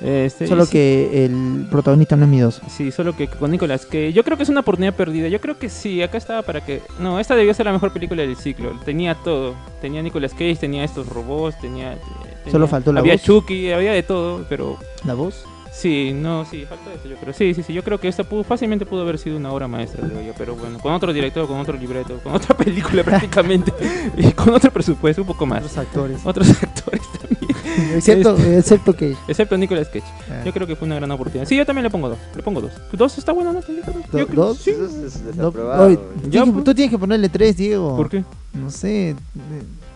Este, 0.04 0.48
Solo 0.48 0.64
y 0.64 0.66
sí- 0.66 0.72
que 0.72 1.26
el 1.26 1.68
protagonista 1.70 2.16
no 2.16 2.24
es 2.24 2.30
miedoso. 2.32 2.64
Sí, 2.70 2.92
solo 2.92 3.16
que 3.16 3.28
con 3.28 3.52
Nicolas 3.52 3.86
que 3.86 4.12
yo 4.12 4.24
creo 4.24 4.36
que 4.36 4.42
es 4.42 4.50
una 4.50 4.62
oportunidad 4.62 4.96
perdida. 4.96 5.28
Yo 5.28 5.40
creo 5.40 5.60
que 5.60 5.70
sí, 5.70 6.02
acá 6.02 6.18
estaba 6.18 6.42
para 6.42 6.66
que. 6.66 6.82
No, 7.00 7.20
esta 7.20 7.36
debió 7.36 7.54
ser 7.54 7.68
la 7.68 7.72
mejor 7.74 7.94
película 7.94 8.24
del 8.24 8.36
ciclo. 8.36 8.72
Tenía 8.84 9.14
todo. 9.14 9.54
Tenía 9.80 10.02
Nicolas 10.02 10.32
Cage, 10.32 10.56
tenía 10.56 10.84
estos 10.84 11.06
robots, 11.08 11.60
tenía. 11.62 12.00
Tenía- 12.42 12.52
Solo 12.52 12.68
faltó 12.68 12.92
la 12.94 13.00
Había 13.02 13.14
voz. 13.14 13.24
Chucky, 13.24 13.72
había 13.72 13.94
de 13.94 14.04
todo, 14.04 14.46
pero. 14.50 14.78
¿La 15.06 15.14
voz? 15.14 15.44
Sí, 15.74 16.12
no, 16.14 16.44
sí, 16.46 16.66
falta 16.66 16.92
eso, 16.94 17.08
yo 17.08 17.16
creo. 17.16 17.34
Sí, 17.34 17.54
sí, 17.54 17.64
sí, 17.64 17.74
yo 17.74 17.82
creo 17.82 17.98
que 17.98 18.10
esta 18.10 18.26
pudo, 18.26 18.44
fácilmente 18.44 18.86
pudo 18.86 19.02
haber 19.04 19.18
sido 19.18 19.38
una 19.38 19.52
obra 19.54 19.70
maestra, 19.70 20.06
digo 20.06 20.22
yo, 20.22 20.34
pero 20.38 20.54
bueno, 20.56 20.78
con 20.80 20.92
otro 20.94 21.14
director, 21.14 21.48
con 21.48 21.60
otro 21.60 21.78
libreto, 21.78 22.20
con 22.22 22.34
otra 22.36 22.56
película 22.58 23.04
prácticamente, 23.04 23.72
y 24.18 24.32
con 24.34 24.54
otro 24.54 24.70
presupuesto, 24.70 25.22
un 25.22 25.28
poco 25.30 25.46
más. 25.46 25.64
Los 25.64 25.78
actores. 25.78 26.20
Otros 26.26 26.50
actores 26.62 27.02
también, 27.20 27.96
excepto, 27.96 28.36
excepto 28.38 28.94
que... 28.96 29.16
excepto 29.30 29.58
Nicolas 29.58 29.88
Cage. 29.88 30.04
ah, 30.30 30.42
Yo 30.46 30.52
creo 30.52 30.68
que 30.68 30.76
fue 30.76 30.86
una 30.88 30.96
gran 30.96 31.10
oportunidad. 31.10 31.48
Sí, 31.48 31.56
yo 31.56 31.66
también 31.66 31.84
le 31.84 31.90
pongo 31.90 32.10
dos, 32.10 32.18
le 32.36 32.44
pongo 32.44 32.60
dos. 32.62 32.74
¿Dos 32.92 33.18
está 33.18 33.32
buena, 33.32 33.54
no? 33.54 33.62
Yo 33.62 33.68
creo- 33.82 34.04
Do- 34.12 34.18
yo 34.20 34.28
creo- 34.28 34.46
¿Dos? 34.48 34.58
Sí. 34.58 34.72
Eso 34.72 34.86
es 34.86 35.22
no, 35.22 35.32
desaprobado. 35.32 35.88
tienes 35.88 36.44
que- 36.44 36.52
pues. 36.52 36.64
tú 36.66 36.76
tienes 36.76 36.92
que 36.92 37.00
ponerle 37.00 37.30
tres, 37.30 37.56
Diego. 37.56 37.96
¿Por 37.96 38.10
qué? 38.10 38.26
No 38.54 38.70
sé. 38.70 39.16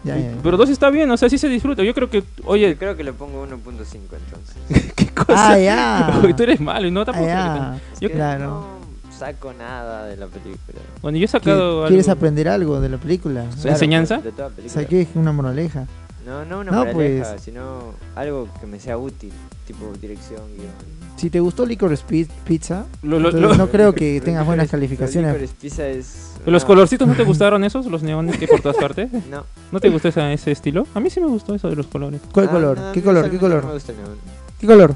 Ya, 0.05 0.15
ya, 0.17 0.31
ya. 0.31 0.37
Pero 0.43 0.55
dos 0.57 0.69
está 0.69 0.89
bien, 0.89 1.09
o 1.11 1.17
sea, 1.17 1.29
sí 1.29 1.37
se 1.37 1.49
disfruta. 1.49 1.83
Yo 1.83 1.93
creo 1.93 2.09
que, 2.09 2.21
Yo 2.21 2.25
oye, 2.45 2.77
creo 2.77 2.95
que 2.95 3.03
le 3.03 3.11
pongo 3.11 3.45
1.5 3.45 3.55
entonces. 4.15 4.93
qué 4.95 5.07
cosa. 5.07 5.51
Ah, 5.53 5.57
ya. 5.59 6.19
Oye, 6.23 6.33
tú 6.33 6.43
eres 6.43 6.61
malo 6.61 6.87
y 6.87 6.91
no 6.91 7.01
Ah, 7.01 7.05
tampoco. 7.05 7.27
ya. 7.27 7.79
Yo- 7.99 8.11
Claro. 8.11 8.45
No 9.09 9.11
saco 9.17 9.53
nada 9.53 10.05
de 10.07 10.17
la 10.17 10.27
película. 10.27 10.79
Bueno, 11.01 11.17
yo 11.17 11.23
he 11.23 11.27
¿Qui- 11.27 11.31
sacado. 11.31 11.87
¿Quieres 11.87 12.07
algo- 12.09 12.17
aprender 12.19 12.47
algo 12.49 12.79
de 12.81 12.89
la 12.89 12.97
película? 12.97 13.45
Sí. 13.57 13.67
¿Enseñanza? 13.69 14.17
de 14.19 14.31
toda 14.31 14.49
película. 14.49 14.81
Saqué 14.83 15.01
es 15.01 15.07
una 15.15 15.31
moraleja. 15.31 15.87
No, 16.25 16.43
no 16.43 16.59
una 16.59 16.71
No, 16.71 16.77
moraleja, 16.85 17.31
pues. 17.31 17.41
sino 17.41 17.93
algo 18.15 18.49
que 18.59 18.65
me 18.67 18.79
sea 18.79 18.97
útil, 18.97 19.31
tipo 19.67 19.91
dirección, 20.01 20.41
guion. 20.57 21.04
Si 21.15 21.29
te 21.29 21.39
gustó 21.39 21.65
Licorice 21.65 22.03
Pi- 22.07 22.27
Pizza, 22.45 22.85
Lo- 23.01 23.19
lo- 23.19 23.29
entonces 23.29 23.41
lo- 23.41 23.55
no 23.65 23.71
creo 23.71 23.93
que 23.95 24.19
tengas 24.21 24.45
buenas 24.45 24.69
calificaciones. 24.69 25.51
Pizza 25.61 25.87
es... 25.87 26.33
¿Los 26.45 26.65
colorcitos 26.65 27.07
no 27.07 27.13
te 27.15 27.23
gustaron 27.23 27.63
esos? 27.63 27.85
¿Los 27.85 28.03
neones 28.03 28.37
que 28.37 28.47
por 28.47 28.59
todas 28.61 28.77
partes? 28.77 29.09
No. 29.31 29.43
¿No 29.71 29.79
te 29.79 29.89
gustó 29.89 30.09
ese 30.09 30.51
estilo? 30.51 30.85
A 30.93 30.99
mí 30.99 31.09
sí 31.09 31.19
me 31.21 31.27
gustó 31.27 31.55
eso 31.55 31.69
de 31.69 31.75
los 31.75 31.87
colores. 31.87 32.19
¿Cuál 32.31 32.47
Ah, 32.49 32.51
color? 32.51 32.79
no, 32.79 32.91
¿Qué 32.91 33.01
color? 33.01 33.29
¿Qué 33.29 33.35
usualmente 33.37 33.37
No 33.37 33.55
me 33.55 33.61
color? 33.61 33.73
gusta 33.73 33.91
el 33.93 33.97
neón. 33.97 34.17
¿Qué 34.59 34.67
color? 34.67 34.95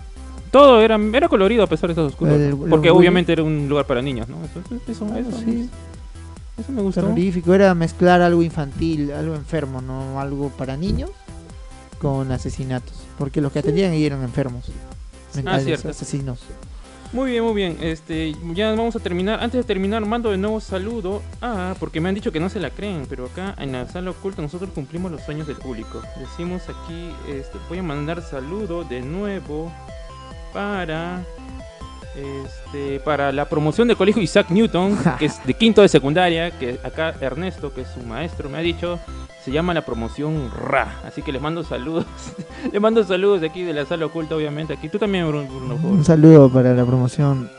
Todo 0.51 0.81
era, 0.81 0.99
era 1.13 1.29
colorido 1.29 1.63
a 1.63 1.67
pesar 1.67 1.87
de 1.89 1.93
estos 1.93 2.11
oscuros. 2.11 2.33
El- 2.35 2.55
porque 2.69 2.89
obviamente 2.89 3.31
era 3.31 3.43
un 3.43 3.69
lugar 3.69 3.85
para 3.85 4.01
niños, 4.01 4.27
¿no? 4.27 4.37
Eso, 4.43 4.59
eso, 4.59 4.91
eso, 4.91 5.07
Ah, 5.13 5.19
eso, 5.19 5.31
sí. 5.45 5.69
eso 6.59 6.71
me 6.71 6.81
gustó. 6.81 7.01
Terrorífico. 7.01 7.53
Era 7.53 7.73
mezclar 7.75 8.21
algo 8.21 8.43
infantil, 8.43 9.11
algo 9.13 9.35
enfermo, 9.35 9.81
no 9.81 10.19
algo 10.19 10.49
para 10.49 10.75
niños 10.75 11.11
con 11.99 12.31
asesinatos. 12.31 12.93
Porque 13.17 13.41
los 13.41 13.51
que 13.51 13.59
atendían 13.59 13.91
ahí 13.91 14.05
eran 14.05 14.21
enfermos. 14.23 14.65
Ah, 15.47 15.59
cierto. 15.59 15.89
asesinos. 15.89 16.39
Muy 17.11 17.31
bien, 17.31 17.43
muy 17.43 17.53
bien. 17.53 17.77
Este, 17.81 18.35
ya 18.53 18.69
vamos 18.69 18.95
a 18.95 18.99
terminar. 18.99 19.41
Antes 19.41 19.59
de 19.59 19.63
terminar, 19.63 20.05
mando 20.05 20.29
de 20.29 20.37
nuevo 20.37 20.59
saludo. 20.59 21.23
Ah, 21.41 21.73
porque 21.79 21.99
me 21.99 22.09
han 22.09 22.15
dicho 22.15 22.31
que 22.31 22.39
no 22.39 22.49
se 22.49 22.59
la 22.59 22.69
creen, 22.69 23.07
pero 23.09 23.25
acá 23.25 23.55
en 23.57 23.71
la 23.71 23.87
sala 23.87 24.11
oculta 24.11 24.41
nosotros 24.41 24.69
cumplimos 24.75 25.11
los 25.11 25.21
sueños 25.23 25.47
del 25.47 25.57
público. 25.57 26.01
Decimos 26.19 26.63
aquí, 26.63 27.09
este, 27.27 27.57
voy 27.67 27.79
a 27.79 27.83
mandar 27.83 28.21
saludo 28.21 28.83
de 28.83 29.01
nuevo 29.01 29.71
para 30.53 31.23
este, 32.15 32.99
para 32.99 33.31
la 33.31 33.47
promoción 33.47 33.87
del 33.87 33.97
colegio 33.97 34.21
Isaac 34.21 34.49
Newton, 34.49 34.97
que 35.17 35.25
es 35.25 35.45
de 35.45 35.53
quinto 35.53 35.81
de 35.81 35.87
secundaria, 35.87 36.51
que 36.51 36.79
acá 36.83 37.13
Ernesto, 37.21 37.73
que 37.73 37.81
es 37.81 37.87
su 37.89 38.01
maestro, 38.01 38.49
me 38.49 38.57
ha 38.57 38.61
dicho, 38.61 38.99
se 39.43 39.51
llama 39.51 39.73
la 39.73 39.81
promoción 39.85 40.49
RA. 40.67 40.99
Así 41.05 41.21
que 41.21 41.31
les 41.31 41.41
mando 41.41 41.63
saludos. 41.63 42.05
les 42.71 42.81
mando 42.81 43.03
saludos 43.03 43.41
de 43.41 43.47
aquí 43.47 43.63
de 43.63 43.73
la 43.73 43.85
sala 43.85 44.05
oculta, 44.05 44.35
obviamente. 44.35 44.73
Aquí 44.73 44.89
tú 44.89 44.99
también, 44.99 45.27
Bruno. 45.27 45.47
Bruno, 45.47 45.67
por 45.75 45.81
favor. 45.81 45.97
Un 45.97 46.05
saludo 46.05 46.49
para 46.49 46.73
la 46.73 46.85
promoción. 46.85 47.49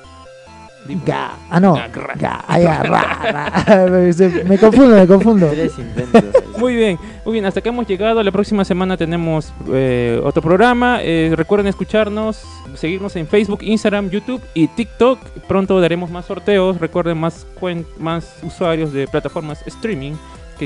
Ga. 1.07 1.33
Ah, 1.51 1.61
no. 1.61 1.75
Ga, 1.75 1.89
gra. 1.89 2.15
Ga. 2.17 2.45
Ah, 2.49 2.59
ya, 2.59 2.83
ra, 2.83 3.63
ra. 3.67 3.87
Me- 4.49 4.59
confundo, 4.59 4.97
me 4.97 5.07
confundo. 5.07 5.47
Tres 5.49 5.79
intentos. 5.79 6.25
ahí. 6.35 6.43
Muy 6.59 6.75
bien, 6.75 6.99
muy 7.25 7.35
bien, 7.35 7.45
hasta 7.45 7.61
acá 7.61 7.69
hemos 7.69 7.87
llegado. 7.87 8.23
La 8.23 8.33
próxima 8.33 8.65
semana 8.65 8.97
tenemos 8.97 9.53
eh, 9.69 10.21
otro 10.25 10.43
programa. 10.43 10.99
Eh, 11.03 11.33
recuerden 11.37 11.67
escucharnos, 11.69 12.43
seguirnos 12.75 13.15
en 13.17 13.27
Facebook, 13.29 13.61
Instagram, 13.63 14.11
YouTube 14.11 14.43
y 14.55 14.69
TikTok. 14.69 15.21
Pronto 15.47 15.81
daremos 15.81 16.11
más 16.11 16.25
sorteos. 16.25 16.81
Recuerden 16.81 17.19
más, 17.19 17.47
cuen- 17.61 17.87
más 17.99 18.35
usuarios 18.43 18.93
de 18.93 19.07
plataformas 19.07 19.63
streaming. 19.67 20.15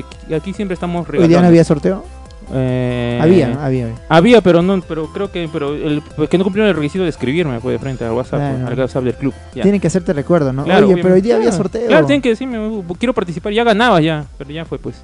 Que 0.03 0.35
aquí 0.35 0.53
siempre 0.53 0.75
estamos 0.75 1.09
Hoy 1.09 1.29
día 1.29 1.41
no 1.41 1.47
había 1.47 1.63
sorteo. 1.65 2.05
Eh, 2.53 3.19
Había, 3.23 3.65
había. 3.65 3.89
había. 4.09 4.41
Pero 4.43 4.61
no, 4.61 4.81
pero 4.83 5.07
creo 5.13 5.31
que, 5.33 5.49
pero 5.51 5.75
el 5.75 6.03
pues, 6.17 6.29
que 6.29 6.37
no 6.37 6.45
cumplieron 6.45 6.69
el 6.69 6.77
requisito 6.77 7.03
de 7.03 7.09
escribirme 7.11 7.59
pues, 7.61 7.73
de 7.73 7.79
frente 7.79 8.05
al 8.05 8.13
WhatsApp, 8.13 8.41
Claro. 8.41 8.59
pues, 8.59 8.73
al 8.73 8.79
WhatsApp 8.81 9.05
del 9.05 9.15
club. 9.15 9.35
Ya. 9.55 9.63
Tienen 9.63 9.81
que 9.81 9.87
hacerte 9.87 10.13
recuerdo, 10.13 10.53
¿no? 10.53 10.65
Claro, 10.65 10.87
Oye, 10.89 11.01
pero 11.03 11.15
hoy 11.15 11.21
día 11.23 11.37
había 11.37 11.53
sorteo. 11.53 11.87
Claro, 11.87 12.07
tienen 12.07 12.21
que 12.21 12.29
decirme, 12.31 12.83
quiero 12.99 13.15
participar, 13.15 13.53
ya 13.53 13.65
ganaba 13.65 14.01
ya, 14.01 14.27
pero 14.37 14.51
ya 14.51 14.65
fue 14.67 14.79
pues. 14.79 14.97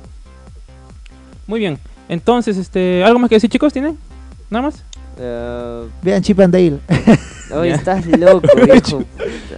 Muy 1.47 1.61
bien, 1.61 1.79
entonces, 2.09 2.57
este, 2.59 3.03
¿algo 3.05 3.19
más 3.19 3.29
que 3.31 3.37
decir 3.37 3.49
chicos? 3.49 3.73
¿Tienen? 3.73 3.97
¿Nada 4.51 4.67
más? 4.67 4.85
Eh, 5.21 5.83
Vean 6.03 6.23
Chip 6.23 6.41
and 6.41 6.53
Dale. 6.53 6.79
Oye, 7.55 7.73
estás 7.73 8.07
loco, 8.19 8.47
viejo. 8.65 9.05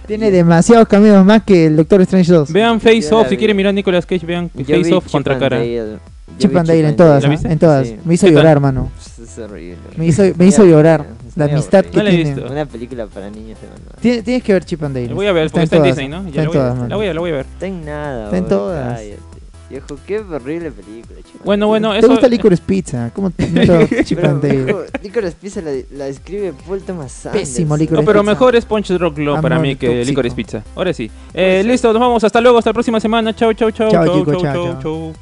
Tiene 0.07 0.31
demasiados 0.31 0.87
caminos 0.87 1.23
más 1.25 1.43
que 1.43 1.67
el 1.67 1.75
Doctor 1.77 2.01
Strange 2.01 2.31
2. 2.31 2.51
Vean 2.51 2.81
Face 2.81 3.07
Off, 3.13 3.29
si 3.29 3.37
quieren 3.37 3.55
mirar 3.55 3.73
Nicolas 3.73 4.05
Cage, 4.05 4.25
vean 4.25 4.49
Yo 4.55 4.77
Face 4.77 4.93
Off 4.93 5.11
contra 5.11 5.37
cara. 5.37 5.57
Dale. 5.59 5.99
Chip 6.39 6.55
and 6.55 6.67
Dale 6.67 6.87
en 6.89 6.95
todas, 6.95 7.23
en 7.23 7.59
todas. 7.59 7.87
Sí. 7.87 7.97
Me 8.03 8.15
hizo 8.15 8.27
llorar, 8.27 8.59
mano. 8.59 8.91
Es 9.21 9.37
horrible. 9.37 9.77
Me 9.97 10.07
hizo, 10.07 10.23
me 10.35 10.47
hizo 10.47 10.65
llorar. 10.65 11.05
La 11.35 11.45
amistad 11.45 11.85
que 11.85 11.97
No 11.97 12.03
la 12.03 12.09
he 12.09 12.15
tiene. 12.15 12.33
visto. 12.35 12.51
Una 12.51 12.65
película 12.65 13.05
para 13.07 13.29
niños. 13.29 13.57
Tienes, 14.01 14.23
tienes 14.23 14.43
que 14.43 14.53
ver 14.53 14.65
Chip 14.65 14.83
and 14.83 14.95
Dale. 14.95 15.07
La 15.09 15.13
voy 15.13 15.27
a 15.27 15.31
ver, 15.31 15.49
porque 15.51 15.63
está 15.63 15.75
en 15.77 15.81
todas, 15.83 15.95
Disney, 15.97 16.09
¿no? 16.09 16.27
Está 16.27 16.31
Ya 16.31 16.41
en 16.43 16.45
la, 16.45 16.49
voy 16.49 16.57
a, 16.57 16.61
todas, 16.61 16.75
la 16.75 16.81
mano. 16.83 16.97
voy 16.97 17.07
a, 17.07 17.13
la 17.13 17.19
voy 17.19 17.29
a 17.29 17.33
ver. 17.33 17.45
Está 17.45 17.65
en 17.67 17.85
nada. 17.85 18.25
Está 18.25 18.37
en 18.37 18.47
todas. 18.47 19.01
Viejo, 19.73 19.97
qué 20.05 20.19
horrible 20.19 20.69
película, 20.71 21.19
chico. 21.23 21.39
Bueno, 21.43 21.65
bueno, 21.65 21.93
¿Te 21.93 21.97
eso... 21.99 22.09
gusta 22.09 22.27
Licorice 22.27 22.61
Pizza? 22.63 23.09
¿Cómo 23.11 23.31
te 23.31 23.47
Licorice 25.01 25.35
Pizza 25.41 25.61
la, 25.61 25.71
la 25.91 26.07
escribe 26.07 26.53
Paul 26.67 26.83
Thomas 26.83 27.25
Anderson. 27.25 27.31
Pésimo 27.31 27.75
Licorice 27.75 28.01
No, 28.01 28.05
pero 28.05 28.19
Pizza. 28.21 28.31
mejor 28.33 28.55
es 28.55 28.65
Punch 28.65 28.89
Drunk 28.89 29.17
Law 29.17 29.41
para 29.41 29.57
mí 29.57 29.75
que 29.75 29.87
tóxico. 29.87 30.05
Licorice 30.09 30.35
Pizza. 30.35 30.63
Ahora 30.75 30.93
sí. 30.93 31.09
Eh, 31.33 31.63
listo, 31.65 31.91
nos 31.91 31.99
vamos. 31.99 32.23
Hasta 32.23 32.39
luego, 32.39 32.59
hasta 32.59 32.69
la 32.69 32.73
próxima 32.75 32.99
semana. 32.99 33.33
Chau, 33.35 33.51
chau, 33.53 33.71
chau. 33.71 33.89
Chao, 33.89 34.05
chau, 34.05 34.19
chicos, 34.19 34.33
chau, 34.33 34.41
chao, 34.43 34.53
chau, 34.53 34.73
chao. 34.73 34.81
chau. 34.81 35.13